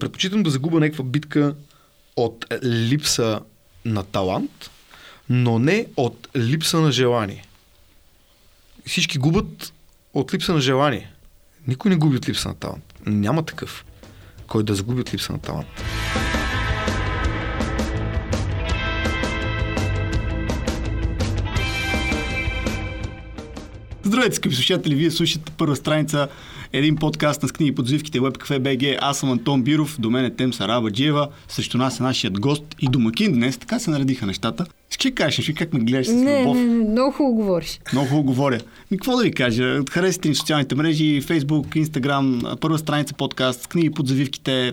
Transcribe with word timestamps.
Предпочитам 0.00 0.42
да 0.42 0.50
загубя 0.50 0.80
някаква 0.80 1.04
битка 1.04 1.54
от 2.16 2.46
липса 2.64 3.40
на 3.84 4.02
талант, 4.02 4.70
но 5.28 5.58
не 5.58 5.86
от 5.96 6.28
липса 6.36 6.80
на 6.80 6.92
желание. 6.92 7.44
Всички 8.86 9.18
губят 9.18 9.72
от 10.14 10.34
липса 10.34 10.52
на 10.52 10.60
желание. 10.60 11.12
Никой 11.66 11.90
не 11.90 11.96
губи 11.96 12.16
от 12.16 12.28
липса 12.28 12.48
на 12.48 12.54
талант. 12.54 12.94
Няма 13.06 13.44
такъв, 13.44 13.84
кой 14.46 14.62
да 14.62 14.74
загуби 14.74 15.00
от 15.00 15.14
липса 15.14 15.32
на 15.32 15.38
талант. 15.38 15.66
Здравейте, 24.02 24.36
скъпи 24.36 24.54
слушатели! 24.54 24.94
Вие 24.94 25.10
слушате 25.10 25.52
първа 25.56 25.76
страница 25.76 26.28
един 26.78 26.96
подкаст 26.96 27.42
на 27.42 27.48
с 27.48 27.52
книги 27.52 27.74
подзвивките 27.74 28.20
Web 28.20 28.38
Cafe 28.38 28.58
BG. 28.60 28.98
Аз 29.00 29.18
съм 29.18 29.30
Антон 29.30 29.62
Биров, 29.62 29.96
до 29.98 30.10
мен 30.10 30.24
е 30.24 30.30
Тем 30.30 30.52
Сарабаджиева, 30.52 31.28
срещу 31.48 31.78
нас 31.78 32.00
е 32.00 32.02
нашият 32.02 32.40
гост 32.40 32.62
и 32.80 32.88
домакин 32.88 33.32
днес. 33.32 33.58
Така 33.58 33.78
се 33.78 33.90
наредиха 33.90 34.26
нещата. 34.26 34.66
Че 34.98 35.10
кажеш, 35.10 35.52
как 35.56 35.72
ме 35.72 35.80
гледаш 35.80 36.06
с 36.06 36.12
Не, 36.12 36.40
любов? 36.40 36.56
не, 36.56 36.64
не, 36.64 36.90
много 36.90 37.12
хубаво 37.12 37.34
говориш. 37.34 37.80
Много 37.92 38.08
хубаво 38.08 38.26
говоря. 38.26 38.60
Ми, 38.90 38.96
какво 38.96 39.16
да 39.16 39.22
ви 39.22 39.32
кажа? 39.32 39.80
Харесайте 39.90 40.28
ни 40.28 40.34
социалните 40.34 40.74
мрежи, 40.74 41.22
Facebook, 41.22 41.84
Instagram, 41.84 42.56
първа 42.56 42.78
страница 42.78 43.14
подкаст, 43.14 43.62
с 43.62 43.66
книги 43.66 43.90
под 43.90 44.08
завивките. 44.08 44.72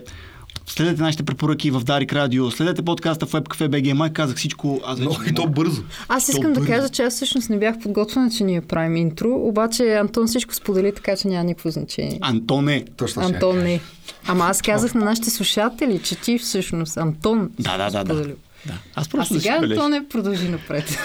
Следете 0.66 1.02
нашите 1.02 1.22
препоръки 1.22 1.70
в 1.70 1.80
Дарик 1.80 2.12
Радио, 2.12 2.50
следете 2.50 2.82
подкаста 2.82 3.26
в 3.26 3.32
WebCafe 3.32 3.68
BG. 3.68 3.92
Май 3.92 4.12
казах 4.12 4.36
всичко, 4.36 4.80
аз 4.84 4.98
вече 4.98 5.10
Но 5.10 5.26
и 5.26 5.34
то 5.34 5.46
бързо. 5.46 5.82
Аз 6.08 6.26
То 6.26 6.32
искам 6.32 6.52
да 6.52 6.60
бързо. 6.60 6.72
кажа, 6.72 6.88
че 6.88 7.02
аз 7.02 7.14
всъщност 7.14 7.50
не 7.50 7.58
бях 7.58 7.78
подготвена, 7.78 8.30
че 8.30 8.44
ние 8.44 8.60
правим 8.60 8.96
интро, 8.96 9.28
обаче 9.30 9.94
Антон 9.94 10.26
всичко 10.26 10.54
сподели, 10.54 10.92
така 10.94 11.16
че 11.16 11.28
няма 11.28 11.44
никакво 11.44 11.70
значение. 11.70 12.18
Антоне. 12.20 12.84
Точно 12.96 13.22
ще 13.22 13.32
Антон 13.34 13.58
не. 13.58 13.80
Ама 14.26 14.44
аз 14.44 14.62
казах 14.62 14.94
на 14.94 15.04
нашите 15.04 15.30
слушатели, 15.30 15.98
че 15.98 16.14
ти 16.16 16.38
всъщност 16.38 16.96
Антон 16.96 17.50
Да, 17.58 17.76
да, 17.78 17.90
да, 17.90 18.04
да. 18.04 18.14
споделил. 18.14 18.36
да. 18.66 18.74
Аз 18.94 19.06
А 19.06 19.10
просто 19.10 19.34
да 19.34 19.40
сега 19.40 19.54
си 19.54 19.60
бележа. 19.60 19.80
Антоне 19.80 20.08
продължи 20.08 20.48
напред. 20.48 20.98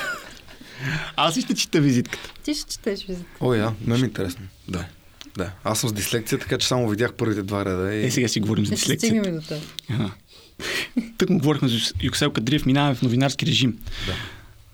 Аз 1.15 1.39
ще 1.39 1.53
чета 1.55 1.81
визитката. 1.81 2.33
ти 2.43 2.53
ще 2.53 2.71
четеш 2.71 3.05
визит. 3.05 3.25
О, 3.39 3.53
я, 3.53 3.73
ме 3.85 3.95
ми 3.95 4.01
е 4.01 4.05
интересно. 4.05 4.45
Да. 4.67 4.85
Да. 5.37 5.51
Аз 5.63 5.79
съм 5.79 5.89
с 5.89 5.93
дислекция, 5.93 6.39
така 6.39 6.57
че 6.57 6.67
само 6.67 6.89
видях 6.89 7.13
първите 7.13 7.43
два 7.43 7.65
реда. 7.65 7.95
И... 7.95 8.05
Е, 8.05 8.11
сега 8.11 8.27
си 8.27 8.39
говорим 8.39 8.65
за 8.65 8.77
ще 8.77 8.95
стигнем 8.95 9.35
до 9.35 9.41
това. 9.41 10.11
Тък 11.17 11.29
му 11.29 11.39
говорихме 11.39 11.67
за 11.67 11.77
Юксел 12.03 12.31
Кадриев, 12.31 12.65
минаваме 12.65 12.95
в 12.95 13.01
новинарски 13.01 13.45
режим. 13.45 13.77
Да. 14.07 14.13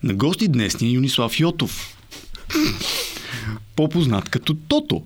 На 0.02 0.14
гости 0.14 0.48
днес 0.48 0.80
ни 0.80 0.88
е 0.88 0.90
Юнислав 0.90 1.40
Йотов. 1.40 1.96
По-познат 3.76 4.28
като 4.28 4.54
Тото. 4.54 5.02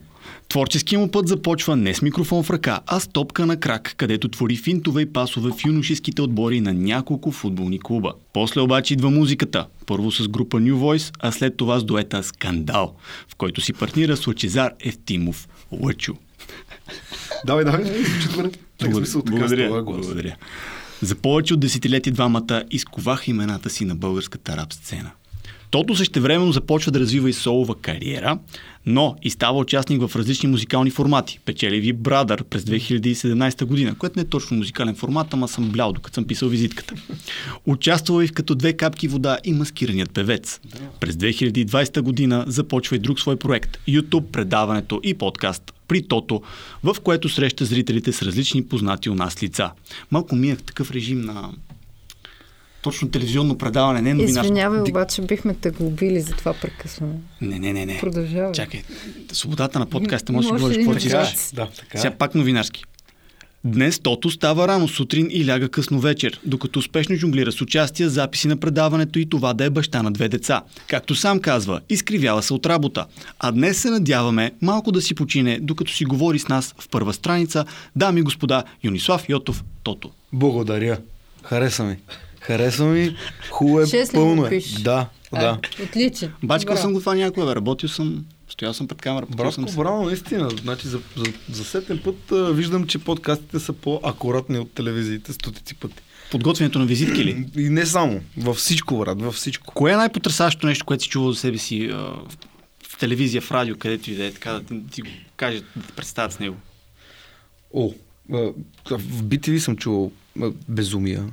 Творческият 0.51 1.03
му 1.03 1.11
път 1.11 1.29
започва 1.29 1.77
не 1.77 1.95
с 1.95 2.03
микрофон 2.03 2.43
в 2.43 2.51
ръка, 2.51 2.81
а 2.87 3.01
с 3.01 3.09
топка 3.09 3.47
на 3.47 3.61
крак, 3.61 3.95
където 3.97 4.29
твори 4.29 4.57
финтове 4.57 5.03
и 5.03 5.13
пасове 5.13 5.51
в 5.51 5.65
юношеските 5.67 6.23
отбори 6.23 6.61
на 6.61 6.75
няколко 6.75 7.31
футболни 7.31 7.81
клуба. 7.81 8.13
После 8.33 8.61
обаче 8.61 8.95
идва 8.95 9.11
музиката. 9.11 9.67
Първо 9.87 10.11
с 10.13 10.29
група 10.29 10.57
New 10.57 10.75
Voice, 10.75 11.15
а 11.21 11.33
след 11.33 11.57
това 11.57 11.79
с 11.79 11.85
дуета 11.85 12.23
Скандал, 12.23 12.95
в 13.29 13.35
който 13.35 13.61
си 13.61 13.73
партнира 13.73 14.17
с 14.17 14.27
Лъчезар 14.27 14.73
Евтимов 14.81 15.49
Лъчо. 15.73 16.15
Давай, 17.47 17.65
давай. 17.65 17.85
Звучи 17.85 18.29
добре. 18.29 18.51
Так, 18.79 18.95
смисъл, 18.95 19.23
така 19.23 19.39
Благодаря. 19.39 19.83
Благодаря. 19.83 20.37
За 21.03 21.15
повече 21.15 21.55
от 21.55 21.61
десетилетия 21.61 22.13
двамата 22.13 22.65
изковаха 22.71 23.31
имената 23.31 23.71
си 23.71 23.85
на 23.85 23.95
българската 23.95 24.57
рап 24.57 24.73
сцена. 24.73 25.11
Тото 25.71 25.97
същевременно 25.97 26.53
започва 26.53 26.93
да 26.93 27.01
развива 27.01 27.31
и 27.31 27.33
солова 27.33 27.75
кариера, 27.75 28.39
но 28.87 29.17
и 29.23 29.31
става 29.31 29.59
участник 29.59 30.07
в 30.07 30.17
различни 30.17 30.49
музикални 30.49 30.91
формати. 30.91 31.39
Печели 31.45 31.81
ви 31.81 31.93
Брадър 31.93 32.45
през 32.45 32.63
2017 32.63 33.65
година, 33.65 33.95
което 33.99 34.19
не 34.19 34.23
е 34.23 34.27
точно 34.27 34.57
музикален 34.57 34.95
формат, 34.95 35.35
ама 35.35 35.49
съм 35.49 35.71
блял, 35.71 35.93
докато 35.93 36.15
съм 36.15 36.25
писал 36.25 36.49
визитката. 36.49 36.95
Участвал 37.67 38.23
и 38.23 38.27
в 38.27 38.33
като 38.33 38.55
две 38.55 38.73
капки 38.73 39.09
вода 39.09 39.39
и 39.45 39.53
маскираният 39.53 40.11
певец. 40.11 40.61
През 41.01 41.15
2020 41.15 42.01
година 42.01 42.45
започва 42.47 42.97
и 42.97 42.99
друг 42.99 43.21
свой 43.21 43.37
проект– 43.37 43.79
YouTube, 43.89 44.31
предаването 44.31 45.01
и 45.03 45.15
подкаст 45.15 45.73
при 45.89 46.03
Тото, 46.03 46.43
в 46.83 46.97
което 47.03 47.29
среща 47.29 47.65
зрителите 47.65 48.13
с 48.13 48.23
различни 48.23 48.65
познати 48.65 49.11
у 49.11 49.15
нас 49.15 49.43
лица. 49.43 49.71
Малко 50.11 50.37
минах 50.37 50.63
такъв 50.63 50.91
режим 50.91 51.21
на 51.21 51.51
точно 52.83 53.11
телевизионно 53.11 53.59
предаване, 53.59 54.03
не 54.03 54.15
новинарско. 54.15 54.45
Извинявай, 54.45 54.81
обаче 54.81 55.23
бихме 55.23 55.55
те 55.55 55.71
глобили, 55.71 56.21
затова 56.21 56.53
прекъсваме. 56.53 57.15
Не, 57.41 57.59
не, 57.59 57.73
не, 57.73 57.87
не. 57.87 57.99
Продължавай. 58.01 58.53
Чакай, 58.53 58.83
свободата 59.33 59.79
на 59.79 59.87
подкаста 59.87 60.33
може 60.33 60.49
да 60.49 60.49
си 60.49 60.53
Може 60.53 60.63
говориш 60.63 60.87
какво 60.87 61.01
си 61.01 61.17
абзац. 61.17 61.35
искаш. 61.35 61.55
Да, 61.55 61.69
така. 61.79 61.99
Сега 61.99 62.15
пак 62.15 62.35
новинарски. 62.35 62.85
Днес 63.65 63.99
Тото 63.99 64.31
става 64.31 64.69
рано 64.69 64.89
сутрин 64.89 65.29
и 65.31 65.47
ляга 65.47 65.69
късно 65.69 66.01
вечер, 66.01 66.41
докато 66.45 66.79
успешно 66.79 67.17
жонглира 67.17 67.53
с 67.53 67.61
участие, 67.61 68.09
записи 68.09 68.49
на 68.49 68.57
предаването 68.57 69.19
и 69.19 69.29
това 69.29 69.55
да 69.55 69.65
е 69.65 69.71
баща 69.71 70.03
на 70.03 70.11
две 70.13 70.29
деца. 70.29 70.63
Както 70.87 71.15
сам 71.15 71.41
казва, 71.41 71.81
изкривява 71.89 72.43
се 72.43 72.55
от 72.55 72.67
работа. 72.67 73.07
А 73.39 73.53
днес 73.53 73.81
се 73.81 73.91
надяваме 73.91 74.53
малко 74.63 74.93
да 74.93 75.01
си 75.01 75.15
почине, 75.15 75.59
докато 75.63 75.93
си 75.93 76.05
говори 76.05 76.39
с 76.39 76.49
нас 76.49 76.75
в 76.79 76.89
първа 76.89 77.13
страница, 77.13 77.65
дами 77.97 78.21
и 78.21 78.23
господа, 78.23 78.65
Юнислав 78.85 79.29
Йотов 79.29 79.65
Тото. 79.83 80.11
Благодаря. 80.33 80.99
Хареса 81.43 81.85
ми. 81.85 81.97
Хареса 82.41 82.85
ми. 82.85 83.17
Хубаво 83.51 83.81
е, 83.81 83.85
пълно 84.13 84.47
е. 84.47 84.61
Да, 84.81 85.07
да. 85.33 85.59
Отличен. 85.85 86.33
Бачкал 86.43 86.77
съм 86.77 86.93
го 86.93 87.01
това 87.01 87.15
някога, 87.15 87.47
бе. 87.47 87.55
работил 87.55 87.89
съм, 87.89 88.25
стоял 88.49 88.75
съм 88.75 88.89
пред 88.89 89.03
камера, 89.03 89.27
съм 89.27 89.37
Братко, 89.37 89.69
с- 89.69 89.77
браво, 89.77 90.05
наистина. 90.05 90.51
Значи 90.63 90.89
за, 90.89 91.01
за, 91.17 91.25
за 91.51 91.65
сетен 91.65 92.01
път 92.05 92.33
а, 92.33 92.53
виждам, 92.53 92.87
че 92.87 92.99
подкастите 92.99 93.61
са 93.61 93.73
по-акуратни 93.73 94.59
от 94.59 94.73
телевизиите 94.73 95.33
стотици 95.33 95.75
пъти. 95.75 95.95
подготвянето 96.31 96.79
на 96.79 96.87
визитки 96.87 97.25
ли? 97.25 97.47
И 97.57 97.69
не 97.69 97.87
само. 97.87 98.21
Във 98.37 98.57
всичко, 98.57 98.99
брат, 98.99 99.23
във 99.23 99.35
всичко. 99.35 99.75
Кое 99.75 99.93
е 99.93 99.97
най-потрясаващото 99.97 100.67
нещо, 100.67 100.85
което 100.87 101.03
си 101.03 101.09
чувал 101.09 101.33
за 101.33 101.39
себе 101.41 101.59
си 101.59 101.85
а, 101.93 101.97
в, 102.89 102.97
телевизия, 102.99 103.43
в 103.43 103.51
радио, 103.51 103.77
където 103.79 104.11
и 104.11 104.15
да 104.15 104.25
е, 104.27 104.31
така 104.33 104.53
да 104.53 104.63
ти, 104.63 104.83
ти 104.91 105.03
го 105.03 105.09
кажат, 105.37 105.65
да 105.77 105.83
те 105.87 105.93
представят 105.93 106.33
с 106.33 106.39
него? 106.39 106.57
О, 107.75 107.93
а, 108.33 108.37
в 108.91 109.23
BTV 109.23 109.59
съм 109.59 109.77
чувал 109.77 110.13
а, 110.43 110.51
безумия. 110.69 111.25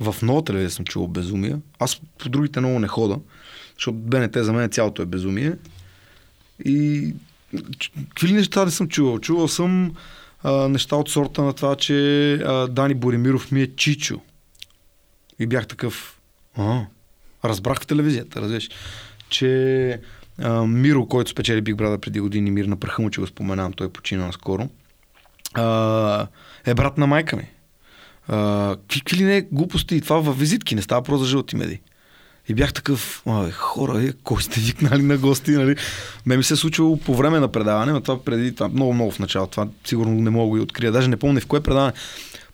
В 0.00 0.16
нова 0.22 0.44
телевизия 0.44 0.70
съм 0.70 0.84
чувал 0.84 1.08
безумия. 1.08 1.60
Аз 1.78 2.00
по 2.18 2.28
другите 2.28 2.60
много 2.60 2.78
не 2.78 2.88
хода, 2.88 3.18
защото 3.74 3.98
БНТ 3.98 4.36
за 4.36 4.52
мен 4.52 4.70
цялото 4.70 5.02
е 5.02 5.06
безумие. 5.06 5.52
И 6.64 7.12
какви 8.08 8.32
неща 8.32 8.64
не 8.64 8.70
съм 8.70 8.88
чувал? 8.88 9.18
Чувал 9.18 9.48
съм 9.48 9.94
а, 10.42 10.68
неща 10.68 10.96
от 10.96 11.10
сорта 11.10 11.42
на 11.42 11.52
това, 11.52 11.76
че 11.76 12.32
а, 12.34 12.68
Дани 12.68 12.94
Боремиров 12.94 13.52
ми 13.52 13.62
е 13.62 13.76
чичо. 13.76 14.20
И 15.38 15.46
бях 15.46 15.66
такъв. 15.66 16.20
А, 16.56 16.80
разбрах 17.44 17.80
в 17.80 17.86
телевизията, 17.86 18.40
разбираш. 18.40 18.68
Че 19.28 20.00
а, 20.38 20.66
Миро, 20.66 21.06
който 21.06 21.30
спечели 21.30 21.60
Биг 21.60 21.76
Брада 21.76 21.98
преди 21.98 22.20
години, 22.20 22.50
Мир 22.50 22.64
на 22.64 22.76
пръха 22.76 23.02
му, 23.02 23.10
че 23.10 23.20
го 23.20 23.26
споменавам, 23.26 23.72
той 23.72 23.88
почина 23.88 24.26
наскоро, 24.26 24.68
а, 25.54 26.26
е 26.66 26.74
брат 26.74 26.98
на 26.98 27.06
майка 27.06 27.36
ми. 27.36 27.50
Какви, 28.26 29.16
ли 29.16 29.24
не 29.24 29.42
глупости 29.52 29.96
и 29.96 30.00
това 30.00 30.16
във 30.16 30.38
визитки, 30.38 30.74
не 30.74 30.82
става 30.82 31.02
про 31.02 31.18
за 31.18 31.26
жълти 31.26 31.56
меди. 31.56 31.80
И 32.48 32.54
бях 32.54 32.72
такъв, 32.72 33.22
а, 33.26 33.50
хора, 33.50 34.02
е, 34.02 34.12
кой 34.12 34.42
сте 34.42 34.60
викнали 34.60 35.02
на 35.02 35.18
гости, 35.18 35.50
нали? 35.50 35.76
Ме 36.26 36.36
ми 36.36 36.44
се 36.44 36.54
е 36.54 36.56
случило 36.56 36.96
по 36.96 37.14
време 37.14 37.40
на 37.40 37.48
предаване, 37.48 37.92
но 37.92 38.00
това 38.00 38.24
преди, 38.24 38.54
това 38.54 38.68
много, 38.68 38.92
много 38.92 39.10
в 39.10 39.18
начало, 39.18 39.46
това 39.46 39.68
сигурно 39.84 40.12
не 40.12 40.30
мога 40.30 40.44
да 40.44 40.48
го 40.48 40.56
и 40.56 40.60
открия, 40.60 40.92
даже 40.92 41.08
не 41.08 41.16
помня 41.16 41.40
в 41.40 41.46
кое 41.46 41.60
предаване. 41.60 41.92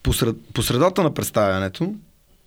Посред, 0.03 0.37
по 0.55 0.63
средата 0.63 1.03
на 1.03 1.15
представянето, 1.15 1.95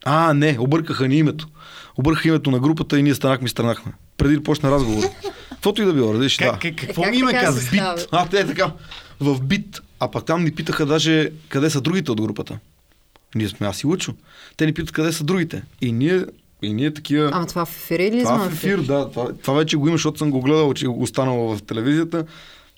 а, 0.05 0.33
не, 0.33 0.57
объркаха 0.59 1.07
ни 1.07 1.15
името. 1.15 1.47
Объркаха 1.95 2.27
името 2.27 2.51
на 2.51 2.59
групата 2.59 2.99
и 2.99 3.03
ние 3.03 3.15
станахме 3.15 3.45
и 3.45 3.49
странахме. 3.49 3.91
Преди 4.17 4.35
да 4.35 4.43
почне 4.43 4.69
разговор. 4.69 5.03
Каквото 5.49 5.81
и 5.81 5.85
да 5.85 5.93
било, 5.93 6.13
разбираш, 6.13 6.37
да. 6.37 6.51
Как, 6.51 6.61
как, 6.61 6.75
какво 6.75 7.01
Как 7.01 7.11
ми 7.11 7.21
така 7.21 7.41
каза? 7.41 7.69
Бит. 7.71 7.81
А, 8.11 8.27
те 8.27 8.39
е 8.39 8.47
така. 8.47 8.71
В 9.19 9.41
бит. 9.41 9.81
А 9.99 10.11
пък 10.11 10.25
там 10.25 10.43
ни 10.43 10.51
питаха 10.51 10.85
даже 10.85 11.29
къде 11.49 11.69
са 11.69 11.81
другите 11.81 12.11
от 12.11 12.21
групата. 12.21 12.59
Ние 13.35 13.49
сме 13.49 13.67
аз 13.67 13.83
и 13.83 13.87
Лучо. 13.87 14.13
Те 14.57 14.65
ни 14.65 14.73
питат 14.73 14.91
къде 14.91 15.11
са 15.11 15.23
другите. 15.23 15.63
И 15.81 15.91
ние, 15.91 16.25
и 16.61 16.73
ние 16.73 16.93
такива... 16.93 17.29
Ама 17.33 17.47
това 17.47 17.65
в 17.65 17.69
ефир 17.69 17.99
или 17.99 18.23
това 18.23 18.49
в 18.49 18.53
ефир, 18.53 18.77
да. 18.77 19.09
Това, 19.09 19.33
това 19.33 19.53
вече 19.53 19.77
го 19.77 19.87
има, 19.87 19.97
защото 19.97 20.17
съм 20.17 20.31
го 20.31 20.41
гледал, 20.41 20.73
че 20.73 20.87
го 20.87 21.03
останало 21.03 21.55
в 21.55 21.63
телевизията. 21.63 22.25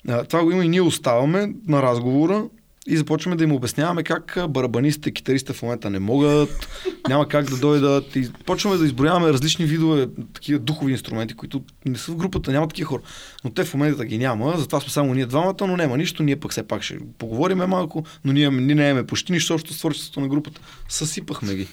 А, 0.08 0.24
това 0.24 0.44
го 0.44 0.50
има 0.50 0.64
и 0.64 0.68
ние 0.68 0.80
оставаме 0.80 1.52
на 1.68 1.82
разговора 1.82 2.44
и 2.86 2.96
започваме 2.96 3.36
да 3.36 3.44
им 3.44 3.52
обясняваме 3.52 4.02
как 4.02 4.38
барабанистите, 4.48 5.10
китаристите 5.10 5.52
в 5.52 5.62
момента 5.62 5.90
не 5.90 5.98
могат, 5.98 6.68
няма 7.08 7.28
как 7.28 7.50
да 7.50 7.56
дойдат. 7.56 8.16
И 8.16 8.30
почваме 8.46 8.76
да 8.76 8.84
изброяваме 8.84 9.32
различни 9.32 9.64
видове 9.64 10.06
такива 10.34 10.58
духови 10.58 10.92
инструменти, 10.92 11.34
които 11.34 11.62
не 11.86 11.98
са 11.98 12.12
в 12.12 12.16
групата, 12.16 12.52
няма 12.52 12.68
такива 12.68 12.88
хора. 12.88 13.02
Но 13.44 13.50
те 13.50 13.64
в 13.64 13.74
момента 13.74 14.04
ги 14.04 14.18
няма, 14.18 14.54
затова 14.58 14.80
сме 14.80 14.90
само 14.90 15.14
ние 15.14 15.26
двамата, 15.26 15.56
но 15.60 15.76
няма 15.76 15.96
нищо. 15.96 16.22
Ние 16.22 16.36
пък 16.36 16.50
все 16.50 16.62
пак 16.62 16.82
ще 16.82 16.98
поговориме 17.18 17.66
малко, 17.66 18.04
но 18.24 18.32
ние, 18.32 18.50
ние 18.50 18.74
не 18.74 18.88
имаме 18.88 19.06
почти 19.06 19.32
нищо 19.32 19.54
общо 19.54 19.74
с 19.74 19.78
творчеството 19.78 20.20
на 20.20 20.28
групата. 20.28 20.60
Съсипахме 20.88 21.54
ги. 21.54 21.68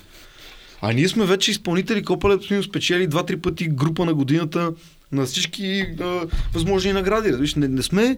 А 0.81 0.93
ние 0.93 1.07
сме 1.07 1.25
вече 1.25 1.51
изпълнители, 1.51 2.03
Копалето 2.03 2.47
сме 2.47 2.63
спечели 2.63 3.07
два-три 3.07 3.37
пъти 3.37 3.67
група 3.67 4.05
на 4.05 4.13
годината 4.13 4.71
на 5.11 5.25
всички 5.25 5.85
а, 6.01 6.21
възможни 6.53 6.93
награди. 6.93 7.31
Виж, 7.31 7.55
не, 7.55 7.67
не 7.67 7.81
сме 7.81 8.17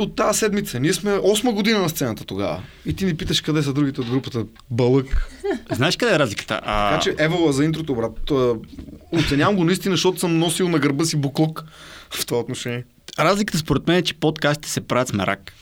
от 0.00 0.16
тази 0.16 0.38
седмица. 0.38 0.80
Ние 0.80 0.92
сме 0.92 1.10
8 1.10 1.54
година 1.54 1.78
на 1.78 1.88
сцената 1.88 2.24
тогава. 2.24 2.62
И 2.86 2.94
ти 2.94 3.04
ни 3.04 3.16
питаш 3.16 3.40
къде 3.40 3.62
са 3.62 3.72
другите 3.72 4.00
от 4.00 4.10
групата. 4.10 4.44
Бълък. 4.70 5.28
Знаеш 5.72 5.96
къде 5.96 6.14
е 6.14 6.18
разликата? 6.18 6.60
А... 6.64 6.90
Така 6.90 7.02
че 7.02 7.14
евала 7.18 7.52
за 7.52 7.64
интрото, 7.64 7.94
брат. 7.94 8.30
Е- 8.30 9.16
Оценявам 9.16 9.56
го 9.56 9.64
наистина, 9.64 9.92
защото 9.92 10.18
съм 10.18 10.38
носил 10.38 10.68
на 10.68 10.78
гърба 10.78 11.04
си 11.04 11.16
буклук 11.16 11.64
в 12.10 12.26
това 12.26 12.40
отношение. 12.40 12.84
Разликата 13.18 13.58
според 13.58 13.88
мен 13.88 13.96
е, 13.96 14.02
че 14.02 14.14
подкастите 14.14 14.68
се 14.68 14.80
правят 14.80 15.08
с 15.08 15.12
мерак. 15.12 15.52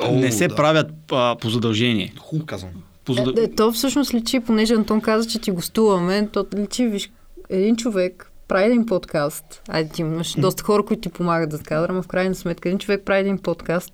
О, 0.00 0.12
не 0.12 0.32
се 0.32 0.48
да. 0.48 0.54
правят 0.54 0.90
а, 1.12 1.36
по 1.40 1.50
задължение. 1.50 2.12
Хубаво 2.18 2.46
казвам. 2.46 2.70
По 3.04 3.12
задъл... 3.12 3.34
Е, 3.36 3.44
е, 3.44 3.54
то 3.54 3.72
всъщност 3.72 4.14
личи, 4.14 4.40
понеже 4.40 4.74
Антон 4.74 5.00
каза, 5.00 5.28
че 5.28 5.38
ти 5.38 5.50
гостуваме, 5.50 6.28
то 6.32 6.46
личи, 6.56 6.86
виж, 6.86 7.10
един 7.48 7.76
човек 7.76 8.29
прави 8.50 8.66
един 8.66 8.86
подкаст. 8.86 9.62
Айде, 9.68 9.90
ти 9.90 10.00
имаш 10.00 10.34
доста 10.38 10.62
хора, 10.62 10.82
които 10.82 11.00
ти 11.00 11.08
помагат 11.08 11.52
за 11.52 11.58
кадъра, 11.58 11.92
но 11.92 12.02
в 12.02 12.06
крайна 12.06 12.34
сметка 12.34 12.68
един 12.68 12.78
човек 12.78 13.02
прави 13.06 13.20
един 13.20 13.38
подкаст 13.38 13.92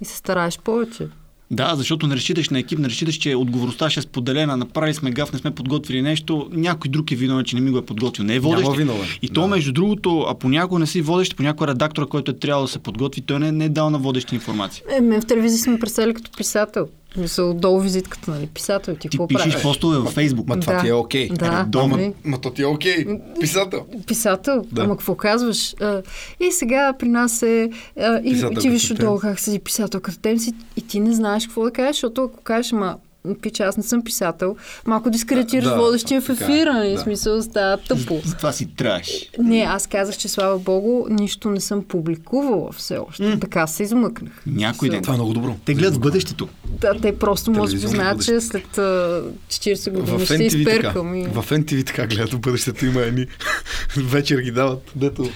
и 0.00 0.04
се 0.04 0.16
стараеш 0.16 0.58
повече. 0.58 1.08
Да, 1.50 1.74
защото 1.76 2.06
не 2.06 2.14
разчиташ 2.14 2.50
на 2.50 2.58
екип, 2.58 2.78
не 2.78 2.88
разчиташ, 2.88 3.14
че 3.14 3.34
отговорността 3.34 3.90
ще 3.90 4.00
е 4.00 4.02
споделена, 4.02 4.56
направили 4.56 4.94
сме 4.94 5.10
гаф, 5.10 5.32
не 5.32 5.38
сме 5.38 5.50
подготвили 5.50 6.02
нещо, 6.02 6.48
някой 6.52 6.90
друг 6.90 7.12
е 7.12 7.14
виновен, 7.14 7.44
че 7.44 7.56
не 7.56 7.62
ми 7.62 7.70
го 7.70 7.78
е 7.78 7.84
подготвил. 7.84 8.26
Не 8.26 8.34
е 8.34 8.40
водещ. 8.40 8.62
Няма 8.62 8.76
виновен. 8.76 9.06
И 9.22 9.28
то, 9.28 9.40
Да. 9.40 9.46
между 9.46 9.72
другото, 9.72 10.26
а 10.28 10.34
понякога 10.34 10.78
не 10.78 10.86
си 10.86 11.00
водещ, 11.02 11.36
понякога 11.36 11.66
редактора, 11.66 12.06
който 12.06 12.30
е 12.30 12.34
трябвало 12.34 12.66
да 12.66 12.72
се 12.72 12.78
подготви, 12.78 13.20
той 13.20 13.38
не, 13.38 13.52
не 13.52 13.64
е 13.64 13.68
дал 13.68 13.90
на 13.90 13.98
водеща 13.98 14.34
информация. 14.34 14.84
Е, 14.90 15.00
мен 15.00 15.20
в 15.20 15.26
телевизия 15.26 15.58
сме 15.58 15.78
представили 15.78 16.14
като 16.14 16.30
писател. 16.36 16.88
Мисъл, 17.16 17.54
долу 17.54 17.80
визитката, 17.80 18.30
нали? 18.30 18.46
Писател, 18.46 18.94
ти, 18.94 19.00
Ти 19.00 19.08
какво 19.08 19.26
пишеш 19.26 19.44
правиш? 19.44 19.62
постове 19.62 19.98
във 19.98 20.10
Фейсбук. 20.10 20.48
Ма 20.48 20.60
това 20.60 20.72
Да. 20.74 20.80
ти 20.80 20.88
е 20.88 20.92
окей. 20.92 21.28
Да, 21.28 21.64
дома. 21.68 21.96
нали? 21.96 22.12
Ма 22.24 22.40
то 22.40 22.50
ти 22.50 22.62
е 22.62 22.66
окей. 22.66 23.06
Писател. 23.40 23.86
Писател, 24.06 24.64
Да. 24.72 24.82
ама 24.82 24.96
какво 24.96 25.14
казваш? 25.14 25.74
А, 25.74 26.02
и 26.40 26.52
сега 26.52 26.92
при 26.98 27.08
нас 27.08 27.42
е... 27.42 27.70
А, 27.98 28.18
и 28.18 28.58
ти 28.60 28.70
виж 28.70 28.90
отдолу 28.90 29.18
как 29.18 29.40
седи 29.40 29.58
писателката 29.58 30.18
тем 30.18 30.38
си 30.38 30.52
и 30.76 30.82
ти 30.82 31.00
не 31.00 31.12
знаеш 31.12 31.46
какво 31.46 31.62
да 31.62 31.70
кажеш, 31.70 31.96
защото 31.96 32.22
ако 32.24 32.42
кажеш, 32.42 32.72
ама 32.72 32.96
пича, 33.34 33.64
аз 33.64 33.76
не 33.76 33.82
съм 33.82 34.02
писател, 34.02 34.56
малко 34.86 35.10
дискредитираш 35.10 35.64
Да, 35.64 35.76
водещия 35.76 36.20
в 36.20 36.28
е, 36.28 36.32
ефира, 36.32 36.72
нали? 36.72 36.92
да. 36.92 36.98
Смисъл 37.00 37.42
става 37.42 37.76
тъпо. 37.76 38.20
Затова 38.24 38.52
си 38.52 38.66
траш. 38.66 39.08
Не, 39.38 39.60
аз 39.60 39.86
казах, 39.86 40.16
че 40.16 40.28
слава 40.28 40.58
богу, 40.58 41.06
нищо 41.10 41.50
не 41.50 41.60
съм 41.60 41.84
публикувала 41.84 42.72
все 42.72 42.98
още. 42.98 43.22
М. 43.22 43.40
Така 43.40 43.66
се 43.66 43.82
измъкнах. 43.82 44.42
Някой 44.46 44.88
ден. 44.88 45.02
Това 45.02 45.14
е 45.14 45.16
много 45.16 45.32
добро. 45.32 45.56
Те 45.64 45.74
гледат 45.74 45.94
в 45.94 46.00
бъдещето. 46.00 46.48
Да, 46.80 47.00
те 47.02 47.18
просто 47.18 47.50
може 47.50 47.72
би 47.72 47.86
знаят, 47.86 48.24
че 48.24 48.40
след 48.40 48.78
а, 48.78 49.22
40 49.48 49.90
години 49.90 50.24
ще 50.24 50.44
изперкам. 50.44 51.14
И... 51.14 51.24
В 51.24 51.44
NTV 51.50 51.86
така 51.86 52.06
гледат 52.06 52.32
в 52.32 52.38
бъдещето 52.40 52.86
има 52.86 53.00
едни. 53.00 53.26
Вечер 53.96 54.38
ги 54.38 54.50
дават, 54.50 54.92
дето. 54.96 55.30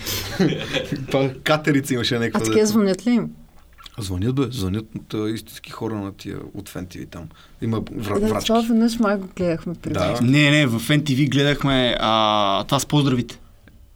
Това 1.11 1.31
катерица 1.45 1.95
имаше 1.95 2.15
А 2.15 2.19
някаква. 2.19 2.41
такива 2.41 2.55
дето. 2.57 2.67
звънят 2.69 3.07
ли 3.07 3.11
им? 3.11 3.29
Звънят 3.99 4.35
бе, 4.35 4.43
звънят 4.51 4.87
от 4.97 5.35
истински 5.35 5.71
хора 5.71 5.95
на 5.95 6.13
тия 6.13 6.39
от 6.55 6.71
NTV 6.71 7.11
там. 7.11 7.29
Има 7.63 7.81
вра, 7.97 8.21
Да, 8.21 8.27
врачки. 8.27 8.47
това 8.47 8.61
веднъж 8.61 8.99
май 8.99 9.17
го 9.17 9.29
гледахме 9.37 9.75
преди. 9.75 9.95
Да. 9.95 10.19
Не, 10.23 10.51
не, 10.51 10.67
в 10.67 10.81
NTV 10.81 11.31
гледахме 11.31 11.97
а, 12.01 12.65
това 12.65 12.79
с 12.79 12.87
поздравите. 12.87 13.41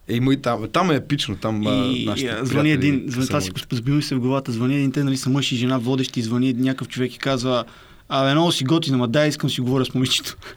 Е, 0.07 0.15
има 0.15 0.33
и 0.33 0.41
там. 0.41 0.67
Там 0.73 0.91
е 0.91 0.95
епично, 0.95 1.35
там 1.35 1.63
И, 1.63 2.05
нашите 2.05 2.37
и 2.43 2.45
звъни 2.45 2.71
един, 2.71 3.03
звъни, 3.07 3.27
това 3.27 3.41
си 3.41 3.51
сбил 3.71 4.01
се 4.01 4.15
в 4.15 4.19
главата, 4.19 4.51
звъни 4.51 4.75
един, 4.75 4.91
те 4.91 5.03
нали 5.03 5.17
са 5.17 5.29
мъж 5.29 5.51
и 5.51 5.55
жена 5.55 5.77
водещи, 5.77 6.21
звъни 6.21 6.53
някакъв 6.53 6.87
човек 6.87 7.15
и 7.15 7.19
казва, 7.19 7.65
Абе, 8.09 8.31
много 8.31 8.51
си 8.51 8.63
готина, 8.63 8.97
ма 8.97 9.07
дай, 9.07 9.29
искам 9.29 9.49
си 9.49 9.61
говоря 9.61 9.85
с 9.85 9.93
момичето. 9.93 10.37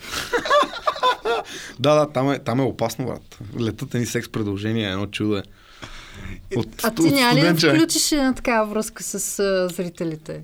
Да, 1.81 1.95
да, 1.95 2.13
там 2.13 2.31
е, 2.33 2.39
там 2.39 2.61
е 2.61 2.63
опасно, 2.63 3.07
брат. 3.07 3.39
Летът 3.61 3.95
ни 3.95 4.07
секс 4.07 4.29
предложение, 4.29 4.91
едно 4.91 5.07
чудо 5.07 5.37
е. 5.37 5.43
От, 6.57 6.69
А 6.83 6.91
ти 6.91 7.03
няма 7.03 7.35
ли 7.35 7.53
да 7.53 7.55
включиш 7.55 8.13
една 8.13 8.35
такава 8.35 8.67
връзка 8.67 9.03
с 9.03 9.39
а, 9.39 9.69
зрителите? 9.69 10.43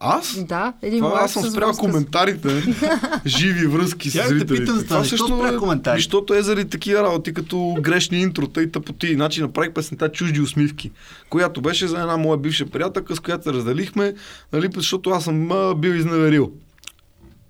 Аз? 0.00 0.44
Да, 0.44 0.72
един 0.82 1.00
Това, 1.00 1.18
аз 1.20 1.32
съм 1.32 1.42
спрял 1.44 1.68
връзка 1.68 1.74
с- 1.74 1.78
коментарите, 1.80 2.62
живи 3.26 3.66
връзки 3.66 4.10
с 4.10 4.12
Тя 4.12 4.22
да 4.22 4.28
те 4.28 4.34
зрителите. 4.34 4.62
питам 4.62 4.84
това, 4.84 5.02
всъщност 5.02 5.34
спря 5.36 5.48
е- 5.48 5.56
коментари? 5.56 5.98
Защото 5.98 6.34
е 6.34 6.42
заради 6.42 6.70
такива 6.70 7.02
работи, 7.02 7.34
като 7.34 7.76
грешни 7.80 8.18
интрота 8.18 8.62
и 8.62 8.70
тъпоти. 8.70 9.14
Значи 9.14 9.40
направих 9.40 9.72
песента 9.72 10.08
Чужди 10.08 10.40
усмивки, 10.40 10.90
която 11.30 11.60
беше 11.60 11.86
за 11.86 12.00
една 12.00 12.16
моя 12.16 12.38
бивша 12.38 12.66
приятелка, 12.66 13.16
с 13.16 13.20
която 13.20 13.44
се 13.44 13.52
разделихме, 13.52 14.14
нали, 14.52 14.68
защото 14.74 15.10
аз 15.10 15.24
съм 15.24 15.52
а, 15.52 15.74
бил 15.74 15.90
изневерил. 15.90 16.52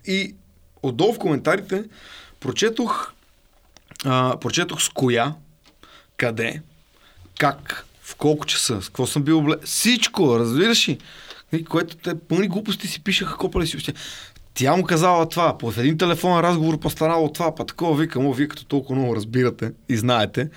И 0.06 0.34
отдолу 0.82 1.12
в 1.12 1.18
коментарите 1.18 1.84
прочетох, 2.40 3.12
а, 4.04 4.36
прочетох 4.36 4.82
с 4.82 4.88
коя, 4.88 5.34
къде, 6.16 6.62
как, 7.38 7.86
в 8.02 8.14
колко 8.14 8.46
часа, 8.46 8.82
с 8.82 8.86
какво 8.86 9.06
съм 9.06 9.22
бил 9.22 9.38
обле... 9.38 9.54
Всичко, 9.64 10.38
разбираш 10.38 10.88
ли? 10.88 10.98
Което 11.68 11.96
те 11.96 12.18
пълни 12.18 12.48
глупости 12.48 12.88
си 12.88 13.04
пишеха, 13.04 13.36
копали 13.36 13.66
си. 13.66 13.76
въобще. 13.76 13.94
Тя 14.54 14.76
му 14.76 14.84
казала 14.84 15.28
това, 15.28 15.58
по 15.58 15.70
един 15.70 15.98
телефонен 15.98 16.40
разговор 16.40 16.78
постанало 16.78 17.32
това, 17.32 17.54
па 17.54 17.66
такова 17.66 17.96
викам, 17.96 18.26
о, 18.26 18.32
вие 18.32 18.48
като 18.48 18.64
толкова 18.64 18.96
много 18.96 19.16
разбирате 19.16 19.72
и 19.88 19.96
знаете, 19.96 20.48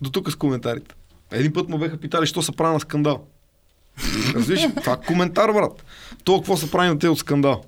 до 0.00 0.10
тук 0.10 0.30
с 0.30 0.36
коментарите. 0.36 0.94
Един 1.32 1.52
път 1.52 1.68
му 1.68 1.78
беха 1.78 1.96
питали, 1.96 2.26
що 2.26 2.42
се 2.42 2.52
прави 2.52 2.74
на 2.74 2.80
скандал. 2.80 3.24
Разбираш, 4.34 4.62
това 4.80 4.92
е 4.92 5.06
коментар, 5.06 5.52
брат. 5.52 5.84
То 6.24 6.38
какво 6.38 6.56
се 6.56 6.70
прави 6.70 6.88
на 6.88 6.98
те 6.98 7.08
от 7.08 7.18
скандал. 7.18 7.64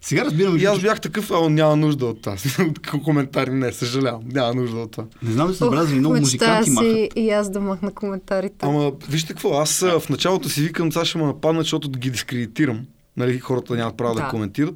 Сега 0.00 0.24
разбирам, 0.24 0.56
И 0.56 0.64
аз 0.64 0.80
бях 0.80 1.00
такъв, 1.00 1.30
а 1.30 1.48
няма 1.48 1.76
нужда 1.76 2.06
от 2.06 2.22
това. 2.22 2.36
От 2.68 3.02
коментари, 3.04 3.50
не, 3.50 3.72
съжалявам, 3.72 4.22
няма 4.32 4.54
нужда 4.54 4.76
от 4.78 4.90
това. 4.90 5.04
не 5.22 5.32
знам 5.32 5.46
да 5.46 5.52
се 5.54 5.58
забелязали, 5.58 5.98
много 5.98 6.16
музиканти 6.16 6.70
махат. 6.70 6.90
си 6.92 7.08
и 7.16 7.30
аз 7.30 7.50
да 7.50 7.60
махна 7.60 7.90
коментарите. 7.94 8.56
Ама, 8.66 8.92
вижте 9.08 9.28
какво, 9.28 9.58
аз 9.58 9.82
а, 9.82 10.00
в 10.00 10.08
началото 10.08 10.48
си 10.48 10.62
викам, 10.62 10.92
сега 10.92 11.04
ще 11.04 11.18
ме 11.18 11.24
нападнат, 11.24 11.64
защото 11.64 11.88
да 11.88 11.98
ги 11.98 12.10
дискредитирам. 12.10 12.86
Нали, 13.16 13.38
хората 13.38 13.74
нямат 13.74 13.96
право 13.96 14.14
да, 14.14 14.20
Да. 14.22 14.28
коментират. 14.28 14.74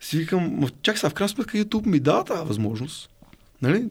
Си 0.00 0.18
викам, 0.18 0.68
чак 0.82 0.98
сега, 0.98 1.10
в 1.10 1.14
крайна 1.14 1.28
сметка 1.28 1.58
YouTube 1.58 1.86
ми 1.86 2.00
дава 2.00 2.24
тази 2.24 2.44
възможност. 2.44 3.10
Нали? 3.62 3.84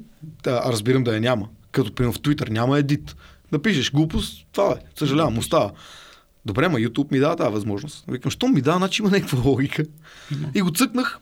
Да, 0.43 0.61
а 0.65 0.71
разбирам 0.71 1.03
да 1.03 1.13
я 1.13 1.21
няма. 1.21 1.47
Като 1.71 1.95
примерно 1.95 2.13
в 2.13 2.19
Twitter 2.19 2.49
няма 2.49 2.79
едит. 2.79 3.15
Да 3.51 3.61
пишеш 3.61 3.91
глупост, 3.91 4.47
това 4.51 4.71
е. 4.71 4.75
Съжалявам, 4.95 5.37
остава. 5.37 5.71
Добре, 6.47 6.67
ма 6.69 6.79
YouTube 6.79 7.11
ми 7.11 7.19
дава 7.19 7.35
тази 7.35 7.51
възможност. 7.53 8.03
Викам, 8.07 8.31
що 8.31 8.47
ми 8.47 8.61
дава, 8.61 8.77
значи 8.77 9.01
има 9.01 9.11
някаква 9.11 9.39
логика. 9.45 9.83
И 10.55 10.61
го 10.61 10.71
цъкнах. 10.71 11.19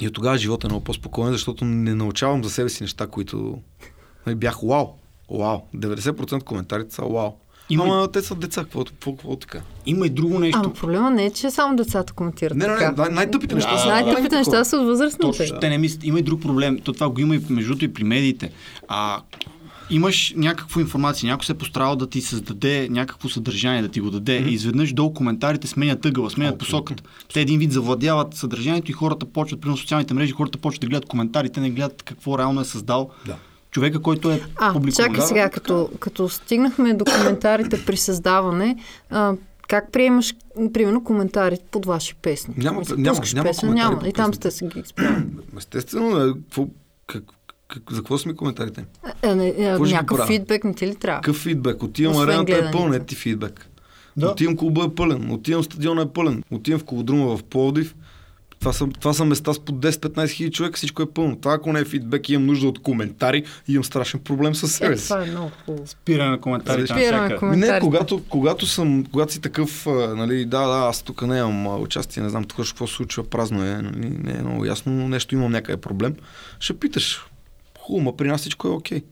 И 0.00 0.08
от 0.08 0.14
тогава 0.14 0.38
живота 0.38 0.66
е 0.66 0.70
много 0.70 0.84
по-спокоен, 0.84 1.32
защото 1.32 1.64
не 1.64 1.94
научавам 1.94 2.44
за 2.44 2.50
себе 2.50 2.68
си 2.68 2.82
неща, 2.82 3.06
които 3.06 3.58
нали, 4.26 4.36
бях 4.36 4.58
вау. 4.62 4.86
Вау. 5.30 5.60
90% 5.76 6.42
коментарите 6.42 6.94
са 6.94 7.02
вау. 7.02 7.30
Има- 7.70 7.84
Ама 7.84 8.12
те 8.12 8.22
са 8.22 8.34
деца, 8.34 8.62
какво, 8.62 8.84
какво, 8.84 9.12
какво 9.12 9.36
така? 9.36 9.60
Има 9.86 10.06
и 10.06 10.10
друго 10.10 10.38
нещо. 10.38 10.60
Ама 10.64 10.72
проблема 10.72 11.10
не 11.10 11.24
е, 11.24 11.30
че 11.30 11.50
само 11.50 11.76
децата 11.76 12.12
коментират 12.12 12.56
Не, 12.56 12.66
не, 12.66 12.74
не, 12.74 13.08
най-тъпите 13.10 13.54
неща 13.54 13.78
са. 13.78 13.88
Най-тъпите 13.88 14.36
неща 14.36 14.64
са 14.64 14.76
от 14.76 14.86
възрастните. 14.86 15.38
Точно, 15.38 15.60
те 15.60 15.68
не 15.68 15.78
мислят. 15.78 16.04
Има 16.04 16.18
и 16.18 16.22
друг 16.22 16.42
проблем. 16.42 16.78
То 16.84 16.92
това 16.92 17.08
го 17.08 17.20
има 17.20 17.36
и 17.36 17.40
между 17.50 17.84
и 17.84 17.92
при 17.94 18.04
медиите. 18.04 18.52
А, 18.88 19.22
имаш 19.90 20.34
някаква 20.36 20.80
информация, 20.80 21.26
някой 21.26 21.44
се 21.44 21.52
е 21.52 21.56
постарал 21.56 21.96
да 21.96 22.08
ти 22.08 22.20
създаде 22.20 22.88
някакво 22.90 23.28
съдържание, 23.28 23.82
да 23.82 23.88
ти 23.88 24.00
го 24.00 24.10
даде. 24.10 24.36
И 24.38 24.52
изведнъж 24.52 24.92
долу 24.92 25.14
коментарите 25.14 25.66
сменят 25.66 26.06
ъгъла, 26.06 26.30
сменят 26.30 26.58
посоката. 26.58 27.02
Те 27.34 27.40
един 27.40 27.58
вид 27.58 27.72
завладяват 27.72 28.34
съдържанието 28.34 28.90
и 28.90 28.94
хората 28.94 29.26
почват, 29.26 29.60
примерно 29.60 29.76
социалните 29.76 30.14
мрежи, 30.14 30.32
хората 30.32 30.58
почват 30.58 30.80
да 30.80 30.86
гледат 30.86 31.06
коментарите, 31.06 31.60
не 31.60 31.70
гледат 31.70 32.02
какво 32.02 32.38
реално 32.38 32.60
е 32.60 32.64
създал 32.64 33.10
Да. 33.26 33.36
човека, 33.70 34.00
който 34.00 34.30
е 34.30 34.40
А, 34.56 34.72
публикувал. 34.72 35.08
чакай 35.08 35.26
сега, 35.26 35.50
като, 35.50 35.90
като 36.00 36.28
стигнахме 36.28 36.94
до 36.94 37.04
коментарите 37.06 37.84
при 37.84 37.96
създаване, 37.96 38.76
а, 39.10 39.32
как 39.68 39.92
приемаш, 39.92 40.34
примерно, 40.72 41.04
коментари 41.04 41.56
под 41.70 41.86
ваши 41.86 42.14
песни? 42.14 42.54
Няма- 42.56 42.78
Мисля, 42.78 42.96
няма- 42.96 43.20
няма 43.34 43.48
песен, 43.48 43.74
няма. 43.74 44.00
И 44.06 44.12
там 44.12 44.34
сте 44.34 44.50
си 44.50 44.66
ги 44.66 44.82
спряли. 44.84 45.24
Естествено, 45.58 46.16
е, 46.18 46.32
какво, 46.32 46.66
как, 47.06 47.24
как, 47.72 47.92
за 47.92 47.96
какво 47.96 48.18
са 48.18 48.28
ми 48.28 48.36
коментарите? 48.36 48.84
Е, 49.22 49.34
не, 49.34 49.48
е, 49.48 49.72
някакъв 49.72 50.26
фидбек 50.26 50.64
не 50.64 50.74
ти 50.74 50.86
ли 50.86 50.94
трябва? 50.94 51.20
Какъв 51.20 51.36
фидбек? 51.36 51.82
Отивам 51.82 52.16
арената 52.18 52.56
е 52.58 52.70
пълна, 52.70 52.96
е 52.96 53.00
ти 53.00 53.14
фидбек. 53.14 53.68
Да. 54.16 54.28
Отивам 54.28 54.56
клуба 54.56 54.84
е 54.84 54.94
пълен, 54.94 55.30
отивам 55.30 55.64
стадиона 55.64 56.02
е 56.02 56.08
пълен, 56.08 56.42
отивам 56.50 56.80
в 56.80 56.84
колодрума 56.84 57.36
в 57.36 57.42
Пловдив. 57.42 57.94
Това 58.60 58.72
са, 58.72 58.86
това 58.90 59.12
са 59.12 59.24
места 59.24 59.52
с 59.52 59.60
по 59.60 59.72
10-15 59.72 60.30
хиляди 60.30 60.52
човека, 60.52 60.76
всичко 60.76 61.02
е 61.02 61.06
пълно. 61.06 61.36
Това 61.36 61.54
ако 61.54 61.72
не 61.72 61.80
е 61.80 61.84
фидбек, 61.84 62.28
имам 62.28 62.46
нужда 62.46 62.68
от 62.68 62.78
коментари, 62.78 63.44
имам 63.68 63.84
страшен 63.84 64.20
проблем 64.20 64.54
с 64.54 64.68
себе 64.68 64.94
Е, 64.94 64.96
си. 64.96 65.08
това 65.08 65.22
е 65.22 65.26
много 65.26 65.50
хубаво. 65.56 65.86
Спиране 65.86 66.30
на 66.30 66.40
коментарите. 66.40 66.86
Спираме 66.86 67.02
навсякъде. 67.12 67.34
ком- 67.36 67.42
Ми 67.42 67.50
Не, 67.50 67.52
коментарите. 67.56 67.80
когато, 67.80 68.22
когато, 68.28 68.66
съм, 68.66 69.04
когато 69.04 69.32
си 69.32 69.40
такъв, 69.40 69.86
нали, 70.08 70.44
да, 70.44 70.60
да, 70.60 70.78
аз 70.78 71.02
тук 71.02 71.22
не 71.22 71.38
имам 71.38 71.80
участие, 71.82 72.22
не 72.22 72.28
знам 72.28 72.44
тук 72.44 72.56
какво 72.58 72.86
се 72.86 72.94
случва, 72.94 73.24
празно 73.24 73.64
е, 73.64 73.74
нали, 73.74 74.10
не 74.18 74.32
е 74.32 74.42
много 74.42 74.64
ясно, 74.64 74.92
но 74.92 75.08
нещо 75.08 75.34
имам 75.34 75.52
някъде 75.52 75.76
проблем, 75.76 76.14
ще 76.60 76.74
питаш. 76.74 77.26
Хубаво, 77.82 78.00
ма 78.00 78.16
при 78.16 78.28
нас 78.28 78.40
всичко 78.40 78.68
е 78.68 78.72
окей. 78.72 79.02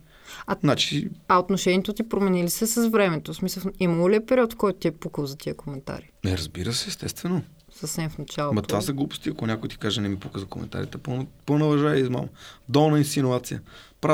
А- 0.47 0.57
Значи, 0.61 1.09
А 1.29 1.39
отношението 1.39 1.93
ти 1.93 2.03
промени 2.03 2.45
ли 2.45 2.51
се 2.51 2.67
с 2.67 2.89
времето? 2.89 3.33
В 3.33 3.37
смисъл, 3.37 3.63
имало 3.81 4.11
ли 4.11 4.15
е 4.15 4.27
период, 4.27 4.53
в 4.53 4.57
който 4.57 4.79
ти 4.79 4.89
е 4.89 4.93
пукал 4.93 5.27
за 5.27 5.37
тия 5.37 5.55
коментари? 5.55 6.11
не 6.25 6.37
разбира 6.37 6.73
се, 6.73 6.89
естествено. 6.89 7.43
Съвсем 7.73 8.11
в 8.11 8.19
началото. 8.19 8.55
Ма 8.55 8.63
това 8.63 8.81
са 8.81 8.93
глупости, 8.93 9.29
ако 9.29 9.47
някой 9.47 9.69
ти 9.69 9.77
каже 9.77 10.01
не 10.01 10.09
ми 10.09 10.17
пука 10.17 10.39
за 10.39 10.47
коментарите, 10.47 10.99
пълна, 10.99 11.27
пълна 11.47 11.65
лъжа 11.65 11.97
и 11.97 12.01
измама. 12.01 12.29
Долна 12.69 12.99
инсинуация. 12.99 13.61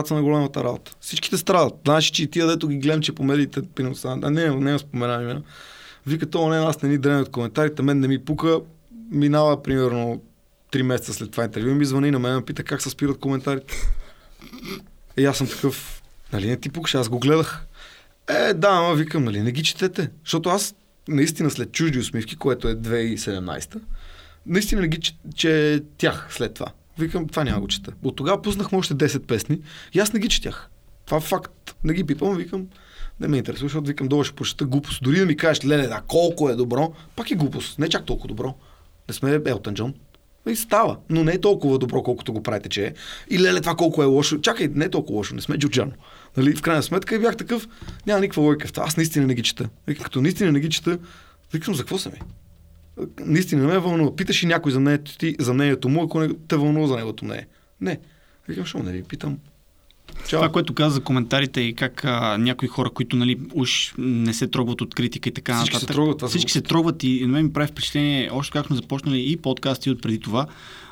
Се 0.05 0.15
на 0.15 0.23
голямата 0.23 0.65
работа. 0.65 0.93
Всичките 1.01 1.37
страдат. 1.37 1.75
Знаеш, 1.85 2.05
че 2.05 2.23
и 2.23 2.27
тия, 2.27 2.47
дето 2.47 2.69
ги 2.69 2.79
гледам, 2.79 3.01
че 3.01 3.13
по 3.13 3.25
медиите, 3.25 3.61
са- 3.95 4.19
а 4.23 4.31
не, 4.31 4.49
не, 4.51 4.57
не 4.63 4.79
споменавам 4.79 5.23
имена. 5.23 5.43
Вика, 6.07 6.27
то 6.27 6.49
не, 6.49 6.57
аз 6.57 6.83
не 6.83 6.89
ни 6.89 6.99
дренят 6.99 7.31
коментарите, 7.31 7.83
мен 7.83 8.01
не 8.01 8.09
ми 8.09 8.19
пука. 8.19 8.61
Минава 9.11 9.63
примерно 9.63 10.23
3 10.73 10.83
месеца 10.83 11.13
след 11.13 11.31
това 11.31 11.45
интервю, 11.45 11.75
ми 11.75 11.85
звъни 11.85 12.11
на 12.11 12.19
мен, 12.19 12.35
ме 12.35 12.45
пита 12.45 12.65
как 12.65 12.83
се 12.83 12.91
спират 12.91 13.19
коментарите. 13.19 13.75
И 15.17 15.25
аз 15.25 15.39
съм 15.39 15.47
такъв, 15.47 16.03
нали 16.33 16.47
не 16.49 16.57
ти 16.57 16.69
пукаш, 16.69 16.95
аз 16.95 17.09
го 17.09 17.19
гледах. 17.19 17.67
Е, 18.29 18.55
да, 18.55 18.69
ама 18.69 18.95
викам, 18.95 19.25
нали 19.25 19.41
не 19.43 19.53
ги 19.53 19.63
четете. 19.63 20.11
Защото 20.25 20.49
аз 20.49 20.75
наистина 21.09 21.51
след 21.51 21.73
чужди 21.73 21.99
усмивки, 21.99 22.37
което 22.37 22.69
е 22.69 22.75
2017, 22.75 23.81
наистина 24.47 24.81
не 24.81 24.89
ги 24.89 25.15
че, 25.35 25.83
тях 25.99 26.29
след 26.31 26.55
това. 26.55 26.73
Викам, 26.99 27.29
това 27.29 27.45
няма 27.45 27.61
го 27.61 27.69
чета. 27.69 27.93
От 28.03 28.17
тогава 28.17 28.43
пуснахме 28.43 28.79
още 28.79 28.95
10 28.95 29.27
песни 29.27 29.61
и 29.93 29.99
аз 29.99 30.13
не 30.13 30.21
ги 30.21 30.29
четях. 30.29 30.69
Това 31.05 31.21
факт. 31.21 31.77
Не 31.85 31.95
ги 31.95 32.07
пипам, 32.07 32.37
викам, 32.37 32.67
не 33.21 33.29
ме 33.29 33.37
интересува, 33.37 33.69
защото 33.69 33.87
викам, 33.87 34.09
долу 34.09 34.25
ще 34.25 34.37
прочета 34.37 34.65
глупост. 34.65 35.03
Дори 35.03 35.19
да 35.19 35.27
ми 35.27 35.37
кажеш, 35.37 35.65
леле, 35.65 35.87
да, 35.87 36.03
колко 36.07 36.51
е 36.51 36.55
добро, 36.55 36.93
пак 37.17 37.31
е 37.31 37.35
глупост. 37.35 37.79
Не 37.79 37.87
е 37.87 37.89
чак 37.89 38.05
толкова 38.05 38.29
добро. 38.29 38.55
Не 39.09 39.15
сме 39.15 39.41
Елтън 39.47 39.75
Джон. 39.75 39.95
И 40.49 40.57
става, 40.57 40.97
но 41.11 41.25
не 41.25 41.33
е 41.33 41.41
толкова 41.41 41.79
добро, 41.79 42.03
колкото 42.03 42.33
го 42.33 42.43
правите, 42.43 42.69
че 42.69 42.87
е. 42.87 42.95
И 43.31 43.39
леле, 43.39 43.61
това 43.61 43.75
колко 43.75 44.03
е 44.03 44.07
лошо. 44.07 44.41
Чакай, 44.41 44.69
не 44.75 44.85
е 44.85 44.89
толкова 44.89 45.17
лошо, 45.17 45.35
не 45.35 45.41
сме 45.41 45.59
Джорджано. 45.59 45.93
Нали, 46.37 46.57
в 46.57 46.63
крайна 46.63 46.83
сметка 46.83 47.15
и 47.15 47.19
бях 47.19 47.37
такъв, 47.37 47.69
няма 48.07 48.21
никаква 48.21 48.43
логика 48.43 48.69
в 48.69 48.73
това. 48.73 48.87
Аз 48.87 48.97
наистина 48.97 49.27
не 49.27 49.35
ги 49.35 49.43
чета. 49.43 49.69
Викам, 49.87 50.05
като 50.05 50.21
наистина 50.21 50.53
не 50.53 50.61
ги 50.61 50.71
чета, 50.71 50.99
викам, 51.53 51.75
за 51.75 51.83
какво 51.83 51.99
са 51.99 52.11
ми? 52.11 52.19
Наистина 53.21 53.63
не 53.63 53.73
ме 53.73 53.79
вълнува. 53.79 54.17
Питаш 54.17 54.43
и 54.43 54.47
някой 54.47 54.73
за 54.73 54.81
мнението, 54.81 55.19
ти, 55.19 55.37
за 55.39 55.55
мнението 55.55 55.89
му, 55.89 56.03
ако 56.03 56.21
не 56.21 56.29
те 56.49 56.57
вълнува 56.57 56.87
за 56.87 56.97
неговото 56.97 57.25
мнение. 57.25 57.47
Не. 57.81 57.99
Викам, 58.49 58.65
що 58.65 58.79
не 58.79 58.93
ви 58.93 59.03
питам. 59.03 59.39
Чао. 60.21 60.39
Това, 60.39 60.49
което 60.49 60.75
каза 60.75 60.91
за 60.91 61.01
коментарите 61.01 61.61
и 61.61 61.75
как 61.75 62.05
а, 62.05 62.39
някои 62.39 62.69
хора, 62.69 62.91
които 62.91 63.17
нали, 63.17 63.39
уж 63.55 63.95
не 63.99 64.35
се 64.35 64.47
трогват 64.47 64.81
от 64.81 64.95
критика 64.95 65.29
и 65.29 65.33
така 65.33 65.55
Всички 65.55 65.75
нататък. 65.75 65.89
се 65.89 65.95
трогват, 65.95 66.19
това 66.19 66.29
Всички 66.29 66.53
се 66.53 66.61
трогват 66.61 67.03
и 67.03 67.21
на 67.23 67.29
мен 67.29 67.45
ми 67.45 67.53
прави 67.53 67.67
впечатление, 67.69 68.31
още 68.33 68.53
как 68.53 68.67
сме 68.67 68.77
започнали 68.77 69.33
и 69.33 69.37
подкасти 69.37 69.91
от 69.91 70.03
преди 70.03 70.21
това, 70.21 70.47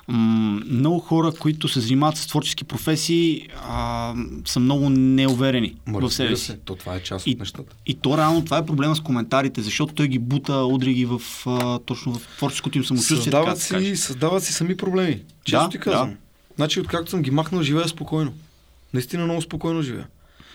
много 0.08 0.98
хора, 0.98 1.32
които 1.32 1.68
се 1.68 1.80
занимават 1.80 2.16
с 2.16 2.26
творчески 2.26 2.64
професии, 2.64 3.48
а, 3.62 4.14
са 4.44 4.60
много 4.60 4.90
неуверени 4.90 5.74
Ма, 5.86 6.00
в 6.00 6.10
себе 6.10 6.36
си. 6.36 6.52
то 6.64 6.74
това 6.74 6.94
е 6.94 7.00
част 7.00 7.26
И, 7.26 7.30
от 7.30 7.38
нещата. 7.38 7.74
и 7.86 7.94
то 7.94 8.18
реално 8.18 8.44
това 8.44 8.58
е 8.58 8.66
проблема 8.66 8.96
с 8.96 9.00
коментарите, 9.00 9.62
защото 9.62 9.94
той 9.94 10.08
ги 10.08 10.18
бута, 10.18 10.54
удри 10.56 10.94
ги 10.94 11.04
в, 11.04 11.20
а, 11.46 11.78
точно 11.78 12.14
в 12.14 12.28
творческото 12.36 12.78
им 12.78 12.84
самочувствие. 12.84 13.18
така 13.18 13.24
Създават 13.24 13.58
да 13.58 13.68
каже. 13.68 13.86
си, 13.86 14.02
създават 14.02 14.44
си 14.44 14.52
сами 14.52 14.76
проблеми. 14.76 15.20
Често 15.44 15.58
Да, 15.58 15.68
ти 15.68 15.78
казвам. 15.78 16.10
да. 16.10 16.16
Значи, 16.56 16.80
откакто 16.80 17.10
съм 17.10 17.22
ги 17.22 17.30
махнал, 17.30 17.62
живея 17.62 17.88
спокойно. 17.88 18.32
Наистина 18.94 19.24
много 19.24 19.42
спокойно 19.42 19.82
живея. 19.82 20.08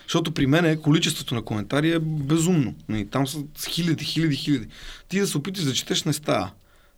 Защото 0.04 0.32
при 0.32 0.48
мен 0.48 0.82
количеството 0.82 1.36
на 1.36 1.42
коментари 1.42 1.92
е 1.92 2.00
безумно. 2.00 2.76
И 2.90 3.06
там 3.06 3.28
са 3.28 3.44
хиляди, 3.70 4.06
хиляди, 4.06 4.36
хиляди. 4.36 4.68
Ти 5.10 5.20
да 5.20 5.28
се 5.28 5.38
опиташ 5.38 5.64
да 5.64 5.74
четеш 5.74 6.04
не 6.04 6.14
става. 6.14 6.52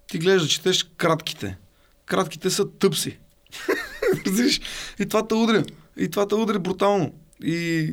Ти 0.07 0.17
гледаш 0.17 0.41
да 0.41 0.48
четеш 0.48 0.83
кратките. 0.98 1.57
Кратките 2.05 2.50
са 2.50 2.69
тъпси. 2.71 3.17
И 5.00 5.05
това 5.05 5.27
те 5.27 5.36
удря. 5.36 5.63
И 5.98 6.10
това 6.10 6.27
те 6.27 6.36
удря 6.36 6.60
брутално. 6.60 7.13
И, 7.43 7.89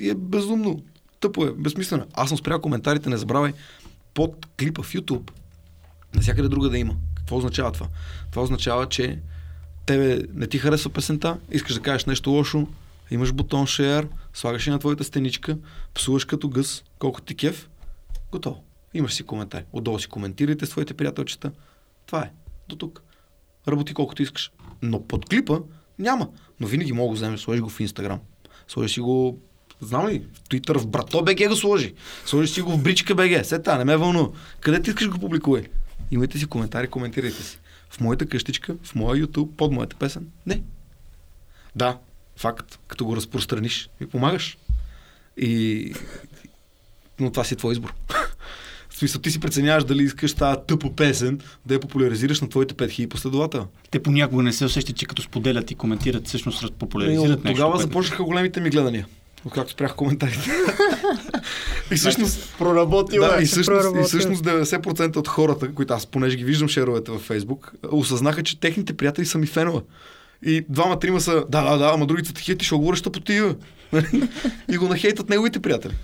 и 0.00 0.10
е 0.10 0.14
безумно. 0.14 0.82
Тъпо 1.20 1.44
е, 1.44 1.52
безсмислено. 1.52 2.06
Аз 2.12 2.28
съм 2.28 2.38
спрял 2.38 2.60
коментарите, 2.60 3.10
не 3.10 3.16
забравяй, 3.16 3.52
под 4.14 4.46
клипа 4.58 4.82
в 4.82 4.92
YouTube. 4.92 5.30
Навсякъде 6.14 6.48
друга 6.48 6.68
да 6.68 6.78
има. 6.78 6.96
Какво 7.14 7.36
означава 7.36 7.72
това? 7.72 7.86
Това 8.30 8.42
означава, 8.42 8.88
че 8.88 9.18
тебе 9.90 10.22
не 10.34 10.46
ти 10.46 10.58
харесва 10.58 10.90
песента, 10.90 11.38
искаш 11.50 11.74
да 11.74 11.80
кажеш 11.80 12.04
нещо 12.04 12.30
лошо, 12.30 12.66
имаш 13.10 13.32
бутон 13.32 13.66
share, 13.66 14.06
слагаш 14.34 14.66
и 14.66 14.70
на 14.70 14.78
твоята 14.78 15.04
стеничка, 15.04 15.58
псуваш 15.94 16.24
като 16.24 16.48
гъс, 16.48 16.84
колко 16.98 17.20
ти 17.20 17.34
кеф, 17.34 17.68
готово. 18.32 18.64
Имаш 18.94 19.14
си 19.14 19.22
коментар. 19.22 19.62
Отдолу 19.72 19.98
си 19.98 20.08
коментирайте 20.08 20.66
с 20.66 20.70
твоите 20.70 20.94
приятелчета. 20.94 21.52
Това 22.06 22.22
е. 22.22 22.30
До 22.68 22.76
тук. 22.76 23.02
Работи 23.68 23.94
колкото 23.94 24.22
искаш. 24.22 24.52
Но 24.82 25.06
под 25.06 25.28
клипа 25.28 25.58
няма. 25.98 26.28
Но 26.60 26.66
винаги 26.66 26.92
мога 26.92 27.14
да 27.14 27.16
вземеш, 27.16 27.40
сложиш 27.40 27.60
го 27.60 27.68
в 27.68 27.80
Инстаграм. 27.80 28.20
Сложиш 28.68 28.92
си 28.92 29.00
го 29.00 29.38
Знам 29.80 30.08
ли, 30.08 30.26
в 30.34 30.48
Twitter, 30.48 30.78
в 30.78 30.86
брато 30.86 31.22
БГ 31.22 31.48
го 31.48 31.56
сложи. 31.56 31.94
Сложиш 32.26 32.50
си 32.50 32.62
го 32.62 32.70
в 32.70 32.82
бричка 32.82 33.14
БГ. 33.14 33.44
Сета, 33.44 33.78
не 33.78 33.84
ме 33.84 33.96
вълнува. 33.96 34.28
Къде 34.60 34.82
ти 34.82 34.90
искаш 34.90 35.08
го 35.08 35.18
публикувай? 35.18 35.62
Имайте 36.10 36.38
си 36.38 36.46
коментари, 36.46 36.88
коментирайте 36.88 37.42
си. 37.42 37.58
В 37.90 38.00
моята 38.00 38.26
къщичка, 38.26 38.76
в 38.82 38.94
моя 38.94 39.26
YouTube, 39.26 39.50
под 39.56 39.72
моята 39.72 39.96
песен. 39.96 40.26
Не. 40.46 40.62
Да, 41.76 41.98
факт. 42.36 42.78
Като 42.88 43.04
го 43.04 43.16
разпространиш, 43.16 43.90
ми 44.00 44.08
помагаш. 44.08 44.58
И... 45.36 45.94
Но 47.20 47.30
това 47.30 47.44
си 47.44 47.54
е 47.54 47.56
твой 47.56 47.72
избор. 47.72 47.94
В 48.88 48.96
смисъл, 49.00 49.20
ти 49.20 49.30
си 49.30 49.40
преценяваш 49.40 49.84
дали 49.84 50.02
искаш 50.02 50.34
тази 50.34 50.58
тъпо 50.66 50.92
песен 50.96 51.40
да 51.66 51.74
я 51.74 51.80
популяризираш 51.80 52.40
на 52.40 52.48
твоите 52.48 52.74
5000 52.74 53.08
последовател. 53.08 53.66
Те 53.90 54.02
понякога 54.02 54.42
не 54.42 54.52
се 54.52 54.64
усещат, 54.64 54.96
че 54.96 55.06
като 55.06 55.22
споделят 55.22 55.70
и 55.70 55.74
коментират, 55.74 56.26
всъщност 56.26 56.62
разпопуляризират 56.62 57.40
Е, 57.40 57.42
нещо. 57.42 57.42
тогава 57.44 57.78
започнаха 57.78 58.24
големите 58.24 58.60
ми 58.60 58.70
гледания. 58.70 59.06
Откакто 59.44 59.72
спрях 59.72 59.94
коментарите. 59.94 60.50
и 61.90 61.94
всъщност 61.94 62.54
проработила 62.58 63.28
да, 63.28 63.42
и 63.42 63.46
всъщност, 63.46 63.66
проработил. 63.66 64.00
и 64.00 64.04
всъщност 64.04 64.44
90% 64.44 65.16
от 65.16 65.28
хората, 65.28 65.74
които 65.74 65.94
аз 65.94 66.06
понеже 66.06 66.36
ги 66.36 66.44
виждам 66.44 66.68
шеровете 66.68 67.10
във 67.10 67.22
Фейсбук, 67.22 67.72
осъзнаха, 67.90 68.42
че 68.42 68.60
техните 68.60 68.96
приятели 68.96 69.26
са 69.26 69.38
ми 69.38 69.46
фенове. 69.46 69.80
И 70.42 70.64
двама-трима 70.68 71.20
са, 71.20 71.44
да, 71.48 71.70
да, 71.70 71.78
да, 71.78 71.90
ама 71.94 72.06
другите 72.06 72.28
са 72.28 72.34
такива, 72.34 72.58
ти 72.58 72.64
ще 72.64 72.74
говориш 72.74 73.02
по 73.02 73.20
тия. 73.20 73.56
и 74.68 74.76
го 74.76 74.88
нахейтат 74.88 75.28
неговите 75.28 75.60
приятели. 75.60 75.94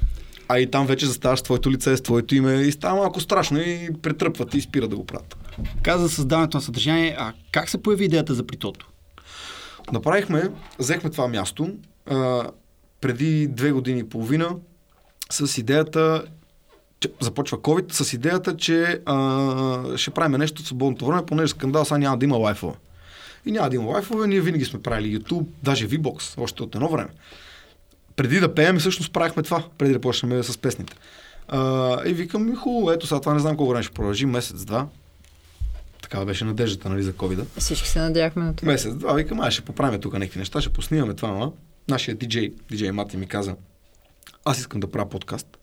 А 0.49 0.59
и 0.59 0.71
там 0.71 0.87
вече 0.87 1.07
заставаш 1.07 1.43
твоето 1.43 1.71
лице, 1.71 1.97
с 1.97 2.03
твоето 2.03 2.35
име 2.35 2.55
и 2.55 2.73
става 2.73 2.97
малко 2.97 3.21
страшно 3.21 3.59
и 3.59 3.89
претръпват 4.03 4.55
и 4.55 4.61
спират 4.61 4.91
да 4.91 4.97
го 4.97 5.07
правят. 5.07 5.37
Каза 5.83 6.09
създаването 6.09 6.57
на 6.57 6.61
съдържание, 6.61 7.17
а 7.19 7.33
как 7.53 7.71
се 7.71 7.83
появи 7.83 8.05
идеята 8.05 8.35
за 8.35 8.47
притото? 8.47 8.89
Направихме, 9.93 10.43
взехме 10.79 11.11
това 11.11 11.29
място 11.29 11.71
преди 13.07 13.47
две 13.47 13.73
години 13.73 14.01
и 14.01 14.09
половина 14.09 14.57
с 15.31 15.59
идеята, 15.59 16.25
че 17.01 17.09
започва 17.21 17.59
COVID, 17.59 17.93
с 17.93 18.13
идеята, 18.13 18.57
че 18.57 19.01
а, 19.07 19.97
ще 19.97 20.11
правим 20.11 20.39
нещо 20.39 20.63
в 20.63 20.67
свободното 20.67 21.07
време, 21.07 21.27
понеже 21.27 21.51
скандал 21.51 21.85
сега 21.85 21.99
няма 21.99 22.19
да 22.19 22.25
има 22.25 22.37
лайфове. 22.37 22.75
И 23.47 23.53
няма 23.53 23.71
да 23.71 23.77
има 23.77 23.91
лайфове, 23.91 24.27
ние 24.27 24.41
винаги 24.41 24.65
сме 24.65 24.83
правили 24.83 25.19
YouTube, 25.19 25.47
даже 25.63 25.89
VBOX, 25.89 26.43
още 26.43 26.63
от 26.63 26.75
едно 26.75 26.89
време. 26.89 27.09
Преди 28.17 28.41
да 28.41 28.55
пеем, 28.55 28.79
всъщност 28.79 29.13
правихме 29.13 29.43
това, 29.43 29.65
преди 29.79 29.93
да 29.93 30.01
почнем 30.01 30.43
с 30.43 30.59
песните. 30.59 30.95
А, 31.49 32.01
и 32.09 32.13
викам, 32.13 32.51
ми 32.51 32.55
хубаво, 32.55 32.91
ето 32.91 33.07
сега 33.07 33.21
това 33.21 33.35
не 33.35 33.41
знам 33.41 33.57
колко 33.57 33.71
време 33.71 33.83
ще 33.83 33.95
продължи, 33.95 34.27
месец-два. 34.27 34.87
Такава 36.03 36.25
беше 36.25 36.45
надеждата, 36.45 36.89
нали, 36.89 37.03
за 37.03 37.13
covid 37.13 37.45
Всички 37.59 37.89
се 37.89 37.99
надяхме 37.99 38.45
на 38.45 38.57
това. 38.57 38.73
Месец, 38.73 38.95
два, 38.95 39.15
викам, 39.15 39.41
ай 39.41 39.51
ще 39.51 39.63
поправим 39.63 40.01
тук 40.01 40.13
някакви 40.13 40.39
неща, 40.39 40.61
ще 40.61 40.73
поснимаме 40.73 41.15
това, 41.15 41.29
но 41.29 41.53
нашия 41.89 42.15
диджей, 42.15 42.55
диджей 42.71 42.93
Мати 42.93 43.17
ми 43.17 43.27
каза, 43.27 43.57
аз 44.45 44.59
искам 44.59 44.81
да 44.81 44.91
правя 44.91 45.09
подкаст. 45.09 45.59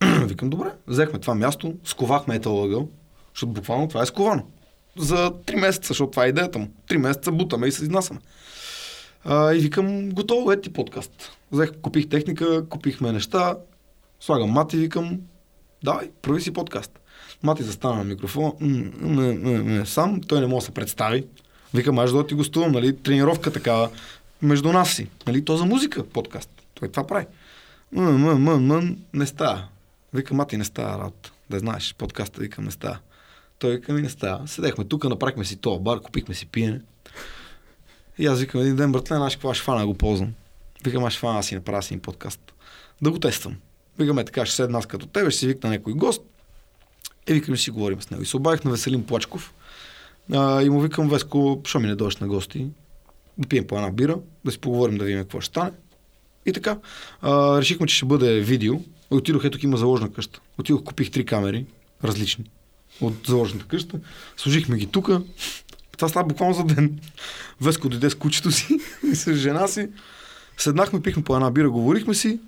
викам, 0.24 0.50
добре, 0.50 0.68
взехме 0.86 1.18
това 1.18 1.34
място, 1.34 1.74
сковахме 1.84 2.34
ето 2.34 2.62
ъгъл, 2.62 2.88
защото 3.34 3.52
буквално 3.52 3.88
това 3.88 4.02
е 4.02 4.06
сковано. 4.06 4.46
За 4.98 5.32
три 5.46 5.56
месеца, 5.56 5.88
защото 5.88 6.10
това 6.10 6.24
е 6.24 6.28
идеята 6.28 6.58
му. 6.58 6.68
Три 6.88 6.98
месеца 6.98 7.32
бутаме 7.32 7.66
и 7.66 7.72
се 7.72 7.82
изнасяме. 7.82 8.20
И 9.28 9.58
викам, 9.58 10.10
готово 10.10 10.52
е 10.52 10.60
ти 10.60 10.72
подкаст. 10.72 11.12
Взех, 11.52 11.72
купих 11.82 12.08
техника, 12.08 12.68
купихме 12.68 13.12
неща, 13.12 13.56
слагам 14.20 14.50
мати, 14.50 14.76
викам, 14.76 15.20
давай, 15.84 16.10
прави 16.22 16.40
си 16.40 16.52
подкаст. 16.52 17.00
Мати 17.42 17.62
застана 17.62 17.96
на 17.96 18.04
микрофона, 18.04 18.52
м- 18.60 18.90
м- 19.00 19.62
м- 19.64 19.86
сам, 19.86 20.20
той 20.20 20.40
не 20.40 20.46
може 20.46 20.62
да 20.62 20.66
се 20.66 20.74
представи. 20.74 21.24
Викам, 21.74 21.98
аз 21.98 22.12
да 22.12 22.26
ти 22.26 22.34
гостувам, 22.34 22.72
нали, 22.72 22.96
тренировка 22.96 23.52
такава 23.52 23.90
между 24.42 24.72
нас 24.72 24.90
си. 24.90 25.08
Нали, 25.26 25.44
то 25.44 25.56
за 25.56 25.64
музика 25.64 26.04
подкаст. 26.06 26.50
Той 26.74 26.88
това 26.88 27.06
прави. 27.06 27.26
М- 27.92 28.12
м- 28.12 28.38
м- 28.38 28.58
м- 28.58 28.96
не 29.12 29.26
става. 29.26 29.68
Вика, 30.14 30.34
мати, 30.34 30.56
не 30.56 30.64
става 30.64 30.98
работа. 30.98 31.32
Да 31.50 31.58
знаеш, 31.58 31.94
подкаста, 31.98 32.40
викам, 32.40 32.64
не 32.64 32.70
става. 32.70 32.98
Той 33.58 33.70
вика, 33.76 33.92
ми 33.92 34.02
не 34.02 34.08
става. 34.08 34.48
Седехме 34.48 34.84
тук, 34.84 35.04
направихме 35.04 35.44
си 35.44 35.56
това 35.56 35.78
бар, 35.78 36.00
купихме 36.00 36.34
си 36.34 36.46
пиене. 36.46 36.80
И 38.18 38.26
аз 38.26 38.40
викам, 38.40 38.60
един 38.60 38.76
ден, 38.76 38.92
братле, 38.92 39.18
наш 39.18 39.34
какво 39.34 39.54
ще 39.54 39.64
фана 39.64 39.86
го 39.86 39.94
ползвам. 39.94 40.34
Викам, 40.84 41.04
аз 41.04 41.12
ще 41.12 41.20
фана 41.20 41.42
си 41.42 41.54
направя 41.54 41.82
си 41.82 41.98
подкаст. 41.98 42.52
Да 43.02 43.10
го 43.10 43.18
тествам. 43.18 43.56
Викаме 43.98 44.24
така, 44.24 44.46
ще 44.46 44.54
седна 44.56 44.78
аз 44.78 44.86
като 44.86 45.06
тебе, 45.06 45.30
ще 45.30 45.40
си 45.40 45.46
викна 45.46 45.70
някой 45.70 45.92
гост. 45.92 46.22
И 47.28 47.32
викам, 47.32 47.54
ще 47.54 47.64
си 47.64 47.70
говорим 47.70 48.02
с 48.02 48.10
него. 48.10 48.22
И 48.22 48.26
се 48.26 48.36
обадих 48.36 48.64
на 48.64 48.70
Веселин 48.70 49.06
Плачков. 49.06 49.52
А, 50.32 50.62
и 50.62 50.70
му 50.70 50.80
викам, 50.80 51.08
Веско, 51.08 51.60
що 51.64 51.80
ми 51.80 51.86
не 51.86 51.94
дойдеш 51.94 52.16
на 52.16 52.26
гости? 52.28 52.66
Да 53.38 53.48
пием 53.48 53.66
по 53.66 53.76
една 53.76 53.90
бира, 53.90 54.18
да 54.44 54.52
си 54.52 54.58
поговорим, 54.58 54.98
да 54.98 55.04
видим 55.04 55.20
какво 55.20 55.40
ще 55.40 55.48
стане. 55.48 55.70
И 56.46 56.52
така. 56.52 56.78
А, 57.22 57.60
решихме, 57.60 57.86
че 57.86 57.96
ще 57.96 58.06
бъде 58.06 58.40
видео. 58.40 58.74
Отидох, 59.10 59.44
ето 59.44 59.66
има 59.66 59.76
заложна 59.76 60.12
къща. 60.12 60.40
Отидох, 60.58 60.82
купих 60.84 61.10
три 61.10 61.24
камери, 61.24 61.66
различни, 62.04 62.44
от 63.00 63.14
заложната 63.26 63.64
къща. 63.64 64.00
Сложихме 64.36 64.76
ги 64.76 64.86
тук. 64.86 65.10
Това 65.96 66.08
става 66.08 66.26
буквално 66.26 66.54
за 66.54 66.64
ден. 66.64 67.00
Веско 67.60 67.88
дойде 67.88 68.10
с 68.10 68.14
кучето 68.14 68.50
си 68.50 68.78
и 69.12 69.16
с 69.16 69.34
жена 69.34 69.68
си. 69.68 69.88
Седнахме, 70.56 71.02
пихме 71.02 71.24
по 71.24 71.34
една 71.34 71.50
бира, 71.50 71.70
говорихме 71.70 72.14
си. 72.14 72.40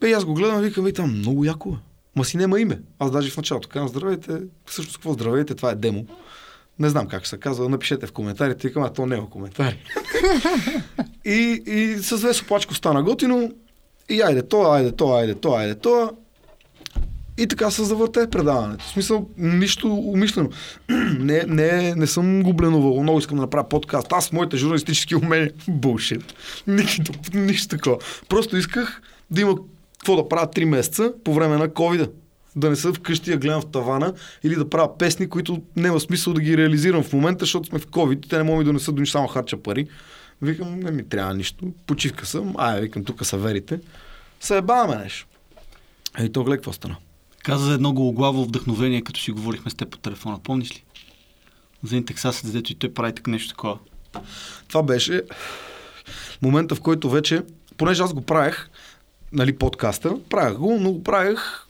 Бе, 0.00 0.12
аз 0.12 0.24
го 0.24 0.34
гледам, 0.34 0.60
викам, 0.60 0.86
и 0.86 0.92
там 0.92 1.18
много 1.18 1.44
яко 1.44 1.68
е. 1.68 1.76
Ма 2.16 2.24
си 2.24 2.36
няма 2.36 2.60
име. 2.60 2.80
Аз 2.98 3.10
даже 3.10 3.30
в 3.30 3.36
началото 3.36 3.68
казвам, 3.68 3.88
здравейте, 3.88 4.40
всъщност 4.66 4.96
какво 4.96 5.12
здравейте, 5.12 5.54
това 5.54 5.70
е 5.70 5.74
демо. 5.74 6.06
Не 6.78 6.88
знам 6.88 7.06
как 7.06 7.26
се 7.26 7.38
казва, 7.38 7.68
напишете 7.68 8.06
в 8.06 8.12
коментарите, 8.12 8.68
викам, 8.68 8.82
а 8.82 8.92
то 8.92 9.06
няма 9.06 9.30
коментари. 9.30 9.78
и, 11.24 11.62
и 11.66 11.98
с 11.98 12.16
Весо 12.16 12.46
Плачко 12.46 12.74
стана 12.74 13.02
готино. 13.02 13.52
И 14.08 14.20
айде 14.22 14.42
то, 14.42 14.62
айде 14.72 14.92
то, 14.92 15.12
айде 15.12 15.34
то, 15.34 15.54
айде 15.54 15.74
то. 15.74 16.10
И 17.38 17.46
така 17.46 17.70
се 17.70 17.84
завърте 17.84 18.30
предаването. 18.30 18.84
В 18.84 18.88
смисъл, 18.88 19.28
нищо 19.38 19.94
умишлено. 19.94 20.48
не, 21.18 21.44
не, 21.48 21.94
не 21.94 22.06
съм 22.06 22.42
го 22.42 22.52
бленувал. 22.52 23.02
Много 23.02 23.18
искам 23.18 23.36
да 23.36 23.42
направя 23.42 23.68
подкаст. 23.68 24.12
Аз, 24.12 24.32
моите 24.32 24.56
журналистически 24.56 25.16
умения, 25.16 25.50
булшит. 25.68 26.34
Нищо, 26.66 27.12
нищо 27.34 27.76
такова. 27.76 27.98
Просто 28.28 28.56
исках 28.56 29.02
да 29.30 29.40
има 29.40 29.54
какво 29.98 30.16
да 30.16 30.28
правя 30.28 30.46
3 30.46 30.64
месеца 30.64 31.12
по 31.24 31.34
време 31.34 31.56
на 31.56 31.68
ковида. 31.68 32.08
Да 32.58 32.70
не 32.70 32.76
са 32.76 32.92
вкъщи, 32.92 33.30
да 33.30 33.36
гледам 33.36 33.60
в 33.60 33.66
тавана 33.66 34.14
или 34.42 34.54
да 34.54 34.70
правя 34.70 34.98
песни, 34.98 35.28
които 35.28 35.62
няма 35.76 36.00
смисъл 36.00 36.34
да 36.34 36.40
ги 36.40 36.56
реализирам 36.56 37.02
в 37.02 37.12
момента, 37.12 37.42
защото 37.42 37.68
сме 37.68 37.78
в 37.78 37.86
ковид. 37.86 38.26
Те 38.28 38.36
не 38.36 38.42
могат 38.42 38.66
да 38.66 38.68
донесат 38.68 38.94
до 38.94 39.00
нищо, 39.00 39.12
само 39.12 39.28
харча 39.28 39.56
пари. 39.56 39.88
Викам, 40.42 40.80
не 40.80 40.90
ми 40.90 41.08
трябва 41.08 41.34
нищо. 41.34 41.72
Почивка 41.86 42.26
съм. 42.26 42.54
Ай, 42.58 42.80
викам, 42.80 43.04
тук 43.04 43.26
са 43.26 43.36
верите. 43.36 43.80
Се 44.40 44.56
ебаваме 44.56 44.96
нещо. 44.96 45.26
Ей, 46.18 46.32
то 46.32 46.44
гледай 46.44 46.56
какво 46.56 46.72
стана. 46.72 46.96
Каза 47.42 47.64
за 47.64 47.74
едно 47.74 47.92
гологлаво 47.92 48.44
вдъхновение, 48.44 49.02
като 49.02 49.20
си 49.20 49.30
говорихме 49.30 49.70
с 49.70 49.74
теб 49.74 49.90
по 49.90 49.98
телефона. 49.98 50.38
Помниш 50.44 50.70
ли? 50.70 50.84
За 51.82 51.96
един 51.96 52.06
тексасец, 52.06 52.50
дето 52.50 52.72
и 52.72 52.74
той 52.74 52.94
прави 52.94 53.14
така 53.14 53.30
нещо 53.30 53.48
такова. 53.48 53.78
Това 54.68 54.82
беше 54.82 55.22
момента, 56.42 56.74
в 56.74 56.80
който 56.80 57.10
вече, 57.10 57.42
понеже 57.76 58.02
аз 58.02 58.14
го 58.14 58.20
правех, 58.20 58.68
нали, 59.32 59.58
подкаста, 59.58 60.16
правех 60.30 60.58
го, 60.58 60.78
но 60.80 60.92
го 60.92 61.02
правех 61.02 61.38
бе, 61.40 61.67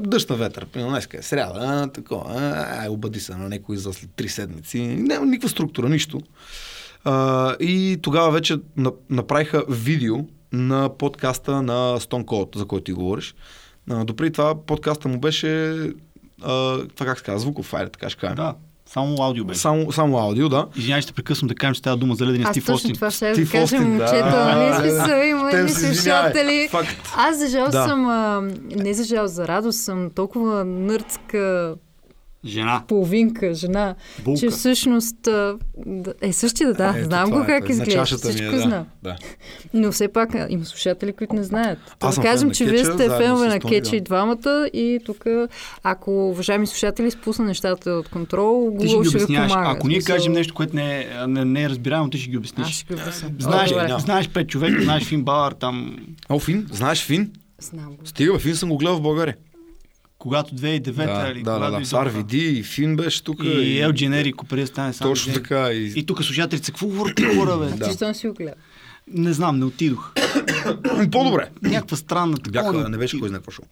дъжд 0.00 0.30
на 0.30 0.36
ветър. 0.36 0.66
Примерно 0.66 0.90
днес 0.90 1.08
е 1.12 1.22
сряда, 1.22 1.90
такова, 1.94 2.24
а, 2.28 2.90
обади 2.90 3.20
се 3.20 3.36
на 3.36 3.48
някой 3.48 3.76
за 3.76 3.92
след 3.92 4.10
три 4.16 4.28
седмици. 4.28 4.80
Няма 4.80 5.26
никаква 5.26 5.48
структура, 5.48 5.88
нищо. 5.88 6.20
А, 7.04 7.54
и 7.60 7.98
тогава 8.02 8.30
вече 8.30 8.56
на- 8.76 8.92
направиха 9.10 9.64
видео 9.68 10.16
на 10.52 10.90
подкаста 10.98 11.62
на 11.62 11.72
Stone 12.00 12.24
Cold, 12.24 12.56
за 12.56 12.64
който 12.66 12.84
ти 12.84 12.92
говориш. 12.92 13.34
А, 13.90 14.04
допреди 14.04 14.32
това 14.32 14.54
подкаста 14.56 15.08
му 15.08 15.20
беше 15.20 15.72
а, 16.42 16.78
това 16.88 17.06
как 17.06 17.18
се 17.18 17.24
казва, 17.24 17.40
звуков, 17.40 17.74
айде 17.74 17.90
така 17.90 18.10
ще 18.10 18.20
кажем. 18.20 18.36
Да, 18.36 18.54
само 18.92 19.16
аудио 19.18 19.44
беше. 19.44 19.60
Само, 19.60 19.92
само 19.92 20.18
аудио, 20.18 20.48
да. 20.48 20.66
Извинявай, 20.76 21.02
ще 21.02 21.12
прекъсвам 21.12 21.48
да 21.48 21.54
кажем, 21.54 21.74
че 21.74 21.78
става 21.78 21.96
дума 21.96 22.14
за 22.14 22.26
ледения 22.26 22.44
Аз 22.44 22.50
Стив 22.50 22.64
точно 22.64 22.74
Остин. 22.74 22.94
това 22.94 23.10
ще 23.10 23.28
да 23.28 23.34
Стив 23.34 23.52
кажа, 23.52 23.64
Остин, 23.64 23.78
да. 23.78 23.88
момчета, 23.88 24.30
да, 25.06 25.24
има 25.24 25.50
Те 25.50 25.56
едни 25.56 25.70
се 25.70 25.86
извинявай. 25.86 26.32
слушатели. 26.32 26.68
Аз 27.16 27.38
за 27.38 27.48
жал 27.48 27.66
Да. 27.66 27.84
съм, 27.84 28.06
а, 28.06 28.40
не 28.76 28.94
за 28.94 29.04
жал, 29.04 29.26
за 29.26 29.48
радост 29.48 29.78
съм 29.78 30.10
толкова 30.10 30.64
нърдска 30.64 31.74
Жена. 32.44 32.82
половинка, 32.88 33.54
жена, 33.54 33.94
Булка. 34.24 34.40
че 34.40 34.48
всъщност 34.48 35.28
е 36.22 36.32
същия, 36.32 36.74
да, 36.74 36.94
Ето, 36.96 37.04
знам 37.04 37.30
го 37.30 37.40
е, 37.40 37.46
как 37.46 37.68
е. 37.68 37.72
Изглежда, 37.72 38.00
е, 38.00 38.30
всичко 38.30 38.50
да. 38.50 38.60
знам. 38.60 38.86
Да. 39.02 39.16
Но 39.74 39.92
все 39.92 40.08
пак 40.08 40.28
има 40.48 40.64
слушатели, 40.64 41.12
които 41.12 41.34
не 41.34 41.42
знаят. 41.42 41.78
Аз 42.00 42.16
да 42.16 42.22
кажем, 42.22 42.50
че 42.50 42.64
вие 42.64 42.84
сте 42.84 43.08
фенове 43.08 43.48
на 43.48 43.58
да. 43.58 43.96
и 43.96 44.00
двамата 44.00 44.68
и 44.72 44.98
тук, 45.04 45.24
ако 45.82 46.28
уважаеми 46.28 46.66
слушатели 46.66 47.10
спусна 47.10 47.44
нещата 47.44 47.90
от 47.90 48.08
контрол, 48.08 48.76
Ти 48.80 48.88
ще 48.88 48.96
ще 48.96 49.02
ви 49.02 49.08
обясняваш. 49.08 49.52
помага. 49.52 49.70
Ако 49.70 49.88
ние 49.88 50.00
смисъл, 50.00 50.16
кажем 50.16 50.32
нещо, 50.32 50.54
което 50.54 50.76
не 50.76 51.00
е, 51.00 51.26
не, 51.26 51.44
не 51.44 51.62
е 51.62 51.68
разбираемо, 51.68 52.10
ти 52.10 52.18
ще 52.18 52.30
ги 52.30 52.36
Аз 52.36 52.38
обясниш. 52.38 52.74
ще 52.76 52.94
ги 52.94 53.02
обясня. 53.02 53.30
Знаеш, 53.38 53.72
О, 53.72 53.98
знаеш 53.98 54.28
пет 54.28 54.48
човека, 54.48 54.82
знаеш 54.82 55.04
Фин 55.04 55.22
Бауър, 55.22 55.52
там, 55.52 55.96
О, 56.28 56.38
Фин? 56.38 56.66
Знаеш 56.72 57.04
Фин? 57.04 57.32
Знам 57.60 57.86
го. 57.86 58.06
Стига, 58.06 58.38
Фин 58.38 58.56
съм 58.56 58.68
го 58.68 58.76
гледал 58.76 58.96
в 58.96 59.02
България. 59.02 59.36
Когато 60.22 60.54
2009 60.54 60.94
да, 60.94 61.30
или 61.30 61.42
да, 61.42 61.50
да, 61.50 61.56
когато 61.56 61.72
да. 61.72 61.84
С 61.84 61.88
излязоха. 61.88 62.10
RVD 62.10 62.34
и 62.34 62.62
Фин 62.62 62.96
беше 62.96 63.24
тук. 63.24 63.44
И 63.44 63.80
Ел 63.80 63.92
Дженерико 63.92 64.46
преди 64.46 64.62
да 64.62 64.66
стане 64.66 64.92
само 64.92 65.10
Точно 65.10 65.32
така. 65.32 65.72
И... 65.72 65.92
И 65.96 66.06
тук 66.06 66.24
слушателите 66.24 66.66
са, 66.66 66.72
какво 66.72 66.86
говорят 66.86 67.16
ти 67.16 67.22
хора, 67.24 67.58
бе? 67.58 67.76
Да. 67.76 67.88
Ти 67.88 67.96
що 67.96 68.06
не 68.06 68.14
си 68.14 68.28
го 68.28 68.34
гледа? 68.34 68.54
Не 69.06 69.32
знам, 69.32 69.58
не 69.58 69.64
отидох. 69.64 70.12
По-добре. 71.12 71.50
Някаква 71.62 71.96
странна 71.96 72.36
такова. 72.36 72.72
Бяха, 72.72 72.88
не 72.88 72.98
беше 72.98 73.20
кой 73.20 73.28
знае 73.28 73.38
какво 73.38 73.50
шоу. 73.50 73.64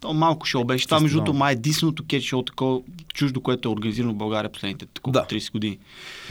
То 0.00 0.14
малко 0.14 0.46
шоу 0.46 0.64
беше. 0.64 0.86
Това, 0.86 1.00
между 1.00 1.16
другото, 1.16 1.34
май 1.34 1.52
е 1.52 1.56
единственото 1.56 2.04
кет 2.08 2.22
шоу, 2.22 2.42
такова 2.42 2.80
чуждо, 3.14 3.40
което 3.40 3.68
е 3.68 3.72
организирано 3.72 4.12
в 4.12 4.16
България 4.16 4.52
последните 4.52 4.86
такова, 4.86 5.12
Да. 5.12 5.36
30 5.36 5.52
години. 5.52 5.78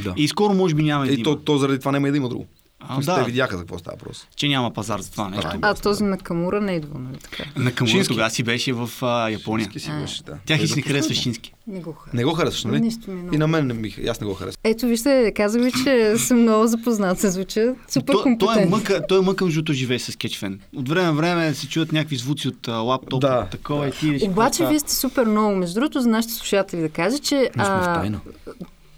Да. 0.04 0.14
И 0.18 0.28
скоро 0.28 0.54
може 0.54 0.76
би 0.76 0.84
няма 0.84 1.06
да 1.06 1.14
И 1.14 1.24
то, 1.24 1.36
то 1.36 1.58
заради 1.58 1.80
това 1.80 1.92
няма 1.92 2.08
и 2.08 2.12
да 2.12 2.18
има 2.18 2.30
друго. 2.30 2.48
А, 2.90 2.98
А, 2.98 3.02
да. 3.02 3.16
Те 3.16 3.24
видяха 3.26 3.58
за 3.58 3.64
какво 3.64 3.78
става 3.80 3.98
въпрос. 3.98 4.28
Че 4.36 4.48
няма 4.48 4.74
пазар 4.74 5.00
за 5.00 5.12
това 5.12 5.30
нещо. 5.30 5.50
А 5.62 5.74
този 5.74 6.04
на 6.04 6.18
Камура 6.18 6.62
не 6.62 6.72
идва, 6.72 7.00
нали 7.00 7.18
така? 7.18 7.44
На 7.56 7.72
Камура 7.72 7.92
Шински. 7.92 8.14
тогава 8.14 8.30
си 8.30 8.44
беше 8.44 8.74
в 8.74 8.90
а, 9.02 9.30
Япония. 9.30 9.66
Ски 9.66 9.80
си 9.80 9.90
А. 9.94 10.02
беше, 10.02 10.24
да. 10.24 10.38
Тя 10.46 10.58
хич 10.58 10.76
не 10.76 10.82
да 10.82 10.88
харесва. 10.88 11.14
Шински. 11.16 11.54
Не 11.68 11.80
го 11.80 11.94
харесвам. 11.94 12.18
Не 12.18 12.24
го 12.24 12.34
харесваш, 12.34 12.64
нали? 12.64 12.80
Нищо 12.82 13.12
ми 13.12 13.20
е 13.20 13.22
много. 13.22 13.36
И 13.36 13.38
на 13.38 13.48
мен 13.48 13.68
не 13.68 13.74
ми, 13.74 13.96
аз 14.10 14.22
не 14.22 14.28
го 14.28 14.34
харесвам. 14.34 14.60
Ето, 14.64 14.86
вижте, 14.86 15.34
казах 15.36 15.64
ви, 15.64 15.72
че 15.84 16.14
съм 16.18 16.42
много 16.42 16.68
запознат 16.68 17.20
се 17.20 17.30
звуча. 17.30 17.76
Супер 17.90 18.14
То, 18.14 18.36
той, 18.40 18.62
е 18.62 18.66
мъка, 18.66 19.08
той 19.08 19.18
е 19.20 19.22
мъка, 19.22 19.46
защото 19.46 19.74
живее 19.74 20.00
с 20.00 20.16
кетчфен. 20.16 20.60
От 20.76 20.90
време 20.90 21.06
на 21.08 21.14
време 21.14 21.54
се 21.54 21.68
чуят 21.70 21.92
някакви 21.92 22.16
звуци 22.16 22.48
от 22.48 22.68
а, 22.68 22.72
лаптоп, 22.72 23.22
Да. 23.22 23.48
такова 23.52 23.88
и 23.88 23.92
ти 23.92 24.20
Обаче 24.24 24.68
вие 24.68 24.80
сте 24.80 24.94
супер 24.96 25.26
много. 25.26 25.56
Между 25.56 25.80
другото, 25.80 26.02
за 26.02 26.10
нашите 26.10 26.34
слушатели 26.34 26.82
да 26.82 26.90
кажа, 26.90 27.20
че... 27.20 27.36
Ние 27.36 27.52
сме 27.54 27.64
в 27.64 27.84
а, 27.84 27.94
тайна. 28.00 28.20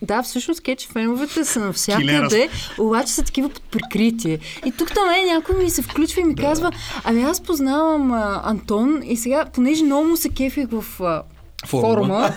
Да, 0.01 0.23
всъщност 0.23 0.61
кетч 0.61 0.87
феновете 0.87 1.45
са 1.45 1.59
навсякъде, 1.59 2.49
обаче 2.77 3.11
са 3.11 3.23
такива 3.23 3.49
под 3.49 3.63
прикритие. 3.63 4.39
И 4.65 4.71
тук 4.71 4.93
там 4.93 5.09
е 5.09 5.33
някой 5.33 5.63
ми 5.63 5.69
се 5.69 5.81
включва 5.81 6.21
и 6.21 6.23
ми 6.23 6.35
казва, 6.35 6.71
ами 7.03 7.23
аз 7.23 7.41
познавам 7.41 8.11
а, 8.11 8.41
Антон 8.45 9.01
и 9.05 9.17
сега, 9.17 9.45
понеже 9.53 9.83
много 9.83 10.07
му 10.07 10.17
се 10.17 10.29
кефих 10.29 10.67
в 10.71 11.01
а, 11.01 11.21
Форума. 11.65 12.29
форума, 12.29 12.33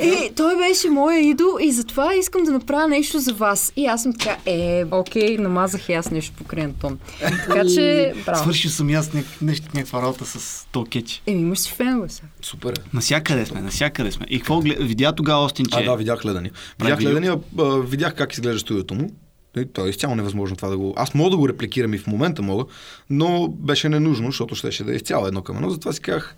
и 0.02 0.34
той 0.36 0.56
беше 0.56 0.90
моя 0.90 1.20
идол 1.20 1.58
и 1.60 1.72
затова 1.72 2.14
искам 2.14 2.44
да 2.44 2.52
направя 2.52 2.88
нещо 2.88 3.18
за 3.18 3.34
вас. 3.34 3.72
И 3.76 3.86
аз 3.86 4.02
съм 4.02 4.12
така, 4.12 4.36
е, 4.46 4.84
окей, 4.90 5.38
намазах 5.38 5.88
и 5.88 5.92
аз 5.92 6.10
нещо 6.10 6.32
покрай 6.38 6.64
Антон. 6.64 6.98
Така 7.20 7.64
че, 7.74 8.14
браво. 8.26 8.42
Свършил 8.42 8.70
съм 8.70 8.90
и 8.90 8.94
аз 8.94 9.10
нещо, 9.42 9.66
някаква 9.74 10.02
работа 10.02 10.26
с 10.26 10.66
то 10.72 10.84
кетч. 10.84 11.22
Еми, 11.26 11.40
имаш 11.40 11.58
си 11.58 11.72
фенове 11.72 12.08
сега. 12.08 12.28
Супер 12.42 12.72
е. 12.72 12.80
Насякъде 12.92 13.46
сме, 13.46 13.60
насякъде 13.60 14.12
сме. 14.12 14.26
И 14.28 14.38
какво? 14.38 14.60
Видя 14.60 15.12
тогава 15.12 15.44
Остин, 15.44 15.66
че... 15.66 15.78
А, 15.78 15.82
да, 15.82 15.96
видях 15.96 16.20
гледания. 16.22 16.52
Видях 16.82 16.98
гледания, 16.98 17.36
видях 17.82 18.14
как 18.14 18.32
изглежда 18.32 18.58
студиото 18.58 18.94
му. 18.94 19.10
И 19.56 19.66
то 19.66 19.86
е 19.86 19.88
изцяло 19.88 20.14
невъзможно 20.14 20.56
това 20.56 20.68
да 20.68 20.78
го... 20.78 20.94
Аз 20.96 21.14
мога 21.14 21.30
да 21.30 21.36
го 21.36 21.48
репликирам 21.48 21.94
и 21.94 21.98
в 21.98 22.06
момента 22.06 22.42
мога, 22.42 22.64
но 23.10 23.48
беше 23.48 23.88
ненужно, 23.88 24.26
защото 24.26 24.54
щеше 24.54 24.84
да 24.84 24.92
е 24.92 24.96
изцяло 24.96 25.26
едно 25.26 25.42
към 25.42 25.56
едно. 25.56 25.70
Затова 25.70 25.92
си 25.92 26.00
казах, 26.00 26.36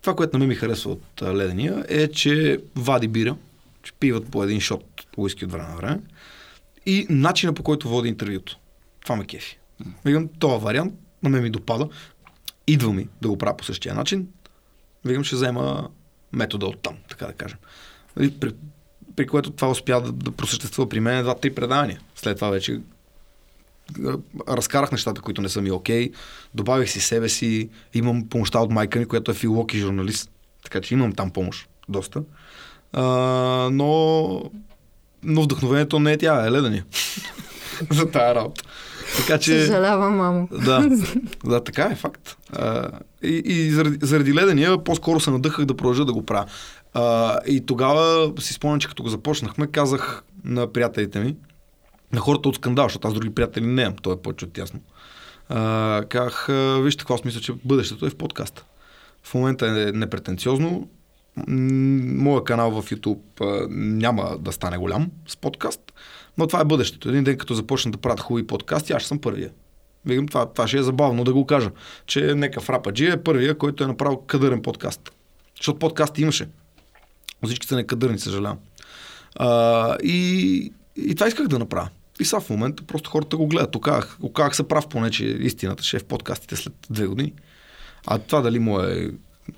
това, 0.00 0.16
което 0.16 0.38
мен 0.38 0.48
ми 0.48 0.54
харесва 0.54 0.90
от 0.90 1.22
ледения 1.22 1.84
е, 1.88 2.08
че 2.08 2.60
вади 2.76 3.08
бира, 3.08 3.36
че 3.82 3.92
пиват 3.92 4.30
по 4.30 4.44
един 4.44 4.60
шот 4.60 4.84
уиски 5.16 5.44
от 5.44 5.52
време 5.52 5.68
на 5.68 5.76
време 5.76 6.00
и 6.86 7.06
начина 7.10 7.52
по 7.52 7.62
който 7.62 7.88
води 7.88 8.08
интервюто. 8.08 8.58
Това 9.02 9.16
ме 9.16 9.24
кефи. 9.24 9.58
Викам, 10.04 10.28
този 10.38 10.64
вариант 10.64 10.94
на 11.22 11.30
мен 11.30 11.42
ми 11.42 11.50
допада. 11.50 11.88
Идва 12.66 12.92
ми 12.92 13.08
да 13.22 13.28
го 13.28 13.38
правя 13.38 13.56
по 13.56 13.64
същия 13.64 13.94
начин. 13.94 14.28
Викам, 15.04 15.24
ще 15.24 15.36
взема 15.36 15.88
метода 16.32 16.66
от 16.66 16.82
там, 16.82 16.96
така 17.08 17.26
да 17.26 17.32
кажем. 17.32 17.58
При, 18.14 18.52
при 19.16 19.26
което 19.26 19.50
това 19.50 19.70
успя 19.70 20.00
да, 20.00 20.12
да 20.12 20.30
просъществува 20.30 20.88
при 20.88 21.00
мен 21.00 21.22
два-три 21.22 21.54
предавания. 21.54 22.00
След 22.14 22.36
това 22.36 22.50
вече 22.50 22.80
разкарах 24.48 24.92
нещата, 24.92 25.20
които 25.20 25.42
не 25.42 25.48
са 25.48 25.62
ми 25.62 25.70
окей, 25.70 26.10
добавих 26.54 26.90
си 26.90 27.00
себе 27.00 27.28
си, 27.28 27.68
имам 27.94 28.28
помощта 28.28 28.58
от 28.58 28.70
майка 28.70 28.98
ми, 28.98 29.06
която 29.06 29.30
е 29.30 29.34
филолог 29.34 29.74
и 29.74 29.78
журналист, 29.78 30.30
така 30.64 30.80
че 30.80 30.94
имам 30.94 31.12
там 31.12 31.30
помощ, 31.30 31.68
доста. 31.88 32.22
А, 32.92 33.02
но, 33.72 34.50
но 35.22 35.42
вдъхновението 35.42 35.98
не 35.98 36.12
е 36.12 36.18
тя, 36.18 36.46
е 36.46 36.50
ледения. 36.50 36.84
За 37.90 38.10
тая 38.10 38.34
работа. 38.34 38.62
Така 39.16 39.38
че... 39.38 39.60
Съжалявам, 39.60 40.16
мамо. 40.16 40.48
Да, 40.52 40.88
да, 41.44 41.64
така 41.64 41.82
е 41.82 41.94
факт. 41.94 42.36
А, 42.52 42.90
и 43.22 43.42
и 43.44 43.70
заради, 43.70 43.98
заради 44.02 44.34
ледения 44.34 44.84
по-скоро 44.84 45.20
се 45.20 45.30
надъхах 45.30 45.64
да 45.64 45.76
продължа 45.76 46.04
да 46.04 46.12
го 46.12 46.26
правя. 46.26 46.46
А, 46.94 47.38
и 47.46 47.66
тогава 47.66 48.32
си 48.40 48.52
спомням, 48.52 48.80
че 48.80 48.88
като 48.88 49.02
го 49.02 49.08
започнахме, 49.08 49.66
казах 49.66 50.22
на 50.44 50.72
приятелите 50.72 51.20
ми, 51.20 51.36
на 52.12 52.20
хората 52.20 52.48
от 52.48 52.56
скандал, 52.56 52.84
защото 52.84 53.08
аз 53.08 53.14
други 53.14 53.34
приятели 53.34 53.66
не 53.66 53.82
имам, 53.82 53.96
то 54.02 54.12
е 54.12 54.22
повече 54.22 54.44
от 54.44 54.58
ясно. 54.58 54.80
А, 55.48 56.04
казах, 56.08 56.46
вижте 56.82 56.98
какво 56.98 57.14
аз 57.14 57.24
мисля, 57.24 57.40
че 57.40 57.52
бъдещето 57.64 58.06
е 58.06 58.10
в 58.10 58.16
подкаста. 58.16 58.64
В 59.22 59.34
момента 59.34 59.66
е 59.66 59.92
непретенциозно. 59.92 60.88
Моя 61.46 62.44
канал 62.44 62.70
в 62.70 62.90
YouTube 62.90 63.20
няма 63.70 64.38
да 64.38 64.52
стане 64.52 64.78
голям 64.78 65.10
с 65.26 65.36
подкаст, 65.36 65.92
но 66.38 66.46
това 66.46 66.60
е 66.60 66.64
бъдещето. 66.64 67.08
Един 67.08 67.24
ден, 67.24 67.38
като 67.38 67.54
започна 67.54 67.90
да 67.90 67.98
правят 67.98 68.20
хубави 68.20 68.46
подкасти, 68.46 68.92
аз 68.92 69.02
съм 69.02 69.18
първия. 69.18 69.50
Викам, 70.06 70.28
това, 70.28 70.52
това 70.52 70.68
ще 70.68 70.78
е 70.78 70.82
забавно 70.82 71.24
да 71.24 71.32
го 71.32 71.46
кажа, 71.46 71.70
че 72.06 72.34
нека 72.34 72.60
Фрападжи 72.60 73.06
е 73.06 73.22
първия, 73.22 73.58
който 73.58 73.84
е 73.84 73.86
направил 73.86 74.16
кадърен 74.16 74.62
подкаст. 74.62 75.10
Защото 75.56 75.78
подкаст 75.78 76.18
имаше. 76.18 76.48
Всички 77.44 77.66
са 77.66 77.76
некадърни, 77.76 78.18
съжалявам. 78.18 78.58
А, 79.36 79.96
и, 80.02 80.72
и 80.96 81.14
това 81.14 81.28
исках 81.28 81.48
да 81.48 81.58
направя. 81.58 81.88
И 82.20 82.24
сега 82.24 82.40
в 82.40 82.50
момента 82.50 82.82
просто 82.82 83.10
хората 83.10 83.36
го 83.36 83.46
гледат. 83.46 83.76
Оказах, 83.76 84.18
оказах 84.22 84.56
се 84.56 84.68
прав, 84.68 84.88
поне 84.88 85.10
че 85.10 85.24
истината 85.24 85.82
ще 85.82 85.96
е 85.96 86.00
в 86.00 86.04
подкастите 86.04 86.56
след 86.56 86.74
две 86.90 87.06
години. 87.06 87.32
А 88.06 88.18
това 88.18 88.40
дали 88.40 88.58
му 88.58 88.80
е 88.80 89.10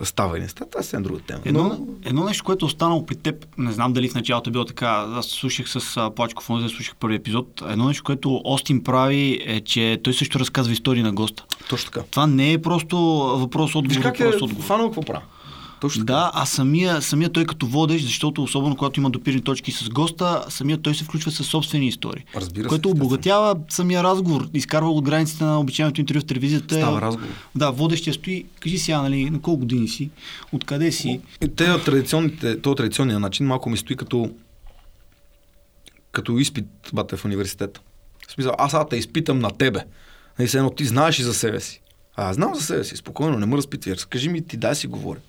става 0.02 0.36
или 0.36 0.42
не 0.42 0.48
става, 0.48 0.70
това 0.70 0.80
е 0.80 0.82
съвсем 0.82 1.02
друга 1.02 1.20
тема. 1.20 1.40
Едно, 1.44 1.62
Но, 1.62 1.86
едно 2.04 2.24
нещо, 2.24 2.44
което 2.44 2.64
е 2.64 2.66
останало 2.66 3.06
при 3.06 3.16
теб, 3.16 3.46
не 3.58 3.72
знам 3.72 3.92
дали 3.92 4.08
в 4.08 4.14
началото 4.14 4.50
е 4.50 4.52
било 4.52 4.64
така, 4.64 5.06
аз 5.08 5.26
слушах 5.26 5.68
с 5.68 6.10
Плачков, 6.16 6.50
онзи 6.50 6.68
слушах 6.68 6.96
първи 6.96 7.14
епизод, 7.16 7.62
едно 7.68 7.86
нещо, 7.86 8.04
което 8.04 8.40
Остин 8.44 8.84
прави 8.84 9.40
е, 9.46 9.60
че 9.60 10.00
той 10.04 10.14
също 10.14 10.38
разказва 10.38 10.72
истории 10.72 11.02
на 11.02 11.12
госта. 11.12 11.44
точно 11.68 11.90
така. 11.90 12.06
Това 12.10 12.26
не 12.26 12.52
е 12.52 12.62
просто 12.62 12.96
въпрос-отговор, 13.38 13.96
Виж 13.96 14.02
как 14.02 14.20
е 14.20 14.24
въпрос-отговор. 14.24 14.64
фанал 14.64 14.86
какво 14.86 15.02
правя. 15.02 15.22
Точно 15.82 16.06
така. 16.06 16.12
Да, 16.12 16.30
а 16.34 16.46
самия, 16.46 17.02
самия 17.02 17.30
той 17.32 17.44
като 17.44 17.66
водещ, 17.66 18.04
защото 18.04 18.42
особено 18.42 18.76
когато 18.76 19.00
има 19.00 19.10
допирни 19.10 19.40
точки 19.40 19.72
с 19.72 19.88
госта, 19.88 20.44
самия 20.48 20.78
той 20.78 20.94
се 20.94 21.04
включва 21.04 21.30
със 21.30 21.46
собствени 21.46 21.86
истории. 21.86 22.24
Разбира 22.36 22.64
се, 22.64 22.68
Което 22.68 22.88
естествено. 22.88 23.06
обогатява 23.06 23.56
самия 23.68 24.02
разговор, 24.02 24.48
изкарва 24.54 24.90
от 24.90 25.04
границите 25.04 25.44
на 25.44 25.60
обичайното 25.60 26.00
интервю 26.00 26.20
в 26.20 26.24
телевизията. 26.24 26.74
Става 26.74 27.00
разговор. 27.00 27.30
Да, 27.54 27.70
водещия 27.70 28.14
стои, 28.14 28.44
кажи 28.60 28.78
сега, 28.78 29.02
нали, 29.02 29.30
на 29.30 29.40
колко 29.40 29.60
години 29.60 29.88
си, 29.88 30.10
откъде 30.52 30.92
си. 30.92 31.20
Те 31.56 31.78
традиционните, 31.84 32.60
то 32.60 32.74
традиционния 32.74 33.20
начин 33.20 33.46
малко 33.46 33.70
ми 33.70 33.76
стои 33.76 33.96
като 33.96 34.30
като 36.12 36.38
изпит 36.38 36.66
бате 36.92 37.16
в 37.16 37.24
университета. 37.24 37.80
В 38.28 38.32
смисъл, 38.32 38.52
аз 38.58 38.70
сега 38.70 38.84
те 38.84 38.96
изпитам 38.96 39.38
на 39.38 39.50
тебе. 39.50 39.80
Нали, 40.38 40.50
едно 40.54 40.70
ти 40.70 40.84
знаеш 40.84 41.18
и 41.18 41.22
за 41.22 41.34
себе 41.34 41.60
си. 41.60 41.82
А, 42.16 42.32
знам 42.32 42.54
за 42.54 42.60
себе 42.62 42.84
си, 42.84 42.96
спокойно, 42.96 43.38
не 43.38 43.46
ме 43.46 43.56
разпитвай. 43.56 43.94
Разкажи 43.94 44.28
ми, 44.28 44.46
ти 44.46 44.56
дай 44.56 44.74
си 44.74 44.86
говорим. 44.86 45.22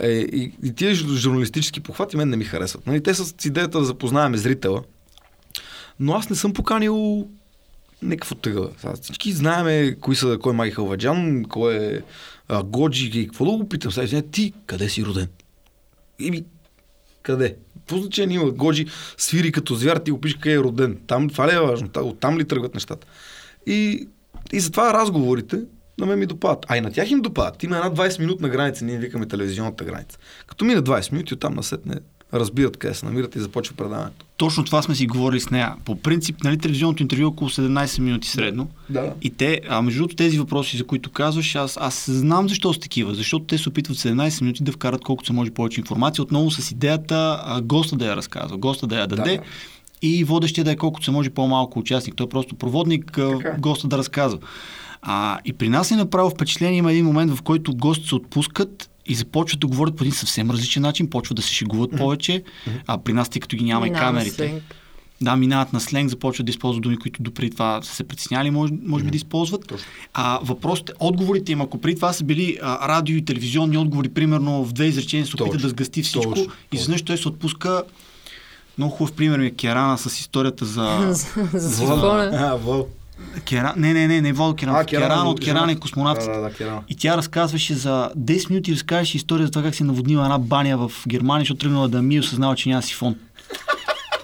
Е, 0.00 0.10
и, 0.10 0.52
и 0.64 0.74
тия 0.74 0.94
жур- 0.94 1.16
журналистически 1.16 1.80
похвати 1.80 2.16
мен 2.16 2.28
не 2.28 2.36
ми 2.36 2.44
харесват. 2.44 2.86
Нали, 2.86 3.02
те 3.02 3.14
са 3.14 3.24
с 3.24 3.44
идеята 3.44 3.78
да 3.78 3.84
запознаем 3.84 4.36
зрителя. 4.36 4.82
Но 6.00 6.12
аз 6.12 6.30
не 6.30 6.36
съм 6.36 6.52
поканил 6.52 7.28
някакво 8.02 8.34
тъга. 8.34 8.68
Всички 9.02 9.32
знаеме 9.32 9.96
кои 10.00 10.16
са, 10.16 10.38
кой 10.42 10.52
е 10.52 10.56
Маги 10.56 10.70
Халваджан, 10.72 11.44
кой 11.44 11.74
е 11.74 12.00
а, 12.48 12.62
Годжи 12.62 13.20
и 13.20 13.26
какво 13.26 13.44
да 13.44 13.50
го 13.50 13.68
питам. 13.68 13.92
Сега, 13.92 14.22
ти 14.22 14.52
къде 14.66 14.88
си 14.88 15.04
роден? 15.04 15.28
Ими, 16.18 16.44
къде? 17.22 17.56
Какво 17.78 17.98
значение 17.98 18.36
има? 18.36 18.50
Годжи 18.50 18.86
свири 19.16 19.52
като 19.52 19.74
звяр, 19.74 19.96
ти 19.96 20.10
го 20.10 20.20
пиш 20.20 20.34
къде 20.34 20.54
е 20.54 20.58
роден. 20.58 20.98
Там, 21.06 21.28
това 21.28 21.48
ли 21.48 21.54
е 21.54 21.60
важно? 21.60 21.88
Та- 21.88 22.02
Оттам 22.02 22.38
ли 22.38 22.44
тръгват 22.44 22.74
нещата? 22.74 23.06
И, 23.66 24.08
и 24.52 24.60
затова 24.60 24.94
разговорите 24.94 25.60
на 26.00 26.06
мен 26.06 26.18
ми 26.18 26.26
допадат. 26.26 26.66
А 26.68 26.76
и 26.76 26.80
на 26.80 26.92
тях 26.92 27.10
им 27.10 27.20
допадат. 27.20 27.62
Има 27.62 27.76
една 27.76 27.90
20 27.90 28.20
минутна 28.20 28.48
граница, 28.48 28.84
ние 28.84 28.98
викаме 28.98 29.26
телевизионната 29.26 29.84
граница. 29.84 30.18
Като 30.46 30.64
мине 30.64 30.80
20 30.80 31.12
минути, 31.12 31.34
оттам 31.34 31.54
насетне 31.54 31.94
разбират 32.34 32.76
къде 32.76 32.94
се 32.94 33.06
намират 33.06 33.36
и 33.36 33.40
започва 33.40 33.76
предаването. 33.76 34.26
Точно 34.36 34.64
това 34.64 34.82
сме 34.82 34.94
си 34.94 35.06
говорили 35.06 35.40
с 35.40 35.50
нея. 35.50 35.74
По 35.84 35.96
принцип, 35.96 36.44
нали, 36.44 36.58
телевизионното 36.58 37.02
интервю 37.02 37.22
е 37.22 37.26
около 37.26 37.50
17 37.50 38.00
минути 38.00 38.28
средно. 38.28 38.68
Да. 38.90 39.12
И 39.22 39.30
те, 39.30 39.60
а 39.68 39.82
между 39.82 39.98
другото 39.98 40.16
тези 40.16 40.38
въпроси, 40.38 40.76
за 40.76 40.86
които 40.86 41.10
казваш, 41.10 41.54
аз, 41.54 41.78
аз 41.80 42.10
знам 42.10 42.48
защо 42.48 42.74
са 42.74 42.80
такива. 42.80 43.14
Защото 43.14 43.44
те 43.44 43.58
се 43.58 43.68
опитват 43.68 43.96
в 43.96 44.02
17 44.02 44.42
минути 44.42 44.64
да 44.64 44.72
вкарат 44.72 45.04
колкото 45.04 45.26
се 45.26 45.32
може 45.32 45.50
повече 45.50 45.80
информация. 45.80 46.22
Отново 46.22 46.50
с 46.50 46.70
идеята 46.70 47.42
а, 47.44 47.60
госта 47.60 47.96
да 47.96 48.06
я 48.06 48.16
разказва, 48.16 48.56
госта 48.56 48.86
да 48.86 49.00
я 49.00 49.06
даде. 49.06 49.36
Да. 49.36 49.42
И 50.02 50.24
водещия 50.24 50.64
да 50.64 50.72
е 50.72 50.76
колкото 50.76 51.04
се 51.04 51.10
може 51.10 51.30
по-малко 51.30 51.78
участник. 51.78 52.16
Той 52.16 52.26
е 52.26 52.28
просто 52.28 52.54
проводник, 52.54 53.12
Така 53.12 53.48
е. 53.48 53.58
госта 53.58 53.88
да 53.88 53.98
разказва. 53.98 54.38
А, 55.02 55.38
и 55.44 55.52
при 55.52 55.68
нас 55.68 55.90
е 55.90 55.96
направо 55.96 56.30
впечатление, 56.30 56.78
има 56.78 56.92
един 56.92 57.04
момент, 57.04 57.32
в 57.32 57.42
който 57.42 57.76
гости 57.76 58.08
се 58.08 58.14
отпускат 58.14 58.90
и 59.06 59.14
започват 59.14 59.60
да 59.60 59.66
говорят 59.66 59.96
по 59.96 60.04
един 60.04 60.12
съвсем 60.12 60.50
различен 60.50 60.82
начин, 60.82 61.10
почват 61.10 61.36
да 61.36 61.42
се 61.42 61.52
шегуват 61.52 61.90
повече. 61.96 62.42
А 62.86 62.98
при 62.98 63.12
нас, 63.12 63.28
тъй 63.28 63.40
като 63.40 63.56
ги 63.56 63.64
няма 63.64 63.86
и 63.86 63.92
камерите. 63.92 64.34
сленг. 64.36 64.62
Да, 65.22 65.36
минават 65.36 65.72
на 65.72 65.80
сленг, 65.80 66.10
започват 66.10 66.46
да 66.46 66.50
използват 66.50 66.82
думи, 66.82 66.96
които 66.96 67.22
допреди 67.22 67.50
това 67.50 67.82
са 67.82 67.94
се 67.94 68.04
притесняли, 68.04 68.50
може, 68.50 68.72
може 68.82 69.04
би 69.04 69.10
да 69.10 69.16
използват. 69.16 69.66
Точно. 69.66 69.86
А 70.14 70.38
въпросите, 70.42 70.92
отговорите 71.00 71.52
им, 71.52 71.60
ако 71.60 71.80
преди 71.80 71.96
това 71.96 72.12
са 72.12 72.24
били 72.24 72.58
а, 72.62 72.88
радио 72.88 73.16
и 73.16 73.24
телевизионни 73.24 73.78
отговори, 73.78 74.08
примерно 74.08 74.64
в 74.64 74.72
две 74.72 74.86
изречения 74.86 75.26
се 75.26 75.42
опита 75.42 75.56
да 75.58 75.68
сгъсти 75.68 76.02
всичко, 76.02 76.34
Точно. 76.34 76.52
и 76.72 76.76
изведнъж 76.76 77.02
той 77.02 77.18
се 77.18 77.28
отпуска. 77.28 77.82
Много 78.78 78.92
хубав 78.92 79.12
пример 79.12 79.38
ми 79.38 79.46
е 79.46 79.50
Керана 79.50 79.98
с 79.98 80.20
историята 80.20 80.64
за... 80.64 80.98
За- 81.12 81.48
За 81.52 81.70
сифона. 81.70 82.58
Кера... 83.44 83.74
Не, 83.76 83.92
не, 83.92 84.08
не, 84.08 84.20
не 84.20 84.32
Вол 84.32 84.54
Керан. 84.54 84.76
А, 84.76 84.84
Керан, 84.84 85.08
Керан, 85.08 85.26
от 85.26 85.40
Керан 85.40 85.68
и 85.68 85.68
жена. 85.68 85.80
космонавтите. 85.80 86.30
Да, 86.30 86.36
да, 86.36 86.42
да, 86.42 86.54
Керан. 86.54 86.80
И 86.88 86.96
тя 86.96 87.16
разказваше 87.16 87.74
за 87.74 88.10
10 88.18 88.50
минути, 88.50 88.72
разказваше 88.72 89.16
история 89.16 89.46
за 89.46 89.52
това 89.52 89.62
как 89.62 89.74
си 89.74 89.84
наводнила 89.84 90.24
една 90.24 90.38
баня 90.38 90.78
в 90.78 90.92
Германия, 91.08 91.42
защото 91.42 91.60
тръгнала 91.60 91.88
да 91.88 92.02
ми 92.02 92.14
и 92.14 92.20
осъзнава, 92.20 92.56
че 92.56 92.68
няма 92.68 92.82
сифон. 92.82 93.16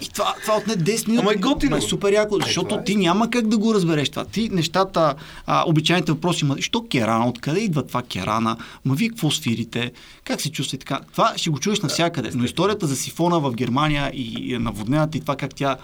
И 0.01 0.09
това, 0.09 0.35
това 0.41 0.57
отне 0.57 0.73
10 0.73 1.07
минути. 1.07 1.21
Ама 1.21 1.33
е 1.33 1.35
готино. 1.35 1.75
Е 1.75 1.81
супер 1.81 2.13
яко, 2.13 2.37
защото 2.45 2.75
е. 2.75 2.83
ти 2.83 2.95
няма 2.95 3.29
как 3.29 3.47
да 3.47 3.57
го 3.57 3.73
разбереш 3.73 4.09
това. 4.09 4.25
Ти 4.25 4.49
нещата, 4.49 5.15
а, 5.45 5.63
обичайните 5.67 6.11
въпроси, 6.11 6.45
ма, 6.45 6.55
що 6.59 6.87
керана, 6.87 7.27
откъде 7.27 7.59
идва 7.59 7.87
това 7.87 8.03
керана, 8.03 8.57
ма 8.85 8.95
вие 8.95 9.09
какво 9.09 9.31
свирите, 9.31 9.91
как 10.23 10.41
се 10.41 10.51
чувствате 10.51 10.85
така. 10.85 10.99
Това 11.11 11.33
ще 11.35 11.49
го 11.49 11.59
чуеш 11.59 11.79
навсякъде. 11.79 12.29
Но 12.33 12.43
историята 12.43 12.87
за 12.87 12.95
сифона 12.95 13.39
в 13.39 13.51
Германия 13.53 14.11
и 14.13 14.53
и 14.53 14.57
наводнената 14.57 15.17
и 15.17 15.21
това 15.21 15.35
как 15.35 15.55
тя 15.55 15.77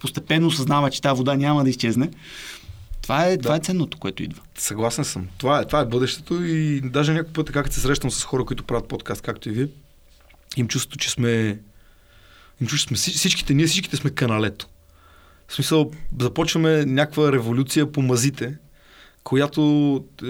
постепенно 0.00 0.46
осъзнава, 0.46 0.90
че 0.90 1.02
тази 1.02 1.18
вода 1.18 1.34
няма 1.34 1.64
да 1.64 1.70
изчезне, 1.70 2.10
това 3.02 3.26
е, 3.26 3.38
това 3.38 3.56
е 3.56 3.60
ценното, 3.60 3.98
което 3.98 4.22
идва. 4.22 4.42
Съгласен 4.58 5.04
съм. 5.04 5.28
Това 5.38 5.60
е, 5.60 5.64
това 5.64 5.80
е 5.80 5.84
бъдещето 5.84 6.44
и 6.44 6.80
даже 6.80 7.12
някой 7.12 7.32
път, 7.32 7.52
как 7.52 7.74
се 7.74 7.80
срещам 7.80 8.10
с 8.10 8.24
хора, 8.24 8.44
които 8.44 8.64
правят 8.64 8.88
подкаст, 8.88 9.22
както 9.22 9.48
и 9.48 9.52
вие, 9.52 9.68
им 10.56 10.68
чувството, 10.68 10.98
че 10.98 11.10
сме... 11.10 11.58
Им 12.60 12.66
чувството, 12.66 13.00
сме, 13.00 13.12
всичките, 13.12 13.54
ние 13.54 13.66
всичките 13.66 13.96
сме 13.96 14.10
каналето. 14.10 14.68
В 15.48 15.54
смисъл, 15.54 15.90
започваме 16.20 16.84
някаква 16.86 17.32
революция 17.32 17.92
по 17.92 18.02
мазите, 18.02 18.58
която 19.24 19.62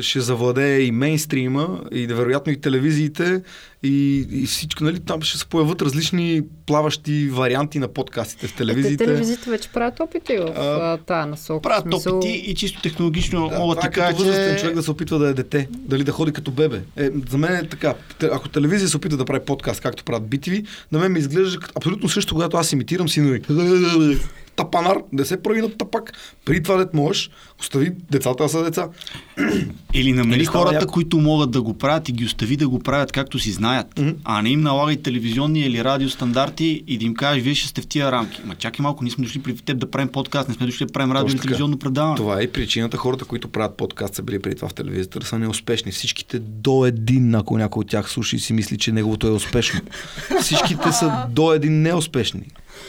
ще 0.00 0.20
завладее 0.20 0.81
и 0.81 0.92
мейнстрима, 0.92 1.81
и 1.92 2.07
вероятно 2.07 2.53
и 2.53 2.61
телевизиите, 2.61 3.42
и, 3.83 4.26
и 4.33 4.46
всичко, 4.46 4.85
нали, 4.85 5.00
там 5.00 5.22
ще 5.22 5.38
се 5.38 5.46
появят 5.46 5.83
различни 5.83 6.42
плаващи 6.66 7.29
варианти 7.29 7.79
на 7.79 7.88
подкастите 7.88 8.46
в 8.46 8.50
Е, 8.50 8.53
те 8.53 8.57
телевизиите. 8.57 9.05
телевизиите 9.05 9.50
вече 9.50 9.68
правят 9.68 10.00
опити 10.00 10.37
в 10.37 10.53
А, 10.57 10.96
тази 10.98 11.31
насока. 11.31 11.62
Правят 11.62 11.85
смисъл- 11.85 12.16
опити 12.16 12.33
и 12.33 12.55
чисто 12.55 12.83
технологично 12.83 13.48
Да, 13.48 13.59
мога 13.59 13.74
ти 13.74 13.87
е 13.87 13.90
като 13.90 14.00
кажа, 14.00 14.16
възрастен 14.18 14.55
че... 14.55 14.61
човек 14.61 14.74
да 14.74 14.83
се 14.83 14.90
опитва 14.90 15.18
да 15.18 15.29
е 15.29 15.35
дете, 15.35 15.68
дали 15.72 16.05
да 16.05 16.12
ходи 16.12 16.33
като 16.33 16.50
бебе. 16.50 16.81
Е, 16.96 17.11
за 17.31 17.38
мен 17.38 17.55
е 17.55 17.62
така. 17.62 17.94
Ако 18.22 18.48
телевизия 18.48 18.88
се 18.88 18.96
опита 18.96 19.16
да 19.16 19.24
прави 19.24 19.40
подкаст, 19.40 19.81
както 19.81 20.05
правят 20.05 20.22
BTV, 20.24 20.66
на 20.92 20.98
мен 20.98 21.12
ми 21.12 21.18
изглежда 21.18 21.59
абсолютно 21.76 22.09
също, 22.09 22.35
когато 22.35 22.57
аз 22.57 22.72
имитирам 22.72 23.09
синови. 23.09 23.42
Тапанар, 24.61 24.96
не 25.12 25.25
се 25.25 25.42
прави 25.42 25.61
на 25.61 25.70
тапак. 25.70 26.12
При 26.44 26.62
това 26.62 26.77
дет 26.77 26.94
можеш, 26.94 27.31
остави 27.61 27.92
децата 28.11 28.42
да 28.42 28.49
са 28.49 28.64
деца. 28.64 28.88
Или 29.94 30.12
намери 30.12 30.38
Или 30.38 30.44
хората, 30.44 30.75
яко. 30.75 30.92
които 30.92 31.18
могат 31.18 31.51
да 31.51 31.62
го 31.62 31.79
правят 31.79 32.09
и 32.09 32.12
ги 32.12 32.25
остави 32.25 32.57
да 32.57 32.68
го 32.68 32.79
правят 32.79 33.12
както 33.12 33.38
си 33.38 33.51
знаят. 33.51 33.99
Мгм. 33.99 34.11
А 34.25 34.42
не 34.42 34.51
им 34.51 34.61
налагай 34.61 34.96
телевизионни 34.96 35.61
или 35.61 35.85
радиостандарти 35.85 36.85
и 36.87 36.99
да 36.99 37.05
им 37.05 37.14
кажеш, 37.14 37.42
вие 37.42 37.55
ще 37.55 37.68
сте 37.68 37.81
в 37.81 37.87
тия 37.87 38.12
рамки. 38.12 38.40
Ма 38.44 38.55
чакай 38.55 38.83
малко, 38.83 39.05
ние 39.05 39.11
сме 39.11 39.25
дошли 39.25 39.42
при 39.42 39.57
теб 39.57 39.79
да 39.79 39.90
правим 39.90 40.09
подкаст, 40.09 40.49
не 40.49 40.55
сме 40.55 40.66
дошли 40.66 40.87
да 40.87 40.92
правим 40.92 41.12
радио 41.12 41.27
Точно 41.27 41.37
или 41.37 41.42
телевизионно 41.42 41.79
предаване. 41.79 42.16
Това 42.16 42.40
е 42.40 42.42
и 42.42 42.53
причината 42.53 42.96
хората, 42.96 43.25
които 43.25 43.49
правят 43.49 43.77
подкаст, 43.77 44.14
са 44.14 44.23
били 44.23 44.38
преди 44.38 44.57
това 44.57 44.68
в 44.68 44.75
телевизията, 44.75 45.18
да 45.18 45.27
са 45.27 45.38
неуспешни. 45.38 45.92
Всичките 45.92 46.38
до 46.38 46.87
един, 46.87 47.35
ако 47.35 47.59
някой 47.59 47.81
от 47.81 47.88
тях 47.88 48.11
слуша 48.11 48.37
и 48.37 48.38
си 48.38 48.53
мисли, 48.53 48.79
че 48.79 48.92
неговото 48.92 49.27
е 49.27 49.31
успешно. 49.31 49.81
Всичките 50.40 50.92
са 50.92 51.27
до 51.31 51.53
един 51.53 51.83
неуспешни. 51.83 52.42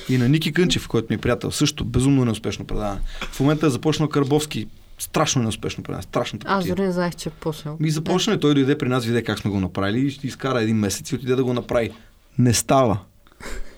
И 0.10 0.18
на 0.18 0.30
Ники 0.30 0.52
Кънчев, 0.52 0.88
който 0.88 1.08
ми 1.10 1.16
е 1.16 1.18
приятел, 1.18 1.52
също 1.52 1.86
безумно 1.86 2.26
неуспешно 2.26 2.66
предаване. 2.66 3.00
В 3.32 3.40
момента 3.40 3.68
е 3.68 3.70
започнал 3.70 4.10
Карбовски, 4.10 4.68
страшно 5.00 5.42
неуспешно 5.42 5.84
предаване, 5.84 6.04
страшно 6.04 6.40
Аз 6.46 6.60
такива. 6.60 6.76
дори 6.76 6.86
не 6.86 6.92
знаех, 6.92 7.16
че 7.16 7.30
е 7.30 7.32
почнал. 7.32 7.78
Ми 7.80 7.92
започна, 7.92 8.40
той 8.40 8.54
дойде 8.54 8.78
при 8.78 8.90
нас, 8.90 9.06
видя 9.06 9.24
как 9.24 9.40
сме 9.40 9.52
го 9.52 9.60
направили 9.60 10.08
и 10.08 10.12
ще 10.12 10.28
изкара 10.28 10.62
един 10.62 10.76
месец 10.76 11.12
и 11.12 11.16
отиде 11.16 11.36
да 11.36 11.44
го 11.44 11.54
направи. 11.54 11.92
Не 12.38 12.54
става. 12.54 12.98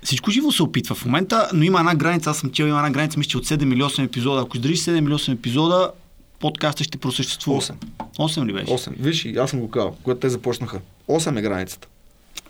Всичко 0.03 0.31
живо 0.31 0.51
се 0.51 0.63
опитва 0.63 0.95
в 0.95 1.05
момента, 1.05 1.49
но 1.53 1.63
има 1.63 1.79
една 1.79 1.95
граница, 1.95 2.29
аз 2.29 2.37
съм 2.37 2.51
чел, 2.51 2.65
има 2.65 2.77
една 2.77 2.91
граница, 2.91 3.19
мисля, 3.19 3.29
че 3.29 3.37
от 3.37 3.45
7 3.45 3.73
или 3.73 3.81
8 3.81 4.05
епизода. 4.05 4.41
Ако 4.41 4.57
издържиш 4.57 4.79
7 4.79 4.97
или 4.99 5.13
8 5.13 5.33
епизода, 5.33 5.91
подкаста 6.39 6.83
ще 6.83 6.97
просъществува. 6.97 7.61
8. 7.61 7.73
8 8.19 8.45
ли 8.45 8.53
беше? 8.53 8.65
8. 8.65 8.89
Виж, 8.99 9.25
и 9.25 9.37
аз 9.37 9.49
съм 9.49 9.59
го 9.59 9.69
казал, 9.69 9.95
когато 10.03 10.19
те 10.19 10.29
започнаха. 10.29 10.79
8 11.09 11.39
е 11.39 11.41
границата. 11.41 11.87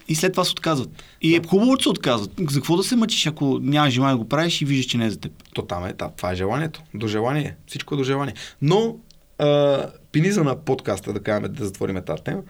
И 0.07 0.15
след 0.15 0.31
това 0.31 0.45
се 0.45 0.51
отказват. 0.51 1.03
И 1.21 1.35
е 1.35 1.41
хубаво, 1.47 1.77
че 1.77 1.83
се 1.83 1.89
отказват. 1.89 2.31
За 2.49 2.59
какво 2.59 2.77
да 2.77 2.83
се 2.83 2.95
мъчиш, 2.95 3.27
ако 3.27 3.59
нямаш 3.61 3.93
желание 3.93 4.13
да 4.13 4.23
го 4.23 4.29
правиш 4.29 4.61
и 4.61 4.65
виждаш, 4.65 4.85
че 4.85 4.97
не 4.97 5.05
е 5.05 5.09
за 5.09 5.19
теб? 5.19 5.31
То 5.53 5.61
там 5.61 5.85
е, 5.85 5.93
та, 5.93 6.09
това 6.09 6.31
е 6.31 6.35
желанието. 6.35 6.83
До 6.93 7.07
желание. 7.07 7.55
Всичко 7.67 7.93
е 7.93 7.97
до 7.97 8.03
желание. 8.03 8.33
Но 8.61 8.97
а, 9.37 9.89
пиниза 10.11 10.43
на 10.43 10.55
подкаста, 10.55 11.13
да 11.13 11.19
кажем, 11.19 11.53
да 11.53 11.65
затворим 11.65 12.01
тази 12.05 12.23
тема, 12.23 12.41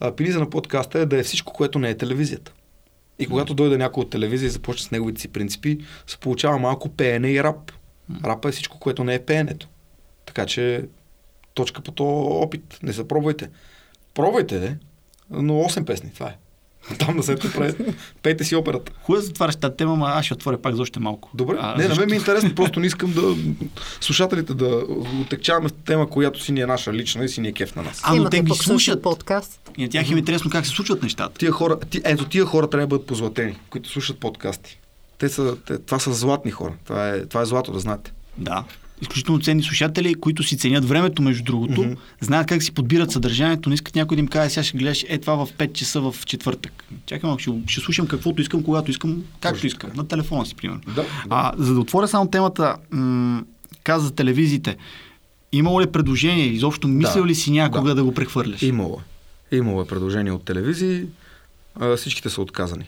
а, 0.00 0.16
пиниза 0.16 0.38
на 0.38 0.50
подкаста 0.50 0.98
е 0.98 1.06
да 1.06 1.18
е 1.18 1.22
всичко, 1.22 1.52
което 1.52 1.78
не 1.78 1.90
е 1.90 1.96
телевизията. 1.96 2.52
И 3.18 3.26
когато 3.26 3.54
дойде 3.54 3.78
някой 3.78 4.02
от 4.02 4.10
телевизия 4.10 4.46
и 4.46 4.50
започне 4.50 4.86
с 4.86 4.90
неговите 4.90 5.20
си 5.20 5.28
принципи, 5.28 5.78
се 6.06 6.18
получава 6.18 6.58
малко 6.58 6.88
пеене 6.88 7.30
и 7.30 7.42
рап. 7.42 7.72
Рап 8.24 8.44
е 8.44 8.50
всичко, 8.50 8.78
което 8.78 9.04
не 9.04 9.14
е 9.14 9.24
пеенето. 9.24 9.68
Така 10.26 10.46
че 10.46 10.84
точка 11.54 11.82
по 11.82 11.92
този 11.92 12.44
опит. 12.44 12.78
Не 12.82 12.92
се 12.92 13.08
пробвайте. 13.08 13.50
Пробвайте, 14.14 14.78
но 15.30 15.54
8 15.54 15.84
песни, 15.84 16.12
това 16.14 16.28
е. 16.28 16.36
Там 16.98 17.16
да 17.16 17.22
се 17.22 17.36
прави. 17.36 17.74
Пейте 18.22 18.44
си 18.44 18.56
операта. 18.56 18.92
Хубаво 19.02 19.24
затваряш 19.24 19.56
тази 19.56 19.76
тема, 19.76 19.92
ама 19.92 20.06
аз 20.06 20.24
ще 20.24 20.34
отворя 20.34 20.62
пак 20.62 20.74
за 20.74 20.82
още 20.82 21.00
малко. 21.00 21.30
Добре. 21.34 21.56
А, 21.60 21.76
не, 21.76 21.82
на 21.82 21.88
защо? 21.88 22.00
мен 22.00 22.10
ми 22.10 22.16
е 22.16 22.18
интересно, 22.18 22.54
просто 22.56 22.80
не 22.80 22.86
искам 22.86 23.12
да 23.12 23.36
слушателите 24.00 24.54
да 24.54 24.84
отекчаваме 25.20 25.70
тема, 25.70 26.10
която 26.10 26.42
си 26.42 26.52
ни 26.52 26.60
е 26.60 26.66
наша 26.66 26.92
лична 26.92 27.24
и 27.24 27.28
си 27.28 27.40
ни 27.40 27.48
е 27.48 27.52
кеф 27.52 27.76
на 27.76 27.82
нас. 27.82 28.00
А, 28.04 28.14
но 28.14 28.30
те 28.30 28.42
ги 28.42 28.54
слушат. 28.54 29.02
подкаст. 29.02 29.70
И 29.78 29.82
на 29.82 29.88
тях 29.88 30.10
им 30.10 30.16
е 30.16 30.18
интересно 30.18 30.50
как 30.50 30.66
се 30.66 30.72
случват 30.72 31.02
нещата. 31.02 31.38
Тия 31.38 31.52
хора, 31.52 31.80
ти, 31.80 32.00
ето 32.04 32.24
тия 32.24 32.44
хора 32.44 32.70
трябва 32.70 32.86
да 32.86 32.88
бъдат 32.88 33.06
позлатени, 33.06 33.58
които 33.70 33.88
слушат 33.88 34.18
подкасти. 34.18 34.78
Те 35.18 35.28
са, 35.28 35.56
те, 35.66 35.78
това 35.78 35.98
са 35.98 36.12
златни 36.12 36.50
хора. 36.50 36.72
Това 36.84 37.08
е, 37.08 37.26
това 37.26 37.42
е 37.42 37.46
злато, 37.46 37.72
да 37.72 37.78
знаете. 37.78 38.12
Да. 38.38 38.64
Изключително 39.02 39.40
ценни 39.40 39.62
слушатели, 39.62 40.14
които 40.14 40.42
си 40.42 40.56
ценят 40.56 40.84
времето, 40.84 41.22
между 41.22 41.44
другото, 41.44 41.82
Мгм. 41.82 41.92
знаят 42.20 42.46
как 42.46 42.62
си 42.62 42.72
подбират 42.72 43.10
съдържанието, 43.10 43.68
не 43.68 43.74
искат 43.74 43.94
някой 43.94 44.16
да 44.16 44.20
им 44.20 44.28
каже, 44.28 44.50
сега 44.50 44.64
ще 44.64 44.78
гледаш 44.78 45.04
е 45.08 45.18
това 45.18 45.34
в 45.36 45.52
5 45.52 45.72
часа 45.72 46.00
в 46.02 46.26
четвъртък. 46.26 46.72
Чакай 47.06 47.28
малко, 47.28 47.40
ще, 47.40 47.52
ще 47.66 47.80
слушам 47.80 48.06
каквото 48.06 48.42
искам, 48.42 48.62
когато 48.62 48.90
искам, 48.90 49.22
както 49.40 49.66
искам. 49.66 49.90
На 49.94 50.08
телефона 50.08 50.46
си, 50.46 50.54
примерно. 50.54 50.80
Да. 50.88 51.04
А, 51.30 51.52
за 51.58 51.74
да 51.74 51.80
отворя 51.80 52.08
само 52.08 52.28
темата, 52.28 52.76
м- 52.90 53.42
каза 53.84 54.06
за 54.06 54.14
телевизиите. 54.14 54.76
Имало 55.52 55.80
ли 55.80 55.86
предложение, 55.86 56.46
изобщо 56.46 56.88
мислил 56.88 57.22
Да. 57.22 57.28
ли 57.28 57.34
си 57.34 57.50
някога 57.50 57.88
да, 57.88 57.94
Да. 57.94 58.04
го 58.04 58.14
прехвърляш? 58.14 58.62
Имало. 58.62 59.00
Имало 59.52 59.82
е 59.82 59.86
предложение 59.86 60.32
от 60.32 60.44
телевизии. 60.44 61.04
А, 61.74 61.96
всичките 61.96 62.30
са 62.30 62.40
отказани. 62.40 62.84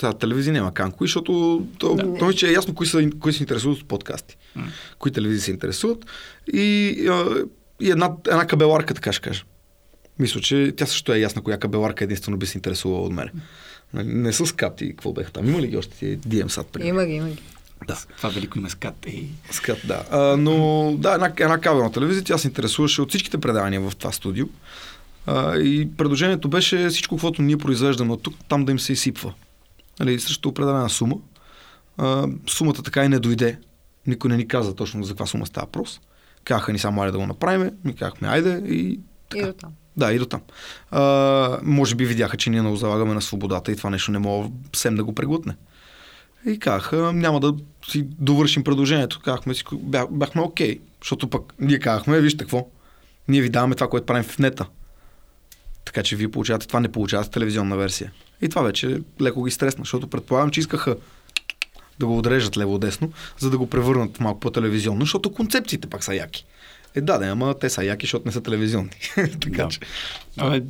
Та, 0.00 0.12
телевизия 0.12 0.52
няма 0.52 0.74
канко, 0.74 1.04
защото 1.04 1.62
то, 1.78 1.94
Да. 1.94 2.18
то 2.18 2.32
че 2.32 2.48
е 2.48 2.52
ясно 2.52 2.74
кои, 2.74 2.86
са, 2.86 3.10
кои 3.20 3.32
се 3.32 3.42
интересуват 3.42 3.78
от 3.78 3.88
подкасти. 3.88 4.36
М. 4.56 4.66
Кои 4.98 5.12
телевизии 5.12 5.40
се 5.40 5.50
интересуват. 5.50 6.06
И, 6.52 6.60
и 7.80 7.90
една, 7.90 8.10
една 8.28 8.46
кабеларка, 8.46 8.94
така 8.94 9.12
ще 9.12 9.22
кажа. 9.22 9.44
Мисля, 10.18 10.40
че 10.40 10.72
тя 10.76 10.86
също 10.86 11.12
е 11.12 11.18
ясна 11.18 11.42
коя 11.42 11.58
кабеларка 11.58 12.04
единствено 12.04 12.36
би 12.36 12.46
се 12.46 12.58
интересувала 12.58 13.02
от 13.02 13.12
мен. 13.12 13.30
Нали, 13.94 14.08
Не 14.08 14.32
с 14.32 14.54
капти, 14.54 14.88
какво 14.88 15.12
беха 15.12 15.32
там. 15.32 15.48
Има 15.48 15.60
ли 15.60 15.66
ги 15.66 15.76
още 15.76 15.96
тия 15.96 16.18
DM 16.18 16.48
сад? 16.48 16.76
Има 16.82 17.06
ги, 17.06 17.12
има 17.12 17.28
ги. 17.28 17.42
Да. 17.86 17.98
Това 18.16 18.28
велико 18.28 18.58
има 18.58 18.70
скат. 18.70 19.06
Ей. 19.06 19.28
Скат, 19.50 19.78
да. 19.84 20.04
А, 20.10 20.36
но 20.36 20.54
да, 20.98 21.14
една, 21.14 21.32
една 21.40 21.58
кабелна 21.60 21.92
телевизия, 21.92 22.24
тя 22.24 22.38
се 22.38 22.48
интересуваше 22.48 23.02
от 23.02 23.08
всичките 23.08 23.38
предавания 23.38 23.80
в 23.80 23.92
това 23.96 24.12
студио. 24.12 24.46
А, 25.26 25.56
и 25.58 25.88
предложението 25.96 26.48
беше 26.48 26.88
всичко, 26.88 27.18
което 27.18 27.42
ние 27.42 27.56
произвеждаме 27.56 28.12
от 28.12 28.22
тук, 28.22 28.34
там 28.48 28.64
да 28.64 28.72
им 28.72 28.78
се 28.78 28.92
изсипва. 28.92 29.32
Нали, 30.00 30.20
срещу 30.20 30.48
определена 30.48 30.90
сума. 30.90 31.16
А, 31.98 32.28
сумата 32.46 32.82
така 32.84 33.04
и 33.04 33.08
не 33.08 33.18
дойде. 33.18 33.58
Никой 34.06 34.30
не 34.30 34.36
ни 34.36 34.48
каза 34.48 34.74
точно 34.74 35.04
за 35.04 35.12
каква 35.12 35.26
сума 35.26 35.46
става 35.46 35.64
въпрос. 35.64 36.00
Казаха 36.44 36.72
ни 36.72 36.78
само 36.78 37.02
айде 37.02 37.12
да 37.12 37.18
го 37.18 37.26
направим. 37.26 37.70
Ми 37.84 37.94
казахме 37.94 38.28
айде 38.28 38.62
и 38.66 38.78
И 38.80 39.00
така. 39.30 39.46
до 39.46 39.52
там. 39.52 39.72
Да, 39.96 40.12
и 40.12 40.18
до 40.18 40.26
там. 40.26 40.40
А, 40.90 41.58
може 41.62 41.94
би 41.94 42.04
видяха, 42.04 42.36
че 42.36 42.50
ние 42.50 42.62
не 42.62 42.70
го 42.70 42.76
залагаме 42.76 43.14
на 43.14 43.22
свободата 43.22 43.72
и 43.72 43.76
това 43.76 43.90
нещо 43.90 44.10
не 44.12 44.18
мога 44.18 44.48
съвсем 44.72 44.94
да 44.94 45.04
го 45.04 45.14
преглътне. 45.14 45.56
И 46.46 46.58
казаха, 46.58 47.12
няма 47.12 47.40
да 47.40 47.54
си 47.90 48.02
довършим 48.02 48.64
предложението. 48.64 49.20
Казахме 49.24 49.54
си, 49.54 49.64
бях, 49.72 50.06
бяхме 50.10 50.42
окей, 50.42 50.80
защото 51.02 51.30
пък 51.30 51.54
ние 51.60 51.78
казахме, 51.78 52.20
вижте 52.20 52.44
какво, 52.44 52.66
ние 53.28 53.40
ви 53.40 53.48
даваме 53.48 53.74
това, 53.74 53.88
което 53.88 54.06
правим 54.06 54.24
в 54.24 54.38
нета. 54.38 54.66
Така 55.84 56.02
че 56.02 56.16
вие 56.16 56.30
получавате 56.30 56.66
това, 56.66 56.80
не 56.80 56.92
получавате 56.92 57.30
телевизионна 57.30 57.76
версия. 57.76 58.12
И 58.42 58.48
това 58.48 58.62
вече 58.62 59.00
леко 59.20 59.44
ги 59.44 59.50
стресна, 59.50 59.82
защото 59.84 60.06
предполагам, 60.06 60.50
че 60.50 60.60
искаха 60.60 60.96
да 61.98 62.06
го 62.06 62.18
отрежат 62.18 62.56
лево-десно, 62.56 63.12
за 63.38 63.50
да 63.50 63.58
го 63.58 63.70
превърнат 63.70 64.20
малко 64.20 64.40
по-телевизионно, 64.40 65.00
защото 65.00 65.32
концепциите 65.32 65.88
пак 65.88 66.04
са 66.04 66.14
яки. 66.14 66.46
Е, 66.94 67.00
да, 67.00 67.18
да, 67.18 67.26
ама 67.26 67.54
те 67.58 67.70
са 67.70 67.84
яки, 67.84 68.06
защото 68.06 68.26
не 68.26 68.32
са 68.32 68.40
телевизионни. 68.40 68.90
така 69.16 69.62
Да. 69.62 69.68
че. 69.68 69.80
Абе, 70.36 70.62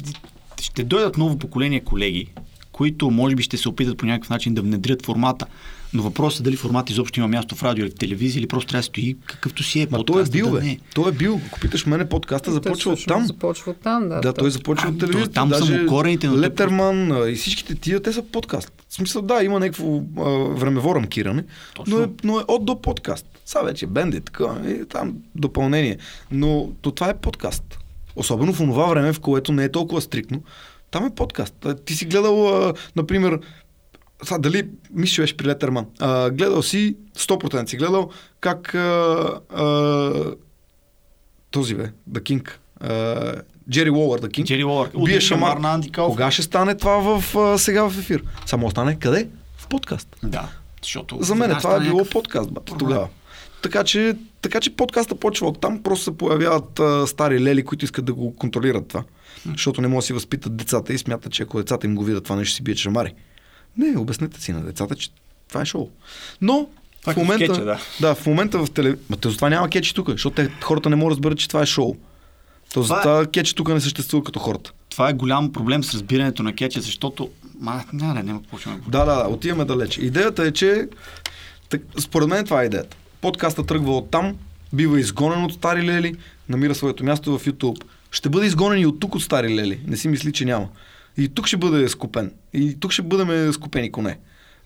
ще 0.61 0.85
дойдат 0.85 1.17
ново 1.17 1.39
поколение 1.39 1.81
колеги, 1.81 2.33
които 2.73 3.11
може 3.11 3.37
би 3.37 3.43
ще 3.43 3.57
се 3.57 3.69
опитат 3.69 3.99
по 3.99 4.07
някакъв 4.07 4.31
начин 4.31 4.55
да 4.55 4.63
внедрят 4.63 5.07
формата. 5.07 5.47
Но 5.95 6.03
въпросът 6.03 6.41
е 6.41 6.43
дали 6.43 6.57
формат 6.57 6.91
изобщо 6.91 7.21
има 7.21 7.29
място 7.29 7.55
в 7.55 7.63
радио 7.63 7.85
или 7.85 7.91
в 7.91 7.95
телевизия, 7.95 8.41
или 8.41 8.47
просто 8.47 8.69
трябва 8.69 8.79
да 8.81 8.83
стои 8.83 9.17
какъвто 9.27 9.63
си 9.63 9.81
е. 9.81 9.87
Ма 9.91 10.05
той 10.05 10.23
е 10.23 10.25
бил, 10.25 10.51
да 10.51 10.61
бе. 10.61 10.67
не. 10.67 10.79
Той 10.95 11.09
е 11.09 11.13
бил. 11.13 11.41
Ако 11.47 11.61
питаш 11.61 11.87
мене, 11.87 12.09
подкаста 12.09 12.45
Той 12.45 12.55
започва 12.55 12.93
от 12.93 13.07
там. 13.07 13.27
Започва 13.27 13.71
от 13.71 13.81
там, 13.81 14.09
да. 14.09 14.21
Да, 14.21 14.33
той 14.33 14.51
започва 14.51 14.89
от 14.89 14.99
телевизията. 14.99 15.33
там 15.33 15.51
са 15.55 15.61
Даже 15.61 15.83
му 15.83 15.89
корените, 15.89 16.27
той 16.27 16.39
Летерман 16.39 17.13
а, 17.13 17.31
и 17.31 17.35
всичките 17.35 17.75
тия, 17.75 18.03
те 18.03 18.13
са 18.13 18.23
подкаст. 18.23 18.73
В 18.89 18.95
смисъл, 18.95 19.23
да, 19.23 19.43
има 19.43 19.61
някакво 19.61 20.03
а, 20.19 20.31
времево 20.55 20.95
рамкиране, 20.95 21.45
Точно. 21.75 21.97
но 21.97 22.05
е, 22.05 22.09
но 22.25 22.41
е 22.41 22.43
от 22.49 22.65
до 22.65 22.83
подкаст. 22.83 23.27
Сега 23.45 23.63
вече 23.63 23.87
бенди, 23.87 24.21
така, 24.21 24.45
и 24.69 24.85
там 24.89 25.15
допълнение. 25.35 25.99
Но 26.31 26.71
то 26.83 26.91
това 26.91 27.11
е 27.11 27.17
подкаст. 27.17 27.79
Особено 28.17 28.53
в 28.53 28.59
това 28.59 28.87
време, 28.87 29.13
в 29.13 29.21
което 29.21 29.53
не 29.53 29.65
е 29.65 29.73
толкова 29.73 30.01
стрикно. 30.01 30.43
Там 30.91 31.07
е 31.07 31.15
подкаст. 31.15 31.67
Ти 31.85 31.95
си 31.95 32.05
гледал, 32.05 32.49
а, 32.49 32.75
например, 32.97 33.39
сега 34.25 34.39
дали, 34.39 34.69
мисля, 34.95 35.15
че 35.15 35.21
беше 35.21 35.37
при 35.37 35.47
Летерман. 35.47 35.87
А, 36.01 36.31
гледал 36.31 36.63
си, 36.63 36.97
100% 37.19 37.67
си 37.67 37.77
гледал, 37.77 38.11
как 38.41 38.75
а, 38.75 39.41
а, 39.55 40.13
този 41.51 41.75
бе, 41.75 41.91
The 42.11 42.21
King, 42.21 42.51
а, 42.81 43.35
Джери 43.71 43.91
Уолър, 43.91 44.21
The 44.21 44.27
King, 44.27 44.45
Джери 44.45 44.65
Уолър. 44.65 44.91
бие 45.05 45.21
шамар. 45.21 45.57
на 45.57 45.75
Анди 45.75 45.91
Калф. 45.91 46.11
Кога 46.11 46.31
ще 46.31 46.43
стане 46.43 46.75
това 46.75 47.19
в, 47.21 47.37
а, 47.37 47.59
сега 47.59 47.89
в 47.91 47.99
ефир? 47.99 48.25
Само 48.47 48.71
стане 48.71 48.99
къде? 48.99 49.29
В 49.57 49.69
подкаст. 49.69 50.17
Да, 50.23 50.49
защото... 50.83 51.19
За 51.21 51.35
мен 51.35 51.49
това 51.49 51.57
е 51.57 51.61
стана 51.61 51.81
било 51.81 51.93
някакъв 51.93 52.13
подкаст, 52.13 52.55
проблем. 52.55 52.79
тогава. 52.79 53.09
Така 53.63 53.85
че, 53.85 54.17
така 54.43 54.61
че 54.61 54.77
подкаста 54.77 55.15
почва 55.15 55.47
от 55.47 55.61
там, 55.61 55.83
просто 55.83 56.05
се 56.05 56.17
появяват 56.17 56.81
а, 56.81 57.07
стари 57.07 57.41
лели, 57.41 57.65
които 57.65 57.85
искат 57.85 58.05
да 58.05 58.15
го 58.15 58.37
контролират 58.37 58.89
това. 58.89 59.05
Защото 59.53 59.81
не 59.81 59.89
могат 59.89 60.03
да 60.03 60.07
си 60.07 60.13
възпитат 60.13 60.57
децата 60.57 60.93
и 60.95 60.99
смятат, 60.99 61.33
че 61.33 61.43
ако 61.43 61.59
децата 61.59 61.87
им 61.87 61.95
го 61.95 62.05
видят 62.05 62.25
това 62.25 62.37
нещо, 62.37 62.55
си 62.55 62.63
бият 62.63 62.79
шамари. 62.79 63.15
Не, 63.79 63.99
обяснете 63.99 64.41
си 64.43 64.53
на 64.53 64.61
децата, 64.61 64.95
че 64.95 65.11
това 65.49 65.63
е 65.63 65.67
шоу. 65.67 65.91
Но 66.41 66.67
Това 67.01 67.11
е 67.13 67.15
в 67.15 67.17
момента, 67.17 67.45
като 67.47 67.55
скетча, 67.55 67.65
да. 68.01 68.09
да, 68.09 68.15
в 68.15 68.27
момента 68.27 68.59
в 68.59 68.71
телевизията. 68.71 69.07
Ма 69.11 69.17
те 69.17 69.29
затова 69.29 69.49
няма 69.49 69.69
кетчи 69.69 69.95
тук, 69.95 70.11
защото 70.11 70.35
те, 70.35 70.51
хората 70.63 70.91
не 70.91 70.97
могат 70.97 71.11
да 71.11 71.17
разберат, 71.17 71.39
че 71.39 71.49
това 71.49 71.63
е 71.63 71.67
шоу. 71.67 71.97
То 72.75 72.83
Това 72.83 72.97
е- 72.97 72.99
затова 72.99 73.27
кетчи 73.27 73.55
тук 73.55 73.69
не 73.69 73.81
съществува 73.81 74.25
като 74.25 74.39
хората. 74.39 74.73
Това 74.91 75.09
е 75.09 75.13
голям 75.13 75.53
проблем 75.53 75.85
с 75.85 75.95
разбирането 75.95 76.43
на 76.43 76.53
кетча, 76.55 76.81
защото... 76.81 77.31
Ма, 77.61 77.85
не, 77.93 78.13
не, 78.13 78.23
няма 78.23 78.43
какво 78.43 78.59
ще 78.59 78.69
ме 78.69 78.77
говори. 78.77 78.91
Да, 78.91 79.05
да, 79.05 79.23
да, 79.23 79.29
отиваме 79.29 79.65
далеч. 79.65 79.99
Идеята 79.99 80.43
е, 80.45 80.53
че 80.53 80.89
так, 81.69 81.83
според 82.01 82.29
мен 82.29 82.45
това 82.45 82.63
е 82.63 82.67
идеята. 82.67 82.97
Подкаста 83.21 83.67
тръгва 83.67 83.97
от 83.97 84.11
там, 84.11 84.37
бива 84.73 85.01
изгонен 85.01 85.45
от 85.45 85.53
Стари 85.53 85.83
Лели, 85.83 86.15
намира 86.49 86.75
своето 86.75 87.05
място 87.05 87.39
в 87.39 87.45
YouTube. 87.45 87.83
Ще 88.11 88.29
бъде 88.29 88.47
изгонен 88.47 88.79
и 88.81 88.87
от 88.87 89.01
тук 89.01 89.15
от 89.15 89.23
Стари 89.23 89.55
Лели. 89.55 89.81
Не 89.87 89.97
си 89.97 90.09
мисли, 90.09 90.33
че 90.33 90.45
няма. 90.45 90.69
И 91.17 91.29
тук 91.29 91.47
ще 91.47 91.57
бъде 91.57 91.89
скупен. 91.89 92.33
И 92.53 92.81
тук 92.81 92.93
ще 92.93 93.03
бъдем 93.03 93.53
скупени 93.53 93.93
коне. 93.93 94.19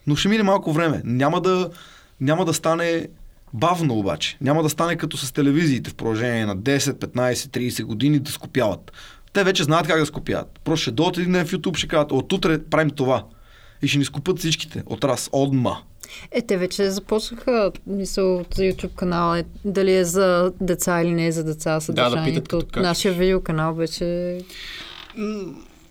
Но 0.07 0.17
ще 0.17 0.29
мине 0.29 0.43
малко 0.43 0.73
време. 0.73 1.03
Няма 1.05 1.41
да, 1.41 1.71
няма 2.21 2.45
да 2.45 2.55
стане 2.55 3.09
бавно 3.55 3.99
обаче. 3.99 4.37
Няма 4.41 4.63
да 4.63 4.69
стане 4.69 4.97
като 4.97 5.17
с 5.17 5.33
телевизиите 5.33 5.91
в 5.91 5.95
продължение 5.95 6.47
на 6.47 6.57
10, 6.57 6.79
15, 6.79 7.33
30 7.33 7.83
години 7.83 8.19
да 8.19 8.31
скопяват. 8.31 8.93
Те 9.33 9.45
вече 9.45 9.63
знаят 9.63 9.87
как 9.87 10.01
да 10.01 10.07
скопяват. 10.07 10.61
Просто 10.65 10.83
ще 10.83 10.91
дойдат 10.91 11.19
един 11.19 11.33
ден 11.33 11.47
в 11.47 11.53
YouTube, 11.53 11.77
ще 11.77 11.89
кажат, 11.89 12.13
от 12.13 12.33
утре 12.33 12.63
правим 12.63 12.91
това. 12.91 13.25
И 13.83 13.89
ще 13.89 13.99
ни 13.99 14.05
скупат 14.05 14.39
всичките. 14.39 14.83
От 14.87 15.05
раз, 15.05 15.29
отма. 15.33 15.77
Е, 16.31 16.43
те 16.43 16.57
вече 16.57 16.91
започнаха 16.91 17.73
мисъл 17.87 18.45
за 18.55 18.63
YouTube 18.63 18.95
канала, 18.95 19.39
е, 19.39 19.45
дали 19.65 19.97
е 19.97 20.05
за 20.05 20.53
деца 20.61 21.03
или 21.03 21.11
не 21.11 21.27
е 21.27 21.33
за 21.33 21.45
деца 21.45 21.81
съдържанието. 21.81 22.35
питат 22.35 22.49
като 22.49 22.67
как. 22.73 22.83
Нашия 22.83 23.15
видеоканал 23.15 23.75
беше... 23.75 24.39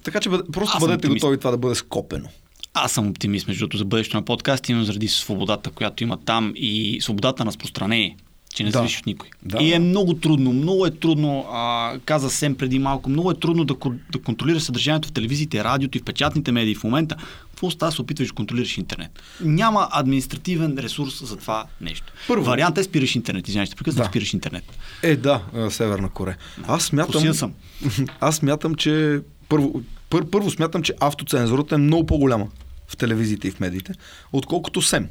Така 0.08 0.20
че 0.20 0.30
просто 0.30 0.78
Аз 0.78 0.80
бъдете 0.80 0.96
оптимист. 0.98 1.16
готови 1.16 1.38
това 1.38 1.52
да 1.52 1.58
бъде 1.58 1.76
скопено. 1.76 2.28
Аз 2.74 2.92
съм 2.92 3.08
оптимист, 3.08 3.48
между 3.48 3.60
другото, 3.60 3.78
за 3.78 3.86
бъдещето 3.86 4.18
на 4.18 4.26
подкаст, 4.26 4.70
именно 4.70 4.86
заради 4.86 5.08
свободата, 5.08 5.70
която 5.70 6.04
има 6.04 6.18
там 6.18 6.54
и 6.56 6.98
свободата 7.02 7.46
на 7.46 7.50
разпространение, 7.50 8.16
че 8.54 8.64
не 8.64 8.70
Да. 8.70 8.78
зависи 8.78 8.98
от 9.00 9.06
никой. 9.06 9.30
Да. 9.44 9.58
И 9.58 9.74
е 9.74 9.80
много 9.80 10.14
трудно, 10.14 10.54
много 10.54 10.86
е 10.86 10.92
трудно, 10.92 11.46
а, 11.52 11.94
каза 12.06 12.30
Сем 12.30 12.56
преди 12.56 12.80
малко, 12.80 13.10
много 13.10 13.32
е 13.32 13.36
трудно 13.36 13.66
да, 13.66 13.76
да 14.12 14.20
контролираш 14.20 14.64
съдържанието 14.64 15.08
в 15.08 15.12
телевизиите, 15.12 15.64
радиото 15.64 15.98
и 15.98 16.02
в 16.02 16.04
печатните 16.04 16.52
медии 16.52 16.76
в 16.76 16.84
момента. 16.84 17.16
Какво 17.50 17.72
става, 17.72 17.92
се 17.92 18.02
опитваш 18.02 18.28
да 18.28 18.34
контролираш 18.34 18.78
интернет? 18.78 19.12
Няма 19.42 19.88
административен 19.92 20.78
ресурс 20.78 21.26
за 21.26 21.38
това 21.38 21.66
нещо. 21.82 22.14
Първо. 22.28 22.46
Вариант 22.46 22.78
е 22.78 22.84
спираш 22.84 23.16
интернет, 23.16 23.48
извинявай, 23.48 23.66
ще 23.66 23.76
прекъсна, 23.76 24.04
Да. 24.04 24.10
спираш 24.10 24.34
интернет. 24.34 24.64
Е, 25.04 25.16
да, 25.16 25.42
Северна 25.70 26.10
Корея. 26.10 26.38
Аз 26.68 26.84
смятам... 26.84 27.54
Аз 28.20 28.36
смятам, 28.36 28.76
че... 28.76 29.20
Първо, 29.50 29.82
пър, 30.10 30.30
първо 30.30 30.52
смятам, 30.52 30.84
че 30.84 30.94
автоцензурата 31.00 31.76
е 31.76 31.78
много 31.78 32.06
по-голяма 32.06 32.48
в 32.88 32.98
телевизиите 32.98 33.48
и 33.48 33.52
в 33.52 33.60
медиите, 33.60 33.94
отколкото 34.34 34.82
СЕМ. 34.82 35.10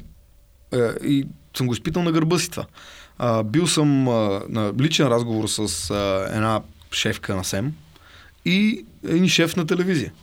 Е, 0.73 0.77
и 1.05 1.27
съм 1.57 1.67
го 1.67 1.73
изпитал 1.73 2.03
на 2.03 2.11
гърба 2.11 2.39
си 2.39 2.51
това. 2.51 2.65
А, 3.17 3.43
бил 3.43 3.67
съм 3.67 4.07
а, 4.07 4.41
на 4.49 4.73
личен 4.81 5.07
разговор 5.07 5.47
с 5.47 5.89
а, 5.89 6.27
една 6.35 6.61
шефка 6.91 7.35
на 7.35 7.43
СЕМ 7.43 7.73
и 8.45 8.85
един 9.03 9.27
шеф 9.27 9.55
на 9.55 9.67
телевизия. 9.67 10.13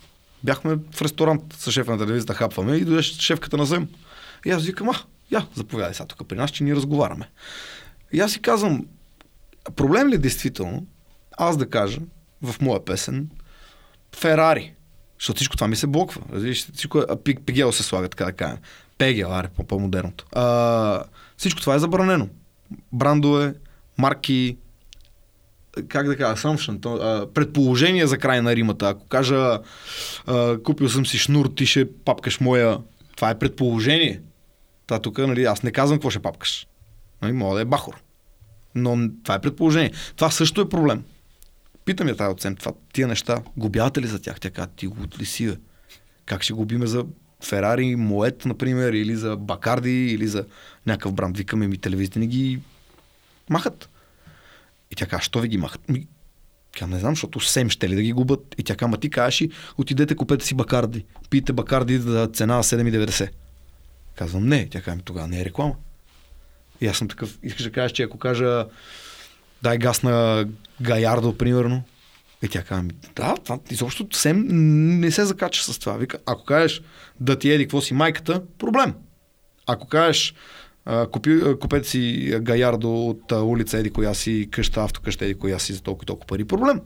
Бяхме 0.45 0.77
в 0.95 1.03
ресторант 1.03 1.43
с 1.59 1.73
шефа 1.73 1.93
на 1.93 1.99
телевизията, 1.99 2.35
хапваме 2.35 2.77
и 2.77 2.85
дойде 2.85 3.03
шефката 3.03 3.57
на 3.57 3.67
СЕМ. 3.67 3.89
И 4.47 4.51
аз 4.51 4.65
викам, 4.65 4.89
а, 4.89 4.95
я, 5.31 5.47
заповядай 5.55 5.95
сега 5.95 6.07
тук 6.07 6.29
при 6.29 6.37
нас, 6.37 6.51
че 6.51 6.65
ние 6.65 6.75
разговаряме. 6.75 7.29
И 8.13 8.21
аз 8.21 8.33
си 8.33 8.43
казвам, 8.43 8.87
проблем 9.77 10.09
ли 10.09 10.15
е 10.15 10.19
действително 10.19 10.87
аз 11.39 11.57
да 11.57 11.71
кажа 11.71 12.01
в 12.43 12.61
моя 12.61 12.85
песен 12.85 13.29
Ферари 14.15 14.75
Защото 15.19 15.37
всичко 15.37 15.57
това 15.57 15.69
ми 15.69 15.77
се 15.77 15.87
блоква. 15.87 16.21
Всичко 16.75 16.99
е, 16.99 17.35
пигел 17.35 17.73
се 17.73 17.83
слага, 17.83 18.09
така 18.09 18.25
да 18.25 18.33
кажем. 18.33 18.59
Пегел, 18.99 19.35
аре, 19.35 19.49
по- 19.57 19.65
по-модерното. 19.65 20.27
А, 20.33 21.05
всичко 21.37 21.61
това 21.61 21.75
е 21.75 21.79
забранено. 21.79 22.29
Брандове, 22.93 23.55
марки, 23.99 24.57
как 25.89 26.07
да 26.07 26.17
кажа, 26.17 26.37
assumption, 26.37 26.83
то, 26.83 26.95
а, 26.95 27.33
предположение 27.35 28.07
за 28.07 28.19
край 28.19 28.43
на 28.43 28.57
римата. 28.57 28.89
Ако 28.89 29.07
кажа, 29.07 29.59
а, 30.27 30.59
купил 30.63 30.89
съм 30.89 31.07
си 31.07 31.19
шнур, 31.19 31.51
ти 31.57 31.67
ще 31.67 31.93
папкаш 31.93 32.41
моя, 32.41 32.79
това 33.17 33.31
е 33.31 33.39
предположение. 33.39 34.21
Та 34.87 34.99
тук, 34.99 35.19
нали, 35.19 35.45
аз 35.45 35.63
не 35.63 35.73
казвам 35.73 35.99
какво 35.99 36.11
ще 36.11 36.23
папкаш. 36.23 36.67
Нали, 37.23 37.33
мога 37.33 37.55
да 37.55 37.61
е 37.61 37.65
бахор. 37.65 38.03
Но 38.75 39.11
това 39.23 39.35
е 39.35 39.41
предположение. 39.41 39.93
Това 40.17 40.31
също 40.31 40.61
е 40.61 40.69
проблем. 40.69 41.05
Питам 41.85 42.09
я 42.09 42.17
тази 42.17 42.33
оцен, 42.33 42.57
това, 42.57 42.73
тия 42.93 43.09
неща, 43.09 43.43
губявате 43.57 44.03
ли 44.03 44.07
за 44.07 44.23
тях? 44.23 44.41
Тя 44.41 44.51
казва, 44.51 44.71
ти 44.77 44.87
го 44.87 44.97
ли 45.21 45.25
си, 45.25 45.47
бе? 45.47 45.57
Как 46.27 46.43
ще 46.43 46.53
губиме 46.53 46.87
за 46.87 47.05
Ферари, 47.45 47.97
Моет, 47.97 48.45
например, 48.45 48.93
или 48.93 49.17
за 49.17 49.37
Бакарди, 49.37 50.07
или 50.07 50.27
за 50.27 50.45
някакъв 50.87 51.13
бранд? 51.13 51.37
Викаме 51.37 51.69
ми, 51.69 51.79
телевизията 51.79 52.19
ни 52.19 52.27
ги 52.27 52.61
махат. 53.51 53.89
И 54.91 54.95
тя 54.95 55.07
казва, 55.07 55.23
що 55.23 55.41
ви 55.41 55.49
ги 55.49 55.59
махат? 55.59 55.89
Ми, 55.89 56.07
тя 56.79 56.87
не 56.87 56.99
знам, 56.99 57.13
защото 57.13 57.41
сем 57.41 57.71
ще 57.71 57.89
ли 57.89 57.95
да 57.95 58.03
ги 58.03 58.13
губят. 58.13 58.55
И 58.59 58.63
тя 58.63 58.77
казва, 58.77 58.91
«Ма 58.91 58.97
ти 58.97 59.11
кажеш 59.11 59.41
и 59.41 59.51
отидете 59.79 60.17
купете 60.17 60.47
си 60.47 60.55
Бакарди. 60.55 61.05
Пийте 61.31 61.53
Бакарди 61.53 61.99
за 61.99 62.27
цена 62.27 62.63
7,90. 62.63 63.31
Казвам, 64.17 64.49
не. 64.49 64.69
Тя 64.69 64.81
казва, 64.81 64.97
«Ми, 64.97 65.03
тогава 65.03 65.29
не 65.29 65.41
е 65.41 65.45
реклама. 65.45 65.75
И 66.81 66.87
аз 66.87 66.99
съм 66.99 67.09
такъв, 67.09 67.39
искаш 67.43 67.65
да 67.65 67.73
кажеш, 67.73 67.93
че 67.93 68.03
ако 68.03 68.19
кажа 68.19 68.67
дай 69.65 69.79
газ 69.79 70.03
на 70.03 70.47
Гаярдо, 70.83 71.39
примерно, 71.39 71.83
и 72.43 72.49
тя 72.49 72.63
казва, 72.63 72.83
«Ми, 72.83 72.91
да, 73.17 73.35
това 73.45 73.59
изобщо 73.71 74.07
сем 74.13 74.47
не 75.01 75.11
се 75.11 75.25
закача 75.25 75.73
с 75.73 75.79
това. 75.79 75.93
Вика, 75.97 76.19
ако 76.27 76.45
кажеш 76.45 76.83
да 77.21 77.39
ти 77.39 77.51
еди 77.51 77.65
какво 77.65 77.81
си 77.81 77.95
майката, 77.95 78.43
проблем. 78.59 78.95
Ако 79.67 79.89
кажеш 79.89 80.35
купи, 81.13 81.41
купете 81.61 81.89
си 81.89 82.35
Гаярдо 82.41 83.07
от 83.07 83.33
улица 83.33 83.79
еди 83.79 83.91
коя 83.91 84.15
си, 84.15 84.49
къща, 84.51 84.83
автокъща 84.83 85.25
еди 85.25 85.35
коя 85.35 85.59
си 85.59 85.73
за 85.73 85.83
толкова 85.83 86.05
и 86.05 86.07
толкова 86.07 86.27
пари, 86.27 86.45
проблем. 86.45 86.81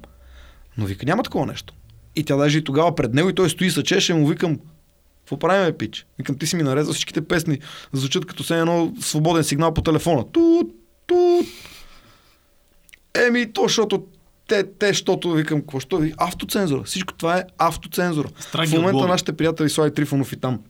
Но 0.77 0.87
вика, 0.87 1.07
няма 1.07 1.23
такова 1.23 1.47
нещо. 1.47 1.75
И 2.17 2.25
тя 2.25 2.37
даже 2.37 2.59
и 2.59 2.65
тогава 2.65 2.95
пред 2.95 3.15
него 3.15 3.29
и 3.29 3.35
той 3.35 3.51
стои 3.51 3.71
са 3.71 3.83
чеше, 3.83 4.15
му 4.15 4.27
викам, 4.27 4.59
какво 5.19 5.39
правим, 5.39 5.75
пич? 5.79 6.07
Викам, 6.19 6.39
ти 6.39 6.47
си 6.47 6.57
ми 6.57 6.63
нарезал 6.63 6.93
всичките 6.93 7.21
песни, 7.21 7.59
звучат 7.93 8.27
като 8.27 8.45
се 8.45 8.59
едно 8.59 8.95
свободен 9.01 9.45
сигнал 9.45 9.75
по 9.75 9.83
телефона. 9.83 10.25
Тут, 10.33 10.71
тут. 11.07 11.47
Еми, 13.27 13.53
то, 13.53 13.63
защото 13.63 14.07
те, 14.49 14.65
те, 14.79 14.89
защото 14.89 15.33
викам, 15.33 15.61
какво 15.61 15.81
ще 15.81 15.97
ви? 15.97 16.13
Автоцензура. 16.17 16.83
Всичко 16.83 17.15
това 17.15 17.39
е 17.39 17.45
автоцензура. 17.59 18.29
Страги 18.41 18.69
в 18.69 18.73
момента 18.73 18.89
отговори. 18.89 19.11
нашите 19.11 19.33
приятели 19.33 19.69
Слави 19.69 19.95
Трифонов 19.95 20.33
и 20.33 20.37
там 20.37 20.61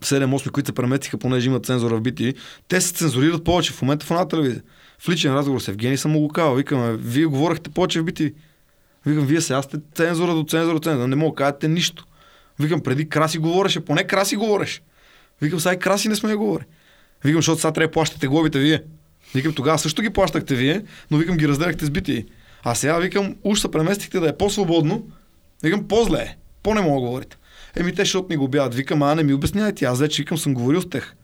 в 0.00 0.06
7-8, 0.06 0.50
които 0.50 0.66
се 0.66 0.72
преместиха, 0.72 1.18
понеже 1.18 1.48
имат 1.48 1.66
цензура 1.66 1.96
в 1.96 2.02
BTV, 2.02 2.36
те 2.68 2.80
се 2.80 2.94
цензурират 2.94 3.44
повече 3.44 3.72
в 3.72 3.82
момента 3.82 4.06
в 4.06 4.10
една 4.10 4.28
телевизия. 4.28 4.62
В 4.98 5.08
личен 5.08 5.34
разговор 5.34 5.60
с 5.60 5.68
Евгений 5.68 5.96
съм 5.96 6.10
му 6.10 6.20
го 6.20 6.28
казал. 6.28 6.54
Викаме, 6.54 6.96
вие 6.96 7.26
говорихте 7.26 7.70
повече 7.70 8.00
в 8.00 8.04
BTV. 8.04 8.34
Викам, 9.06 9.26
вие 9.26 9.40
сега 9.40 9.62
сте 9.62 9.76
цензура 9.94 10.34
до 10.34 10.44
цензура 10.44 10.80
цензура. 10.80 11.06
Не 11.06 11.16
мога 11.16 11.30
да 11.30 11.36
кажете 11.36 11.68
нищо. 11.68 12.04
Викам, 12.58 12.80
преди 12.80 13.08
Краси 13.08 13.38
говореше, 13.38 13.80
поне 13.80 14.04
Краси 14.04 14.36
говореше. 14.36 14.80
Викам, 15.42 15.60
сега 15.60 15.74
и 15.74 15.78
Краси 15.78 16.08
не 16.08 16.16
сме 16.16 16.34
говори. 16.34 16.64
Викам, 17.24 17.38
защото 17.38 17.60
сега 17.60 17.72
трябва 17.72 17.88
да 17.88 17.92
плащате 17.92 18.26
глобите 18.26 18.58
вие. 18.58 18.82
Викам, 19.34 19.54
тогава 19.54 19.78
също 19.78 20.02
ги 20.02 20.10
плащахте 20.10 20.54
вие, 20.54 20.82
но 21.10 21.18
викам, 21.18 21.36
ги 21.36 21.48
разделяхте 21.48 21.84
с 21.84 21.90
бити. 21.90 22.24
А 22.64 22.74
сега 22.74 22.98
викам, 22.98 23.36
уж 23.44 23.60
се 23.60 23.70
преместихте 23.70 24.20
да 24.20 24.28
е 24.28 24.36
по-свободно. 24.36 25.02
Викам, 25.62 25.88
по-зле 25.88 26.18
е. 26.18 26.36
По-не 26.62 26.80
мога 26.80 27.00
да 27.00 27.06
говорите. 27.06 27.36
Еми 27.76 27.94
те, 27.94 28.02
защото 28.02 28.28
ни 28.30 28.36
го 28.36 28.48
бяват. 28.48 28.74
Викам, 28.74 29.02
а 29.02 29.14
не 29.14 29.22
ми 29.22 29.34
обяснявайте. 29.34 29.84
Аз 29.84 30.00
вече 30.00 30.22
викам, 30.22 30.38
съм 30.38 30.54
говорил 30.54 30.80
с 30.80 30.88
тях. 30.88 31.14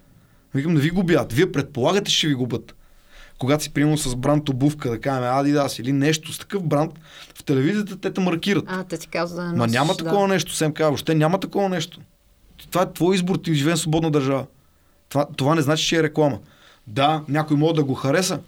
Викам, 0.55 0.75
да 0.75 0.81
ви 0.81 0.90
го 0.90 1.03
бяват. 1.03 1.33
Вие 1.33 1.53
предполагате, 1.53 2.11
ще 2.11 2.29
ви 2.29 2.35
губят. 2.35 2.75
Когато 3.38 3.64
си 3.64 3.73
примерно 3.73 3.99
с 3.99 4.16
бранд 4.16 4.49
обувка, 4.49 4.90
да 4.90 5.01
кажем 5.01 5.25
Адидас 5.25 5.79
или 5.79 5.92
нещо 5.92 6.33
с 6.33 6.38
такъв 6.38 6.62
бранд, 6.62 6.92
в 7.35 7.44
телевизията 7.44 7.96
те 8.01 8.12
те 8.12 8.20
маркират. 8.20 8.64
А, 8.66 8.85
те 8.85 8.99
ти 8.99 9.09
казват 9.09 9.46
да 9.46 9.53
не 9.53 9.59
Ма 9.59 9.66
няма 9.66 9.92
да. 9.92 10.05
такова 10.05 10.29
нещо, 10.29 10.55
Сем 10.55 10.73
казва. 10.73 10.90
Въобще 10.90 11.14
няма 11.14 11.40
такова 11.40 11.68
нещо. 11.68 12.01
Това 12.70 12.83
е 12.83 12.92
твой 12.92 13.14
избор, 13.14 13.37
ти 13.37 13.55
живеем 13.55 13.77
в 13.77 13.81
свободна 13.81 14.11
държава. 14.11 14.46
Това, 15.09 15.27
това 15.37 15.55
не 15.55 15.62
значи, 15.62 15.87
че 15.87 15.96
е 15.96 16.03
реклама. 16.03 16.38
Да, 16.90 17.22
някой 17.29 17.57
може 17.57 17.74
да 17.74 17.85
го 17.85 17.94
хареса, 17.94 18.40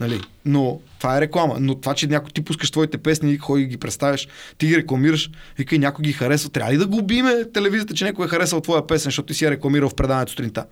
нали? 0.00 0.20
но 0.44 0.80
това 0.98 1.16
е 1.16 1.20
реклама. 1.20 1.56
Но 1.60 1.74
това, 1.74 1.94
че 1.94 2.06
някой 2.06 2.30
ти 2.30 2.44
пускаш 2.44 2.70
твоите 2.70 2.98
песни 2.98 3.38
ходи 3.38 3.64
ги 3.64 3.76
представяш, 3.76 4.28
ти 4.58 4.66
ги 4.66 4.76
рекламираш, 4.76 5.30
вика 5.58 5.74
и 5.74 5.78
някой 5.78 6.02
ги 6.02 6.12
харесва. 6.12 6.50
Трябва 6.50 6.72
ли 6.72 6.76
да 6.76 6.86
губиме 6.86 7.44
телевизията, 7.54 7.94
че 7.94 8.04
някой 8.04 8.26
е 8.26 8.28
харесал 8.28 8.60
твоя 8.60 8.86
песен, 8.86 9.04
защото 9.04 9.26
ти 9.26 9.34
си 9.34 9.44
я 9.44 9.50
рекламирал 9.50 9.88
в 9.88 9.94
предаването 9.94 10.32
сутринта? 10.32 10.66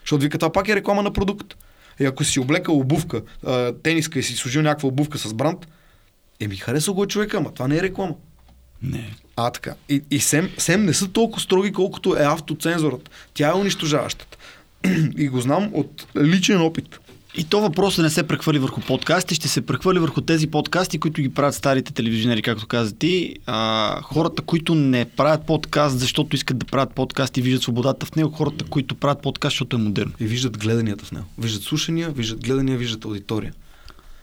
Защото 0.00 0.22
вика, 0.22 0.38
това 0.38 0.52
пак 0.52 0.68
е 0.68 0.76
реклама 0.76 1.02
на 1.02 1.12
продукт. 1.12 1.56
И 2.00 2.04
ако 2.04 2.24
си 2.24 2.40
облекал 2.40 2.78
обувка, 2.78 3.22
тениска 3.82 4.18
и 4.18 4.22
си 4.22 4.36
сложил 4.36 4.62
някаква 4.62 4.88
обувка 4.88 5.18
с 5.18 5.34
бранд, 5.34 5.66
еми 6.40 6.56
хареса 6.56 6.92
го 6.92 7.04
е 7.04 7.06
човека, 7.06 7.36
ама 7.36 7.52
това 7.54 7.68
не 7.68 7.76
е 7.76 7.82
реклама. 7.82 8.14
Не. 8.82 9.14
А, 9.36 9.50
така. 9.50 9.74
И, 9.88 10.02
и 10.10 10.20
сем, 10.20 10.50
сем 10.58 10.84
не 10.84 10.94
са 10.94 11.08
толкова 11.08 11.40
строги, 11.40 11.72
колкото 11.72 12.16
е 12.16 12.22
автоцензурата. 12.22 13.10
Тя 13.34 13.48
е 13.48 13.52
унищожаващата. 13.52 14.38
и 15.18 15.28
го 15.28 15.40
знам 15.40 15.70
от 15.72 16.06
личен 16.16 16.60
опит. 16.60 16.98
И 17.36 17.44
то 17.44 17.60
въпросът 17.60 18.02
не 18.02 18.10
се 18.10 18.22
прехвърли 18.22 18.58
върху 18.58 18.80
подкасти, 18.80 19.34
ще 19.34 19.48
се 19.48 19.60
прехвърли 19.60 19.98
върху 19.98 20.20
тези 20.20 20.46
подкасти, 20.46 20.98
които 20.98 21.22
ги 21.22 21.28
правят 21.28 21.54
старите 21.54 21.92
телевизионери, 21.92 22.42
както 22.42 22.66
каза 22.66 22.94
ти. 22.94 23.36
А, 23.46 24.00
хората, 24.02 24.42
които 24.42 24.74
не 24.74 25.04
правят 25.04 25.46
подкаст, 25.46 25.98
защото 25.98 26.36
искат 26.36 26.58
да 26.58 26.66
правят 26.66 26.92
подкаст 26.94 27.36
и 27.36 27.42
виждат 27.42 27.62
свободата 27.62 28.06
в 28.06 28.16
него, 28.16 28.30
хората, 28.30 28.64
които 28.64 28.94
правят 28.94 29.22
подкаст, 29.22 29.52
защото 29.52 29.76
е 29.76 29.78
модерно, 29.78 30.12
И 30.20 30.26
виждат 30.26 30.58
гледанията 30.58 31.04
в 31.04 31.12
него. 31.12 31.26
Виждат 31.38 31.62
слушания, 31.62 32.10
виждат 32.10 32.44
гледания, 32.44 32.78
виждат 32.78 33.04
аудитория. 33.04 33.52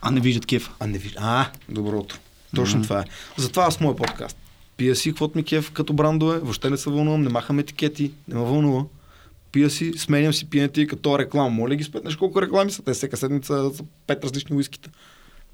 а 0.02 0.12
не 0.12 0.20
виждат 0.20 0.46
кефа. 0.46 0.72
А 0.80 0.88
не 0.88 0.98
виждат. 0.98 1.24
А, 1.24 1.52
доброто. 1.70 2.20
Точно 2.56 2.80
mm-hmm. 2.80 2.84
това 2.84 3.00
е. 3.00 3.04
Затова 3.38 3.64
аз 3.64 3.80
моят 3.80 3.98
подкаст. 3.98 4.38
Пия 4.78 4.96
си, 4.96 5.10
каквото 5.10 5.38
ми 5.38 5.44
кеф 5.44 5.72
като 5.72 5.94
брандове, 5.94 6.40
въобще 6.40 6.70
не 6.70 6.78
се 6.78 6.90
вълнувам, 6.90 7.22
не 7.22 7.30
махам 7.30 7.60
етикети, 7.60 8.12
не 8.28 8.36
ме 8.36 8.42
вълнува. 8.42 8.84
Пия 9.52 9.70
си, 9.70 9.94
сменям 9.98 10.34
си 10.34 10.50
пиенето 10.50 10.82
и 10.82 10.88
като 10.88 11.20
реклама. 11.20 11.50
Моля 11.50 11.76
ги 11.76 11.84
спетнеш 11.84 12.16
колко 12.16 12.42
реклами 12.42 12.72
са. 12.72 12.84
Те 12.84 12.94
всяка 12.94 13.18
седмица 13.18 13.72
са 13.76 13.84
пет 14.08 14.24
различни 14.24 14.56
уискита. 14.56 14.90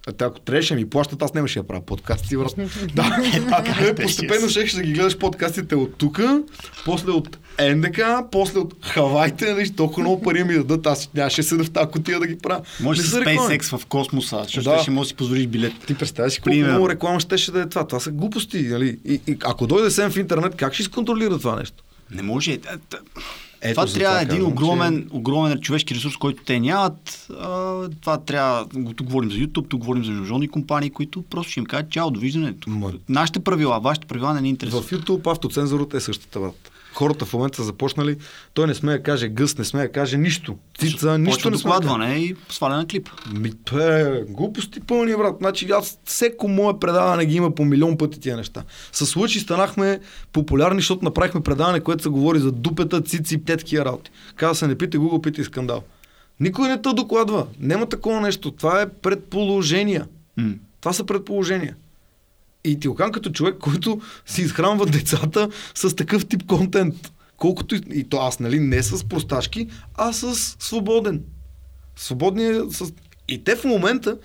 А 0.10 0.12
те, 0.12 0.24
ако 0.24 0.40
трябваше 0.40 0.74
да 0.74 0.80
ми 0.80 0.90
плащат, 0.90 1.22
аз 1.22 1.34
нямаше 1.34 1.60
да 1.60 1.68
правя 1.68 1.82
подкасти. 1.82 2.38
Брат. 2.38 2.56
да, 2.96 3.18
а, 3.52 3.82
не, 3.82 3.96
постепенно 3.96 4.50
ще, 4.50 4.68
ще 4.68 4.82
ги 4.82 4.94
гледаш 4.94 5.18
подкастите 5.18 5.76
от 5.76 5.96
тук, 5.98 6.20
после 6.86 7.12
от 7.12 7.38
НДК, 7.76 8.00
после 8.32 8.60
от 8.60 8.74
Хавайте, 8.82 9.54
нали, 9.54 9.70
толкова 9.70 10.02
много 10.02 10.22
пари 10.22 10.44
ми 10.44 10.54
дадат, 10.54 10.88
аз 10.88 11.10
нямаше 11.14 11.42
да 11.42 11.48
седа 11.48 11.64
в 11.64 11.72
тази 11.72 11.88
котия 11.92 12.20
да 12.20 12.28
ги 12.28 12.38
правя. 12.38 12.62
Може 12.80 13.20
реклами. 13.20 13.38
SpaceX 13.38 13.78
в 13.78 13.86
космоса, 13.86 14.44
защото 14.44 14.70
Да. 14.70 14.80
ще 14.80 14.92
можеш 14.92 15.08
да 15.08 15.10
си 15.10 15.16
позволиш 15.16 15.46
билет. 15.48 15.74
Ти 15.88 15.96
представяш 15.96 16.34
си 16.34 16.42
колко 16.42 16.58
много 16.60 16.90
реклама 16.90 17.20
щеше 17.20 17.52
да 17.52 17.62
е 17.62 17.70
това. 17.70 17.88
Това 17.88 18.00
са 18.00 18.12
глупости. 18.12 18.62
Нали? 18.62 19.00
И, 19.06 19.22
и, 19.28 19.38
ако 19.44 19.68
дойде 19.68 19.92
Сем 19.92 20.12
в 20.12 20.18
интернет, 20.18 20.56
как 20.56 20.74
ще 20.74 20.82
изконтролира 20.82 21.40
това 21.40 21.56
нещо? 21.56 21.84
Не 22.12 22.22
може. 22.22 22.60
Ето 23.68 23.76
това 23.76 23.94
трябва 23.94 24.16
това 24.16 24.22
един 24.24 24.36
казвам, 24.38 24.52
огромен, 24.54 25.10
огромен 25.12 25.60
човешки 25.60 25.96
ресурс, 25.96 26.18
който 26.18 26.44
те 26.44 26.60
нямат. 26.60 27.28
А, 27.32 27.50
това 27.92 28.18
трябва. 28.18 28.66
Тук 28.96 29.08
говорим 29.08 29.32
за 29.32 29.38
YouTube, 29.38 29.70
тук 29.70 29.80
говорим 29.80 30.04
за 30.04 30.12
международни 30.12 30.48
компании, 30.48 30.90
които 30.90 31.22
просто 31.22 31.52
ще 31.52 31.60
им 31.60 31.66
кажат 31.66 31.90
чао, 31.90 32.12
довиждане. 32.12 32.54
Ма- 32.54 33.00
Нашите 33.10 33.40
правила, 33.40 33.80
вашите 33.80 34.08
правила 34.08 34.34
не 34.34 34.42
ни 34.42 34.48
В 34.48 34.52
интересуват. 34.52 34.86
YouTube 34.86 35.32
автоцензурата 35.32 35.98
е 35.98 36.02
същата. 36.02 36.40
Брат. 36.40 36.72
Хората 36.98 37.26
в 37.26 37.34
момента 37.34 37.58
са 37.58 37.64
започнали, 37.64 38.18
той 38.54 38.68
не 38.68 38.74
сме 38.74 38.92
да 38.92 39.04
каже 39.04 39.28
гъс, 39.28 39.58
не 39.58 39.66
сме 39.66 39.82
да 39.82 39.92
каже 39.92 40.18
нищо. 40.18 40.58
Цица, 40.80 41.18
нищо 41.18 41.50
не 41.50 41.58
докладване 41.58 42.16
и 42.16 42.36
сваляне 42.50 42.82
на 42.82 42.88
клип. 42.88 43.10
Ми, 43.34 43.52
пе, 43.72 44.24
глупости 44.30 44.80
пълни, 44.80 45.16
брат. 45.16 45.36
Значи 45.40 45.68
аз 45.72 46.00
всеко 46.06 46.48
мое 46.48 46.80
предаване 46.80 47.26
ги 47.26 47.36
има 47.36 47.56
по 47.56 47.66
милион 47.66 47.98
пъти 47.98 48.20
тия 48.20 48.38
неща. 48.38 48.64
С 48.92 49.16
Лъчи 49.16 49.40
станахме 49.40 50.00
популярни, 50.34 50.80
защото 50.80 51.06
направихме 51.06 51.42
предаване, 51.42 51.80
което 51.80 52.04
се 52.04 52.10
говори 52.10 52.40
за 52.40 52.52
дупета, 52.52 53.02
цици, 53.02 53.46
тетки 53.46 53.76
и 53.76 53.80
работи. 53.80 54.12
Каза 54.36 54.56
се, 54.56 54.68
не 54.68 54.76
питай 54.76 55.00
Google, 55.00 55.22
питай 55.22 55.44
скандал. 55.44 55.84
Никой 56.40 56.68
не 56.68 56.82
те 56.82 56.90
докладва. 56.94 57.48
Няма 57.60 57.86
такова 57.86 58.22
нещо. 58.22 58.52
Това 58.52 58.82
е 58.82 58.90
предположения. 58.90 60.08
М. 60.38 60.54
Това 60.82 60.94
са 60.94 61.04
предположения. 61.04 61.76
И 62.68 62.80
ти 62.80 62.88
го 62.88 62.96
казвам 62.96 63.12
като 63.12 63.32
човек, 63.32 63.56
който 63.60 64.02
си 64.26 64.42
изхранва 64.42 64.86
децата 64.86 65.50
с 65.76 65.96
такъв 65.96 66.26
тип 66.26 66.48
контент. 66.48 67.12
Колкото 67.38 67.76
и, 67.76 67.82
и 67.94 68.04
то 68.04 68.18
аз, 68.18 68.40
нали, 68.40 68.60
не 68.60 68.84
с 68.84 69.04
просташки, 69.04 69.68
а 69.96 70.14
с 70.14 70.36
свободен. 70.60 71.24
Свободния 71.96 72.64
с... 72.70 72.94
И 73.28 73.44
те 73.44 73.56
в 73.56 73.64
момента 73.64 74.18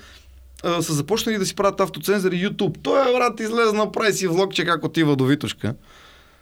а, 0.65 0.83
са 0.83 0.93
започнали 0.93 1.39
да 1.39 1.47
си 1.47 1.55
правят 1.55 1.81
автоцензър 1.81 2.33
и 2.33 2.49
YouTube. 2.49 2.79
Той 2.83 3.11
е, 3.11 3.13
брат, 3.13 3.41
излезе, 3.41 3.73
направи 3.73 4.13
си 4.13 4.27
влогче 4.27 4.65
как 4.65 4.85
отива 4.85 5.17
до 5.17 5.25
Витушка. 5.25 5.75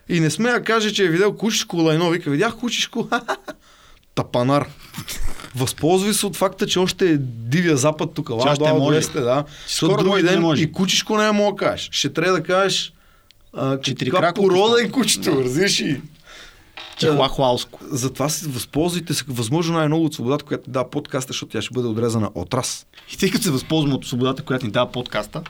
И 0.08 0.20
не 0.20 0.30
сме 0.30 0.50
да 0.50 0.62
каже, 0.62 0.92
че 0.92 1.04
е 1.04 1.08
видял 1.08 1.36
кучешко 1.36 1.76
лайно. 1.76 2.10
Вика, 2.10 2.30
видях 2.30 2.56
кучешко. 2.56 3.08
Тапанар. 4.22 4.68
Възползвай 5.56 6.14
се 6.14 6.26
от 6.26 6.36
факта, 6.36 6.66
че 6.66 6.78
още 6.78 7.10
е 7.10 7.16
дивия 7.18 7.76
запад 7.76 8.10
тук. 8.14 8.28
Че 8.28 8.32
още 8.34 8.72
може. 8.72 9.00
да. 9.00 9.44
Скоро 9.66 9.90
Защото 9.90 10.04
други 10.04 10.22
да 10.22 10.28
ден 10.28 10.40
може. 10.40 10.62
и 10.62 10.72
кучешко 10.72 11.16
не 11.16 11.32
мога 11.32 11.56
да 11.56 11.66
кажеш. 11.66 11.88
Ще 11.92 12.12
трябва 12.12 12.32
да 12.32 12.42
кажеш 12.42 12.92
Четирикрако 13.82 14.34
порода 14.42 14.82
е 14.82 14.90
кучето, 14.90 15.44
разбираш 15.44 15.80
ли? 15.80 16.00
Чихуахуалско. 16.98 17.80
Затова 17.90 18.28
се 18.28 18.48
възползвайте 18.48 19.14
се 19.14 19.24
възможно 19.28 19.76
най-много 19.78 20.04
от 20.04 20.14
свободата, 20.14 20.44
която 20.44 20.64
ти 20.64 20.70
дава 20.70 20.90
подкаста, 20.90 21.32
защото 21.32 21.52
тя 21.52 21.62
ще 21.62 21.74
бъде 21.74 21.88
отрезана 21.88 22.30
от 22.34 22.54
раз. 22.54 22.86
И 23.14 23.16
тъй 23.16 23.30
като 23.30 23.44
се 23.44 23.50
възползвам 23.50 23.94
от 23.94 24.06
свободата, 24.06 24.42
която 24.42 24.66
ни 24.66 24.72
дава 24.72 24.92
подкаста, 24.92 25.42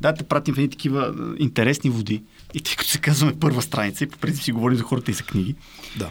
да 0.00 0.14
те 0.14 0.24
пратим 0.24 0.54
в 0.54 0.58
едни 0.58 0.70
такива 0.70 1.14
интересни 1.38 1.90
води. 1.90 2.22
И 2.54 2.60
тъй 2.60 2.76
като 2.76 2.90
се 2.90 2.98
казваме 2.98 3.38
първа 3.40 3.62
страница 3.62 4.04
и 4.04 4.08
по 4.08 4.18
принцип 4.18 4.44
си 4.44 4.52
говорим 4.52 4.76
за 4.78 4.82
хората 4.84 5.10
и 5.10 5.14
за 5.14 5.22
книги, 5.22 5.54
Да. 5.98 6.10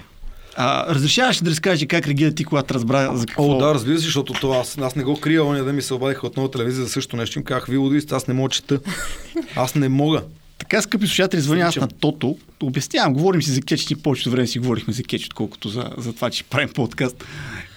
А, 0.60 0.96
разрешаваш 0.96 1.42
ли 1.42 1.46
да 1.46 1.52
разкажеш 1.52 1.88
как 1.90 2.08
реагира 2.08 2.32
ти, 2.32 2.44
когато 2.44 2.74
разбра 2.74 3.16
за 3.16 3.26
какво... 3.26 3.44
О, 3.44 3.58
да, 3.58 3.74
разбира 3.74 3.98
се, 3.98 4.06
защото 4.06 4.34
това 4.34 4.58
аз, 4.58 4.78
аз 4.78 4.96
не 4.96 5.04
го 5.04 5.20
крия, 5.20 5.46
оня 5.46 5.64
да 5.64 5.74
ми 5.74 5.82
се 5.82 5.94
обадиха 5.94 6.28
от 6.28 6.38
нова 6.38 6.52
телевизия 6.52 6.86
за 6.86 6.92
също 6.92 7.18
нещо. 7.18 7.40
Им 7.40 7.46
казах, 7.46 7.68
ви 7.68 7.78
лудоисти, 7.78 8.14
аз 8.14 8.28
не 8.28 8.34
мога 8.34 8.50
чета. 8.50 8.80
Аз 9.56 9.76
не 9.76 9.90
мога. 9.90 10.24
Така, 10.58 10.82
скъпи 10.82 11.08
слушатели, 11.08 11.42
звъня 11.42 11.62
аз 11.62 11.76
на 11.76 11.88
Тото. 11.88 12.38
Обяснявам, 12.64 13.14
говорим 13.14 13.42
си 13.42 13.52
за 13.52 13.62
кетч, 13.62 13.90
ние 13.90 13.98
повечето 13.98 14.32
време 14.32 14.48
си 14.48 14.60
говорихме 14.60 14.94
за 14.94 15.04
кетч, 15.04 15.26
отколкото 15.26 15.70
за, 15.70 15.90
за 15.98 16.14
това, 16.14 16.30
че 16.30 16.44
правим 16.44 16.70
подкаст. 16.70 17.24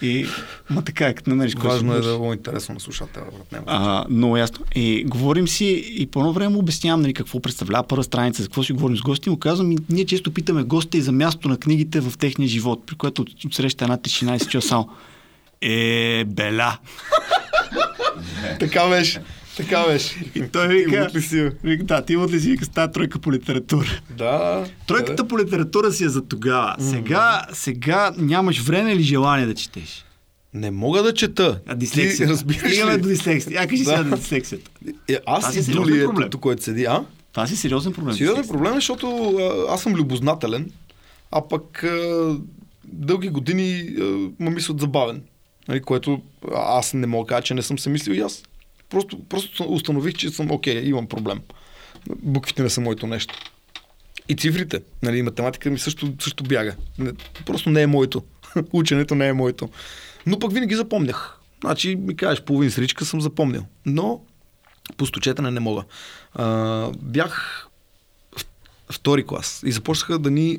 И, 0.03 0.27
ма 0.71 0.83
така, 0.83 1.07
е, 1.07 1.15
като 1.15 1.31
намериш 1.31 1.55
кой 1.55 1.71
Важно 1.71 1.95
е 1.95 2.01
да 2.01 2.09
е 2.09 2.13
много 2.13 2.33
интересно 2.33 2.75
на 2.75 2.81
слушателя. 2.81 3.25
брат. 3.53 3.63
А, 3.67 4.05
много 4.11 4.37
ясно. 4.37 4.65
И 4.75 5.05
говорим 5.05 5.49
си 5.49 5.85
и 5.99 6.07
по 6.07 6.21
едно 6.21 6.33
време 6.33 6.57
обяснявам 6.57 7.01
нали, 7.01 7.15
какво 7.15 7.41
представлява 7.41 7.87
първа 7.87 8.05
страница, 8.05 8.43
за 8.43 8.49
какво 8.49 8.63
си 8.63 8.73
говорим 8.73 8.97
с 8.97 9.03
гости. 9.03 9.31
Му 9.31 9.39
казвам, 9.39 9.73
и 9.73 9.79
ние 9.89 10.07
често 10.07 10.35
питаме 10.35 10.63
гостите 10.63 10.99
и 10.99 11.01
за 11.01 11.13
място 11.13 11.49
на 11.49 11.59
книгите 11.59 12.01
в 12.01 12.19
техния 12.19 12.49
живот, 12.49 12.83
при 12.87 12.95
което 12.95 13.25
среща 13.53 13.85
една 13.85 13.97
тишина 13.97 14.35
и 14.35 14.39
се 14.39 14.47
чува 14.47 14.63
само 14.63 14.89
е, 15.61 16.25
беля. 16.25 16.79
Така 18.61 18.89
беше. 18.89 19.23
Така 19.61 19.85
беше. 19.87 20.25
И 20.35 20.43
той 20.43 20.69
вика, 20.69 21.21
си, 21.21 21.37
бе? 21.37 21.51
вика, 21.65 21.85
да, 21.85 22.03
ти 22.03 22.13
имат 22.13 22.31
ли 22.33 22.41
си 22.41 22.51
вика, 22.51 22.65
с 22.65 22.69
тази 22.69 22.93
тройка 22.93 23.19
по 23.19 23.33
литература? 23.33 23.87
Да. 24.11 24.65
Тройката 24.87 25.29
по 25.29 25.39
литература 25.39 25.93
си 25.93 26.05
е 26.05 26.09
за 26.09 26.23
тогава. 26.23 26.77
Сега, 26.81 27.47
сега 27.53 28.13
нямаш 28.19 28.61
време 28.61 28.93
или 28.93 29.03
желание 29.03 29.47
да 29.47 29.55
четеш? 29.55 30.05
Не 30.55 30.71
мога 30.71 31.03
да 31.03 31.15
чета. 31.15 31.61
А 31.67 31.75
дислексия. 31.75 32.27
Ти 32.27 32.33
разбираш 32.33 32.73
Стигаме 32.73 32.99
до 32.99 33.09
дислексия. 33.09 33.55
Я 33.55 33.69
кажи 33.69 33.85
Да. 33.85 33.91
сега 33.91 34.03
за 34.05 34.17
дислексията. 34.17 34.71
Е, 35.09 35.21
Това 35.21 35.23
аз 35.39 35.53
си 35.53 35.59
и 35.59 35.63
сериозен 35.63 35.93
Дули, 35.93 36.05
проблем. 36.05 36.27
ето, 36.27 36.39
който 36.39 36.63
седи. 36.63 36.85
А? 36.85 37.05
Това 37.33 37.47
си 37.47 37.57
сериозен 37.57 37.93
проблем. 37.93 38.15
Сериозен 38.15 38.49
проблем, 38.49 38.73
е, 38.73 38.75
защото 38.75 39.37
а, 39.41 39.75
аз 39.75 39.83
съм 39.83 39.95
любознателен, 39.95 40.71
а 41.33 41.49
пък 41.49 41.85
а, 41.85 42.37
дълги 42.85 43.29
години 43.29 43.89
а, 44.01 44.03
ме 44.39 44.51
мислят 44.51 44.81
забавен. 44.81 45.23
Нали, 45.69 45.81
което 45.81 46.21
аз 46.55 46.95
не 46.95 47.07
мога 47.07 47.25
да 47.25 47.29
кажа, 47.29 47.43
че 47.43 47.55
не 47.55 47.63
съм 47.63 47.79
се 47.79 47.91
мислил 47.91 48.15
и 48.15 48.21
аз. 48.21 48.43
Просто, 48.91 49.25
просто 49.29 49.73
установих, 49.73 50.15
че 50.15 50.31
съм 50.31 50.51
окей, 50.51 50.83
имам 50.85 51.07
проблем. 51.07 51.41
Буквите 52.09 52.63
не 52.63 52.71
са 52.71 52.81
моето 52.81 53.07
нещо. 53.07 53.35
И 54.29 54.37
цифрите. 54.37 54.83
Нали, 55.03 55.23
математика 55.23 55.71
ми 55.71 55.79
също, 55.79 56.13
също 56.21 56.45
бяга. 56.45 56.75
Не, 56.99 57.13
просто 57.47 57.71
не 57.71 57.83
е 57.83 57.87
моето. 57.87 58.23
Ученето 58.73 59.15
не 59.15 59.29
е 59.29 59.33
моето. 59.33 59.69
Но 60.27 60.39
пък 60.39 60.53
винаги 60.53 60.75
запомнях. 60.75 61.39
Значи 61.61 61.97
ми 61.97 62.17
кажеш, 62.17 62.43
половин 62.43 62.71
сричка 62.71 63.05
съм 63.05 63.21
запомнил. 63.21 63.65
Но 63.87 64.21
пусточетане 64.97 65.51
не 65.51 65.61
мога. 65.61 65.85
А, 66.35 66.91
бях 67.03 67.67
втори 68.93 69.27
клас 69.27 69.63
и 69.67 69.73
започнаха 69.73 70.19
да 70.19 70.31
ни 70.31 70.59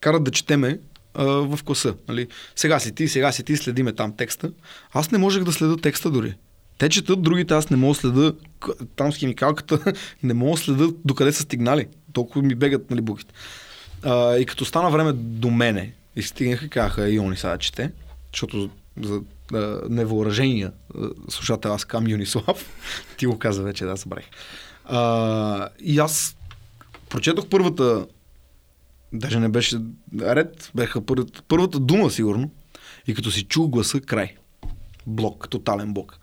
карат 0.00 0.24
да 0.24 0.30
четеме 0.30 0.78
а, 1.14 1.24
в 1.24 1.58
класа. 1.64 1.94
Нали? 2.08 2.28
Сега 2.56 2.78
си 2.78 2.94
ти, 2.94 3.08
сега 3.08 3.32
си 3.32 3.42
ти, 3.42 3.56
следиме 3.56 3.92
там 3.92 4.16
текста. 4.16 4.52
Аз 4.92 5.10
не 5.10 5.18
можех 5.18 5.44
да 5.44 5.52
следа 5.52 5.76
текста 5.76 6.10
дори. 6.10 6.34
Те 6.78 6.88
четат, 6.88 7.22
другите 7.22 7.54
аз 7.54 7.70
не 7.70 7.76
мога 7.76 7.94
да 7.94 8.00
следа 8.00 8.32
там 8.96 9.12
с 9.12 9.16
химикалката, 9.16 9.92
не 10.22 10.34
мога 10.34 10.50
да 10.50 10.56
следа 10.56 10.88
докъде 11.04 11.32
са 11.32 11.42
стигнали. 11.42 11.86
Толкова 12.12 12.42
ми 12.42 12.54
бегат 12.54 12.90
нали, 12.90 13.00
буквите. 13.00 13.34
А, 14.02 14.36
и 14.36 14.46
като 14.46 14.64
стана 14.64 14.90
време 14.90 15.12
до 15.12 15.50
мене 15.50 15.92
и 16.16 16.22
стигнаха 16.22 16.68
казаха, 16.68 17.10
и 17.10 17.18
они 17.18 17.36
сега 17.36 17.58
чете, 17.58 17.92
защото 18.32 18.70
за 19.02 19.20
а, 19.52 19.80
невъоръжения 19.88 20.72
слушател 21.28 21.72
аз 21.72 21.84
кам 21.84 22.08
Юнислав, 22.08 22.64
ти 23.16 23.26
го 23.26 23.38
каза 23.38 23.62
вече, 23.62 23.84
да, 23.84 23.96
събрах. 23.96 24.24
А, 24.84 25.68
и 25.80 25.98
аз 25.98 26.36
прочетох 27.08 27.46
първата, 27.48 28.06
даже 29.12 29.40
не 29.40 29.48
беше 29.48 29.78
ред, 30.20 30.70
беха 30.74 31.06
първата, 31.06 31.42
първата 31.48 31.80
дума 31.80 32.10
сигурно, 32.10 32.50
и 33.06 33.14
като 33.14 33.30
си 33.30 33.44
чул 33.44 33.68
гласа, 33.68 34.00
край. 34.00 34.36
Блок, 35.06 35.48
тотален 35.50 35.92
блок. 35.94 36.18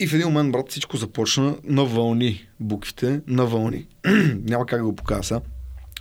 И 0.00 0.06
в 0.06 0.14
един 0.14 0.26
момент, 0.26 0.52
брат, 0.52 0.70
всичко 0.70 0.96
започна 0.96 1.56
на 1.64 1.84
вълни 1.84 2.46
буквите, 2.60 3.20
на 3.26 3.46
вълни. 3.46 3.86
Няма 4.48 4.66
как 4.66 4.78
да 4.78 4.84
го 4.84 4.96
покажа 4.96 5.22
сега. 5.22 5.40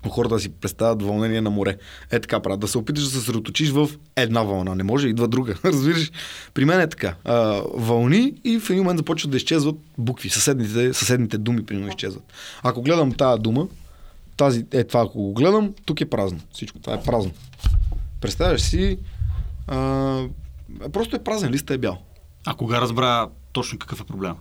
Хората 0.09 0.35
да 0.35 0.41
си 0.41 0.49
представят 0.49 1.03
вълнение 1.03 1.41
на 1.41 1.49
море. 1.49 1.77
Е 2.11 2.19
така, 2.19 2.39
правят. 2.39 2.59
Да 2.59 2.67
се 2.67 2.77
опиташ 2.77 3.03
да 3.03 3.09
се 3.09 3.15
съсредоточиш 3.15 3.69
в 3.69 3.89
една 4.15 4.43
вълна. 4.43 4.75
Не 4.75 4.83
може, 4.83 5.07
идва 5.07 5.27
друга. 5.27 5.55
Разбираш? 5.65 6.11
При 6.53 6.65
мен 6.65 6.79
е 6.79 6.89
така. 6.89 7.15
А, 7.23 7.61
вълни 7.73 8.33
и 8.43 8.59
в 8.59 8.69
един 8.69 8.83
момент 8.83 8.97
започват 8.97 9.31
да 9.31 9.37
изчезват 9.37 9.75
букви. 9.97 10.29
Съседните, 10.29 10.93
съседните 10.93 11.37
думи, 11.37 11.65
примерно, 11.65 11.89
изчезват. 11.89 12.23
Ако 12.63 12.81
гледам 12.81 13.11
тази 13.11 13.41
дума, 13.41 13.67
тази, 14.37 14.65
е 14.71 14.83
това, 14.83 15.01
ако 15.01 15.17
го 15.17 15.33
гледам, 15.33 15.73
тук 15.85 16.01
е 16.01 16.09
празно. 16.09 16.39
Всичко 16.53 16.79
това 16.79 16.93
е 16.93 17.03
празно. 17.03 17.31
Представяш 18.21 18.61
си, 18.61 18.97
а, 19.67 20.23
просто 20.93 21.15
е 21.15 21.23
празен, 21.23 21.51
листа 21.51 21.73
е 21.73 21.77
бял. 21.77 21.97
А 22.45 22.53
кога 22.53 22.81
разбра 22.81 23.29
точно 23.51 23.79
какъв 23.79 24.01
е 24.01 24.03
проблема? 24.03 24.37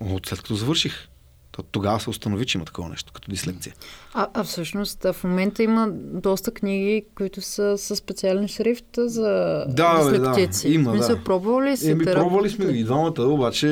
От 0.00 0.26
след 0.26 0.38
като 0.38 0.54
завърших. 0.54 1.08
То 1.50 1.62
Тогава 1.62 2.00
се 2.00 2.10
установи, 2.10 2.46
че 2.46 2.58
има 2.58 2.64
такова 2.64 2.88
нещо, 2.88 3.12
като 3.12 3.30
дислекция. 3.30 3.74
А, 4.14 4.28
а 4.34 4.44
всъщност 4.44 5.04
а 5.04 5.12
в 5.12 5.24
момента 5.24 5.62
има 5.62 5.88
доста 5.94 6.50
книги, 6.50 7.04
които 7.14 7.40
са 7.40 7.78
със 7.78 7.98
специален 7.98 8.48
шрифт 8.48 8.84
за 8.96 9.64
Да, 9.68 10.10
бе, 10.10 10.18
да. 10.18 10.30
дислектици. 10.30 10.68
Има, 10.68 10.90
смисъл, 10.92 11.16
да. 11.16 11.24
пробвал 11.24 11.62
ли 11.62 11.76
си? 11.76 11.90
Еми, 11.90 12.04
терапевт? 12.04 12.24
пробвали 12.24 12.50
сме 12.50 12.64
и 12.64 12.84
двамата, 12.84 13.22
обаче 13.22 13.66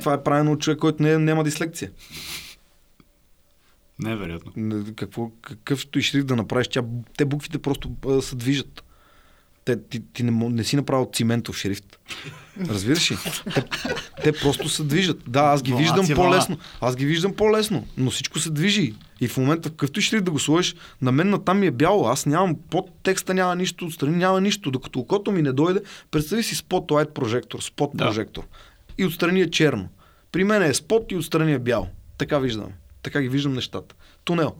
това 0.00 0.12
е 0.12 0.22
правено 0.22 0.52
от 0.52 0.60
човек, 0.60 0.78
който 0.78 1.02
не, 1.02 1.18
няма 1.18 1.44
дислекция. 1.44 1.90
Невероятно. 3.98 4.52
Не, 4.56 4.94
Какво, 4.94 5.30
какъвто 5.42 5.98
и 5.98 6.02
шрифт 6.02 6.26
да 6.26 6.36
направиш, 6.36 6.68
тя, 6.68 6.82
те 7.16 7.24
буквите 7.24 7.58
просто 7.58 7.90
а, 8.08 8.22
се 8.22 8.36
движат. 8.36 8.84
Те, 9.64 9.82
ти, 9.82 10.02
ти 10.12 10.22
не, 10.22 10.48
не 10.48 10.64
си 10.64 10.76
направил 10.76 11.10
циментов 11.14 11.56
шрифт. 11.56 11.98
Разбираш 12.68 13.10
ли? 13.10 13.16
Те, 13.54 13.64
те 14.22 14.32
просто 14.32 14.68
се 14.68 14.84
движат. 14.84 15.18
Да, 15.26 15.40
аз 15.40 15.62
ги 15.62 15.74
виждам 15.74 16.06
по-лесно. 16.14 16.58
Аз 16.80 16.96
ги 16.96 17.06
виждам 17.06 17.34
по-лесно, 17.34 17.86
но 17.96 18.10
всичко 18.10 18.38
се 18.38 18.50
движи. 18.50 18.94
И 19.20 19.28
в 19.28 19.36
момента, 19.36 19.68
в 19.68 19.72
какъвто 19.72 20.00
шрифт 20.00 20.24
да 20.24 20.30
го 20.30 20.38
сложиш, 20.38 20.74
на 21.02 21.12
мен 21.12 21.30
на 21.30 21.44
там 21.44 21.60
ми 21.60 21.66
е 21.66 21.70
бяло. 21.70 22.06
Аз 22.06 22.26
нямам, 22.26 22.56
под 22.70 22.90
текста 23.02 23.34
няма 23.34 23.56
нищо, 23.56 23.86
отстрани 23.86 24.16
няма 24.16 24.40
нищо. 24.40 24.70
Докато 24.70 24.98
окото 24.98 25.32
ми 25.32 25.42
не 25.42 25.52
дойде, 25.52 25.80
представи 26.10 26.42
си 26.42 26.54
спотлайт 26.54 27.14
прожектор, 27.14 27.60
спот 27.60 27.90
Да. 27.94 28.04
прожектор. 28.04 28.42
И 28.98 29.04
отстрани 29.04 29.40
е 29.40 29.50
черно. 29.50 29.88
При 30.32 30.44
мен 30.44 30.62
е 30.62 30.74
спот 30.74 31.12
и 31.12 31.16
отстрани 31.16 31.52
е 31.52 31.58
бял. 31.58 31.88
Така 32.18 32.38
виждам. 32.38 32.68
Така 33.02 33.22
ги 33.22 33.28
виждам 33.28 33.52
нещата. 33.52 33.94
Тунел. 34.24 34.54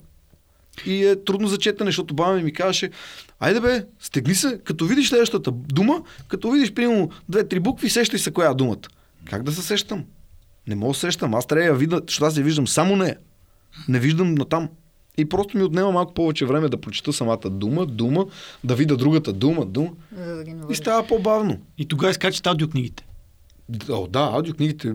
И 0.87 1.05
е 1.05 1.25
трудно 1.25 1.49
за 1.49 1.59
четене, 1.59 1.89
защото 1.89 2.15
баба 2.15 2.33
ми 2.33 2.43
ми 2.43 2.53
казваше, 2.53 2.91
айде 3.43 3.61
бе, 3.61 3.87
стегни 4.01 4.35
се, 4.35 4.61
като 4.65 4.87
видиш 4.87 5.09
следващата 5.09 5.51
дума, 5.51 6.03
като 6.29 6.51
видиш 6.51 6.73
примерно 6.73 7.11
две-три 7.29 7.61
букви, 7.61 7.91
сещай 7.91 8.19
се 8.19 8.33
коя 8.33 8.51
е 8.51 8.55
думата. 8.55 8.89
Как 9.31 9.43
да 9.43 9.53
се 9.53 9.63
сещам? 9.63 10.05
Не 10.67 10.75
мога 10.75 10.91
да 10.91 10.95
се 10.95 11.01
сещам. 11.01 11.35
Аз 11.35 11.47
трябва 11.47 11.63
да 11.63 11.67
я 11.67 11.75
видя, 11.75 12.01
защото 12.07 12.25
аз 12.25 12.37
я 12.37 12.45
виждам 12.45 12.69
само 12.69 12.97
нея. 12.97 13.17
Не 13.89 13.99
виждам 13.99 14.35
на 14.35 14.45
там. 14.45 14.69
И 15.17 15.29
просто 15.29 15.59
ми 15.59 15.65
отнема 15.65 15.93
малко 15.93 16.15
повече 16.15 16.47
време 16.47 16.69
да 16.69 16.81
прочета 16.81 17.13
самата 17.13 17.51
дума, 17.51 17.87
дума, 17.87 18.27
да 18.65 18.75
видя 18.75 18.97
другата 18.97 19.33
дума, 19.33 19.67
дума. 19.67 19.91
За 20.17 20.37
да 20.37 20.45
ги 20.45 20.55
И 20.71 20.75
става 20.75 21.07
по-бавно. 21.07 21.59
И 21.79 21.87
тогава 21.87 22.11
изкачат 22.11 22.47
аудиокнигите. 22.47 23.07
О, 23.91 24.07
да, 24.07 24.21
аудиокнигите 24.21 24.95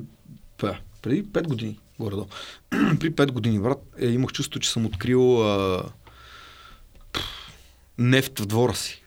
па, 0.58 0.78
преди 1.02 1.24
5 1.24 1.48
години, 1.48 1.80
горе 2.00 2.16
При 3.00 3.12
5 3.12 3.32
години, 3.32 3.60
брат, 3.60 3.78
е, 4.00 4.08
имах 4.08 4.32
чувство, 4.32 4.60
че 4.60 4.70
съм 4.70 4.86
открил 4.86 5.44
а, 5.44 5.84
нефт 7.98 8.40
в 8.40 8.46
двора 8.46 8.76
си. 8.76 9.04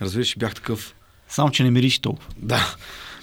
Разбираш, 0.00 0.38
бях 0.38 0.54
такъв. 0.54 0.94
Само, 1.28 1.50
че 1.50 1.62
не 1.62 1.70
мириш 1.70 1.98
толкова. 1.98 2.28
Да. 2.36 2.76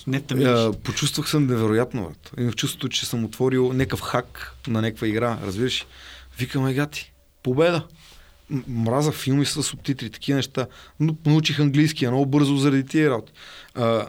Не 0.07 0.22
те 0.22 0.36
мириш. 0.36 0.49
А, 0.49 0.74
почувствах 0.84 1.30
се 1.30 1.39
невероятно. 1.39 2.16
Имах 2.38 2.55
чувството, 2.55 2.89
че 2.89 3.05
съм 3.05 3.26
отворил 3.26 3.74
някакъв 3.74 4.01
хак 4.01 4.55
на 4.68 4.82
някаква 4.82 5.07
игра. 5.07 5.38
Разбираш? 5.45 5.86
Викам, 6.38 6.68
е, 6.68 6.74
гати, 6.74 7.14
победа. 7.43 7.88
Мразах 8.68 9.16
филми 9.16 9.45
с 9.45 9.64
субтитри, 9.64 10.10
такива 10.10 10.36
неща. 10.36 10.68
Но 10.99 11.16
научих 11.26 11.60
английски 11.60 12.07
много 12.07 12.26
бързо 12.26 12.57
заради 12.57 12.86
тия 12.86 13.10
работи. 13.10 13.32
А, 13.76 14.07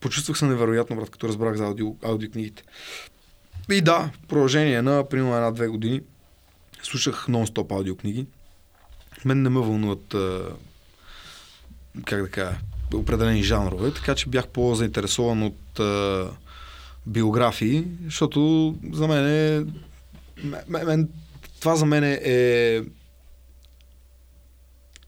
почувствах 0.00 0.38
се 0.38 0.44
невероятно, 0.44 0.96
брат, 0.96 1.10
като 1.10 1.28
разбрах 1.28 1.56
за 1.56 1.64
аудио, 1.64 1.96
аудиокнигите. 2.04 2.62
И 3.70 3.80
да, 3.80 4.10
в 4.24 4.26
продължение 4.26 4.82
на 4.82 5.08
примерно 5.08 5.36
една-две 5.36 5.68
години 5.68 6.00
слушах 6.82 7.26
нон-стоп 7.28 7.72
аудиокниги. 7.72 8.26
Мен 9.24 9.42
не 9.42 9.48
ме 9.48 9.60
вълнуват 9.60 10.14
а, 10.14 10.42
как 12.06 12.22
да 12.22 12.30
кажа, 12.30 12.58
определени 12.94 13.42
жанрове, 13.42 13.94
така 13.94 14.14
че 14.14 14.28
бях 14.28 14.48
по-заинтересован 14.48 15.42
от 15.42 15.80
а, 15.80 16.28
биографии, 17.06 17.84
защото 18.04 18.74
за 18.92 19.08
мен 19.08 19.26
е... 19.26 19.64
Мен, 20.68 20.86
мен 20.86 21.08
това 21.60 21.76
за 21.76 21.86
мен 21.86 22.04
е... 22.04 22.82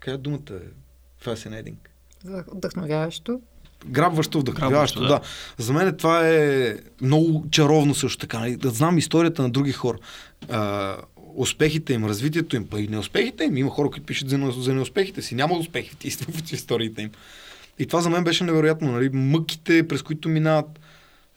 Къде 0.01 0.15
е 0.15 0.19
думата 0.19 0.51
е? 0.51 1.25
Fascinating. 1.25 1.77
Вдъхновяващо. 2.25 3.41
Грабващо, 3.87 4.41
вдъхновяващо, 4.41 5.01
да. 5.01 5.09
да. 5.09 5.21
За 5.59 5.73
мен 5.73 5.97
това 5.97 6.29
е 6.29 6.77
много 7.01 7.47
чаровно 7.51 7.95
също 7.95 8.19
така. 8.19 8.57
Да 8.59 8.71
знам 8.71 8.99
историята 8.99 9.43
на 9.43 9.51
други 9.51 9.73
хора. 9.73 9.99
А, 10.51 10.97
успехите 11.37 11.93
им, 11.93 12.05
развитието 12.05 12.57
им, 12.57 12.67
па 12.67 12.81
и 12.81 12.89
неуспехите 12.89 13.45
им. 13.45 13.57
Има 13.57 13.71
хора, 13.71 13.91
които 13.91 14.07
пишат 14.07 14.31
за, 14.31 14.53
за 14.57 14.75
неуспехите 14.75 15.23
си. 15.23 15.35
Няма 15.35 15.55
успехи 15.55 15.91
в 15.91 16.05
ист- 16.05 16.31
в 16.31 16.53
историите 16.53 17.03
им. 17.03 17.11
И 17.79 17.87
това 17.87 18.01
за 18.01 18.11
мен 18.11 18.25
беше 18.25 18.45
невероятно. 18.45 18.93
Нали? 18.93 19.09
Мъките, 19.13 19.89
през 19.89 20.03
които 20.03 20.29
минават. 20.29 20.81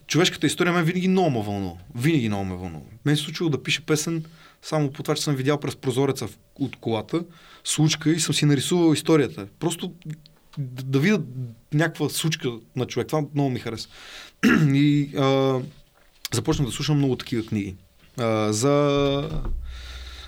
Човешката 0.07 0.47
история 0.47 0.73
мен 0.73 0.83
винаги 0.83 1.07
много 1.07 1.29
ме 1.29 1.45
вълнува. 1.45 1.75
Винаги 1.95 2.29
много 2.29 2.45
ме 2.45 2.55
вълнува. 2.55 2.85
Мен 3.05 3.17
се 3.17 3.23
случило 3.23 3.49
да 3.49 3.63
пиша 3.63 3.81
песен 3.81 4.23
само 4.61 4.91
по 4.91 5.03
това, 5.03 5.15
че 5.15 5.23
съм 5.23 5.35
видял 5.35 5.59
през 5.59 5.75
прозореца 5.75 6.27
от 6.59 6.75
колата, 6.75 7.23
случка 7.63 8.11
и 8.11 8.19
съм 8.19 8.35
си 8.35 8.45
нарисувал 8.45 8.93
историята. 8.93 9.47
Просто 9.59 9.93
да, 10.57 10.83
да 10.83 10.99
видя 10.99 11.21
някаква 11.73 12.09
случка 12.09 12.51
на 12.75 12.85
човек. 12.85 13.07
Това 13.07 13.23
много 13.35 13.49
ми 13.49 13.59
хареса. 13.59 13.89
И 14.73 15.09
а, 15.17 15.59
започнах 16.33 16.67
да 16.67 16.73
слушам 16.73 16.97
много 16.97 17.15
такива 17.15 17.45
книги. 17.45 17.75
А, 18.17 18.53
за 18.53 19.29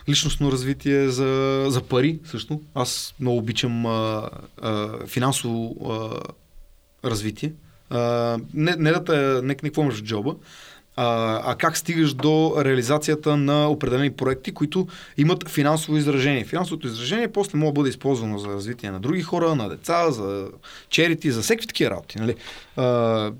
личностно 0.09 0.51
развитие, 0.51 1.09
за, 1.09 1.65
за 1.69 1.81
пари 1.81 2.19
също. 2.25 2.61
Аз 2.75 3.15
много 3.19 3.37
обичам 3.37 3.85
а, 3.85 4.29
а, 4.61 4.89
финансово 5.07 5.75
а, 5.89 7.09
развитие. 7.09 7.53
А, 7.89 8.37
не, 8.53 8.75
не 8.75 8.91
да 8.91 9.03
те, 9.03 9.45
не, 9.45 9.55
какво 9.55 9.81
имаш 9.81 9.99
в 9.99 10.03
джоба, 10.03 10.35
а, 10.95 11.41
а 11.51 11.55
как 11.55 11.77
стигаш 11.77 12.13
до 12.13 12.55
реализацията 12.65 13.37
на 13.37 13.67
определени 13.67 14.11
проекти, 14.11 14.51
които 14.51 14.87
имат 15.17 15.49
финансово 15.49 15.97
изражение. 15.97 16.45
Финансовото 16.45 16.87
изражение 16.87 17.27
после 17.27 17.57
може 17.57 17.67
да 17.67 17.73
бъде 17.73 17.89
използвано 17.89 18.37
за 18.37 18.47
развитие 18.47 18.91
на 18.91 18.99
други 18.99 19.21
хора, 19.21 19.55
на 19.55 19.69
деца, 19.69 20.11
за 20.11 20.47
черити, 20.89 21.31
за 21.31 21.41
всеки 21.41 21.67
такива 21.67 21.91
работи. 21.91 22.19
Нали? 22.19 22.35
А, 22.75 23.31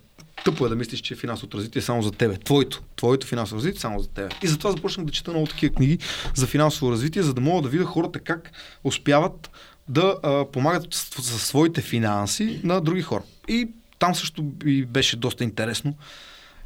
тъпо 0.46 0.66
е 0.66 0.70
да 0.70 0.76
мислиш, 0.76 1.00
че 1.00 1.16
финансовото 1.16 1.58
развитие 1.58 1.80
е 1.80 1.84
само 1.84 2.02
за 2.02 2.12
тебе. 2.12 2.38
Твоето. 2.38 2.82
Твоето 2.96 3.28
финансово 3.28 3.58
развитие 3.58 3.78
е 3.78 3.82
само 3.82 4.00
за 4.00 4.08
тебе. 4.08 4.30
И 4.44 4.48
затова 4.48 4.72
започнах 4.72 5.06
да 5.06 5.12
чета 5.12 5.32
много 5.32 5.48
такива 5.48 5.76
книги 5.76 5.98
за 6.36 6.48
финансово 6.48 6.92
развитие, 6.92 7.22
за 7.22 7.34
да 7.34 7.42
мога 7.42 7.62
да 7.62 7.70
видя 7.70 7.86
хората 7.86 8.20
как 8.20 8.52
успяват 8.84 9.50
да 9.88 10.16
а, 10.24 10.46
помагат 10.52 10.94
със 10.94 11.42
своите 11.48 11.82
финанси 11.82 12.62
на 12.64 12.82
други 12.82 13.02
хора. 13.02 13.24
И 13.48 13.70
там 14.00 14.16
също 14.16 14.46
и 14.66 14.86
беше 14.86 15.18
доста 15.18 15.44
интересно. 15.44 15.94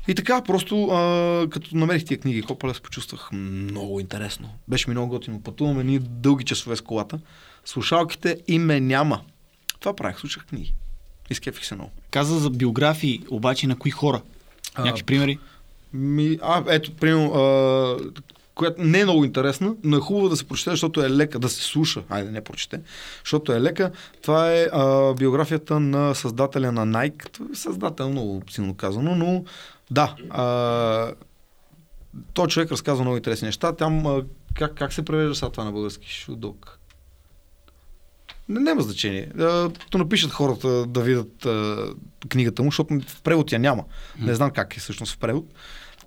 И 0.07 0.15
така, 0.15 0.41
просто 0.43 0.85
а, 0.85 1.47
като 1.49 1.77
намерих 1.77 2.05
тия 2.05 2.19
книги, 2.19 2.41
Копале, 2.41 2.73
се 2.73 2.81
почувствах 2.81 3.31
много 3.31 3.99
интересно. 3.99 4.49
Беше 4.67 4.89
ми 4.89 4.93
много 4.93 5.09
готино. 5.09 5.41
Пътуваме 5.41 5.83
ние 5.83 5.99
дълги 5.99 6.45
часове 6.45 6.75
с 6.75 6.81
колата. 6.81 7.19
Слушалките 7.65 8.37
и 8.47 8.59
ме 8.59 8.79
няма. 8.79 9.21
Това 9.79 9.95
правих, 9.95 10.19
слушах 10.19 10.45
книги. 10.45 10.73
Изкефих 11.31 11.65
се 11.65 11.75
много. 11.75 11.91
Каза 12.11 12.39
за 12.39 12.49
биографии, 12.49 13.23
обаче 13.29 13.67
на 13.67 13.75
кои 13.75 13.91
хора? 13.91 14.21
А, 14.75 14.81
Някакви 14.81 15.03
примери? 15.03 15.39
Ми, 15.93 16.39
а, 16.41 16.63
ето, 16.67 16.91
примерно, 16.95 17.33
а, 17.33 17.97
която 18.55 18.81
не 18.83 18.99
е 18.99 19.03
много 19.03 19.25
интересна, 19.25 19.75
но 19.83 19.97
е 19.97 19.99
хубаво 19.99 20.29
да 20.29 20.35
се 20.35 20.47
прочете, 20.47 20.69
защото 20.69 21.03
е 21.03 21.09
лека, 21.09 21.39
да 21.39 21.49
се 21.49 21.63
слуша, 21.63 22.03
айде 22.09 22.31
не 22.31 22.41
прочете, 22.41 22.81
защото 23.23 23.53
е 23.53 23.61
лека. 23.61 23.91
Това 24.21 24.53
е 24.53 24.67
а, 24.71 25.13
биографията 25.13 25.79
на 25.79 26.15
създателя 26.15 26.71
на 26.71 26.87
Nike. 26.87 27.51
Е 27.51 27.55
създател, 27.55 28.09
много 28.09 28.41
силно 28.49 28.75
казано, 28.75 29.15
но 29.15 29.43
да. 29.91 30.15
А, 30.29 31.13
той 32.33 32.47
човек 32.47 32.71
разказва 32.71 33.03
много 33.03 33.17
интересни 33.17 33.45
неща. 33.45 33.75
Там, 33.75 34.05
а, 34.07 34.23
как, 34.53 34.75
как 34.75 34.93
се 34.93 35.05
превежда 35.05 35.35
сега 35.35 35.49
това 35.49 35.63
на 35.63 35.71
български? 35.71 36.13
Шудок. 36.13 36.79
Не, 38.51 38.59
няма 38.59 38.81
значение. 38.81 39.27
То 39.89 39.97
напишат 39.97 40.31
хората 40.31 40.85
да 40.85 41.01
видят 41.01 41.45
а, 41.45 41.77
книгата 42.29 42.63
му, 42.63 42.71
защото 42.71 42.99
в 43.07 43.21
превод 43.21 43.51
я 43.51 43.59
няма. 43.59 43.83
Не 44.19 44.35
знам 44.35 44.51
как 44.51 44.77
е 44.77 44.79
всъщност 44.79 45.13
в 45.13 45.17
превод. 45.17 45.45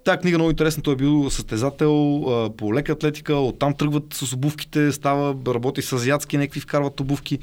Тая 0.04 0.20
книга 0.20 0.34
е 0.34 0.38
много 0.38 0.50
интересна. 0.50 0.82
Той 0.82 0.92
е 0.92 0.96
бил 0.96 1.30
състезател 1.30 2.24
а, 2.28 2.56
по 2.56 2.74
лека 2.74 2.92
атлетика, 2.92 3.34
оттам 3.34 3.74
тръгват 3.74 4.14
с 4.14 4.32
обувките, 4.32 4.92
става, 4.92 5.54
работи 5.54 5.82
с 5.82 5.92
азиатски, 5.92 6.38
някакви 6.38 6.60
вкарват 6.60 7.00
обувки 7.00 7.38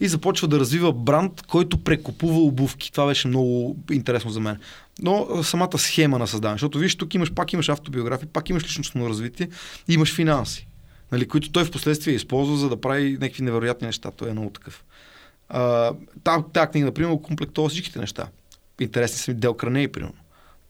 и 0.00 0.08
започва 0.08 0.48
да 0.48 0.60
развива 0.60 0.92
бранд, 0.92 1.42
който 1.42 1.84
прекупува 1.84 2.40
обувки. 2.40 2.92
Това 2.92 3.06
беше 3.06 3.28
много 3.28 3.76
интересно 3.90 4.30
за 4.30 4.40
мен. 4.40 4.58
Но 5.02 5.42
самата 5.42 5.78
схема 5.78 6.18
на 6.18 6.26
създаване, 6.26 6.54
защото 6.54 6.78
виж, 6.78 6.96
тук 6.96 7.14
имаш, 7.14 7.32
пак 7.32 7.52
имаш 7.52 7.68
автобиография, 7.68 8.28
пак 8.32 8.50
имаш 8.50 8.64
личностно 8.64 9.08
развитие 9.08 9.48
имаш 9.88 10.14
финанси, 10.14 10.67
нали, 11.12 11.28
които 11.28 11.52
той 11.52 11.64
в 11.64 11.70
последствие 11.70 12.14
използва, 12.14 12.56
за 12.56 12.68
да 12.68 12.80
прави 12.80 13.18
някакви 13.20 13.42
невероятни 13.42 13.86
неща. 13.86 14.10
Той 14.10 14.28
е 14.28 14.32
много 14.32 14.50
такъв. 14.50 14.84
А, 15.48 15.92
та, 16.24 16.42
тази 16.42 16.70
книга, 16.70 16.86
например, 16.86 17.20
комплектува 17.22 17.68
всичките 17.68 17.98
неща. 17.98 18.28
Интересни 18.80 19.18
са 19.18 19.30
ми 19.30 19.40
Дел 19.40 19.54
Краней, 19.54 19.88
примерно. 19.88 20.14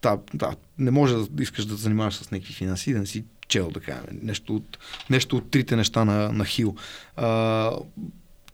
Та, 0.01 0.19
да, 0.35 0.57
не 0.79 0.91
може 0.91 1.15
да 1.15 1.43
искаш 1.43 1.65
да 1.65 1.77
занимаваш 1.77 2.15
с 2.15 2.31
някакви 2.31 2.55
финанси, 2.55 2.93
да 2.93 2.99
не 2.99 3.07
си 3.07 3.25
чел, 3.49 3.71
да 3.71 3.81
кажем, 3.81 4.05
нещо 4.23 4.57
от, 4.57 4.79
нещо 5.11 5.37
от 5.37 5.51
трите 5.51 5.77
неща 5.77 6.05
на, 6.05 6.33
на 6.33 6.45
Хил. 6.45 6.77
А, 7.17 7.73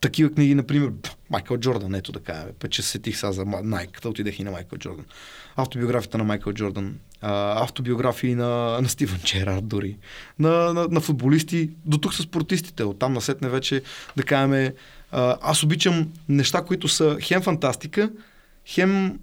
такива 0.00 0.30
книги, 0.30 0.54
например, 0.54 0.92
Майкъл 1.30 1.56
Джордан, 1.56 1.94
ето 1.94 2.12
да 2.12 2.20
кажем, 2.20 2.48
че 2.70 2.82
се 2.82 2.88
сетих 2.88 3.16
сега 3.16 3.32
за 3.32 3.44
Nike, 3.44 4.02
да 4.02 4.08
отидех 4.08 4.38
и 4.38 4.44
на 4.44 4.50
Майкъл 4.50 4.78
Джордан. 4.78 5.04
Автобиографията 5.56 6.18
на 6.18 6.24
Майкъл 6.24 6.52
Джордан, 6.52 6.98
а, 7.24 7.62
автобиографии 7.62 8.34
на, 8.34 8.80
на 8.80 8.88
Стивен 8.88 9.20
Джерард 9.24 9.68
дори, 9.68 9.96
на, 10.38 10.74
на, 10.74 10.88
на 10.90 11.00
футболисти, 11.00 11.70
до 11.84 11.98
тук 11.98 12.14
са 12.14 12.22
спортистите, 12.22 12.84
оттам 12.84 13.12
насетне 13.12 13.48
вече, 13.48 13.82
да 14.16 14.22
кажем, 14.22 14.72
аз 15.42 15.62
обичам 15.62 16.08
неща, 16.28 16.62
които 16.62 16.88
са 16.88 17.16
хем 17.20 17.42
фантастика, 17.42 18.10
хем 18.66 19.18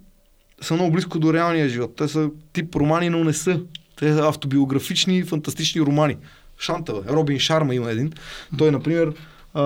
са 0.60 0.74
много 0.74 0.92
близко 0.92 1.18
до 1.18 1.34
реалния 1.34 1.68
живот. 1.68 1.96
Те 1.96 2.08
са 2.08 2.30
тип 2.52 2.76
романи, 2.76 3.10
но 3.10 3.24
не 3.24 3.32
са. 3.32 3.60
Те 3.96 4.12
са 4.12 4.28
автобиографични, 4.28 5.22
фантастични 5.22 5.80
романи. 5.80 6.16
Шантава, 6.58 7.04
Робин 7.08 7.38
Шарма 7.38 7.74
има 7.74 7.90
един. 7.90 8.12
Той, 8.58 8.70
например, 8.70 9.12
а, 9.54 9.62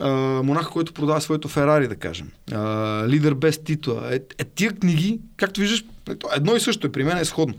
а, 0.00 0.10
монах, 0.42 0.70
който 0.70 0.92
продава 0.92 1.20
своето 1.20 1.48
Ферари, 1.48 1.88
да 1.88 1.96
кажем. 1.96 2.28
Лидер 3.08 3.34
без 3.34 3.58
титла. 3.58 4.08
Е, 4.10 4.14
е, 4.38 4.44
тия 4.44 4.72
книги, 4.72 5.20
както 5.36 5.60
виждаш, 5.60 5.84
едно 6.36 6.56
и 6.56 6.60
също 6.60 6.86
е, 6.86 6.92
при 6.92 7.04
мен 7.04 7.18
е 7.18 7.24
сходно. 7.24 7.54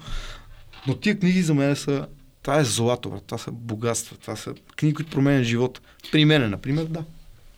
Но 0.87 0.95
тия 0.95 1.19
книги 1.19 1.41
за 1.41 1.53
мен 1.53 1.75
са 1.75 2.07
това 2.43 2.59
е 2.59 2.63
злато, 2.63 3.09
брат. 3.09 3.23
това 3.25 3.37
са 3.37 3.51
богатства, 3.51 4.17
това 4.21 4.35
са 4.35 4.53
книги, 4.75 4.95
които 4.95 5.11
променят 5.11 5.43
живота. 5.43 5.81
При 6.11 6.25
мен, 6.25 6.49
например, 6.49 6.85
да. 6.85 7.03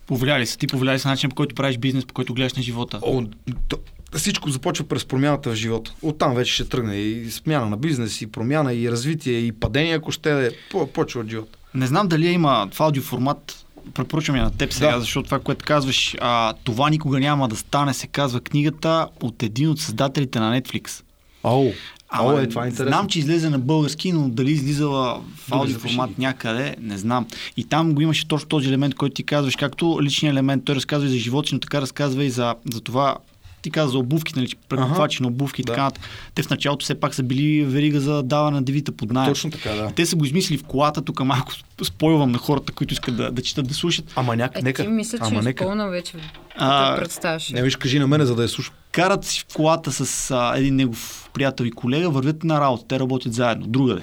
Повлияли 0.07 0.45
са 0.45 0.57
ти, 0.57 0.67
повлияли 0.67 0.99
са 0.99 1.07
начин, 1.07 1.29
по 1.29 1.35
който 1.35 1.55
правиш 1.55 1.77
бизнес, 1.77 2.05
по 2.05 2.13
който 2.13 2.33
гледаш 2.33 2.53
на 2.53 2.63
живота. 2.63 2.99
О, 3.01 3.23
то, 3.67 3.77
всичко 4.17 4.49
започва 4.49 4.87
през 4.87 5.05
промяната 5.05 5.49
в 5.49 5.55
живота. 5.55 5.93
Оттам 6.01 6.35
вече 6.35 6.53
ще 6.53 6.69
тръгне 6.69 6.95
и 6.95 7.31
смяна 7.31 7.65
на 7.65 7.77
бизнес, 7.77 8.21
и 8.21 8.31
промяна, 8.31 8.73
и 8.73 8.91
развитие, 8.91 9.39
и 9.39 9.51
падение, 9.51 9.93
ако 9.95 10.11
ще 10.11 10.45
е 10.45 10.49
по- 10.71 10.87
почва 10.87 11.21
от 11.21 11.29
живота. 11.29 11.57
Не 11.73 11.87
знам 11.87 12.07
дали 12.07 12.27
има 12.27 12.69
в 12.73 12.81
аудиоформат. 12.81 13.65
Препоръчвам 13.93 14.37
я 14.37 14.43
на 14.43 14.51
теб 14.51 14.73
сега, 14.73 14.91
Да. 14.91 14.99
защото 14.99 15.25
това, 15.25 15.39
което 15.39 15.65
казваш, 15.65 16.15
а, 16.21 16.53
това 16.63 16.89
никога 16.89 17.19
няма 17.19 17.47
да 17.47 17.55
стане, 17.55 17.93
се 17.93 18.07
казва 18.07 18.39
книгата 18.39 19.07
от 19.21 19.43
един 19.43 19.69
от 19.69 19.79
създателите 19.79 20.39
на 20.39 20.61
Netflix. 20.61 21.03
О, 21.43 21.71
Ама, 22.11 22.33
О, 22.33 22.39
е, 22.39 22.49
това 22.49 22.65
е 22.65 22.67
интересно. 22.67 22.93
знам, 22.95 23.07
че 23.07 23.19
излезе 23.19 23.49
на 23.49 23.59
български, 23.59 24.11
но 24.11 24.29
дали 24.29 24.51
излизала 24.51 25.21
в 25.35 25.51
аудиоформат 25.51 26.17
някъде, 26.17 26.75
не 26.81 26.97
знам. 26.97 27.27
И 27.57 27.63
там 27.63 27.93
го 27.93 28.01
имаше 28.01 28.27
точно 28.27 28.49
този 28.49 28.67
елемент, 28.67 28.95
който 28.95 29.13
ти 29.13 29.23
казваш, 29.23 29.55
както 29.55 29.99
личният 30.01 30.33
елемент, 30.33 30.65
той 30.65 30.75
разказва 30.75 31.07
и 31.07 31.11
за 31.11 31.17
живота 31.17 31.49
но 31.53 31.59
така 31.59 31.81
разказва 31.81 32.23
и 32.23 32.29
за, 32.29 32.55
за 32.73 32.81
това, 32.81 33.15
ти 33.61 33.71
каза 33.71 33.91
за 33.91 33.97
обувки, 33.97 34.33
нали, 34.35 34.49
прекупвачи 34.69 35.23
на 35.23 35.27
обувки 35.27 35.61
и 35.61 35.65
Да. 35.65 35.73
така. 35.73 35.91
Те 36.35 36.43
в 36.43 36.49
началото 36.49 36.83
все 36.83 36.95
пак 36.95 37.15
са 37.15 37.23
били 37.23 37.63
верига 37.63 37.99
за 37.99 38.23
даване 38.23 38.55
на 38.55 38.63
девита 38.63 38.91
под 38.91 39.11
найем. 39.11 39.31
Точно 39.31 39.51
така, 39.51 39.69
да. 39.71 39.91
Те 39.91 40.05
са 40.05 40.15
го 40.15 40.25
измислили 40.25 40.57
в 40.57 40.63
колата, 40.63 41.01
тук 41.01 41.19
малко 41.19 41.51
спойвам 41.83 42.31
на 42.31 42.37
хората, 42.37 42.71
които 42.71 42.93
искат 42.93 43.17
да, 43.17 43.31
да 43.31 43.41
четат, 43.41 43.67
да 43.67 43.73
слушат. 43.73 44.05
Ама 44.15 44.35
няк, 44.35 44.51
Е, 44.55 44.61
нека. 44.61 44.83
ти 44.83 44.89
мисля, 44.89 45.17
че 45.17 45.23
ама 45.23 45.39
е 45.39 45.43
нека. 45.43 45.63
изпълна 45.63 45.89
вече. 45.89 46.13
А, 46.57 46.91
Да 46.91 46.97
представяш. 46.97 47.49
Не 47.49 47.63
виж, 47.63 47.75
кажи 47.75 47.99
на 47.99 48.07
мене, 48.07 48.25
за 48.25 48.35
да 48.35 48.41
я 48.41 48.49
слушам. 48.49 48.73
Карат 48.91 49.25
си 49.25 49.45
в 49.49 49.53
колата 49.53 49.91
с 49.91 50.31
а, 50.31 50.57
един 50.57 50.75
негов 50.75 51.29
приятел 51.33 51.65
и 51.65 51.71
колега, 51.71 52.09
вървят 52.09 52.43
на 52.43 52.61
работа, 52.61 52.83
те 52.87 52.99
работят 52.99 53.33
заедно, 53.33 53.67
другаде. 53.67 54.01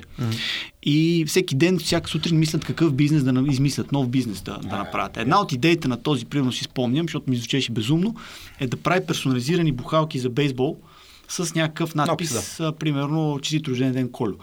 И 0.82 1.24
всеки 1.28 1.54
ден, 1.54 1.78
всяка 1.78 2.10
сутрин 2.10 2.38
мислят 2.38 2.64
какъв 2.64 2.92
бизнес 2.92 3.24
да 3.24 3.44
измислят, 3.48 3.92
нов 3.92 4.08
бизнес 4.08 4.42
да, 4.42 4.58
да 4.58 4.76
направят. 4.76 5.16
Една 5.16 5.40
от 5.40 5.52
идеите 5.52 5.88
на 5.88 6.02
този, 6.02 6.24
примерно 6.24 6.52
си 6.52 6.64
спомням, 6.64 7.04
защото 7.04 7.30
ми 7.30 7.36
звучеше 7.36 7.72
безумно, 7.72 8.14
е 8.60 8.66
да 8.66 8.76
прави 8.76 9.06
персонализирани 9.06 9.72
бухалки 9.72 10.18
за 10.18 10.30
бейсбол 10.30 10.76
с 11.28 11.54
някакъв 11.54 11.94
надпис, 11.94 12.34
Надпис, 12.34 12.60
а, 12.60 12.72
примерно, 12.72 13.38
честит 13.42 13.68
рожден 13.68 13.92
ден 13.92 14.08
Колю. 14.08 14.34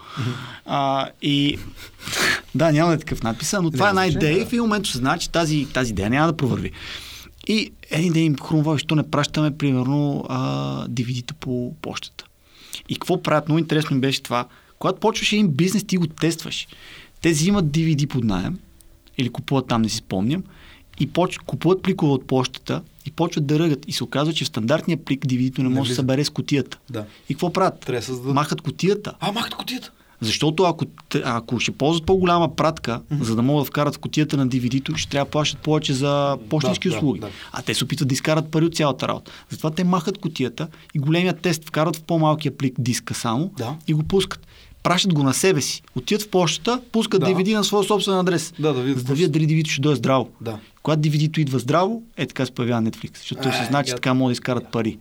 А, 0.66 1.08
и 1.22 1.58
да, 2.54 2.72
няма 2.72 2.88
да 2.88 2.94
е 2.94 2.98
такъв 2.98 3.22
надпис, 3.22 3.52
но 3.62 3.70
това 3.70 3.86
е 3.86 3.88
една 3.88 4.06
идея 4.06 4.36
и 4.36 4.38
да. 4.38 4.46
в 4.46 4.48
един 4.48 4.60
момент 4.60 4.86
се 4.86 4.98
знае, 4.98 5.18
че 5.18 5.30
тази, 5.30 5.66
тази 5.72 5.90
идея 5.90 6.10
няма 6.10 6.26
да 6.26 6.36
провърви. 6.36 6.70
И 7.48 7.72
един 7.90 8.12
ден 8.12 8.24
им 8.24 8.36
хрумва, 8.36 8.72
защо 8.72 8.94
не 8.94 9.10
пращаме, 9.10 9.56
примерно, 9.56 10.24
а, 10.28 10.88
DVD-та 10.88 11.34
по 11.34 11.74
почтата. 11.82 12.24
И 12.88 12.94
какво 12.94 13.22
правят? 13.22 13.48
Много 13.48 13.58
интересно 13.58 14.00
беше 14.00 14.22
това. 14.22 14.46
Когато 14.78 15.00
почваш 15.00 15.32
един 15.32 15.48
бизнес, 15.48 15.84
ти 15.84 15.96
го 15.96 16.06
тестваш. 16.06 16.68
Те 17.22 17.30
взимат 17.30 17.64
DVD 17.64 18.06
под 18.06 18.24
найем 18.24 18.58
или 19.18 19.28
купуват 19.28 19.66
там, 19.66 19.82
не 19.82 19.88
си 19.88 19.96
спомням, 19.96 20.42
и 21.00 21.06
поч... 21.06 21.38
купуват 21.38 21.82
пликове 21.82 22.12
от 22.12 22.26
почтата 22.26 22.82
и 23.06 23.10
почват 23.10 23.46
да 23.46 23.58
ръгат. 23.58 23.84
И 23.88 23.92
се 23.92 24.04
оказва, 24.04 24.34
че 24.34 24.44
в 24.44 24.48
стандартния 24.48 25.04
плик 25.04 25.26
DVD-то 25.26 25.62
не 25.62 25.68
Не 25.68 25.74
може 25.74 25.88
да 25.88 25.94
се 25.94 25.96
събере 25.96 26.24
с 26.24 26.30
котията. 26.30 26.78
Да. 26.90 27.04
И 27.28 27.34
какво 27.34 27.52
правят? 27.52 27.80
Трябва 27.80 28.16
да. 28.16 28.34
Махат 28.34 28.60
котията. 28.60 29.14
А, 29.20 29.32
махат 29.32 29.54
котията. 29.54 29.90
Защото 30.24 30.62
ако, 30.62 30.84
ако 31.24 31.60
ще 31.60 31.70
ползват 31.70 32.06
по-голяма 32.06 32.56
пратка, 32.56 33.00
за 33.20 33.36
да 33.36 33.42
могат 33.42 33.62
да 33.62 33.68
вкарат 33.68 33.94
в 33.94 33.98
котията 33.98 34.36
на 34.36 34.48
DVD-то, 34.48 34.96
ще 34.96 35.10
трябва 35.10 35.24
да 35.24 35.30
плащат 35.30 35.58
повече 35.60 35.92
за 35.92 36.36
почтенски 36.50 36.88
Да, 36.88 36.92
да, 36.92 36.98
услуги. 36.98 37.20
да. 37.20 37.28
А 37.52 37.62
те 37.62 37.74
се 37.74 37.84
опитват 37.84 38.08
да 38.08 38.12
изкарат 38.12 38.50
пари 38.50 38.64
от 38.64 38.74
цялата 38.76 39.08
работа. 39.08 39.30
Затова 39.50 39.70
те 39.70 39.84
махат 39.84 40.18
котията 40.18 40.68
и 40.94 40.98
големия 40.98 41.32
тест 41.32 41.64
вкарат 41.64 41.96
в 41.96 42.02
по-малкия 42.02 42.56
плик 42.56 42.74
диска 42.78 43.14
само 43.14 43.50
Да. 43.58 43.74
и 43.88 43.94
го 43.94 44.02
пускат. 44.02 44.46
Пращат 44.82 45.14
го 45.14 45.22
на 45.22 45.34
себе 45.34 45.60
си. 45.60 45.82
Отиват 45.96 46.22
в 46.22 46.28
почтата, 46.28 46.80
пускат 46.92 47.20
Да. 47.20 47.26
DVD 47.26 47.54
на 47.54 47.64
своя 47.64 47.84
собствен 47.84 48.14
адрес. 48.18 48.52
Да, 48.58 48.72
да 48.72 48.82
видят 48.82 48.98
за 48.98 49.04
да 49.04 49.14
видят 49.14 49.32
дали 49.32 49.46
DVD-то 49.46 49.70
ще 49.70 49.80
дойде 49.80 49.96
здраво. 49.96 50.28
Да. 50.40 50.58
Когато 50.82 51.02
DVD-то 51.02 51.40
идва 51.40 51.58
здраво, 51.58 52.02
е 52.16 52.26
така 52.26 52.46
се 52.46 52.52
появява 52.52 52.82
Netflix. 52.82 53.16
Защото 53.18 53.42
той 53.42 53.52
се 53.52 53.64
знае, 53.64 53.84
че 53.84 53.94
така 53.94 54.14
могат 54.14 54.28
да 54.28 54.32
изкарат 54.32 54.68
пари. 54.72 54.98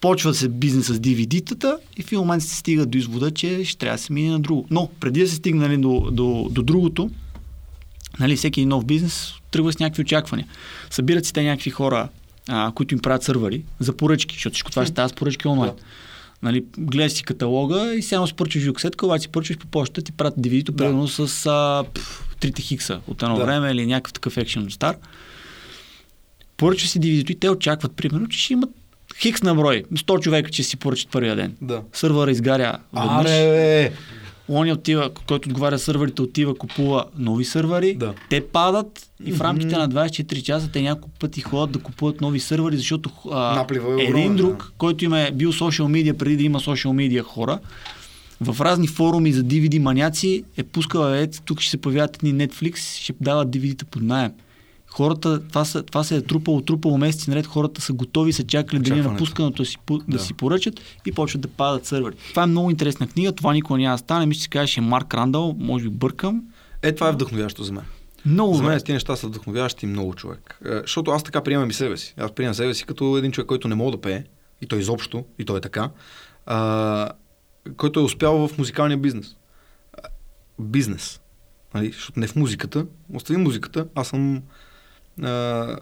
Почва 0.00 0.34
се 0.34 0.48
бизнес 0.48 0.86
с 0.86 0.98
DVD-тата 1.00 1.78
и 1.96 2.02
в 2.02 2.06
един 2.06 2.18
момент 2.18 2.42
се 2.42 2.56
стига 2.56 2.86
до 2.86 2.98
извода, 2.98 3.30
че 3.30 3.64
ще 3.64 3.78
трябва 3.78 3.96
да 3.96 4.02
се 4.02 4.12
мине 4.12 4.30
на 4.30 4.40
друго. 4.40 4.66
Но 4.70 4.88
преди 5.00 5.20
да 5.20 5.28
се 5.28 5.34
стигне 5.34 5.68
нали, 5.68 5.76
до, 5.76 6.08
до, 6.12 6.48
до 6.50 6.62
другото, 6.62 7.10
нали, 8.20 8.36
всеки 8.36 8.66
нов 8.66 8.84
бизнес 8.84 9.34
тръгва 9.50 9.72
с 9.72 9.78
някакви 9.78 10.02
очаквания. 10.02 10.46
Събират 10.90 11.24
си 11.26 11.32
те 11.32 11.42
някакви 11.42 11.70
хора, 11.70 12.08
а, 12.48 12.72
които 12.74 12.94
им 12.94 13.00
правят 13.00 13.22
сървъри 13.22 13.64
за 13.80 13.92
поръчки, 13.92 14.34
защото 14.34 14.54
всичко 14.54 14.70
това 14.70 14.84
ще 14.84 14.92
става 14.92 15.08
с 15.08 15.12
поръчки 15.12 15.48
онлайн. 15.48 15.72
Да. 15.76 15.82
Нали, 16.42 16.64
гледаш 16.78 17.12
си 17.12 17.22
каталога 17.24 17.94
и 17.94 18.02
само 18.02 18.26
си 18.26 18.34
поръчаш 18.34 18.64
юксетка, 18.64 19.06
обаче 19.06 19.22
си 19.22 19.28
поръчаш 19.28 19.58
по 19.58 19.66
почта, 19.66 20.02
ти 20.02 20.12
пратят 20.12 20.40
DVD-то, 20.40 20.72
Да. 20.72 20.76
примерно 20.76 21.08
с 21.08 21.46
а, 21.46 21.84
пф, 21.94 22.28
трите 22.40 22.62
хикса 22.62 23.00
от 23.06 23.22
едно 23.22 23.36
Да. 23.36 23.44
време 23.44 23.70
или 23.70 23.86
някакъв 23.86 24.12
такъв 24.12 24.36
екшен 24.36 24.70
стар. 24.70 24.96
Поръчаш 26.56 26.88
си 26.88 27.00
DVD-то 27.00 27.32
и 27.32 27.34
те 27.34 27.50
очакват, 27.50 27.92
примерно, 27.92 28.28
че 28.28 28.38
ще 28.38 28.52
имат 28.52 28.70
хикс 29.20 29.42
на 29.42 29.54
брой. 29.54 29.84
100 29.94 30.20
човека, 30.20 30.50
че 30.50 30.62
си 30.62 30.76
поръчат 30.76 31.10
първия 31.10 31.36
ден. 31.36 31.56
Да. 31.60 31.82
Сървъра 31.92 32.30
изгаря 32.30 32.78
веднъж. 32.92 33.30
Аре! 33.30 33.92
Он 34.48 34.70
отива, 34.70 35.10
който 35.26 35.48
отговаря 35.48 35.78
сървърите, 35.78 36.22
отива, 36.22 36.54
купува 36.54 37.04
нови 37.18 37.44
сървъри. 37.44 37.94
Да. 37.94 38.14
Те 38.30 38.46
падат 38.46 39.10
и 39.24 39.32
в 39.32 39.40
рамките 39.40 39.76
на 39.76 39.88
24 39.88 40.42
часа 40.42 40.68
те 40.72 40.82
няколко 40.82 41.18
пъти 41.18 41.40
ходят 41.40 41.70
да 41.70 41.78
купуват 41.78 42.20
нови 42.20 42.40
сървъри, 42.40 42.76
защото 42.76 43.10
а, 43.32 43.54
Наплива 43.54 43.90
е 43.90 44.04
един 44.04 44.08
огромен, 44.08 44.36
друг, 44.36 44.56
да. 44.56 44.70
който 44.78 45.04
им 45.04 45.14
е 45.14 45.30
бил 45.34 45.52
социал 45.52 45.88
медиа 45.88 46.14
преди 46.14 46.36
да 46.36 46.42
има 46.42 46.60
социал 46.60 46.94
медиа 46.94 47.22
хора, 47.22 47.58
в 48.40 48.60
разни 48.60 48.86
форуми 48.86 49.32
за 49.32 49.44
DVD 49.44 49.78
маняци 49.78 50.44
е 50.56 50.62
пускал, 50.62 51.14
е, 51.14 51.26
тук 51.44 51.60
ще 51.60 51.70
се 51.70 51.76
появяват 51.76 52.16
едни 52.16 52.46
Netflix, 52.46 53.00
ще 53.02 53.14
дават 53.20 53.48
DVD-та 53.48 53.84
под 53.84 54.02
найем. 54.02 54.32
Хората, 54.90 55.48
това, 55.48 55.64
са, 55.64 55.82
това 55.82 56.04
се 56.04 56.16
е 56.16 56.22
трупало, 56.22 56.60
трупало 56.60 56.98
месеци 56.98 57.30
наред, 57.30 57.46
хората 57.46 57.80
са 57.80 57.92
готови, 57.92 58.32
са 58.32 58.44
чакали 58.44 58.80
дали 58.80 58.98
е 58.98 59.02
напусканото 59.02 59.62
да 59.62 59.66
си, 59.66 59.76
да. 59.90 59.98
Да. 60.08 60.18
си 60.18 60.34
поръчат 60.34 60.80
и 61.06 61.12
почват 61.12 61.42
да 61.42 61.48
падат 61.48 61.86
сървъри. 61.86 62.14
Това 62.30 62.42
е 62.42 62.46
много 62.46 62.70
интересна 62.70 63.08
книга, 63.08 63.32
това 63.32 63.52
никога 63.52 63.78
няма 63.78 63.94
да 63.94 63.98
стане. 63.98 64.26
Мисля, 64.26 64.42
че 64.42 64.48
казваше 64.48 64.80
Марк 64.80 65.14
Рандъл, 65.14 65.56
може 65.58 65.84
би 65.84 65.90
бъркам. 65.90 66.42
Е, 66.82 66.94
това 66.94 67.08
е 67.08 67.12
вдъхновящо 67.12 67.62
за 67.62 67.72
мен. 67.72 67.84
Много 68.26 68.54
За 68.54 68.62
мен 68.62 68.78
тези 68.78 68.92
неща 68.92 69.16
са 69.16 69.26
вдъхновяващи 69.26 69.86
много 69.86 70.14
човек. 70.14 70.60
Е, 70.66 70.80
Защото 70.80 71.10
аз 71.10 71.22
така 71.22 71.40
приемам 71.40 71.70
и 71.70 71.72
себе 71.72 71.96
си. 71.96 72.14
Аз 72.16 72.32
приемам 72.32 72.54
себе 72.54 72.74
си 72.74 72.84
като 72.84 73.16
един 73.16 73.32
човек, 73.32 73.48
който 73.48 73.68
не 73.68 73.74
мога 73.74 73.90
да 73.90 74.00
пее, 74.00 74.24
и 74.62 74.66
той 74.66 74.78
изобщо, 74.78 75.24
и 75.38 75.44
той 75.44 75.58
е 75.58 75.60
така, 75.60 75.90
а, 76.46 77.10
който 77.76 78.00
е 78.00 78.02
успял 78.02 78.48
в 78.48 78.58
музикалния 78.58 78.98
бизнес. 78.98 79.36
Бизнес. 80.58 81.20
Нали? 81.74 81.86
Защото 81.92 82.20
не 82.20 82.26
в 82.26 82.36
музиката. 82.36 82.86
Остави 83.14 83.36
музиката. 83.36 83.86
Аз 83.94 84.08
съм... 84.08 84.42
А, 85.22 85.78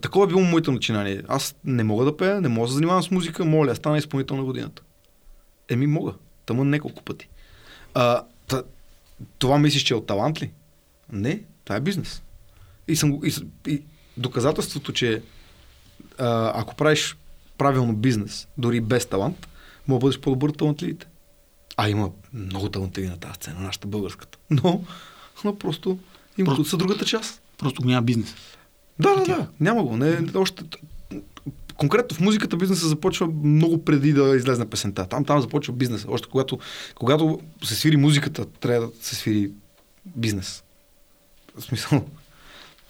такова 0.00 0.24
е 0.24 0.28
било 0.28 0.40
моето 0.40 0.72
начинание. 0.72 1.22
Аз 1.28 1.54
не 1.64 1.84
мога 1.84 2.04
да 2.04 2.16
пея, 2.16 2.40
не 2.40 2.48
мога 2.48 2.66
да 2.66 2.68
се 2.68 2.74
занимавам 2.74 3.02
с 3.02 3.10
музика, 3.10 3.44
моля, 3.44 3.74
стана 3.74 3.98
изпълнител 3.98 4.36
на 4.36 4.44
годината. 4.44 4.82
Еми 5.68 5.86
мога. 5.86 6.14
Тъмън 6.46 6.70
няколко 6.70 7.02
пъти. 7.02 7.28
А, 7.94 8.22
та, 8.46 8.62
това 9.38 9.58
мислиш, 9.58 9.82
че 9.82 9.94
е 9.94 9.96
от 9.96 10.06
талант 10.06 10.42
ли? 10.42 10.50
Не, 11.12 11.42
това 11.64 11.76
е 11.76 11.80
бизнес. 11.80 12.22
И, 12.88 12.96
съм, 12.96 13.20
и, 13.24 13.32
и 13.66 13.82
доказателството, 14.16 14.92
че 14.92 15.22
а, 16.18 16.60
ако 16.60 16.74
правиш 16.76 17.16
правилно 17.58 17.96
бизнес, 17.96 18.48
дори 18.58 18.80
без 18.80 19.06
талант, 19.06 19.48
мога 19.88 20.00
да 20.00 20.06
бъдеш 20.06 20.20
по-добър 20.20 20.48
от 20.48 20.58
талантливите. 20.58 21.06
А 21.76 21.88
има 21.88 22.10
много 22.32 22.68
талантливи 22.68 23.08
на 23.08 23.18
тази 23.18 23.34
сцена, 23.34 23.60
нашата 23.60 23.86
българската. 23.86 24.38
Но, 24.50 24.84
но 25.44 25.58
просто 25.58 25.98
Просто- 26.36 26.44
просто... 26.44 26.64
са 26.64 26.76
другата 26.76 27.04
част. 27.04 27.42
Просто 27.58 27.82
го 27.82 27.88
няма 27.88 28.02
бизнес. 28.02 28.34
Да, 28.98 29.14
да, 29.14 29.24
да. 29.24 29.48
Няма 29.60 29.84
го. 29.84 29.96
Не, 29.96 30.18
още... 30.34 30.64
Конкретно 31.76 32.16
в 32.16 32.20
музиката 32.20 32.56
бизнеса 32.56 32.88
започва 32.88 33.26
много 33.26 33.84
преди 33.84 34.12
да 34.12 34.36
излезне 34.36 34.70
песента. 34.70 35.06
Там, 35.06 35.24
там 35.24 35.40
започва 35.40 35.74
бизнес. 35.74 36.06
Още 36.08 36.28
когато, 36.28 36.58
когато 36.94 37.40
се 37.64 37.74
свири 37.74 37.96
музиката, 37.96 38.46
трябва 38.46 38.86
да 38.86 38.92
се 39.00 39.14
свири 39.14 39.50
бизнес. 40.06 40.64
В 41.58 41.62
смисъл, 41.62 42.04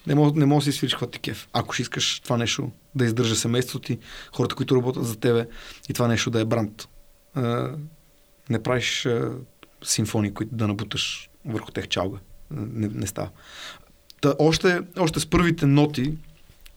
не 0.06 0.14
може, 0.14 0.34
не 0.34 0.46
може 0.46 0.66
да 0.66 0.72
си 0.72 0.78
свириш 0.78 0.92
каквото 0.92 1.12
ти 1.12 1.18
кеф. 1.18 1.48
Ако 1.52 1.72
ще 1.72 1.82
искаш 1.82 2.20
това 2.20 2.36
нещо 2.36 2.70
да 2.94 3.04
издържа 3.04 3.36
семейството 3.36 3.86
ти, 3.86 3.98
хората, 4.36 4.54
които 4.54 4.76
работят 4.76 5.06
за 5.06 5.16
тебе 5.16 5.46
и 5.88 5.92
това 5.92 6.08
нещо 6.08 6.30
да 6.30 6.40
е 6.40 6.44
бранд. 6.44 6.88
А, 7.34 7.70
не 8.50 8.62
правиш 8.62 9.06
а, 9.06 9.32
симфонии, 9.84 10.34
които 10.34 10.54
да 10.54 10.68
набуташ 10.68 11.30
върху 11.44 11.70
тех 11.70 11.88
чалга. 11.88 12.18
Не, 12.50 12.88
не 12.88 13.06
става. 13.06 13.30
Та, 14.20 14.34
още, 14.38 14.80
още 14.98 15.20
с 15.20 15.26
първите 15.26 15.66
ноти 15.66 16.14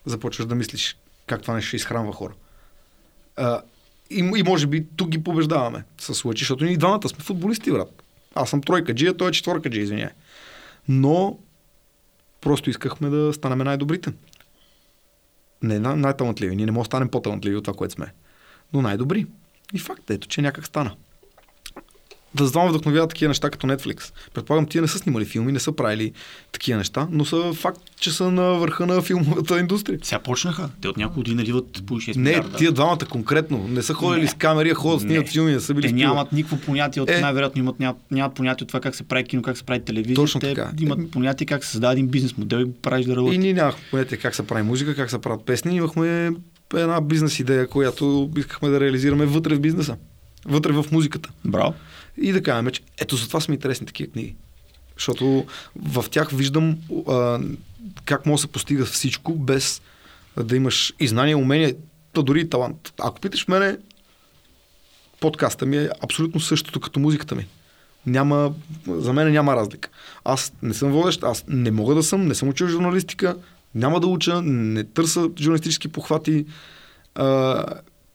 започваш 0.06 0.48
да 0.48 0.56
мислиш 0.56 0.98
как 1.28 1.42
това 1.42 1.54
нещо 1.54 1.68
ще 1.68 1.76
изхранва 1.76 2.14
хора. 2.14 2.34
А, 3.36 3.62
и, 4.10 4.32
и 4.36 4.44
може 4.44 4.68
би 4.68 4.88
тук 4.96 5.10
ги 5.10 5.24
побеждаваме 5.24 5.84
с 5.98 6.26
Лъчи, 6.26 6.42
защото 6.42 6.64
ние 6.64 6.78
двамата 6.78 7.10
сме 7.10 7.24
футболисти, 7.24 7.72
брат. 7.72 8.04
Аз 8.36 8.50
съм 8.50 8.62
тройка 8.62 8.96
джия, 8.96 9.18
той 9.18 9.30
е 9.30 9.32
четворка 9.32 9.70
джия, 9.70 9.84
извиняй. 9.84 10.10
Но 10.88 11.40
просто 12.42 12.70
искахме 12.70 13.10
да 13.10 13.34
станем 13.34 13.58
най-добрите. 13.58 14.14
Не 15.62 15.80
най- 15.80 15.96
най-талантливи. 15.96 16.56
Ние 16.56 16.66
не 16.66 16.72
можем 16.72 16.84
да 16.84 16.86
станем 16.86 17.10
по-талантливи 17.10 17.56
от 17.56 17.64
това, 17.64 17.78
което 17.78 17.94
сме. 17.94 18.14
Но 18.74 18.82
най-добри. 18.82 19.26
И 19.74 19.80
факт 19.80 20.10
е, 20.10 20.14
ето, 20.14 20.28
че 20.28 20.42
някак 20.42 20.66
стана. 20.66 20.96
Да 22.36 22.46
за 22.46 22.52
това 22.52 22.64
ме 22.64 22.70
вдъхновяват 22.70 23.10
такива 23.10 23.28
неща 23.28 23.50
като 23.50 23.68
Netflix. 23.68 24.04
Предполагам, 24.34 24.66
тия 24.66 24.82
не 24.82 24.88
са 24.88 24.98
снимали 24.98 25.26
филми, 25.26 25.52
не 25.52 25.60
са 25.60 25.72
правили 25.72 26.12
такива 26.52 26.78
неща, 26.78 27.08
но 27.12 27.26
са 27.26 27.54
факт, 27.54 27.82
че 28.00 28.12
са 28.12 28.32
на 28.32 28.44
върха 28.44 28.86
на 28.86 29.02
филмовата 29.02 29.60
индустрия. 29.60 30.00
Сега 30.04 30.20
почнаха. 30.20 30.70
Те 30.82 30.88
от 30.88 30.98
няколко 30.98 31.20
години 31.20 31.36
наливат 31.36 31.84
по 31.86 31.94
6 31.96 32.16
Не, 32.16 32.22
милиарда. 32.22 32.58
тия 32.58 32.72
двамата 32.72 32.98
конкретно. 33.10 33.68
Не 33.68 33.82
са 33.82 33.94
ходили 33.94 34.22
Не. 34.22 34.28
с 34.28 34.34
камери, 34.34 34.70
а 34.70 34.76
ходят, 34.76 35.02
снимат 35.02 35.30
филми, 35.30 35.52
не 35.52 35.60
са 35.60 35.74
били 35.74 35.88
Те 35.88 35.94
нямат 35.94 36.32
никакво 36.32 36.58
понятие 36.58 37.02
от 37.02 37.10
Е. 37.10 37.22
най-вероятно 37.22 37.60
имат, 37.62 37.80
нямат, 37.80 37.98
нямат 38.12 38.34
понятие 38.34 38.64
от 38.64 38.68
това 38.68 38.80
как 38.80 38.96
се 38.96 39.04
прави 39.04 39.24
кино, 39.24 39.42
как 39.42 39.58
се 39.58 39.64
прави 39.64 39.80
телевизия. 39.82 40.16
Точно 40.16 40.40
Те 40.40 40.48
така. 40.48 40.72
имат 40.82 41.00
Е, 41.00 41.08
понятие 41.08 41.48
как 41.48 41.64
се 41.66 41.72
създаде 41.72 41.94
един 41.94 42.08
бизнес 42.08 42.38
модел 42.38 42.58
и 42.58 42.72
правиш 42.74 43.06
да 43.06 43.16
работи. 43.16 43.36
И 43.36 43.40
ние 43.40 43.54
нямахме 43.54 43.82
понятие 43.92 44.18
как 44.18 44.36
се 44.36 44.48
прави 44.48 44.64
музика, 44.64 44.96
как 44.96 45.10
се 45.10 45.20
правят 45.20 45.46
песни. 45.46 45.76
Имахме 45.76 46.32
една 46.74 47.02
бизнес 47.02 47.40
идея, 47.40 47.68
която 47.68 48.30
искахме 48.38 48.70
да 48.70 48.80
реализираме 48.80 49.26
вътре 49.26 49.56
в 49.56 49.60
бизнеса. 49.60 49.96
Вътре 50.46 50.72
в 50.72 50.86
музиката. 50.92 51.30
Браво. 51.46 51.74
И 52.22 52.32
да 52.32 52.44
кажем, 52.44 52.72
че 52.72 52.82
ето 53.02 53.16
за 53.16 53.42
са 53.42 53.52
ми 53.52 53.56
интересни 53.56 53.88
такива 53.88 54.12
книги. 54.12 54.36
Защото 54.98 55.46
в 55.76 56.06
тях 56.12 56.30
виждам 56.32 56.78
а, 57.08 57.40
как 58.06 58.26
може 58.26 58.42
да 58.42 58.48
се 58.48 58.52
постига 58.52 58.86
всичко 58.86 59.36
без 59.36 59.82
да 60.44 60.56
имаш 60.56 60.94
и 61.00 61.08
знания, 61.08 61.38
умения, 61.38 61.76
да 62.14 62.24
дори 62.24 62.42
и 62.42 62.50
талант. 62.50 62.94
Ако 63.00 63.20
питаш 63.20 63.48
мене, 63.48 63.78
подкаста 65.20 65.66
ми 65.66 65.78
е 65.78 65.90
абсолютно 66.04 66.42
същото 66.42 66.80
като 66.80 67.00
музиката 67.00 67.36
ми. 67.36 67.48
Няма, 68.06 68.54
за 68.88 69.14
мен 69.14 69.32
няма 69.32 69.56
разлика. 69.56 69.90
Аз 70.24 70.54
не 70.62 70.74
съм 70.74 70.92
водещ, 70.92 71.24
аз 71.24 71.44
не 71.48 71.72
мога 71.72 71.96
да 71.96 72.04
съм, 72.04 72.28
не 72.28 72.36
съм 72.36 72.50
учил 72.50 72.68
журналистика, 72.68 73.38
няма 73.76 74.00
да 74.00 74.08
уча, 74.08 74.42
не 74.42 74.84
търся 74.84 75.30
журналистически 75.40 75.88
похвати, 75.88 76.46
а, 77.16 77.64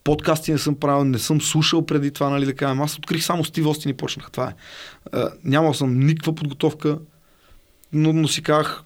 подкасти 0.07 0.51
не 0.51 0.57
съм 0.57 0.75
правил, 0.75 1.03
не 1.03 1.19
съм 1.19 1.41
слушал 1.41 1.85
преди 1.85 2.11
това, 2.11 2.29
нали 2.29 2.45
да 2.45 2.55
кажем. 2.55 2.81
Аз 2.81 2.97
открих 2.97 3.23
само 3.23 3.43
Стив 3.43 3.65
Остин 3.65 3.91
и 3.91 3.93
почнах. 3.93 4.31
Това 4.31 4.49
е. 4.49 4.53
А, 5.11 5.31
нямал 5.43 5.73
съм 5.73 5.99
никаква 5.99 6.35
подготовка, 6.35 6.99
но, 7.93 8.13
но 8.13 8.27
си 8.27 8.43
казах, 8.43 8.83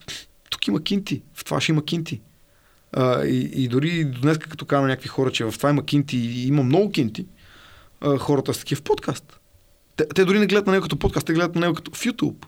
тук 0.50 0.68
има 0.68 0.84
кинти, 0.84 1.22
в 1.34 1.46
това 1.46 1.62
ще 1.62 1.72
има 1.72 1.86
кинти. 1.86 2.22
А, 2.94 3.26
и, 3.26 3.64
и 3.64 3.68
дори 3.68 4.06
до 4.06 4.22
днес, 4.22 4.38
като 4.38 4.66
на 4.72 4.82
някакви 4.82 5.10
хора, 5.10 5.32
че 5.32 5.46
в 5.46 5.54
това 5.58 5.70
има 5.70 5.86
кинти 5.86 6.18
и 6.18 6.48
има 6.48 6.64
много 6.64 6.92
кинти, 6.92 7.26
а, 8.02 8.18
хората 8.18 8.54
са 8.54 8.60
такива 8.60 8.80
в 8.80 8.84
подкаст. 8.84 9.40
Те, 9.96 10.08
те 10.16 10.26
дори 10.26 10.40
не 10.40 10.48
гледат 10.48 10.68
на 10.68 10.74
него 10.74 10.84
като 10.84 11.00
подкаст, 11.00 11.28
те 11.28 11.34
гледат 11.34 11.56
на 11.56 11.62
него 11.62 11.74
като 11.74 11.92
в 11.92 12.04
YouTube. 12.04 12.46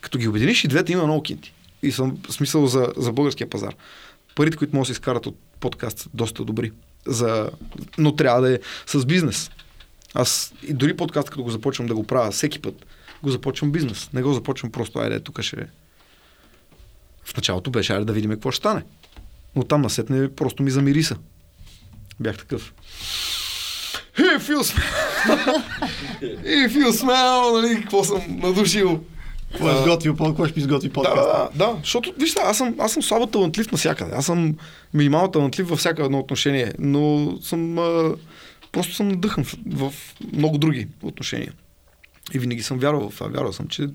Като 0.00 0.18
ги 0.18 0.28
обединиш 0.28 0.64
и 0.64 0.68
двете 0.68 0.92
има 0.92 1.04
много 1.04 1.22
кинти. 1.22 1.54
И 1.82 1.92
съм 1.92 2.18
смисъл 2.28 2.66
за, 2.66 2.92
за 2.96 3.12
българския 3.12 3.50
пазар. 3.50 3.74
Парите, 4.34 4.56
които 4.56 4.76
могат 4.76 4.82
да 4.82 4.86
се 4.86 4.92
изкарат 4.92 5.26
от 5.26 5.38
подкаст, 5.60 5.98
са 5.98 6.08
доста 6.14 6.44
добри. 6.44 6.72
За... 7.06 7.50
Но 7.98 8.16
трябва 8.16 8.40
да 8.40 8.54
е 8.54 8.58
с 8.86 9.06
бизнес. 9.06 9.50
Аз 10.14 10.52
и 10.62 10.72
дори 10.72 10.96
подкаст, 10.96 11.30
като 11.30 11.42
го 11.42 11.50
започвам 11.50 11.86
да 11.86 11.94
го 11.94 12.06
правя 12.06 12.30
всеки 12.30 12.62
път, 12.62 12.86
го 13.22 13.30
започвам 13.30 13.72
бизнес. 13.72 14.10
Не 14.12 14.22
го 14.22 14.32
започвам 14.32 14.72
просто, 14.72 14.98
айде, 14.98 15.20
тук 15.20 15.40
ще... 15.40 15.66
В 17.24 17.36
началото 17.36 17.70
беше, 17.70 17.92
айде 17.92 18.04
да 18.04 18.12
видим 18.12 18.30
какво 18.30 18.50
ще 18.50 18.56
стане. 18.56 18.82
Но 19.56 19.64
там 19.64 19.82
насетне 19.82 20.34
просто 20.34 20.62
ми 20.62 20.70
замириса. 20.70 21.16
Бях 22.20 22.38
такъв. 22.38 22.74
Hey, 24.16 24.38
feel 24.38 24.62
smell! 24.62 25.62
hey, 26.20 26.68
feel 26.68 26.90
smell! 26.90 27.60
Нали, 27.60 27.80
какво 27.80 28.04
съм 28.04 28.22
надушил? 28.28 29.04
Какво 29.52 29.70
е 29.70 29.82
сготвил, 29.82 30.16
какво 30.16 30.46
ще 30.46 30.60
изготви 30.60 30.88
Да, 30.88 30.92
подкаст? 30.92 31.16
да, 31.16 31.48
да, 31.54 31.76
защото, 31.78 32.14
вижте, 32.18 32.40
аз 32.44 32.58
съм, 32.58 32.74
аз 32.78 32.92
съм 32.92 33.02
слабо 33.02 33.26
талантлив 33.26 33.72
навсякъде. 33.72 34.10
Аз 34.14 34.26
съм 34.26 34.56
минимално 34.94 35.30
талантлив 35.30 35.68
във 35.68 35.78
всяко 35.78 36.02
едно 36.02 36.18
отношение, 36.18 36.72
но 36.78 37.32
съм, 37.42 37.78
а, 37.78 38.14
просто 38.72 38.94
съм 38.94 39.08
надъхан 39.08 39.44
в, 39.44 39.56
в 39.90 39.94
много 40.32 40.58
други 40.58 40.88
отношения. 41.02 41.52
И 42.34 42.38
винаги 42.38 42.62
съм 42.62 42.78
вярвал 42.78 43.10
в 43.10 43.14
това. 43.14 43.28
Вярвал 43.28 43.52
съм, 43.52 43.68
че 43.68 43.88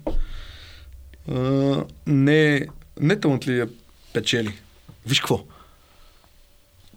а, 1.31 1.83
не, 2.07 2.67
не 2.99 3.19
талантливия 3.19 3.67
печели. 4.13 4.53
Виж 5.07 5.19
какво? 5.19 5.43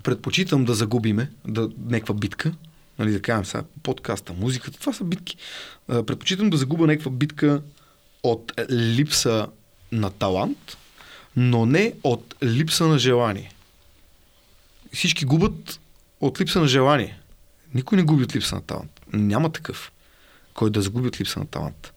Предпочитам 0.03 0.65
да 0.65 0.75
загубиме 0.75 1.31
да, 1.47 1.69
някаква 1.87 2.15
битка, 2.15 2.53
нали, 2.99 3.13
да 3.13 3.23
кажем 3.23 3.45
сега, 3.45 3.65
подкаста, 3.83 4.33
музиката, 4.33 4.81
това 4.81 4.93
са 4.93 5.05
битки. 5.05 5.37
А, 5.89 6.03
предпочитам 6.03 6.51
да 6.51 6.57
загуба 6.57 6.87
някаква 6.87 7.11
битка 7.11 7.63
от 8.33 8.53
липса 8.71 9.47
на 9.93 10.11
талант, 10.11 10.77
но 11.37 11.67
не 11.67 11.95
от 12.03 12.35
липса 12.43 12.87
на 12.87 12.99
желание. 12.99 13.53
Всички 14.93 15.25
губят 15.25 15.81
от 16.21 16.41
липса 16.41 16.61
на 16.61 16.69
желание. 16.69 17.21
Никой 17.75 17.97
не 17.99 18.05
губи 18.05 18.25
от 18.25 18.37
липса 18.37 18.55
на 18.55 18.63
талант. 18.63 19.01
Няма 19.13 19.53
такъв, 19.53 19.93
кой 20.55 20.71
да 20.71 20.83
загуби 20.83 21.09
от 21.09 21.21
липса 21.21 21.39
на 21.39 21.47
талант. 21.47 21.93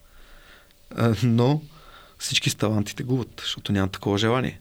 Но 1.24 1.62
всички 2.18 2.50
с 2.50 2.56
талантите 2.56 3.04
губят, 3.04 3.42
защото 3.44 3.72
няма 3.72 3.88
такова 3.88 4.18
желание. 4.18 4.60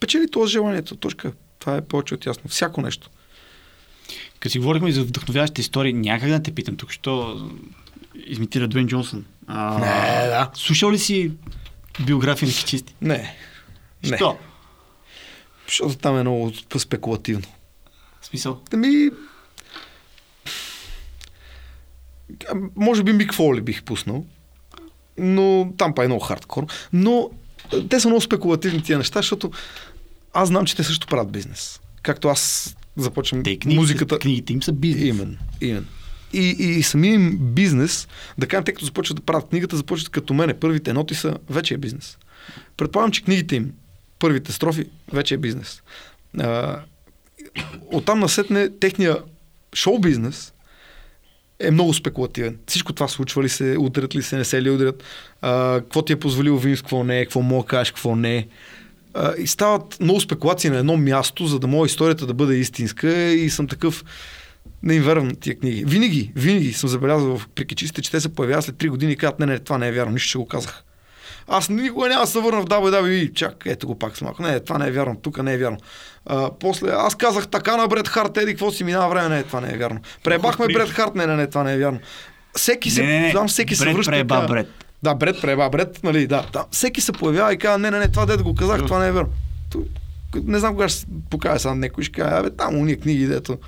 Печели 0.00 0.30
това 0.30 0.46
желанието, 0.46 0.96
точка. 0.96 1.32
Това 1.58 1.76
е 1.76 1.84
повече 1.84 2.14
от 2.14 2.26
ясно. 2.26 2.50
Всяко 2.50 2.80
нещо. 2.80 3.10
Като 4.40 4.52
си 4.52 4.58
говорихме 4.58 4.92
за 4.92 5.04
вдъхновяващите 5.04 5.60
истории, 5.60 5.92
някак 5.92 6.28
да 6.28 6.42
те 6.42 6.54
питам 6.54 6.76
тук, 6.76 6.90
що 6.90 7.40
измитира 8.14 8.68
Дуен 8.68 8.86
Джонсън. 8.86 9.24
А, 9.46 9.78
Не, 9.78 10.28
да. 10.28 10.50
Слушал 10.54 10.92
ли 10.92 10.98
си 10.98 11.32
биография 12.06 12.46
на 12.46 12.52
хичисти? 12.52 12.94
Не. 13.02 13.34
Не. 14.04 14.16
Що? 14.16 14.38
Защото 15.66 15.96
там 15.96 16.16
е 16.18 16.20
много 16.20 16.52
спекулативно. 16.78 17.46
В 18.20 18.26
смисъл? 18.26 18.60
Ами... 18.72 19.10
Може 22.76 23.02
би 23.02 23.12
Мик 23.12 23.34
Фоли 23.34 23.60
бих 23.60 23.82
пуснал. 23.82 24.26
Но 25.18 25.72
там 25.78 25.94
па 25.94 26.04
е 26.04 26.06
много 26.06 26.24
хардкор. 26.24 26.66
Но 26.92 27.30
а, 27.72 27.88
те 27.88 28.00
са 28.00 28.08
много 28.08 28.20
спекулативни 28.20 28.82
тия 28.82 28.98
неща, 28.98 29.18
защото 29.18 29.50
аз 30.34 30.48
знам, 30.48 30.66
че 30.66 30.76
те 30.76 30.84
също 30.84 31.06
правят 31.06 31.32
бизнес. 31.32 31.80
Както 32.02 32.28
аз 32.28 32.76
започвам 32.96 33.42
Те 33.42 33.50
и 33.50 33.58
книгите, 33.58 33.80
музиката. 33.80 34.18
книгите 34.18 34.52
им 34.52 34.62
са 34.62 34.72
бизнес. 34.72 35.04
Именно, 35.04 35.36
именно. 35.60 35.86
И, 36.32 36.48
и 36.48 36.82
самия 36.82 37.14
им 37.14 37.38
бизнес, 37.40 38.08
да 38.38 38.46
кажем, 38.46 38.64
те 38.64 38.72
като 38.72 38.84
започват 38.84 39.16
да 39.16 39.22
правят 39.22 39.48
книгата, 39.48 39.76
започват 39.76 40.08
като 40.08 40.34
мене. 40.34 40.54
Първите 40.54 40.92
ноти 40.92 41.14
са, 41.14 41.36
вече 41.50 41.74
е 41.74 41.78
бизнес. 41.78 42.18
Предполагам, 42.76 43.10
че 43.10 43.24
книгите 43.24 43.56
им, 43.56 43.72
първите 44.18 44.52
строфи, 44.52 44.84
вече 45.12 45.34
е 45.34 45.38
бизнес. 45.38 45.82
А, 46.38 46.80
оттам 47.92 48.20
насетне 48.20 48.68
техния 48.68 49.16
шоу 49.74 49.98
бизнес 49.98 50.52
е 51.60 51.70
много 51.70 51.94
спекулативен. 51.94 52.58
Всичко 52.66 52.92
това 52.92 53.08
случва 53.08 53.42
ли 53.42 53.48
се, 53.48 53.76
удрят 53.78 54.14
ли 54.14 54.22
се, 54.22 54.36
не 54.36 54.44
се 54.44 54.62
ли 54.62 54.70
удрят, 54.70 55.04
а, 55.42 55.80
какво 55.80 56.02
ти 56.02 56.12
е 56.12 56.20
позволил 56.20 56.56
Винс, 56.56 56.80
какво 56.80 57.04
не 57.04 57.20
е, 57.20 57.24
какво 57.24 57.42
мога 57.42 57.66
кажеш, 57.66 57.90
какво 57.90 58.16
не 58.16 58.36
е. 58.36 58.46
И 59.38 59.46
стават 59.46 60.00
много 60.00 60.20
спекулации 60.20 60.70
на 60.70 60.78
едно 60.78 60.96
място, 60.96 61.46
за 61.46 61.58
да 61.58 61.66
може 61.66 61.90
историята 61.90 62.26
да 62.26 62.34
бъде 62.34 62.54
истинска 62.54 63.14
и 63.24 63.50
съм 63.50 63.66
такъв, 63.66 64.04
не 64.82 64.94
им 64.94 65.02
вярвам 65.02 65.30
тия 65.30 65.58
книги. 65.58 65.84
Винаги, 65.84 66.32
винаги 66.36 66.72
съм 66.72 66.88
забелязал 66.88 67.38
в 67.38 67.48
прикичистите, 67.48 68.02
че 68.02 68.10
те 68.10 68.20
се 68.20 68.28
появяват 68.28 68.64
след 68.64 68.76
3 68.76 68.88
години 68.88 69.12
и 69.12 69.16
казват, 69.16 69.38
не, 69.38 69.46
не, 69.46 69.58
това 69.58 69.78
не 69.78 69.88
е 69.88 69.92
вярно, 69.92 70.12
нищо 70.12 70.28
ще 70.28 70.38
го 70.38 70.46
казах. 70.46 70.82
Аз 71.48 71.68
никога 71.68 72.08
няма 72.08 72.20
да 72.20 72.26
се 72.26 72.40
върна 72.40 72.60
в 72.60 72.66
WWE. 72.66 73.34
Чак, 73.34 73.62
ето 73.66 73.86
го 73.86 73.98
пак 73.98 74.16
с 74.16 74.20
малко. 74.20 74.42
Не, 74.42 74.60
това 74.60 74.78
не 74.78 74.86
е 74.86 74.90
вярно, 74.90 75.16
тук 75.16 75.42
не 75.42 75.54
е 75.54 75.58
вярно. 75.58 75.78
А, 76.26 76.50
после 76.52 76.88
аз 76.88 77.14
казах 77.14 77.48
така 77.48 77.76
на 77.76 77.88
Бред 77.88 78.08
Харт, 78.08 78.36
еди, 78.36 78.52
какво 78.52 78.70
си 78.70 78.84
минава 78.84 79.08
време, 79.08 79.28
не, 79.28 79.42
това 79.42 79.60
не 79.60 79.72
е 79.72 79.76
вярно. 79.76 80.00
Пребахме 80.24 80.66
Бред 80.66 80.88
Харт, 80.88 81.14
не, 81.14 81.26
не, 81.26 81.36
не, 81.36 81.46
това 81.46 81.62
не 81.62 81.74
е 81.74 81.78
вярно. 81.78 81.98
Всеки 82.54 82.90
се, 82.90 83.02
Не, 83.02 83.20
не, 83.20 83.30
знам, 83.30 83.48
всеки 83.48 83.76
се 83.76 83.84
Бред 83.84 83.94
връща. 83.94 84.10
и 84.10 84.14
преба 84.14 84.46
Бред. 84.48 84.68
Да, 85.02 85.14
Бред 85.14 85.40
преба 85.40 85.70
Бред, 85.70 86.00
нали, 86.02 86.26
да, 86.26 86.46
да. 86.52 86.64
Всеки 86.70 87.00
се 87.00 87.12
появява 87.12 87.52
и 87.52 87.58
казва, 87.58 87.78
не, 87.78 87.90
не, 87.90 87.98
не, 87.98 88.08
това 88.08 88.26
дето 88.26 88.44
го 88.44 88.54
казах, 88.54 88.76
това 88.78 88.98
не 88.98 89.08
е 89.08 89.12
вярно. 89.12 89.28
Ту- 89.70 89.84
Не 90.36 90.58
знам 90.58 90.72
кога 90.72 90.88
ще 90.88 90.98
се 91.00 91.06
покаже 91.30 91.58
сега 91.58 91.74
някой, 91.74 92.04
ще 92.04 92.12
каже, 92.12 92.34
абе, 92.34 92.50
там 92.50 92.76
уния 92.76 93.00
книги, 93.00 93.26
дето, 93.26 93.58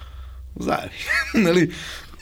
заеби. 0.63 0.95
нали? 1.35 1.71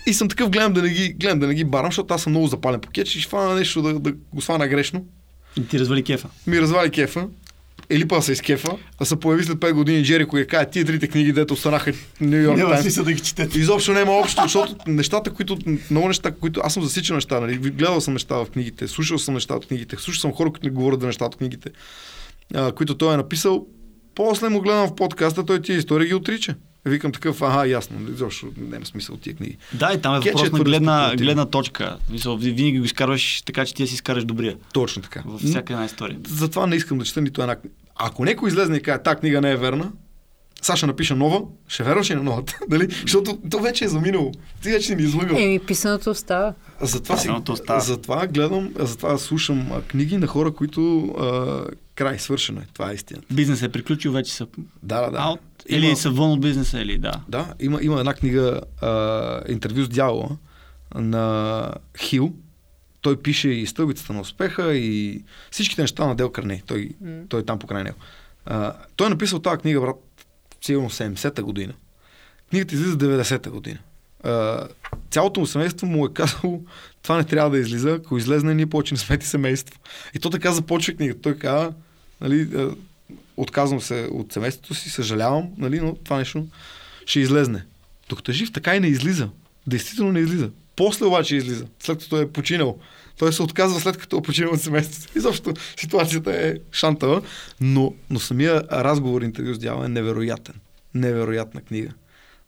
И 0.06 0.14
съм 0.14 0.28
такъв, 0.28 0.50
гледам 0.50 0.72
да 0.72 0.82
не 0.82 0.88
ги, 0.88 1.12
гледам 1.12 1.38
да 1.38 1.46
не 1.46 1.54
ги 1.54 1.64
барам, 1.64 1.90
защото 1.90 2.14
аз 2.14 2.22
съм 2.22 2.32
много 2.32 2.46
запален 2.46 2.80
по 2.80 2.90
кетч 2.90 3.16
и 3.16 3.20
ще 3.20 3.30
фана 3.30 3.54
нещо 3.54 3.82
да, 3.82 4.00
да 4.00 4.12
го 4.34 4.42
свана 4.42 4.68
грешно. 4.68 5.04
И 5.56 5.68
ти 5.68 5.78
развали 5.78 6.02
кефа. 6.02 6.28
Ми 6.46 6.60
развали 6.60 6.90
кефа. 6.90 7.28
Или 7.90 8.08
па 8.08 8.22
се 8.22 8.32
изкефа, 8.32 8.70
а 8.98 9.04
се 9.04 9.16
появи 9.16 9.44
след 9.44 9.58
5 9.58 9.72
години 9.72 10.04
Джерико 10.04 10.38
и 10.38 10.46
каже, 10.46 10.66
тия 10.70 10.84
трите 10.84 11.08
книги, 11.08 11.32
дето 11.32 11.54
останаха 11.54 11.92
Нью 12.20 12.42
Йорк 12.42 12.58
Няма 12.58 12.78
смисъл 12.78 13.04
да 13.04 13.12
ги 13.12 13.20
четете. 13.20 13.58
Изобщо 13.58 13.92
няма 13.92 14.12
общо, 14.12 14.42
защото 14.42 14.76
нещата, 14.86 15.30
които, 15.30 15.58
много 15.90 16.08
неща, 16.08 16.30
които 16.30 16.60
аз 16.64 16.74
съм 16.74 16.82
засичал 16.82 17.14
неща, 17.14 17.40
нали? 17.40 17.56
гледал 17.56 18.00
съм 18.00 18.12
неща 18.12 18.36
в 18.36 18.46
книгите, 18.46 18.88
слушал 18.88 19.18
съм 19.18 19.34
неща 19.34 19.54
от 19.54 19.66
книгите, 19.66 19.96
слушал 19.96 20.20
съм 20.20 20.32
хора, 20.32 20.50
които 20.50 20.66
ми 20.66 20.72
говорят 20.72 21.00
за 21.00 21.06
неща 21.06 21.24
от 21.24 21.36
книгите, 21.36 21.70
а, 22.54 22.72
които 22.72 22.96
той 22.96 23.14
е 23.14 23.16
написал. 23.16 23.66
После 24.14 24.48
му 24.48 24.60
гледам 24.60 24.88
в 24.88 24.94
подкаста, 24.94 25.46
той 25.46 25.62
тия 25.62 25.78
истории 25.78 26.08
ги 26.08 26.14
отрича. 26.14 26.54
Викам 26.84 27.12
такъв, 27.12 27.42
ага, 27.42 27.66
ясно, 27.66 27.96
изобщо 28.12 28.46
няма 28.56 28.86
смисъл 28.86 29.14
от 29.14 29.20
тия 29.20 29.36
книги. 29.36 29.56
Да, 29.72 29.92
и 29.92 30.00
там 30.00 30.14
е 30.14 30.28
е 30.28 30.32
въпрос 30.32 30.52
на 30.52 30.58
гледна, 30.58 31.12
гледна 31.16 31.46
точка. 31.46 31.96
Ви- 32.10 32.50
винаги 32.50 32.78
го 32.78 32.84
изкарваш 32.84 33.42
така, 33.42 33.64
че 33.64 33.74
ти 33.74 33.86
си 33.86 33.94
изкараш 33.94 34.24
добрия. 34.24 34.56
Точно 34.72 35.02
така. 35.02 35.22
Във 35.26 35.40
всяка 35.40 35.72
една 35.72 35.84
история. 35.84 36.18
Затова 36.28 36.66
не 36.66 36.76
искам 36.76 36.98
да 36.98 37.04
чета 37.04 37.20
нито 37.20 37.42
една 37.42 37.56
книга. 37.56 37.74
Ако 37.96 38.24
някой 38.24 38.48
излезне 38.48 38.76
и 38.76 38.82
каже, 38.82 38.98
тази 38.98 39.16
книга 39.16 39.40
не 39.40 39.50
е 39.50 39.56
верна, 39.56 39.90
сега 40.62 40.76
ще 40.76 40.86
напиша 40.86 41.16
нова, 41.16 41.42
ще 41.68 41.82
вярваш 41.82 42.10
ли 42.10 42.14
на 42.14 42.22
новата? 42.22 42.58
Дали? 42.68 42.88
Защото 43.02 43.38
то 43.50 43.58
вече 43.58 43.84
е 43.84 43.88
заминало. 43.88 44.32
Ти 44.62 44.70
вече 44.70 44.94
ни 44.94 45.02
излъгал. 45.02 45.36
Еми, 45.36 45.58
писаното 45.58 46.10
остава. 46.10 46.54
Затова, 46.80 47.16
си, 47.16 47.30
остава. 47.48 47.80
затова 47.80 48.26
гледам, 48.26 48.70
затова 48.78 49.18
слушам 49.18 49.72
а, 49.72 49.82
книги 49.82 50.16
на 50.16 50.26
хора, 50.26 50.50
които 50.50 51.00
а, 51.20 51.64
край, 51.98 52.18
свършено 52.18 52.60
е. 52.60 52.66
Това 52.72 52.90
е 52.90 52.94
истина. 52.94 53.20
Бизнес 53.30 53.62
е 53.62 53.68
приключил, 53.68 54.12
вече 54.12 54.34
са 54.34 54.46
Да, 54.82 55.00
да, 55.00 55.10
да. 55.10 55.18
аут. 55.18 55.40
Или 55.68 55.86
Има- 55.86 55.96
са 55.96 56.10
вън 56.10 56.30
от 56.30 56.40
бизнеса, 56.40 56.80
или 56.80 56.98
да. 56.98 57.12
Да, 57.28 57.54
има, 57.60 57.78
има 57.82 57.98
една 57.98 58.14
книга, 58.14 58.60
а, 58.82 58.90
интервю 59.48 59.84
с 59.84 59.88
дявола 59.88 60.28
на 60.94 61.72
Хил. 61.98 62.32
Той 63.00 63.16
пише 63.16 63.48
и 63.48 63.66
стълбицата 63.66 64.12
на 64.12 64.20
успеха 64.20 64.74
и 64.74 65.22
всичките 65.50 65.82
неща 65.82 66.06
на 66.06 66.14
Дел 66.14 66.30
Карне. 66.30 66.62
Той, 66.66 66.90
М. 67.00 67.20
той 67.28 67.40
е 67.40 67.44
там 67.44 67.58
покрай 67.58 67.84
него. 67.84 67.96
А, 68.46 68.74
той 68.96 69.06
е 69.06 69.10
написал 69.10 69.38
тази 69.38 69.58
книга, 69.58 69.80
брат, 69.80 69.96
сигурно 70.60 70.90
70-та 70.90 71.42
година. 71.42 71.72
Книгата 72.50 72.74
излиза 72.74 72.96
90-та 72.96 73.50
година. 73.50 73.78
А, 74.24 74.66
цялото 75.10 75.40
му 75.40 75.46
семейство 75.46 75.86
му 75.86 76.06
е 76.06 76.12
казало, 76.14 76.62
това 77.02 77.16
не 77.16 77.24
трябва 77.24 77.50
да 77.50 77.58
излиза, 77.58 77.90
ако 77.92 78.18
излезне, 78.18 78.54
ние 78.54 78.66
повече 78.66 78.94
не 78.94 78.98
сме 78.98 79.18
ти 79.18 79.26
семейство. 79.26 79.80
И 80.14 80.18
то 80.18 80.30
така 80.30 80.52
започва 80.52 80.94
книгата. 80.94 81.20
Той 81.20 81.34
казва, 81.34 81.72
нали, 82.20 82.48
отказвам 83.36 83.80
се 83.80 84.08
от 84.12 84.32
семейството 84.32 84.74
си, 84.74 84.90
съжалявам, 84.90 85.48
нали, 85.58 85.80
но 85.80 85.94
това 85.94 86.18
нещо 86.18 86.46
ще 87.06 87.20
излезне. 87.20 87.64
Докато 88.08 88.30
е 88.30 88.34
жив, 88.34 88.52
така 88.52 88.76
и 88.76 88.80
не 88.80 88.86
излиза. 88.86 89.28
Действително 89.66 90.12
не 90.12 90.20
излиза. 90.20 90.50
После 90.76 91.06
обаче 91.06 91.36
излиза, 91.36 91.66
след 91.80 91.98
като 91.98 92.20
е 92.20 92.28
починал. 92.28 92.78
Той 93.18 93.32
се 93.32 93.42
отказва 93.42 93.80
след 93.80 93.96
като 93.96 94.16
е 94.18 94.22
починал 94.22 94.52
от 94.52 94.60
семейството. 94.60 95.12
Изобщо 95.18 95.54
ситуацията 95.76 96.46
е 96.46 96.54
шантава, 96.72 97.22
но, 97.60 97.94
но 98.10 98.20
самия 98.20 98.62
разговор, 98.72 99.22
интервю 99.22 99.54
с 99.54 99.58
дявола 99.58 99.84
е 99.84 99.88
невероятен. 99.88 100.54
Невероятна 100.94 101.60
книга. 101.60 101.90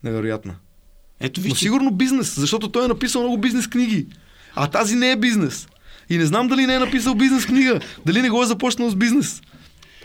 Невероятна. 0.04 0.54
Ето 1.20 1.40
Но 1.40 1.44
вижте, 1.44 1.58
сигурно 1.58 1.90
бизнес, 1.90 2.40
защото 2.40 2.68
той 2.68 2.84
е 2.84 2.88
написал 2.88 3.22
много 3.22 3.38
бизнес 3.38 3.68
книги. 3.68 4.06
А 4.54 4.66
тази 4.66 4.96
не 4.96 5.10
е 5.10 5.16
бизнес. 5.16 5.68
И 6.10 6.18
не 6.18 6.26
знам 6.26 6.48
дали 6.48 6.66
не 6.66 6.74
е 6.74 6.78
написал 6.78 7.14
бизнес 7.14 7.46
книга. 7.46 7.80
Дали 8.06 8.22
не 8.22 8.30
го 8.30 8.42
е 8.42 8.46
започнал 8.46 8.90
с 8.90 8.96
бизнес. 8.96 9.42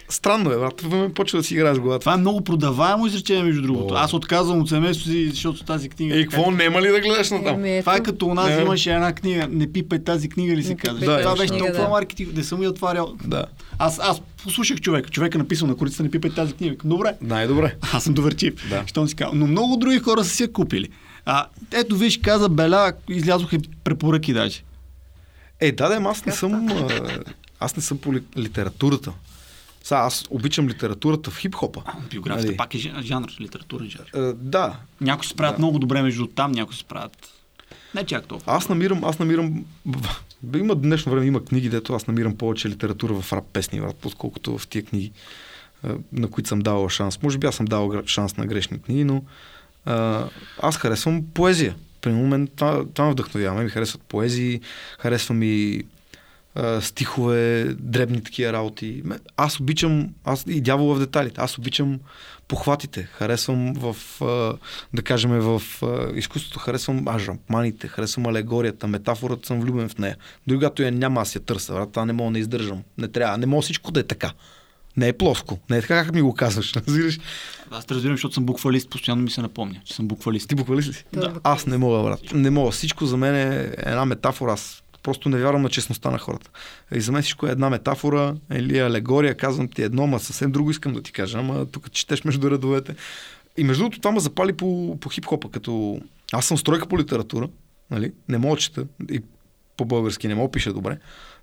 Странно 0.09 0.51
е, 0.51 0.57
брат. 0.57 0.83
Ме 0.83 1.09
почва 1.09 1.39
да 1.39 1.43
си 1.43 1.53
играе 1.53 1.75
с 1.75 1.79
главата. 1.79 1.99
това 1.99 2.13
е 2.13 2.17
много 2.17 2.43
продаваемо 2.43 3.07
изречение, 3.07 3.43
между 3.43 3.61
другото. 3.61 3.93
О. 3.93 3.97
Аз 3.97 4.13
отказвам 4.13 4.59
от 4.59 4.69
семейството 4.69 5.09
си, 5.09 5.29
защото 5.29 5.63
тази 5.63 5.89
книга... 5.89 6.15
Е, 6.15 6.19
така- 6.19 6.29
какво, 6.29 6.51
нема 6.51 6.81
ли 6.81 6.87
да 6.87 6.99
гледаш 6.99 7.31
на 7.31 7.43
там? 7.43 7.65
Ето. 7.65 7.81
Това 7.81 7.95
е 7.95 7.99
като 7.99 8.25
у 8.27 8.33
нас 8.33 8.49
Не. 8.49 8.61
имаше 8.61 8.93
една 8.93 9.13
книга, 9.13 9.47
не 9.47 9.71
пипай 9.71 9.99
тази 9.99 10.29
книга 10.29 10.55
ли 10.55 10.63
се 10.63 10.75
казва. 10.75 11.05
тази 11.05 11.21
това 11.23 11.35
беше 11.35 11.47
толкова 11.49 11.71
да. 11.73 11.89
маркетинг, 11.89 12.35
не 12.35 12.43
съм 12.43 12.63
я 12.63 12.69
отварял. 12.69 13.13
Да. 13.23 13.45
Аз, 13.79 13.99
аз 13.99 14.21
послушах 14.43 14.81
човека. 14.81 15.09
Човек 15.09 15.35
е 15.35 15.37
написал 15.37 15.67
на 15.67 15.75
корицата, 15.75 16.03
не 16.03 16.11
пипай 16.11 16.31
тази 16.31 16.53
книга. 16.53 16.75
Добре, 16.83 17.13
Най-добре. 17.21 17.75
аз 17.93 18.03
съм 18.03 18.13
доверчив. 18.13 18.69
Да. 18.69 18.83
Щом 18.87 19.07
си 19.07 19.15
казал. 19.15 19.33
Но 19.35 19.47
много 19.47 19.77
други 19.77 19.99
хора 19.99 20.23
са 20.23 20.29
си 20.29 20.43
я 20.43 20.51
купили. 20.51 20.89
А, 21.25 21.45
ето 21.73 21.95
виж, 21.97 22.17
каза 22.17 22.49
Беля, 22.49 22.93
излязоха 23.09 23.57
препоръки 23.83 24.33
даже. 24.33 24.63
Е, 25.59 25.71
да, 25.71 25.89
да, 25.89 26.09
аз 26.09 26.25
не 26.25 26.31
съм, 26.31 26.67
аз 27.59 27.75
не 27.75 27.81
съм 27.81 27.97
по 27.97 28.13
ли- 28.13 28.23
литературата. 28.37 29.11
Сега, 29.85 29.99
аз 29.99 30.25
обичам 30.29 30.67
литературата 30.67 31.31
в 31.31 31.37
хип-хопа. 31.37 31.81
Биографията 32.09 32.47
Нали? 32.47 32.57
пак 32.57 32.73
е 32.73 32.77
жан- 32.77 33.01
жанр, 33.01 33.27
литературен 33.41 33.89
жанр. 33.89 34.05
А, 34.15 34.33
да, 34.33 34.75
Някои 35.01 35.25
се 35.25 35.31
справят 35.31 35.55
Да. 35.55 35.59
много 35.59 35.79
добре 35.79 36.01
между 36.01 36.27
там, 36.27 36.51
някои 36.51 36.73
се 36.75 36.81
справят 36.81 37.31
не 37.95 38.05
чак 38.05 38.27
толкова. 38.27 38.53
Аз 38.53 38.69
намирам, 38.69 39.03
аз 39.03 39.19
намирам, 39.19 39.65
има 40.55 40.75
днешно 40.75 41.11
време, 41.11 41.25
има 41.25 41.45
книги, 41.45 41.69
дето 41.69 41.93
аз 41.93 42.07
намирам 42.07 42.35
повече 42.35 42.69
литература 42.69 43.21
в 43.21 43.33
рап 43.33 43.43
песни, 43.53 43.81
брат, 43.81 44.05
отколкото 44.05 44.57
в 44.57 44.67
тия 44.67 44.85
книги, 44.85 45.11
а, 45.83 45.89
на 46.13 46.27
които 46.27 46.49
съм 46.49 46.59
давал 46.59 46.89
шанс. 46.89 47.23
Може 47.23 47.37
би 47.37 47.47
аз 47.47 47.55
съм 47.55 47.65
давал 47.65 48.03
шанс 48.05 48.37
на 48.37 48.45
грешни 48.45 48.81
книги, 48.81 49.03
но 49.03 49.23
а, 49.85 50.25
аз 50.61 50.77
харесвам 50.77 51.23
поезия. 51.33 51.75
При 52.01 52.11
момент 52.11 52.51
това, 52.55 52.85
това 52.85 53.05
ме 53.05 53.11
вдъхновява. 53.11 53.63
Ми 53.63 53.69
харесват 53.69 54.01
поезии, 54.01 54.61
харесва 54.99 55.35
ми 55.35 55.81
а, 56.55 56.81
стихове, 56.81 57.63
дребни 57.79 58.23
такива 58.23 58.53
работи. 58.53 59.03
Аз 59.37 59.59
обичам, 59.59 60.09
аз 60.23 60.43
и 60.47 60.61
дявола 60.61 60.95
в 60.95 60.99
деталите, 60.99 61.41
аз 61.41 61.57
обичам 61.57 61.99
похватите. 62.47 63.03
Харесвам 63.03 63.73
в, 63.73 63.95
а, 64.21 64.53
да 64.93 65.01
кажем, 65.01 65.31
в 65.31 65.61
а, 65.83 66.11
изкуството 66.15 66.59
харесвам 66.59 67.07
ажаманите, 67.07 67.87
харесвам 67.87 68.25
алегорията, 68.25 68.87
метафората 68.87 69.47
съм 69.47 69.61
влюбен 69.61 69.89
в 69.89 69.97
нея. 69.97 70.17
Дори 70.47 70.57
когато 70.57 70.83
я 70.83 70.91
няма, 70.91 71.21
аз 71.21 71.35
я 71.35 71.41
търся. 71.41 71.73
Брат, 71.73 71.91
това 71.91 72.05
не 72.05 72.13
мога 72.13 72.31
да 72.31 72.39
издържам. 72.39 72.83
Не 72.97 73.07
трябва. 73.07 73.37
Не 73.37 73.45
мога 73.45 73.61
всичко 73.61 73.91
да 73.91 73.99
е 73.99 74.03
така. 74.03 74.31
Не 74.97 75.07
е 75.07 75.13
плоско. 75.13 75.59
Не 75.69 75.77
е 75.77 75.81
така, 75.81 76.03
как 76.03 76.13
ми 76.13 76.21
го 76.21 76.33
казваш. 76.33 76.73
Разбираш? 76.87 77.19
Аз 77.71 77.85
те 77.85 77.93
разбирам, 77.93 78.15
защото 78.15 78.33
съм 78.33 78.45
буквалист, 78.45 78.89
постоянно 78.89 79.23
ми 79.23 79.29
се 79.29 79.41
напомня, 79.41 79.81
че 79.85 79.93
съм 79.93 80.07
буквалист. 80.07 80.49
Ти 80.49 80.55
буквалист 80.55 80.89
ли 80.89 80.93
си? 80.93 81.05
Да. 81.13 81.33
Аз 81.43 81.65
не 81.65 81.77
мога, 81.77 82.03
брат. 82.03 82.33
Не 82.33 82.49
мога. 82.49 82.71
Всичко 82.71 83.05
за 83.05 83.17
мен 83.17 83.35
е 83.35 83.73
една 83.77 84.05
метафора. 84.05 84.53
Аз 84.53 84.83
просто 85.05 85.29
не 85.29 85.37
вярвам 85.37 85.61
на 85.61 85.69
честността 85.69 86.11
на 86.11 86.17
хората. 86.17 86.49
И 86.95 87.01
за 87.01 87.11
мен 87.11 87.21
всичко 87.21 87.47
е 87.47 87.51
една 87.51 87.69
метафора 87.69 88.35
или 88.53 88.79
алегория. 88.79 89.37
Казвам 89.37 89.67
ти 89.67 89.81
едно, 89.81 90.07
ма 90.07 90.19
съвсем 90.19 90.51
друго 90.51 90.71
искам 90.71 90.93
да 90.93 91.01
ти 91.01 91.11
кажа. 91.11 91.37
Ама 91.39 91.65
тук 91.65 91.91
четеш 91.91 92.23
между 92.23 92.51
редовете. 92.51 92.95
И 93.57 93.63
между 93.63 93.83
другото, 93.83 93.99
това 93.99 94.11
ме 94.11 94.19
запали 94.19 94.53
по, 94.53 94.97
по 95.01 95.09
хип-хопа, 95.09 95.49
като 95.51 95.99
аз 96.33 96.45
съм 96.45 96.57
стройка 96.57 96.87
по 96.87 96.99
литература, 96.99 97.49
нали? 97.91 98.11
не 98.29 98.37
мога 98.37 98.57
чета 98.57 98.85
и 99.11 99.21
по-български 99.77 100.27
не 100.27 100.35
мога 100.35 100.51
пиша 100.51 100.73
добре, 100.73 100.97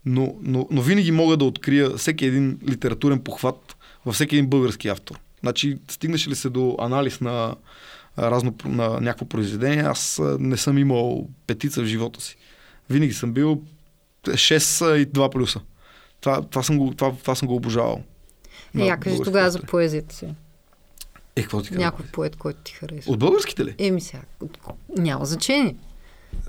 но, 0.04 0.34
но, 0.42 0.66
но 0.70 0.82
винаги 0.82 1.10
мога 1.12 1.36
да 1.36 1.44
открия 1.44 1.96
всеки 1.96 2.26
един 2.26 2.58
литературен 2.68 3.20
похват 3.20 3.76
във 4.04 4.14
всеки 4.14 4.36
един 4.36 4.50
български 4.50 4.88
автор. 4.88 5.18
Значи, 5.40 5.78
стигнеш 5.88 6.28
ли 6.28 6.34
се 6.34 6.50
до 6.50 6.76
анализ 6.78 7.20
на, 7.20 7.54
разно, 8.18 8.54
на 8.64 9.00
някакво 9.00 9.26
произведение, 9.26 9.82
аз 9.82 10.20
не 10.38 10.56
съм 10.56 10.78
имал 10.78 11.28
петица 11.46 11.82
в 11.82 11.86
живота 11.86 12.20
си. 12.20 12.36
Винаги 12.93 13.12
съм 13.12 13.32
бил 13.32 13.62
6 14.24 14.97
и 14.97 15.07
2 15.07 15.30
плюса. 15.32 15.61
Това, 16.20 16.43
това, 16.43 16.62
съм, 16.62 16.78
го, 16.78 16.95
това, 16.95 17.12
това 17.12 17.34
съм 17.34 17.49
го 17.49 17.55
обожавал. 17.57 18.03
Е, 18.78 18.84
я 18.84 18.97
кажи 18.97 19.16
тогава 19.24 19.51
за 19.51 19.61
поезията 19.61 20.14
си. 20.14 20.26
Е, 21.36 21.43
какво 21.43 21.62
ти 21.62 21.68
кажа? 21.68 21.80
Някой 21.80 22.07
поет, 22.07 22.36
който 22.36 22.61
ти 22.61 22.72
харесва. 22.72 23.12
От 23.12 23.18
българските 23.18 23.64
ли? 23.64 23.74
Еми 23.78 24.01
сега, 24.01 24.22
от- 24.40 24.59
няма 24.99 25.24
значение. 25.24 25.76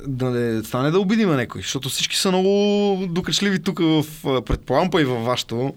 Да 0.08 0.30
не 0.30 0.64
стане 0.64 0.92
да 0.92 1.00
обидим 1.00 1.30
някой, 1.30 1.62
защото 1.62 1.90
всички 1.90 2.18
са 2.18 2.30
много 2.32 2.58
докачливи 3.08 3.64
тук 3.64 3.80
в 3.80 4.06
а, 4.26 4.42
предполампа 4.42 5.02
и 5.02 5.06
във 5.06 5.26
вашето. 5.26 5.74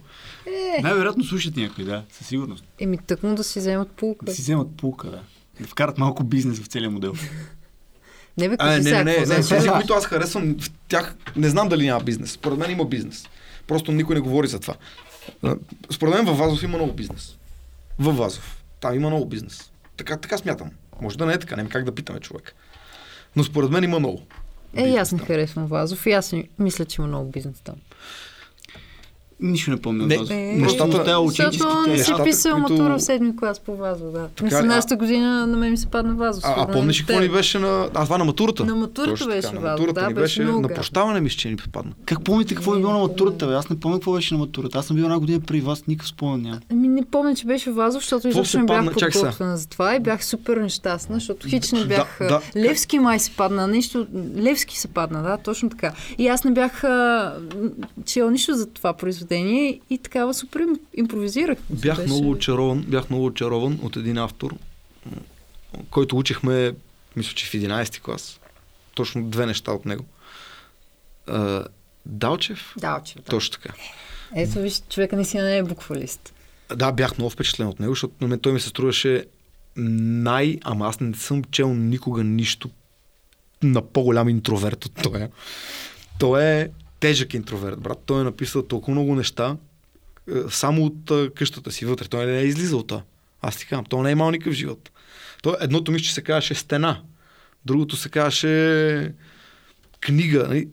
Най-вероятно 0.82 1.24
слушат 1.24 1.56
някой, 1.56 1.84
да, 1.84 2.04
със 2.10 2.26
сигурност. 2.26 2.64
Еми 2.78 2.98
тъкмо 2.98 3.34
да 3.34 3.44
си 3.44 3.58
вземат 3.58 3.90
полука. 3.90 4.26
Да 4.26 4.34
си 4.34 4.42
вземат 4.42 4.76
пулка, 4.76 5.10
да. 5.10 5.22
Да 5.60 5.66
вкарат 5.66 5.98
малко 5.98 6.24
бизнес 6.24 6.58
в 6.60 6.66
целия 6.66 6.90
модел. 6.90 7.12
Не 8.38 8.48
бе, 8.48 8.56
А, 8.58 8.70
не, 8.70 8.78
не, 8.78 9.04
не, 9.04 9.18
не, 9.18 9.26
тези, 9.26 9.68
които 9.68 9.94
аз 9.94 10.06
харесвам, 10.06 10.56
в 10.60 10.70
тях 10.88 11.14
не 11.36 11.48
знам 11.48 11.68
дали 11.68 11.86
няма 11.86 12.04
бизнес. 12.04 12.30
Според 12.30 12.58
мен 12.58 12.70
има 12.70 12.84
бизнес. 12.84 13.28
Просто 13.66 13.92
никой 13.92 14.14
не 14.14 14.20
говори 14.20 14.48
за 14.48 14.60
това. 14.60 14.74
Според 15.90 16.14
мен 16.14 16.24
във 16.24 16.38
Вазов 16.38 16.62
има 16.62 16.78
много 16.78 16.92
бизнес. 16.92 17.36
Във 17.98 18.16
Вазов. 18.16 18.62
Там 18.80 18.94
има 18.94 19.08
много 19.08 19.26
бизнес. 19.26 19.70
Така, 19.96 20.16
така 20.16 20.38
смятам. 20.38 20.70
Може 21.00 21.18
да 21.18 21.26
не 21.26 21.32
е 21.32 21.38
така, 21.38 21.56
няма 21.56 21.68
как 21.68 21.84
да 21.84 21.94
питаме 21.94 22.20
човек. 22.20 22.54
Но 23.36 23.44
според 23.44 23.70
мен 23.70 23.84
има 23.84 23.98
много. 23.98 24.22
Е, 24.76 24.94
аз 24.94 25.12
не 25.12 25.18
харесвам 25.18 25.66
Вазов 25.66 26.06
и 26.06 26.12
аз 26.12 26.34
мисля, 26.58 26.84
че 26.84 27.00
има 27.00 27.08
много 27.08 27.30
бизнес 27.30 27.60
там. 27.64 27.74
Нищо 29.40 29.70
не 29.70 29.76
помня. 29.76 30.06
Не, 30.06 30.18
от 30.18 30.30
е, 30.30 30.56
Просто 30.58 30.84
нещата- 30.84 30.98
оставя 30.98 31.28
Защото 31.28 31.88
не 31.88 31.98
си 31.98 32.12
писал 32.24 32.52
които- 32.52 32.72
матура 32.72 32.98
в 32.98 33.02
седми 33.02 33.36
клас 33.36 33.60
по 33.60 33.76
Вазов, 33.76 34.12
да. 34.12 34.28
Мисля, 34.42 34.58
ли? 34.58 34.62
А- 34.62 34.66
нашата 34.66 34.96
година 34.96 35.46
на 35.46 35.56
мен 35.56 35.70
ми 35.70 35.76
се 35.76 35.86
падна 35.86 36.14
Вазов. 36.14 36.44
А, 36.46 36.54
а 36.62 36.72
помниш 36.72 37.00
на 37.00 37.06
какво 37.06 37.20
ни 37.22 37.28
беше 37.28 37.58
на... 37.58 37.88
А, 37.94 38.04
това 38.04 38.18
на 38.18 38.24
матурата? 38.24 38.64
На 38.64 38.74
матурата 38.74 39.10
Точно 39.10 39.26
беше 39.26 39.40
така, 39.42 39.60
на 39.60 39.70
матурата 39.70 40.00
да, 40.00 40.08
ни 40.08 40.14
беше 40.14 40.22
беше 40.22 40.42
много 40.42 40.60
на 40.60 40.68
прощаване, 40.68 41.20
мисля, 41.20 41.36
че 41.36 41.48
ни 41.48 41.56
падна. 41.72 41.92
Как 42.06 42.24
помните 42.24 42.54
какво 42.54 42.72
е 42.72 42.76
Не, 42.76 42.80
било 42.80 42.92
на 42.92 42.98
не 42.98 43.04
матурата? 43.04 43.46
Бе? 43.46 43.54
Аз 43.54 43.70
не 43.70 43.80
помня 43.80 43.96
какво 43.96 44.12
беше 44.12 44.34
на 44.34 44.40
матурата. 44.40 44.78
Аз 44.78 44.86
съм 44.86 44.96
бил 44.96 45.02
една 45.02 45.18
година 45.18 45.40
при 45.40 45.60
вас, 45.60 45.86
никакъв 45.86 46.08
спомен 46.08 46.42
няма. 46.42 46.60
Ами 46.72 46.88
не 46.88 47.04
помня, 47.04 47.34
че 47.34 47.46
беше 47.46 47.70
Вазов, 47.70 48.02
защото 48.02 48.28
изобщо 48.28 48.58
не 48.58 48.64
бях 48.64 48.92
подготвена 48.92 49.56
за 49.56 49.68
това 49.68 49.94
и 49.96 50.00
бях 50.00 50.24
супер 50.24 50.56
нещастна, 50.56 51.14
защото 51.14 51.48
хич 51.48 51.72
не 51.72 51.84
бях... 51.84 52.20
Левски 52.56 52.98
май 52.98 53.18
се 53.18 53.30
падна, 53.30 53.66
нещо... 53.66 54.06
Левски 54.36 54.78
се 54.78 54.88
падна, 54.88 55.22
да, 55.22 55.36
точно 55.36 55.70
така. 55.70 55.92
И 56.18 56.28
аз 56.28 56.44
не 56.44 56.50
бях 56.50 56.84
чел 58.04 58.30
нищо 58.30 58.54
за 58.54 58.66
това 58.66 58.92
произведение 59.26 59.80
и 59.90 59.98
такава 59.98 60.34
супер 60.34 60.60
им- 60.60 60.80
импровизирах. 60.94 61.58
Бях 61.70 61.96
Беше- 61.96 62.06
много 62.06 62.30
очарован, 62.30 62.84
бях 62.88 63.10
много 63.10 63.26
очарован 63.26 63.78
от 63.82 63.96
един 63.96 64.18
автор, 64.18 64.54
който 65.90 66.16
учихме, 66.18 66.72
мисля, 67.16 67.34
че 67.34 67.46
в 67.46 67.54
11 67.54 68.00
клас. 68.00 68.40
Точно 68.94 69.22
две 69.24 69.46
неща 69.46 69.72
от 69.72 69.86
него. 69.86 70.04
А, 71.26 71.64
Далчев? 72.06 72.74
Да. 72.78 73.00
Точно 73.30 73.52
така. 73.52 73.74
Ето 74.34 74.58
виж, 74.60 74.82
човека 74.88 75.16
наистина 75.16 75.44
не 75.44 75.56
е 75.56 75.62
буквалист. 75.62 76.32
Да, 76.76 76.92
бях 76.92 77.18
много 77.18 77.30
впечатлен 77.30 77.66
от 77.66 77.80
него, 77.80 77.92
защото 77.92 78.14
на 78.20 78.28
мен 78.28 78.38
той 78.38 78.52
ми 78.52 78.60
се 78.60 78.68
струваше 78.68 79.24
най... 79.76 80.58
Ама 80.64 80.88
аз 80.88 81.00
не 81.00 81.14
съм 81.14 81.44
чел 81.44 81.74
никога 81.74 82.24
нищо 82.24 82.70
на 83.62 83.82
по-голям 83.82 84.28
интроверт 84.28 84.84
от 84.84 84.92
той. 85.02 85.28
Той 86.18 86.44
е 86.44 86.68
тежък 87.00 87.34
интроверт, 87.34 87.80
брат. 87.80 87.98
Той 88.06 88.20
е 88.20 88.24
написал 88.24 88.62
толкова 88.62 88.92
много 88.92 89.14
неща 89.14 89.56
е, 90.28 90.32
само 90.50 90.84
от 90.84 91.10
а, 91.10 91.30
къщата 91.34 91.72
си 91.72 91.84
вътре. 91.84 92.08
Той 92.08 92.26
не 92.26 92.38
е 92.38 92.44
излизал 92.44 92.82
това. 92.82 93.02
Аз 93.42 93.56
ти 93.56 93.66
казвам, 93.66 93.84
той 93.84 94.02
не 94.02 94.08
е 94.08 94.12
имал 94.12 94.30
никакъв 94.30 94.54
живот. 94.54 94.90
Той, 95.42 95.56
едното 95.60 95.92
мисля, 95.92 96.04
че 96.04 96.14
се 96.14 96.22
казваше 96.22 96.54
стена, 96.54 97.00
другото 97.66 97.96
се 97.96 98.08
казваше 98.08 99.12
книга. 100.00 100.46
Нали? 100.48 100.68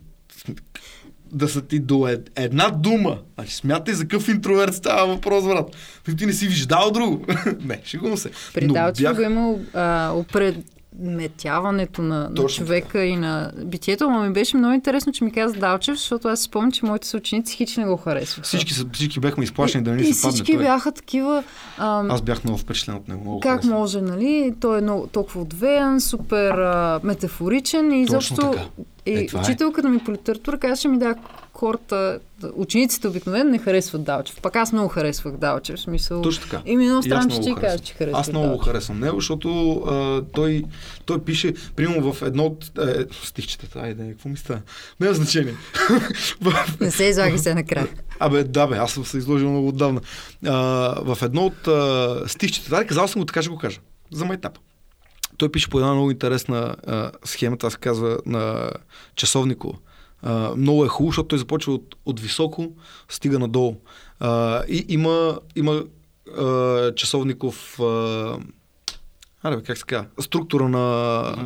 да 1.34 1.49
са 1.49 1.61
ти 1.61 1.80
до 1.80 2.07
ед, 2.07 2.32
една 2.36 2.69
дума. 2.69 3.17
Значи 3.36 3.55
смятай 3.55 3.93
за 3.93 4.03
какъв 4.03 4.28
интроверт 4.28 4.76
става 4.76 5.07
въпрос, 5.07 5.43
брат. 5.43 5.76
Ти, 6.17 6.26
не 6.26 6.34
си 6.34 6.47
виждал 6.47 6.91
друго. 6.91 7.26
не, 7.59 7.82
шегувам 7.86 8.17
се. 8.17 8.32
При 8.53 8.67
Но 8.67 8.74
Далчев 8.74 9.03
бях- 9.03 9.15
го 9.15 9.21
има 9.21 9.55
а, 9.74 10.11
опредметяването 10.11 10.72
на, 11.00 11.88
на 12.00 12.34
Точно 12.34 12.66
човека 12.66 13.04
и 13.04 13.16
на 13.16 13.52
битието, 13.58 14.10
но 14.10 14.20
ми 14.20 14.34
беше 14.34 14.58
много 14.58 14.74
интересно, 14.74 15.14
че 15.14 15.24
ми 15.24 15.32
каза 15.32 15.56
Далчев, 15.56 15.96
защото 15.98 16.28
аз 16.28 16.39
си 16.39 16.44
спомням, 16.44 16.72
че 16.72 16.86
моите 16.86 17.08
съученици 17.08 17.56
хич 17.56 17.78
не 17.78 17.86
го 17.86 17.98
харесваха. 17.98 18.48
Всички, 18.48 18.74
всички 18.94 19.20
бяхме 19.20 19.44
изплашени 19.44 19.84
да 19.84 19.91
не 19.91 19.98
и, 19.98 20.04
ни 20.04 20.10
и 20.10 20.14
се 20.14 20.22
падне 20.22 20.34
всички 20.34 20.54
той. 20.54 20.62
бяха 20.64 20.91
такива... 20.91 21.44
ам, 21.78 22.12
Аз 22.12 22.22
бях 22.22 22.44
много 22.44 22.58
впечатлен 22.58 22.96
от 22.96 23.08
него. 23.08 23.22
Много 23.22 23.39
как 23.39 23.52
харесвам. 23.52 23.80
може, 23.80 24.02
нали? 24.02 24.54
Той 24.60 24.78
е 24.78 24.82
много, 24.82 25.08
толкова 25.08 25.41
отвеян, 25.41 26.02
супер 26.02 26.50
а, 26.52 27.00
метафоричен 27.04 27.91
и 27.91 28.08
Точно 28.08 28.38
така. 28.38 28.64
И 29.06 29.14
Е, 29.14 29.28
това 29.28 29.39
е. 29.39 29.44
учителката 29.44 29.89
ми 29.89 30.00
по 30.00 30.12
литература 30.12 30.58
казваше 30.58 30.88
ми 30.88 30.98
да, 30.98 31.16
хората, 31.54 32.20
учениците 32.54 33.08
обикновено 33.08 33.49
не 33.49 33.58
харесват 33.58 34.04
Далчев. 34.04 34.41
Пак 34.41 34.56
аз 34.56 34.72
много 34.72 34.88
харесвах 34.89 35.38
Далчев, 35.38 35.80
в 35.80 35.82
смисъл... 35.82 36.22
Точно 36.22 36.43
така. 36.43 36.62
И 36.66 36.78
ми 36.78 36.84
е 36.84 36.88
много 36.88 36.99
аз 36.99 37.06
странно, 37.06 37.30
че 37.30 37.41
ти 37.41 37.56
кажеш, 37.56 37.82
че 37.82 37.93
харесваш 37.93 38.20
Аз 38.20 38.30
много 38.30 38.45
го 38.45 38.51
Далчев. 38.51 38.66
харесвам 38.66 38.99
него, 38.99 39.16
защото 39.16 39.74
а, 39.74 40.22
той, 40.34 40.64
той 41.06 41.24
пише, 41.24 41.54
примерно 41.76 42.14
в 42.14 42.22
едно 42.22 42.43
от 42.43 42.78
е, 42.80 43.06
стихчетата, 43.24 43.80
айде, 43.80 44.10
какво 44.10 44.30
ми 44.30 44.38
става? 44.38 44.62
Няма 44.99 45.14
значение. 45.14 45.54
В- 46.41 46.78
Не 46.82 46.91
се 46.91 47.04
излагай 47.04 47.38
се 47.38 47.54
накрая. 47.56 47.88
Абе, 48.20 48.43
да 48.43 48.68
бе, 48.68 48.76
аз 48.78 48.91
съм 48.91 49.06
се 49.06 49.18
изложил 49.18 49.49
много 49.49 49.68
отдавна. 49.68 50.01
А, 50.45 50.51
в 51.06 51.18
едно 51.22 51.45
от 51.45 51.68
а, 51.68 52.24
стихчета, 52.28 52.70
да, 52.70 52.86
казал 52.88 53.08
съм 53.08 53.22
го 53.22 53.26
така, 53.26 53.41
ще 53.41 53.49
го 53.51 53.58
кажа. 53.58 53.80
За 54.12 54.26
майтап. 54.26 54.60
Той 55.38 55.51
пише 55.51 55.70
по 55.70 55.80
една 55.80 55.93
много 55.93 56.12
интересна 56.12 56.76
а, 56.88 57.12
схема, 57.26 57.58
това 57.58 57.70
се 57.70 57.78
казва 57.78 58.18
на 58.26 58.72
часовникова. 59.16 59.74
Много 60.57 60.86
е 60.86 60.88
хубаво, 60.88 61.11
защото 61.11 61.28
той 61.28 61.39
започва 61.39 61.74
от, 61.74 61.95
от 62.05 62.19
високо, 62.19 62.71
стига 63.09 63.39
надолу. 63.39 63.76
А, 64.19 64.63
и 64.67 64.86
има, 64.89 65.39
има 65.55 65.84
а, 66.38 66.95
часовников 66.95 67.80
а, 67.80 68.38
Аре, 69.43 69.63
как 69.63 69.78
се 69.78 69.84
казва? 69.84 70.07
Структура 70.19 70.69
на, 70.69 70.80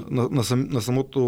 на, 0.09 0.30
на, 0.32 0.43
сам, 0.43 0.67
на, 0.69 0.82
самото, 0.82 1.19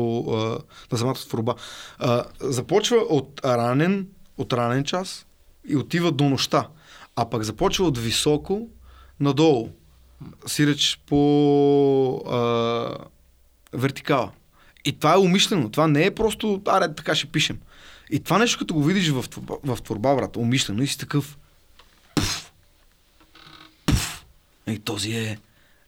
на 0.91 0.97
самата 0.97 1.15
творба. 1.15 1.55
А, 1.99 2.23
започва 2.39 2.97
от 2.97 3.41
ранен, 3.45 4.07
от 4.37 4.53
ранен 4.53 4.83
час 4.83 5.25
и 5.67 5.77
отива 5.77 6.11
до 6.11 6.29
нощта. 6.29 6.67
А 7.15 7.29
пък 7.29 7.43
започва 7.43 7.85
от 7.85 7.97
високо 7.97 8.69
надолу. 9.19 9.69
Сиреч 10.45 11.01
по 11.07 12.23
а, 12.31 12.97
вертикала. 13.73 14.31
И 14.85 14.91
това 14.91 15.13
е 15.13 15.17
умишлено. 15.17 15.69
Това 15.69 15.87
не 15.87 16.05
е 16.05 16.11
просто, 16.11 16.61
аре, 16.67 16.93
така 16.95 17.15
ще 17.15 17.27
пишем. 17.27 17.57
И 18.11 18.19
това 18.19 18.37
нещо, 18.37 18.59
като 18.59 18.73
го 18.73 18.83
видиш 18.83 19.09
в, 19.09 19.25
в 19.63 19.81
творба, 19.81 20.15
брат, 20.15 20.37
умишлено 20.37 20.83
и 20.83 20.87
си 20.87 20.97
такъв. 20.97 21.37
Пф, 22.15 22.51
пф. 23.85 24.25
И 24.67 24.79
този 24.79 25.11
е... 25.11 25.37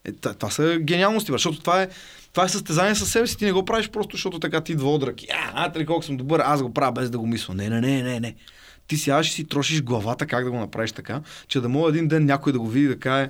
е 0.05 0.11
та- 0.11 0.33
това 0.33 0.51
са 0.51 0.77
гениалности, 0.79 1.31
брат, 1.31 1.39
защото 1.39 1.59
това 1.59 1.81
е, 1.81 1.89
това 2.33 2.45
е 2.45 2.49
състезание 2.49 2.95
със 2.95 3.11
себе 3.11 3.27
си. 3.27 3.37
Ти 3.37 3.45
не 3.45 3.51
го 3.51 3.65
правиш 3.65 3.89
просто, 3.89 4.15
защото 4.15 4.39
така 4.39 4.61
ти 4.61 4.71
идва 4.71 4.93
отрък. 4.93 5.15
А, 5.33 5.71
а, 5.75 5.79
ли 5.79 5.85
колко 5.85 6.03
съм 6.03 6.17
добър, 6.17 6.39
аз 6.39 6.61
го 6.61 6.73
правя 6.73 6.91
без 6.91 7.09
да 7.09 7.19
го 7.19 7.27
мисля. 7.27 7.53
Не, 7.53 7.69
не, 7.69 7.81
не, 7.81 8.03
не, 8.03 8.19
не. 8.19 8.35
Ти 8.87 8.97
сядаш 8.97 9.29
и 9.29 9.33
си 9.33 9.43
трошиш 9.43 9.83
главата 9.83 10.27
как 10.27 10.43
да 10.43 10.51
го 10.51 10.59
направиш 10.59 10.91
така, 10.91 11.21
че 11.47 11.61
да 11.61 11.69
мога 11.69 11.89
един 11.89 12.07
ден 12.07 12.25
някой 12.25 12.53
да 12.53 12.59
го 12.59 12.67
види 12.67 12.87
да 12.87 12.99
каже 12.99 13.29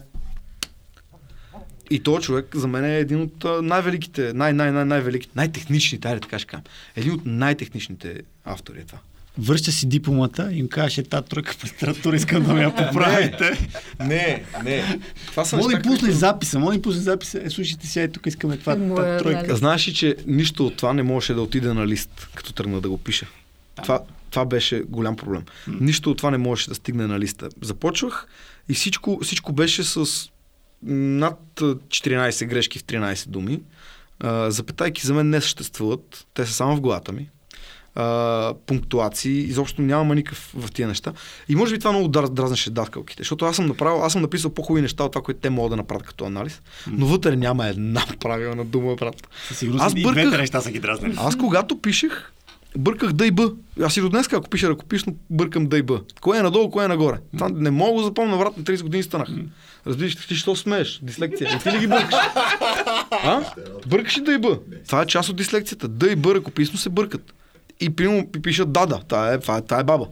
и 1.92 2.00
този 2.00 2.24
човек 2.24 2.56
за 2.56 2.68
мен 2.68 2.86
е 2.86 2.98
един 2.98 3.22
от 3.22 3.46
най-великите, 3.64 4.34
най-най-най- 4.34 4.86
най-великите, 4.86 5.32
най-техничните, 5.36 6.08
айде 6.08 6.20
така 6.20 6.40
ще 6.40 6.48
кажем. 6.48 6.64
Един 6.96 7.14
от 7.14 7.22
най-техничните 7.26 8.16
автори 8.46 8.80
е 8.80 8.84
това. 8.84 9.00
Връща 9.38 9.72
си 9.72 9.86
дипломата 9.86 10.50
и 10.54 10.58
им 10.58 10.68
кажеш, 10.68 10.98
е, 10.98 11.04
тази 11.04 11.26
тройка 11.26 11.54
по 11.60 11.66
литература, 11.66 12.16
искам 12.16 12.44
да 12.44 12.54
ме 12.54 12.62
я 12.62 12.76
поправите. 12.88 13.70
Не, 14.00 14.44
не. 14.64 15.00
Това 15.26 15.46
са 15.46 15.58
Може 15.58 15.68
да 15.68 15.82
които- 15.82 16.12
записа, 16.12 16.60
може 16.60 16.70
да 16.70 16.76
им 16.76 16.82
пуснеш 16.82 17.04
записа. 17.04 17.42
Е, 17.44 17.50
слушайте 17.50 17.88
сега, 17.88 18.08
тук 18.08 18.26
искаме 18.26 18.58
това, 18.58 18.76
моя 18.76 19.18
тази 19.20 19.24
тройка. 19.24 19.56
Знаеш 19.56 19.88
ли, 19.88 19.94
че 19.94 20.16
нищо 20.28 20.68
от 20.68 20.78
това 20.78 20.94
не 20.94 21.04
можеше 21.04 21.34
да 21.34 21.42
отиде 21.42 21.74
на 21.74 21.88
лист, 21.88 22.28
като 22.36 22.54
тръгна 22.54 22.82
да 22.82 22.90
го 22.90 22.98
пиша. 22.98 23.26
Това, 23.84 24.00
това 24.30 24.46
беше 24.46 24.80
голям 24.80 25.16
проблем. 25.16 25.42
Нищо 25.70 26.12
от 26.12 26.18
това 26.18 26.32
не 26.32 26.38
можеше 26.38 26.70
да 26.70 26.76
стигне 26.76 27.08
на 27.08 27.20
листа. 27.20 27.50
Започвах 27.62 28.28
и 28.70 28.74
всичко, 28.74 29.20
всичко 29.24 29.54
беше 29.54 29.84
с 29.84 30.06
над 30.84 31.40
а, 31.62 31.66
14 31.66 32.46
грешки 32.46 32.80
в 32.80 32.84
13 32.84 33.28
думи. 33.28 33.60
А, 34.20 34.52
запетайки 34.52 35.08
за 35.08 35.14
мен 35.14 35.30
не 35.30 35.42
съществуват. 35.42 36.28
Те 36.34 36.46
са 36.46 36.54
само 36.54 36.76
в 36.76 36.82
главата 36.82 37.12
ми. 37.12 37.30
А, 37.96 38.54
пунктуации, 38.66 39.38
изобщо 39.40 39.82
няма 39.82 40.16
никакъв 40.16 40.54
в 40.56 40.72
тия 40.72 40.88
неща. 40.88 41.14
И 41.50 41.56
може 41.56 41.74
би 41.74 41.80
това 41.80 41.92
много 41.92 42.08
дра- 42.08 42.30
дразнеше 42.30 42.70
даскалките, 42.70 43.22
защото 43.22 43.46
аз 43.46 43.56
съм 43.56 43.66
направил, 43.66 44.04
аз 44.04 44.14
съм 44.14 44.22
написал 44.22 44.52
по-хубави 44.52 44.82
неща 44.82 45.04
от 45.04 45.12
това, 45.12 45.24
което 45.24 45.40
те 45.40 45.50
могат 45.50 45.70
да 45.70 45.76
направят 45.76 46.04
като 46.04 46.26
анализ, 46.26 46.62
но 46.88 47.06
вътре 47.06 47.36
няма 47.36 47.68
една 47.68 48.04
правилна 48.20 48.66
дума, 48.66 48.96
брат. 48.96 49.28
Със 49.48 49.58
сигурност 49.58 49.86
Аз 49.86 49.94
и 49.94 50.04
бърках. 50.04 50.24
двете 50.24 50.38
неща 50.38 50.62
са 50.62 50.72
ги 50.72 50.80
дразнали. 50.80 51.16
Аз 51.18 51.36
когато 51.36 51.78
пишех, 51.78 52.32
бърках 52.78 53.14
да 53.14 53.26
и 53.26 53.32
Б. 53.32 53.52
Аз 53.82 53.98
и 53.98 54.02
до 54.02 54.10
днес, 54.10 54.34
ако 54.34 54.50
пиша 54.50 54.70
ръкописно, 54.70 55.16
бъркам 55.30 55.66
да 55.66 55.78
и 55.78 55.82
Б. 55.82 56.00
Кое 56.22 56.38
е 56.40 56.42
надолу, 56.42 56.70
кое 56.70 56.86
е 56.86 56.88
нагоре. 56.88 57.18
Това 57.34 57.50
не 57.50 57.72
мога 57.72 58.00
да 58.00 58.06
запомня, 58.06 58.38
брат, 58.38 58.58
на 58.58 58.64
30 58.64 58.84
години 58.84 59.04
станах. 59.04 59.28
Разбираш, 59.88 60.16
ти 60.16 60.36
що 60.36 60.56
смееш? 60.56 61.00
Дислекция. 61.04 61.50
И 61.56 61.60
ти 61.60 61.72
ли 61.72 61.80
ги 61.80 61.88
бъркаш? 61.88 62.14
А? 63.12 63.42
Бъркаш 63.88 64.18
и 64.18 64.22
да 64.22 64.34
и 64.34 64.38
Б. 64.38 64.58
Това 64.88 65.02
е 65.02 65.06
част 65.06 65.30
от 65.30 65.36
дислекцията. 65.36 65.88
Да 65.88 66.12
и 66.12 66.16
Б 66.16 66.36
ръкописно 66.36 66.78
се 66.78 66.90
бъркат. 66.90 67.34
И 67.80 67.90
примерно 67.90 68.24
пи- 68.24 68.42
пишат 68.42 68.72
дада. 68.72 69.00
Тая 69.08 69.34
е, 69.34 69.40
това 69.40 69.58
е, 69.58 69.62
тая 69.62 69.82
е 69.82 69.84
баба. 69.84 70.08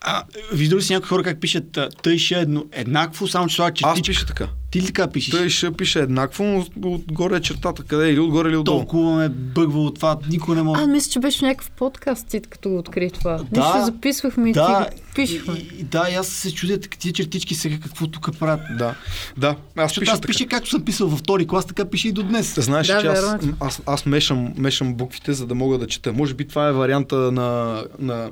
А, 0.00 0.24
виждал 0.52 0.78
ли 0.78 0.82
си 0.82 0.92
някои 0.92 1.08
хора 1.08 1.22
как 1.22 1.40
пишат 1.40 1.76
а, 1.76 1.88
тъй 2.02 2.18
ще 2.18 2.34
едно, 2.34 2.64
еднакво, 2.72 3.26
само 3.28 3.48
че 3.48 3.56
това 3.56 3.66
Аз 3.68 3.74
чертичка. 3.74 4.12
пиша 4.12 4.26
така. 4.26 4.48
Ти 4.70 4.82
ли 4.82 4.86
така 4.86 5.06
пишеш? 5.06 5.30
Той 5.30 5.48
ще 5.48 5.72
пише 5.72 6.00
еднакво, 6.00 6.44
но 6.44 6.64
отгоре 6.92 7.36
е 7.36 7.40
чертата 7.40 7.82
къде 7.82 8.06
е, 8.06 8.12
или 8.12 8.20
отгоре 8.20 8.48
или 8.48 8.56
отдолу. 8.56 8.78
Толкова 8.78 9.16
ме 9.16 9.28
бъгва 9.28 9.80
от 9.80 9.94
това, 9.94 10.18
никой 10.30 10.56
не 10.56 10.62
може. 10.62 10.82
Аз 10.82 10.88
мисля, 10.88 11.10
че 11.10 11.18
беше 11.18 11.38
в 11.38 11.42
някакъв 11.42 11.70
подкаст, 11.70 12.28
ти 12.28 12.40
като 12.40 12.68
го 12.68 12.78
откри 12.78 13.10
това. 13.10 13.36
Да, 13.36 13.60
Нищо 13.60 13.84
записвахме 13.84 14.50
и 14.50 14.52
ти 14.52 14.58
да, 14.58 14.88
пишехме. 15.14 15.54
И, 15.54 15.80
и, 15.80 15.84
да, 15.84 16.08
и 16.10 16.14
аз 16.14 16.28
се 16.28 16.54
чудя 16.54 16.80
така, 16.80 16.98
тия 16.98 17.12
чертички 17.12 17.54
сега 17.54 17.76
какво 17.82 18.06
тук 18.06 18.38
правят. 18.38 18.60
Да, 18.78 18.94
да. 19.36 19.56
Аз 19.76 19.94
пиша 19.94 20.12
аз 20.12 20.20
така. 20.20 20.26
пиша 20.26 20.46
както 20.46 20.70
съм 20.70 20.84
писал 20.84 21.08
във 21.08 21.18
втори 21.18 21.46
клас, 21.46 21.66
така 21.66 21.84
пише 21.84 22.08
и 22.08 22.12
до 22.12 22.22
днес. 22.22 22.54
Знаеш, 22.54 22.86
Да, 22.86 23.00
че 23.00 23.06
аз, 23.06 23.44
е. 23.44 23.54
аз, 23.60 23.82
аз 23.86 24.06
мешам, 24.06 24.52
мешам 24.56 24.94
буквите, 24.94 25.32
за 25.32 25.46
да 25.46 25.54
мога 25.54 25.78
да 25.78 25.86
чета. 25.86 26.12
Може 26.12 26.34
би 26.34 26.48
това 26.48 26.68
е 26.68 26.72
варианта 26.72 27.16
на, 27.16 27.82
на, 27.98 28.30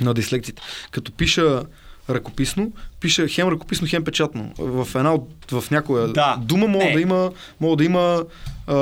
на 0.00 0.14
дислекциите. 0.14 0.62
Като 0.90 1.12
пиша 1.12 1.62
ръкописно, 2.10 2.72
пиша 3.00 3.28
хем 3.28 3.48
ръкописно, 3.48 3.86
хем 3.90 4.04
печатно. 4.04 4.52
В 4.58 4.88
една 4.94 5.14
от, 5.14 5.30
в 5.50 5.70
някоя 5.70 6.08
Да. 6.08 6.36
дума 6.42 6.68
мога 6.68 6.84
Е. 6.84 6.92
да 6.92 7.00
има, 7.00 7.30
мога 7.60 7.76
да 7.76 7.84
има 7.84 8.24
а, 8.66 8.74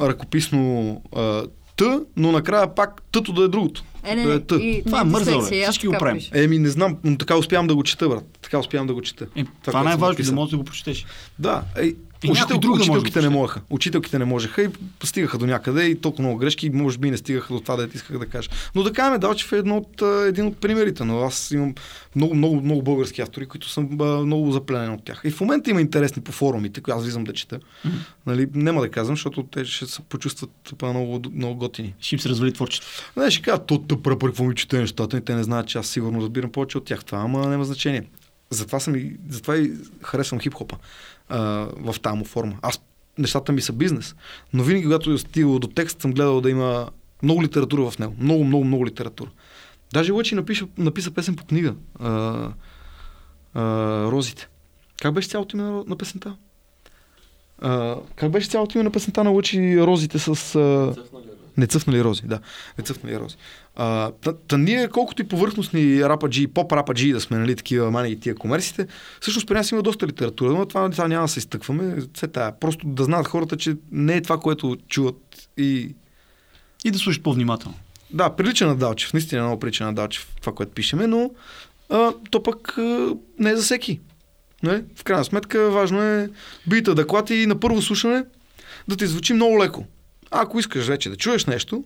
ръкописно 0.00 1.02
а, 1.16 1.42
т, 1.76 2.00
но 2.16 2.32
накрая 2.32 2.74
пак 2.74 3.02
тъто 3.12 3.32
да 3.32 3.44
е 3.44 3.48
другото. 3.48 3.84
Е, 4.04 4.14
не, 4.14 4.38
да 4.38 4.54
е 4.54 4.58
и, 4.58 4.82
Това 4.84 5.00
е 5.00 5.04
бе. 5.04 5.32
аз 5.32 5.70
Всички 5.70 5.86
го 5.86 5.92
правим. 5.92 6.22
Еми, 6.34 6.58
не 6.58 6.68
знам, 6.68 6.96
но 7.04 7.18
така 7.18 7.36
успявам 7.36 7.66
да 7.66 7.74
го 7.74 7.82
чета, 7.82 8.08
брат. 8.08 8.38
Така 8.42 8.58
успявам 8.58 8.86
да 8.86 8.94
го 8.94 9.02
чета. 9.02 9.26
Е, 9.36 9.44
това, 9.44 9.44
което 9.44 9.70
е 9.70 9.72
съм 9.72 9.84
най-важно, 9.84 10.08
написал. 10.08 10.32
да 10.32 10.34
можеш 10.34 10.50
да 10.50 10.56
го 10.56 10.64
прочетеш. 10.64 11.06
Да, 11.38 11.62
ей, 11.76 11.94
И 12.24 12.30
учител, 12.30 12.58
друг 12.58 12.78
да 12.78 12.84
да 12.84 12.92
учителките 12.92 13.20
го 13.20 13.22
не 13.22 13.28
можеха. 13.28 13.60
Учителките 13.70 14.18
не 14.18 14.24
можеха 14.24 14.62
и 14.62 14.68
стигаха 15.04 15.38
до 15.38 15.46
някъде 15.46 15.84
и 15.84 16.00
толкова 16.00 16.22
много 16.22 16.38
грешки, 16.38 16.70
може 16.70 16.98
би 16.98 17.10
не 17.10 17.16
стигаха 17.16 17.54
до 17.54 17.60
това, 17.60 17.76
да 17.76 17.88
исках 17.94 18.18
да 18.18 18.26
кажа. 18.26 18.50
Но 18.74 18.82
да 18.82 18.92
кажем, 18.92 19.20
Далчев 19.20 19.52
е 19.52 19.56
едно 19.56 19.76
от, 19.76 20.02
един 20.28 20.46
от 20.46 20.56
примерите, 20.56 21.04
но 21.04 21.20
аз 21.20 21.50
имам 21.50 21.74
много, 22.16 22.34
много, 22.34 22.60
много 22.60 22.82
български 22.82 23.20
автори, 23.20 23.46
които 23.46 23.68
съм 23.68 23.88
много 24.24 24.52
запленен 24.52 24.92
от 24.92 25.04
тях. 25.04 25.20
И 25.24 25.30
в 25.30 25.40
момента 25.40 25.70
има 25.70 25.80
интересни 25.80 26.22
по 26.22 26.32
форумите, 26.32 26.80
които 26.80 26.96
аз 26.96 27.04
влизам 27.04 27.24
да 27.24 27.32
чета. 27.32 27.60
Нали, 28.26 28.48
няма 28.54 28.80
да 28.80 28.90
казвам, 28.90 29.16
защото 29.16 29.42
те 29.42 29.64
ще 29.64 29.86
се 29.86 30.02
почувстват 30.02 30.50
много, 30.82 31.20
много 31.34 31.54
готини. 31.54 31.94
Ще 32.00 32.14
им 32.14 32.20
се 32.20 32.28
развали 32.28 32.52
творчеството. 32.52 33.20
Не, 33.20 33.30
ще 33.30 33.42
кажа, 33.42 33.58
то 33.58 33.78
тъпра, 33.78 34.18
какво 34.18 34.44
ми 34.44 34.54
чете 34.54 34.78
нещата, 34.78 35.16
и 35.16 35.20
те 35.20 35.34
не 35.34 35.42
знаят, 35.42 35.66
че 35.66 35.78
аз 35.78 35.86
сигурно 35.86 36.20
разбирам 36.20 36.52
повече 36.52 36.78
от 36.78 36.84
тях. 36.84 37.04
Това, 37.04 37.18
ама 37.18 37.48
няма 37.48 37.64
значение. 37.64 38.02
Затова, 38.50 38.80
съм 38.80 38.96
и, 38.96 39.16
затова 39.28 39.56
и 39.56 39.70
харесвам 40.02 40.40
хип-хопа 40.40 40.76
а, 41.28 41.38
в 41.76 42.00
тази 42.02 42.18
му 42.18 42.24
форма. 42.24 42.56
Аз, 42.62 42.80
нещата 43.18 43.52
ми 43.52 43.60
са 43.60 43.72
бизнес, 43.72 44.14
но 44.52 44.62
винаги, 44.62 44.84
когато 44.84 45.12
е 45.12 45.18
стигал 45.18 45.58
до 45.58 45.66
текст, 45.66 46.00
съм 46.00 46.12
гледал 46.12 46.40
да 46.40 46.50
има 46.50 46.90
много 47.22 47.42
литература 47.42 47.90
в 47.90 47.98
него. 47.98 48.14
Много, 48.18 48.44
много, 48.44 48.64
много 48.64 48.86
литература. 48.86 49.30
Даже 49.92 50.12
Лъчи 50.12 50.34
напиша, 50.34 50.66
написа 50.78 51.10
песен 51.10 51.36
по 51.36 51.44
книга. 51.44 51.74
А, 52.00 52.48
а, 53.54 53.62
Розите. 54.10 54.48
Как 55.02 55.14
беше 55.14 55.28
цялото 55.28 55.56
име 55.56 55.64
на, 55.64 55.84
на 55.86 55.96
песента? 55.96 56.36
А, 57.58 57.96
как 58.16 58.30
беше 58.30 58.48
цялото 58.48 58.78
име 58.78 58.84
на 58.84 58.90
песента 58.90 59.24
на 59.24 59.30
Лъчи 59.30 59.80
Розите 59.80 60.18
с... 60.18 60.54
А... 60.54 60.94
цъфнали 61.66 62.04
рози, 62.04 62.22
да. 62.24 62.40
Не 62.78 62.84
цъфнали 62.84 63.18
рози. 63.18 63.36
А, 63.76 64.10
та, 64.10 64.32
та 64.32 64.56
ние, 64.56 64.88
колкото 64.88 65.22
и 65.22 65.28
повърхностни 65.28 66.04
рападжи, 66.04 66.46
поп 66.46 66.72
рападжи 66.72 67.12
да 67.12 67.20
сме, 67.20 67.38
нали, 67.38 67.56
такива 67.56 67.90
мани 67.90 68.10
и 68.10 68.20
тия 68.20 68.34
комерсите, 68.34 68.86
всъщност 69.20 69.46
при 69.46 69.54
нас 69.54 69.70
има 69.70 69.82
доста 69.82 70.06
литература, 70.06 70.52
но 70.52 70.66
това, 70.66 70.90
това 70.90 71.08
няма 71.08 71.24
да 71.24 71.28
се 71.28 71.38
изтъкваме. 71.38 71.96
Все 72.14 72.28
тая. 72.28 72.60
Просто 72.60 72.86
да 72.86 73.04
знаят 73.04 73.26
хората, 73.28 73.56
че 73.56 73.76
не 73.92 74.16
е 74.16 74.22
това, 74.22 74.40
което 74.40 74.76
чуват 74.88 75.48
и 75.56 75.94
И 76.84 76.90
да 76.90 76.98
слушаш 76.98 77.22
по-внимателно. 77.22 77.76
да, 78.10 78.30
прилича 78.36 78.66
на 78.66 78.76
Далчев, 78.76 79.12
наистина 79.12 79.42
много 79.42 79.60
прилича 79.60 79.84
на 79.84 79.94
Далчев 79.94 80.28
това, 80.40 80.54
което 80.54 80.72
пишеме, 80.72 81.06
но 81.06 81.30
а, 81.90 82.12
то 82.30 82.42
пък 82.42 82.78
а, 82.78 83.16
не 83.38 83.50
е 83.50 83.56
за 83.56 83.62
всеки. 83.62 84.00
Не? 84.62 84.84
В 84.96 85.04
крайна 85.04 85.24
сметка 85.24 85.70
важно 85.70 86.02
е 86.02 86.30
бита 86.66 86.94
да 86.94 87.06
клати 87.06 87.46
на 87.46 87.60
първо 87.60 87.82
слушане 87.82 88.24
да 88.88 88.96
ти 88.96 89.06
звучи 89.06 89.32
много 89.32 89.58
леко. 89.64 89.84
А 90.34 90.42
ако 90.42 90.58
искаш 90.58 90.86
вече 90.86 91.10
да 91.10 91.16
чуеш 91.16 91.46
нещо, 91.46 91.84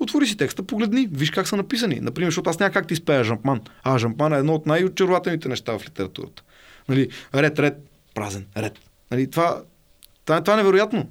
отвори 0.00 0.26
си 0.26 0.36
текста, 0.36 0.62
погледни, 0.62 1.08
виж 1.12 1.30
как 1.30 1.48
са 1.48 1.56
написани. 1.56 1.98
Например, 2.00 2.28
защото 2.28 2.50
аз 2.50 2.58
няма 2.58 2.72
как 2.72 2.86
ти 2.86 2.94
изпея 2.94 3.24
Жампман. 3.24 3.60
А 3.82 3.98
Жампман 3.98 4.32
е 4.32 4.38
едно 4.38 4.54
от 4.54 4.66
най-очарователните 4.66 5.48
неща 5.48 5.78
в 5.78 5.86
литературата. 5.86 6.42
Нали, 6.88 7.08
ред, 7.34 7.58
ред, 7.58 7.74
празен, 8.14 8.46
ред. 8.56 8.78
Нали, 9.10 9.30
това, 9.30 9.62
това, 10.24 10.40
това 10.40 10.54
е 10.54 10.56
невероятно. 10.56 11.08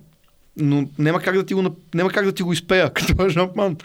Но 0.57 0.89
няма 0.97 1.22
как 1.22 1.36
да 1.36 1.45
ти 1.45 1.53
го, 1.53 1.76
няма 1.93 2.09
как 2.09 2.26
да 2.26 2.32
ти 2.32 2.43
го 2.43 2.53
изпея, 2.53 2.89
като 2.93 3.26
е 3.26 3.30
Жампман. 3.30 3.78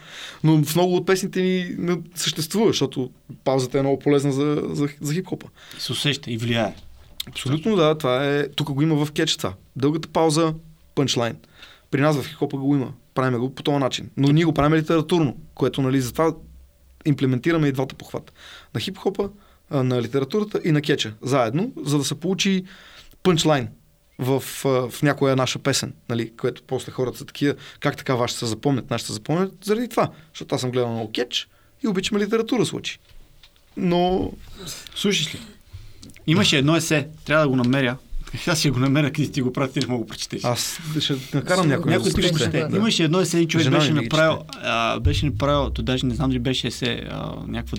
Но 0.45 0.65
в 0.65 0.75
много 0.75 0.97
от 0.97 1.07
песните 1.07 1.43
ни 1.43 1.75
не 1.79 1.99
съществува, 2.15 2.67
защото 2.67 3.11
паузата 3.45 3.79
е 3.79 3.83
много 3.83 3.99
полезна 3.99 4.33
за, 4.33 4.63
за, 4.71 4.89
за 5.01 5.15
хип-хопа. 5.15 5.47
Се 5.79 5.93
усеща 5.93 6.31
и 6.31 6.37
влияе. 6.37 6.75
Абсолютно 7.29 7.77
да, 7.77 7.99
това 7.99 8.27
е. 8.27 8.49
Тук 8.49 8.73
го 8.73 8.83
има 8.83 9.05
в 9.05 9.13
кетч 9.13 9.37
това. 9.37 9.55
Дългата 9.77 10.09
пауза, 10.09 10.55
пънчлайн. 10.95 11.37
При 11.91 12.01
нас 12.01 12.17
в 12.17 12.29
хип-хопа 12.29 12.57
го 12.57 12.75
има. 12.75 12.93
Правиме 13.15 13.39
го 13.39 13.55
по 13.55 13.63
този 13.63 13.79
начин. 13.79 14.11
Но 14.17 14.29
ние 14.29 14.45
го 14.45 14.55
правим 14.55 14.79
литературно, 14.79 15.37
което 15.55 15.83
нали, 15.83 16.01
затова 16.01 16.35
имплементираме 17.05 17.69
и 17.69 17.73
двата 17.73 17.95
похвата. 17.95 18.33
На 18.75 18.81
хип-хопа, 18.81 19.31
на 19.71 20.03
литературата 20.03 20.61
и 20.65 20.73
на 20.73 20.83
кетча. 20.83 21.15
Заедно, 21.23 21.73
за 21.85 21.99
да 21.99 22.05
се 22.05 22.15
получи 22.15 22.65
пънчлайн 23.23 23.69
в, 24.19 24.41
в 24.65 25.03
някоя 25.03 25.37
наша 25.37 25.59
песен, 25.59 25.95
нали, 26.09 26.33
което 26.37 26.63
после 26.63 26.93
хората 26.93 27.19
са 27.19 27.25
такива, 27.25 27.55
как 27.81 27.97
така 27.97 28.15
вашите 28.15 28.39
се 28.39 28.47
запомнят, 28.47 28.91
нашите 28.91 29.07
се 29.07 29.13
запомнят, 29.15 29.65
заради 29.65 29.89
това. 29.89 30.11
Защото 30.33 30.55
аз 30.55 30.61
съм 30.61 30.71
гледал 30.71 30.93
много 30.93 31.13
кетч 31.13 31.49
и 31.85 31.89
обичаме 31.89 32.21
литература 32.21 32.67
случай. 32.67 32.97
Но 33.77 34.33
Слушаш 34.95 35.35
ли? 35.35 35.41
Имаше 36.27 36.59
едно 36.59 36.77
есе, 36.77 37.09
трябва 37.25 37.45
да 37.45 37.49
го 37.49 37.57
намеря. 37.57 37.97
Аз 38.47 38.59
ще 38.59 38.71
го 38.71 38.79
намеря, 38.79 39.13
къде 39.13 39.31
ти 39.31 39.43
го 39.43 39.53
прати, 39.53 39.73
ти 39.73 39.81
не 39.81 39.87
мога 39.87 40.05
да 40.05 40.09
прочетеш. 40.09 40.45
аз 40.45 40.81
ще 41.01 41.17
накарам 41.35 41.69
някой, 41.69 41.93
Някой 41.93 42.11
да 42.11 42.23
го 42.23 42.29
прочете. 42.29 42.65
Да. 42.69 42.77
Имаше 42.77 43.05
едно 43.05 43.21
есе, 43.21 43.47
човек 43.47 43.71
беше 43.71 43.93
направил, 43.93 44.39
а, 44.63 45.01
беше 45.01 45.27
направил, 45.27 45.71
то 45.71 45.83
даже 45.83 46.07
не 46.07 46.15
знам 46.15 46.31
дали 46.31 46.39
беше 46.39 46.67
есе, 46.67 47.03
а, 47.11 47.33
някаква 47.47 47.79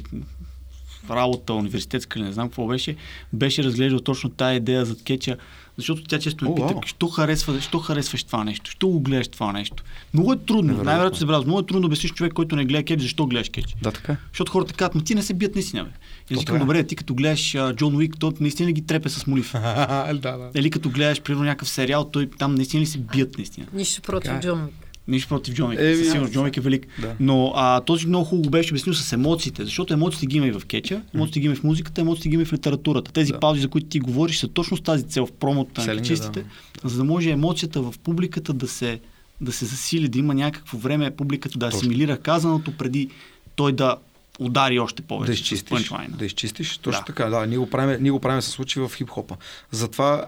работа, 1.09 1.53
университетска 1.53 2.19
не 2.19 2.31
знам 2.31 2.47
какво 2.47 2.67
беше, 2.67 2.95
беше 3.33 3.63
разглеждал 3.63 3.99
точно 3.99 4.29
тая 4.29 4.55
идея 4.55 4.85
за 4.85 4.95
кетча, 5.03 5.37
защото 5.77 6.03
тя 6.03 6.19
често 6.19 6.49
ме 6.49 6.55
пита, 6.55 6.73
що, 6.85 7.07
харесва, 7.07 7.61
що 7.61 7.79
харесваш 7.79 8.23
това 8.23 8.43
нещо, 8.43 8.71
що 8.71 8.87
го 8.87 8.99
гледаш 8.99 9.27
това 9.27 9.51
нещо. 9.51 9.83
Много 10.13 10.33
е 10.33 10.37
трудно, 10.37 10.83
най-вероятно 10.83 11.19
се 11.19 11.25
брал, 11.25 11.43
много 11.43 11.59
е 11.59 11.65
трудно 11.65 11.81
да 11.81 11.87
обясниш 11.87 12.13
човек, 12.13 12.33
който 12.33 12.55
не 12.55 12.65
гледа 12.65 12.83
кетч, 12.83 13.01
защо 13.01 13.25
гледаш 13.25 13.49
кетч. 13.49 13.75
Да, 13.81 13.91
така 13.91 14.11
е. 14.11 14.17
Защото 14.31 14.51
хората 14.51 14.73
казват, 14.73 14.95
ма 14.95 15.03
ти 15.03 15.15
не 15.15 15.23
се 15.23 15.33
бият 15.33 15.55
наистина. 15.55 15.83
Бе. 15.83 15.89
И 16.29 16.33
аз 16.33 16.39
викам, 16.39 16.55
е. 16.55 16.59
добре, 16.59 16.83
ти 16.83 16.95
като 16.95 17.15
гледаш 17.15 17.55
а, 17.55 17.73
Джон 17.73 17.95
Уик, 17.95 18.15
то 18.19 18.33
наистина 18.39 18.71
ги 18.71 18.85
трепе 18.85 19.09
с 19.09 19.27
молив? 19.27 19.51
да, 19.53 20.13
да. 20.13 20.49
Или 20.55 20.69
като 20.69 20.89
гледаш, 20.89 21.21
примерно, 21.21 21.45
някакъв 21.45 21.69
сериал, 21.69 22.09
той 22.11 22.29
там 22.37 22.55
наистина 22.55 22.81
ли 22.81 22.85
се 22.85 22.97
бият 22.97 23.37
наистина? 23.37 23.67
Нищо 23.73 24.01
против 24.01 24.31
е. 24.31 24.39
Джон 24.39 24.63
Уик. 24.63 24.86
Нищо 25.07 25.29
против 25.29 25.55
Джон 25.55 25.69
Уик. 25.69 25.79
Еми, 25.79 25.95
Със 25.95 26.05
сигурност 26.05 26.33
Джон 26.33 26.45
Уик 26.45 26.57
е 26.57 26.61
велик. 26.61 26.87
Да. 27.01 27.15
Но 27.19 27.53
а, 27.55 27.81
този 27.81 28.07
много 28.07 28.25
хубаво 28.25 28.49
беше 28.49 28.73
обяснил 28.73 28.93
с 28.93 29.13
емоциите, 29.13 29.63
защото 29.65 29.93
емоциите 29.93 30.25
ги 30.25 30.37
има 30.37 30.47
и 30.47 30.51
в 30.51 30.61
кетча, 30.61 31.01
емоциите 31.13 31.39
ги 31.39 31.45
има 31.45 31.53
и 31.53 31.57
в 31.57 31.63
музиката, 31.63 32.01
емоциите 32.01 32.29
ги 32.29 32.33
има 32.33 32.41
и 32.41 32.45
в 32.45 32.53
литературата. 32.53 33.11
Тези 33.11 33.31
Да. 33.31 33.39
паузи, 33.39 33.61
за 33.61 33.67
които 33.67 33.87
ти 33.87 33.99
говориш, 33.99 34.37
са 34.39 34.47
точно 34.47 34.77
с 34.77 34.81
тази 34.81 35.03
цел 35.03 35.25
в 35.25 35.31
промота 35.31 35.85
на 35.85 36.01
чистите, 36.01 36.45
за 36.83 36.97
да 36.97 37.03
може 37.03 37.29
емоцията 37.29 37.81
в 37.81 37.93
публиката 38.03 38.53
да 38.53 38.67
се, 38.67 38.99
да 39.41 39.51
се 39.51 39.65
засили, 39.65 40.07
да 40.07 40.19
има 40.19 40.33
някакво 40.33 40.77
време 40.77 41.11
публиката 41.11 41.59
да 41.59 41.65
Точно. 41.65 41.77
асимилира 41.77 42.17
казаното 42.17 42.71
преди 42.71 43.09
той 43.55 43.71
да 43.71 43.95
удари 44.39 44.79
още 44.79 45.01
повече. 45.01 45.27
да 45.27 45.33
изчистиш. 45.33 45.69
пънчлайна. 45.69 46.17
Да 46.17 46.25
изчистиш. 46.25 46.77
Точно 46.77 46.99
Да. 47.01 47.05
така. 47.05 47.25
Да, 47.25 47.47
ние 47.47 47.57
го 47.57 47.69
правим, 47.69 47.97
ние 48.01 48.11
го 48.11 48.19
правим 48.19 48.41
се 48.41 48.49
случи 48.49 48.79
в 48.79 48.91
хип-хопа. 48.95 49.35
Затова 49.71 50.25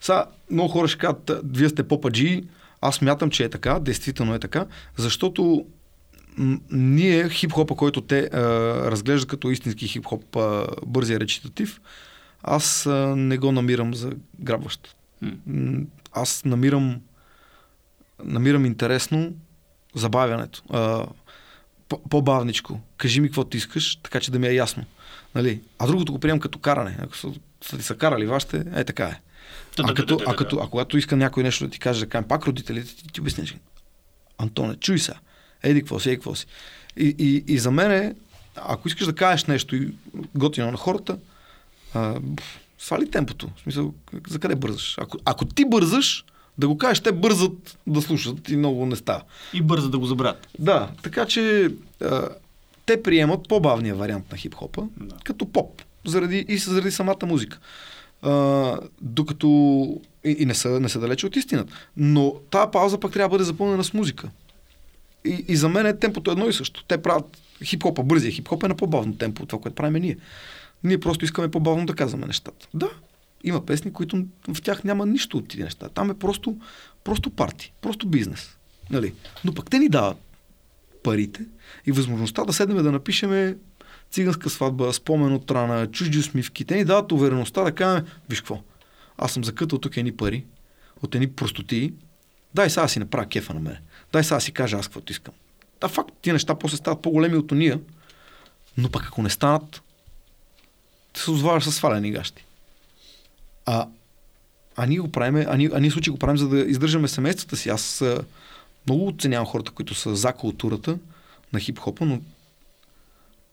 сега 0.00 0.24
много 0.50 0.68
хора 0.68 0.88
ще 0.88 0.98
кажат, 0.98 1.30
«А, 1.30 1.40
вие 1.44 1.68
сте 1.68 1.82
попаджи, 1.82 2.44
аз 2.80 3.00
мятам, 3.00 3.30
че 3.30 3.44
е 3.44 3.48
така, 3.48 3.80
действително 3.80 4.34
е 4.34 4.38
така, 4.38 4.66
защото 4.96 5.66
ние 6.70 7.28
хип-хопа, 7.28 7.76
който 7.76 8.00
те 8.00 8.30
а, 8.32 8.40
разглеждат 8.90 9.28
като 9.28 9.50
истински 9.50 9.88
хип-хоп, 9.88 10.36
а, 10.36 10.66
бързия 10.86 11.20
речитатив, 11.20 11.80
аз 12.42 12.86
а, 12.86 13.16
не 13.16 13.38
го 13.38 13.52
намирам 13.52 13.94
за 13.94 14.12
грабващ. 14.40 14.96
М, 15.46 15.80
Аз 16.12 16.44
намирам 16.44 17.00
намирам 18.24 18.66
интересно 18.66 19.32
забавянето. 19.94 20.62
А, 20.70 21.06
по- 21.88 22.02
по-бавничко. 22.02 22.80
Кажи 22.96 23.20
ми 23.20 23.28
каквото 23.28 23.56
искаш, 23.56 23.96
така 23.96 24.20
че 24.20 24.30
да 24.30 24.38
ми 24.38 24.46
е 24.46 24.54
ясно. 24.54 24.84
Нали? 25.34 25.60
А 25.78 25.86
другото 25.86 26.12
го 26.12 26.18
приемам 26.18 26.40
като 26.40 26.58
каране. 26.58 26.96
Ако 27.00 27.16
са, 27.16 27.28
са 27.64 27.76
ти 27.76 27.82
са 27.82 27.96
карали 27.96 28.26
вашите, 28.26 28.64
е 28.74 28.84
така 28.84 29.04
е. 29.04 29.20
А, 29.78 29.94
като, 29.94 30.20
а, 30.26 30.36
като, 30.36 30.58
а 30.62 30.70
когато 30.70 30.98
иска 30.98 31.16
някой 31.16 31.42
нещо 31.42 31.64
да 31.64 31.70
ти 31.70 31.78
каже, 31.78 32.00
да 32.00 32.08
кажем 32.08 32.28
пак 32.28 32.46
родителите, 32.46 32.96
ти, 32.96 33.08
ти 33.12 33.20
обясниш. 33.20 33.56
Антоне, 34.38 34.76
чуй 34.76 34.98
се. 34.98 35.12
Еди 35.62 35.80
какво 35.80 36.00
си, 36.00 36.08
еди 36.08 36.16
какво 36.16 36.34
си. 36.34 36.46
И, 36.96 37.14
и, 37.18 37.44
и 37.54 37.58
за 37.58 37.70
мен 37.70 37.90
е, 37.92 38.14
ако 38.56 38.88
искаш 38.88 39.06
да 39.06 39.14
кажеш 39.14 39.44
нещо 39.44 39.76
и 39.76 39.88
готино 40.34 40.70
на 40.70 40.76
хората, 40.76 41.18
а, 41.94 42.14
свали 42.78 43.10
темпото. 43.10 43.50
В 43.56 43.60
смисъл, 43.60 43.94
за 44.28 44.38
къде 44.38 44.54
бързаш? 44.54 44.94
Ако, 44.98 45.18
ако 45.24 45.44
ти 45.44 45.64
бързаш, 45.64 46.24
да 46.58 46.68
го 46.68 46.78
кажеш, 46.78 47.00
те 47.00 47.12
бързат 47.12 47.78
да 47.86 48.02
слушат 48.02 48.48
и 48.48 48.56
много 48.56 48.86
не 48.86 48.96
става. 48.96 49.22
И 49.52 49.62
бърза 49.62 49.88
да 49.88 49.98
го 49.98 50.06
забравят. 50.06 50.48
Да, 50.58 50.90
така 51.02 51.26
че 51.26 51.70
а, 52.02 52.28
те 52.86 53.02
приемат 53.02 53.48
по-бавния 53.48 53.94
вариант 53.94 54.32
на 54.32 54.38
хип-хопа, 54.38 54.88
Да. 54.96 55.16
като 55.24 55.46
поп, 55.52 55.82
заради, 56.06 56.44
и 56.48 56.58
заради 56.58 56.90
самата 56.90 57.26
музика. 57.26 57.58
А, 58.22 58.78
докато 59.00 59.46
и, 60.24 60.36
и 60.38 60.46
не, 60.46 60.54
са, 60.54 60.80
не 60.80 60.88
са 60.88 61.00
далече 61.00 61.26
от 61.26 61.36
истината. 61.36 61.74
Но 61.96 62.34
тази 62.50 62.70
пауза 62.72 63.00
пък 63.00 63.12
трябва 63.12 63.28
да 63.28 63.34
бъде 63.34 63.44
запълнена 63.44 63.84
с 63.84 63.94
музика. 63.94 64.28
И, 65.24 65.44
и 65.48 65.56
за 65.56 65.68
мен 65.68 65.86
е 65.86 65.98
темпото 65.98 66.30
едно 66.30 66.48
и 66.48 66.52
също. 66.52 66.84
Те 66.84 67.02
правят 67.02 67.38
хип-хопа, 67.64 68.02
бързия 68.02 68.32
хип-хоп 68.32 68.64
е 68.64 68.68
на 68.68 68.76
по-бавно 68.76 69.16
темпо 69.16 69.42
от 69.42 69.48
това, 69.48 69.62
което 69.62 69.74
правим 69.74 70.02
ние. 70.02 70.16
Ние 70.84 71.00
просто 71.00 71.24
искаме 71.24 71.50
по-бавно 71.50 71.86
да 71.86 71.94
казваме 71.94 72.26
нещата. 72.26 72.68
Да, 72.74 72.90
има 73.44 73.66
песни, 73.66 73.92
които 73.92 74.24
в 74.48 74.62
тях 74.62 74.84
няма 74.84 75.06
нищо 75.06 75.38
от 75.38 75.48
тези 75.48 75.62
неща. 75.62 75.88
Там 75.88 76.10
е 76.10 76.14
просто, 76.14 76.56
просто 77.04 77.30
парти, 77.30 77.72
просто 77.80 78.06
бизнес. 78.06 78.56
Нали? 78.90 79.12
Но 79.44 79.54
пък 79.54 79.70
те 79.70 79.78
ни 79.78 79.88
дават 79.88 80.16
парите 81.02 81.44
и 81.86 81.92
възможността 81.92 82.44
да 82.44 82.52
седнем 82.52 82.82
да 82.82 82.92
напишеме 82.92 83.56
циганска 84.10 84.50
сватба, 84.50 84.92
спомен 84.92 85.32
от 85.32 85.50
рана, 85.50 85.90
чужди 85.90 86.18
усмивки. 86.18 86.64
Те 86.64 86.76
ни 86.76 86.84
дават 86.84 87.12
увереността 87.12 87.62
да 87.62 87.72
кажем, 87.72 88.06
виж 88.28 88.40
какво, 88.40 88.62
аз 89.18 89.32
съм 89.32 89.44
закътал 89.44 89.78
тук 89.78 89.96
едни 89.96 90.16
пари, 90.16 90.44
от 91.02 91.14
едни 91.14 91.32
простотии, 91.32 91.92
дай 92.54 92.70
сега 92.70 92.88
си 92.88 92.98
направя 92.98 93.26
кефа 93.26 93.54
на 93.54 93.60
мен. 93.60 93.76
Дай 94.12 94.24
сега 94.24 94.40
си 94.40 94.52
кажа 94.52 94.76
аз 94.76 94.86
каквото 94.86 95.12
искам. 95.12 95.34
Да, 95.80 95.88
факт, 95.88 96.14
тия 96.22 96.32
неща 96.32 96.54
после 96.54 96.76
стават 96.76 97.02
по-големи 97.02 97.36
от 97.36 97.52
уния, 97.52 97.80
но 98.78 98.90
пък 98.90 99.06
ако 99.06 99.22
не 99.22 99.30
станат, 99.30 99.82
ти 101.12 101.20
се 101.20 101.30
озваваш 101.30 101.64
с 101.64 101.72
свалени 101.72 102.12
гащи. 102.12 102.44
А, 103.66 103.88
а 104.76 104.86
ние 104.86 104.98
го 104.98 105.12
правим, 105.12 105.46
а 105.48 105.56
ние, 105.56 105.70
а 105.74 105.80
ние 105.80 105.90
случай 105.90 106.12
го 106.12 106.18
правим, 106.18 106.36
за 106.36 106.48
да 106.48 106.58
издържаме 106.58 107.08
семействата 107.08 107.56
си. 107.56 107.68
Аз 107.68 108.04
много 108.86 109.06
оценявам 109.06 109.46
хората, 109.46 109.70
които 109.70 109.94
са 109.94 110.16
за 110.16 110.32
културата 110.32 110.98
на 111.52 111.60
хип-хопа, 111.60 112.04
но 112.04 112.20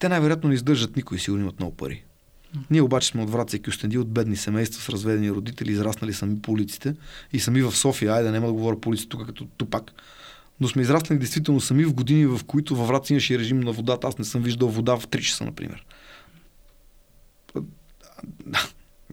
те 0.04 0.10
най-вероятно 0.10 0.50
не 0.50 0.56
издържат 0.56 0.96
никой, 0.96 1.20
сигурно 1.20 1.44
имат 1.44 1.60
много 1.60 1.76
пари. 1.76 2.04
Ние 2.72 2.82
обаче 2.82 3.08
сме 3.08 3.24
от 3.24 3.30
Враца 3.30 3.58
и 3.58 3.62
Кюстенди, 3.62 3.98
от 3.98 4.10
бедни 4.10 4.36
семейства 4.36 4.82
с 4.82 4.90
разведени 4.90 5.32
родители, 5.32 5.72
израснали 5.72 6.14
сами 6.14 6.42
по 6.42 6.52
улиците 6.52 6.96
и 7.34 7.40
сами 7.40 7.62
в 7.62 7.72
София, 7.72 8.14
айде, 8.14 8.32
няма 8.32 8.48
да 8.48 8.54
говоря 8.54 8.80
по 8.80 8.90
улиците 8.90 9.10
тук 9.10 9.26
като 9.26 9.46
тупак, 9.46 9.92
но 10.60 10.68
сме 10.68 10.82
израснали 10.82 11.20
действително 11.20 11.62
сами 11.62 11.86
в 11.86 11.94
години, 11.94 12.26
в 12.26 12.40
които 12.48 12.76
във 12.76 12.88
Враца 12.88 13.14
имаше 13.14 13.40
режим 13.40 13.60
на 13.60 13.72
водата. 13.72 14.08
Аз 14.08 14.18
не 14.18 14.26
съм 14.26 14.42
виждал 14.42 14.70
вода 14.70 14.98
в 14.98 15.08
3 15.08 15.22
часа, 15.22 15.46
например. 15.46 15.86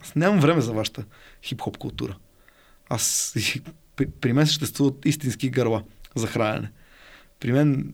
Аз 0.01 0.15
нямам 0.15 0.39
време 0.39 0.61
за 0.61 0.73
вашата 0.73 1.03
хип-хоп 1.43 1.77
култура. 1.77 2.17
Аз 2.89 3.35
при, 3.95 4.05
при 4.05 4.33
мен 4.33 4.47
съществуват 4.47 5.05
истински 5.05 5.49
гърла 5.49 5.83
за 6.15 6.27
хранене. 6.27 6.71
При 7.39 7.51
мен 7.51 7.93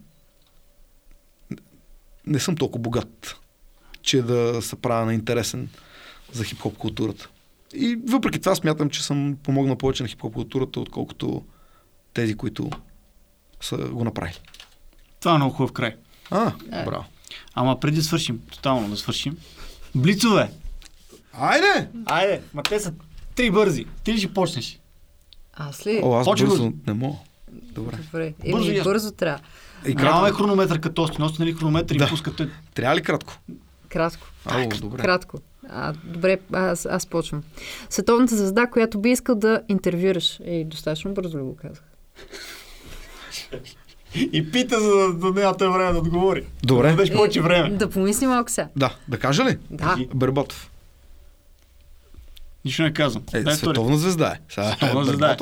не 2.28 2.40
съм 2.40 2.56
толкова 2.56 2.82
богат, 2.82 3.36
че 4.02 4.22
да 4.22 4.62
се 4.62 4.76
правя 4.76 5.06
на 5.06 5.14
интересен 5.14 5.70
за 6.32 6.44
хип-хоп 6.44 6.78
културата. 6.78 7.30
И 7.74 8.00
въпреки 8.08 8.40
това 8.40 8.56
смятам, 8.56 8.90
че 8.90 9.04
съм 9.04 9.38
помогнал 9.44 9.76
повече 9.76 10.04
на 10.04 10.10
хип-хоп 10.10 10.34
културата, 10.34 10.80
отколкото 10.80 11.44
тези, 12.14 12.36
които 12.36 12.70
са 13.62 13.78
го 13.78 14.04
направили. 14.04 14.36
Това 15.20 15.34
е 15.34 15.38
много 15.38 15.54
хубав 15.54 15.72
край. 15.72 15.96
А, 16.32 16.52
Е. 16.72 16.86
браво. 16.86 17.06
Ама 17.54 17.80
преди 17.80 17.98
да 17.98 18.04
свършим, 18.04 18.42
тотално 18.52 18.90
да 18.90 18.98
свършим. 18.98 19.38
Блицове! 19.96 20.52
Айде! 21.34 21.90
Айде, 22.06 22.42
ма 22.54 22.64
те 22.64 22.80
са 22.80 22.94
три 23.36 23.52
бързи. 23.52 23.86
Ти 24.04 24.14
ли 24.14 24.18
ще 24.18 24.34
почнеш? 24.34 24.80
Аз 25.54 25.88
ли? 25.88 26.02
О, 26.04 26.14
аз 26.14 26.26
Почва 26.26 26.48
бързо 26.48 26.64
бързо. 26.64 26.78
не 26.88 26.94
мога. 26.94 27.18
Добре. 27.52 27.98
Добре. 27.98 28.34
Бързо 28.42 28.66
и 28.66 28.68
Еми, 28.68 28.78
ясно. 28.78 28.92
бързо 28.92 29.12
трябва. 29.12 29.40
И 29.88 29.96
Нямаме 29.96 30.22
кратко. 30.22 30.38
хронометър 30.38 30.80
като 30.80 31.04
ости. 31.04 31.22
Носи 31.22 31.36
нали 31.40 31.54
хронометър 31.54 31.96
и 31.96 31.98
Да. 31.98 32.08
пускат 32.08 32.36
той. 32.36 32.50
Трябва 32.74 32.96
ли 32.96 33.02
кратко? 33.02 33.34
Кратко. 33.90 34.28
Ало, 34.46 34.70
добре. 34.82 35.02
Кратко. 35.02 35.38
А, 35.70 35.94
добре, 36.04 36.40
аз, 36.54 36.86
аз 36.86 37.06
почвам. 37.06 37.44
Световната 37.90 38.36
звезда, 38.36 38.68
която 38.68 39.00
би 39.00 39.10
искал 39.10 39.36
да 39.36 39.62
интервюраш. 39.70 40.40
Ей, 40.44 40.64
достатъчно 40.66 41.14
бързо 41.14 41.38
ли 41.38 41.42
го 41.42 41.56
казах? 41.56 41.84
И 44.16 44.52
пита, 44.52 44.82
за 44.82 44.90
да, 44.90 45.14
да 45.14 45.42
нямате 45.42 45.68
време 45.68 45.92
да 45.92 45.98
отговори. 46.00 46.46
Добре. 46.64 46.88
Да 46.88 46.96
дадеш 46.96 47.16
повече 47.16 47.42
време. 47.42 47.70
Да 47.70 47.90
помисли 47.90 48.28
малко 48.28 48.52
сега. 48.52 48.68
Да, 48.76 48.96
да 49.08 49.20
кажа 49.20 49.46
ли? 49.46 49.58
Да. 49.70 49.96
Берботов. 50.16 50.72
Нищо 52.66 52.84
не 52.84 52.94
казвам. 52.94 53.24
Е, 53.28 53.32
Дай 53.34 53.42
втори. 53.42 53.56
световна 53.56 53.98
звезда 53.98 54.28
е. 54.28 54.40
Сега, 54.50 54.68
Световна 54.68 55.06
звезда 55.06 55.32
е. 55.32 55.38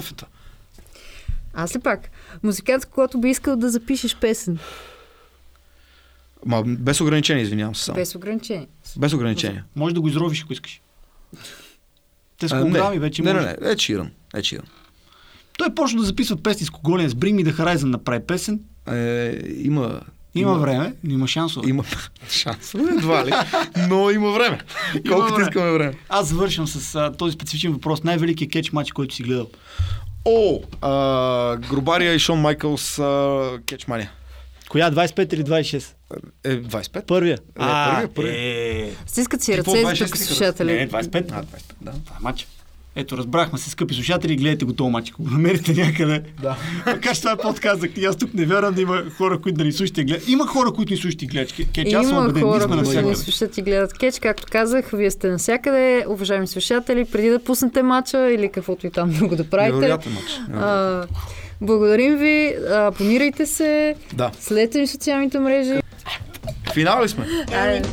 Аз 1.55 1.75
ли 1.75 1.79
пак? 1.79 2.09
Музикант, 2.43 2.83
с 2.83 2.85
който 2.85 3.19
би 3.19 3.29
искал 3.29 3.55
да 3.55 3.69
запишеш 3.69 4.15
песен. 4.15 4.57
Ма, 6.45 6.63
без 6.65 7.01
ограничения, 7.01 7.43
извинявам 7.43 7.75
се 7.75 7.83
само. 7.83 7.95
Без, 7.95 8.15
ограничение. 8.15 8.67
без 8.97 9.13
ограничения. 9.13 9.65
Може 9.75 9.95
да 9.95 10.01
го 10.01 10.07
изровиш, 10.07 10.43
ако 10.43 10.53
искаш. 10.53 10.81
Те 12.39 12.47
с 12.47 12.51
А, 12.51 12.61
програми 12.61 12.99
вече 12.99 13.21
не, 13.21 13.33
може. 13.33 13.45
не, 13.45 13.57
не, 13.61 13.69
е 13.71 13.75
Чиран. 13.75 14.11
Е 14.35 14.41
Чиран. 14.41 14.65
Той 15.57 15.75
почна 15.75 15.99
да 15.99 16.05
записва 16.05 16.37
песни 16.37 16.65
с 16.65 16.69
кого 16.69 16.97
ли 16.97 17.03
е, 17.03 17.09
с 17.09 17.13
Bring 17.13 17.43
Me 17.43 17.51
The 17.51 17.57
Horizon 17.57 17.83
направи 17.83 18.25
песен. 18.25 18.59
Е, 18.91 19.39
има... 19.57 20.01
Има, 20.37 20.57
време, 20.59 20.93
но 21.03 21.13
има 21.13 21.27
шансове. 21.27 21.69
Има 21.69 21.83
шанс. 22.29 22.73
Едва 22.73 23.25
ли. 23.25 23.31
Но 23.89 24.11
има 24.11 24.31
време. 24.31 24.59
Колкото 25.09 25.33
време. 25.33 25.49
искаме 25.49 25.71
време. 25.71 25.93
Аз 26.09 26.27
завършвам 26.27 26.67
с 26.67 26.95
а, 26.95 27.11
този 27.11 27.33
специфичен 27.33 27.71
въпрос. 27.73 28.03
Най-великият 28.03 28.51
кетч 28.51 28.71
матч, 28.71 28.91
който 28.91 29.15
си 29.15 29.23
гледал. 29.23 29.47
О, 30.25 30.59
а, 30.81 31.57
Грубария 31.57 32.13
и 32.13 32.19
Шон 32.19 32.39
Майкълс 32.39 32.99
а, 32.99 33.59
Кетчмания. 33.65 34.11
Коя? 34.69 34.91
25 34.91 35.33
или 35.33 35.43
26? 35.43 35.93
Е, 36.43 36.61
25? 36.61 37.05
Първия. 37.05 37.37
първия, 37.55 38.07
първия. 38.13 38.33
Е, 38.87 38.91
Стискат 39.05 39.41
си 39.43 39.57
ръце 39.57 39.69
26 39.69 40.05
тук 40.05 40.15
ли 40.15 40.19
слушатели. 40.19 40.73
не, 40.73 40.89
25. 40.89 41.31
А, 41.31 41.43
25, 41.43 41.47
да. 41.81 41.91
Това 41.91 42.15
е 42.15 42.21
матч. 42.21 42.47
Ето, 42.97 43.17
разбрахме 43.17 43.59
се, 43.59 43.69
скъпи 43.69 43.93
слушатели, 43.93 44.35
гледайте 44.35 44.65
го 44.65 44.73
този 44.73 44.91
матч, 44.91 45.09
ако 45.09 45.23
го 45.23 45.29
намерите 45.29 45.73
някъде. 45.75 46.21
Да. 46.41 46.55
Макар 46.85 47.13
че 47.13 47.21
това 47.21 47.31
е 47.31 47.37
подкаст 47.37 47.81
за 47.81 47.87
книги, 47.87 48.05
аз 48.05 48.15
тук 48.15 48.33
не 48.33 48.45
вярвам 48.45 48.73
да 48.73 48.81
има 48.81 49.03
хора, 49.11 49.39
които 49.39 49.57
да 49.57 49.63
ни 49.63 49.71
слушат 49.71 49.97
и 49.97 50.03
гледат. 50.03 50.27
Има 50.27 50.47
хора, 50.47 50.71
които 50.71 50.93
ни 50.93 50.97
слушат 50.97 51.21
и 51.21 51.27
гледат. 51.27 51.53
Кетч, 51.53 51.93
аз 51.93 52.07
съм 52.07 52.11
Има 52.11 52.23
убеден, 52.23 52.43
хора, 52.43 52.53
сме 52.53 52.67
които 52.67 52.73
ни 52.73 52.81
навсякъде. 52.85 53.15
слушат 53.15 53.57
и 53.57 53.61
гледат 53.61 53.93
кетч. 53.93 54.19
Както 54.19 54.43
казах, 54.51 54.89
вие 54.93 55.11
сте 55.11 55.27
навсякъде, 55.27 56.05
уважаеми 56.07 56.47
слушатели, 56.47 57.05
преди 57.05 57.29
да 57.29 57.39
пуснете 57.39 57.83
мача 57.83 58.31
или 58.31 58.49
каквото 58.49 58.87
и 58.87 58.91
там 58.91 59.09
друго 59.09 59.35
да 59.35 59.43
правите. 59.43 59.75
Невероятен 59.75 60.13
матч. 60.13 60.39
А, 60.55 61.03
благодарим 61.61 62.17
ви, 62.17 62.55
абонирайте 62.71 63.45
се, 63.45 63.95
Да. 64.13 64.31
следете 64.39 64.79
ни 64.79 64.87
в 64.87 64.91
социалните 64.91 65.39
мрежи. 65.39 65.73
Финал 66.73 67.03
ли 67.03 67.09
сме? 67.09 67.25
Айде. 67.53 67.89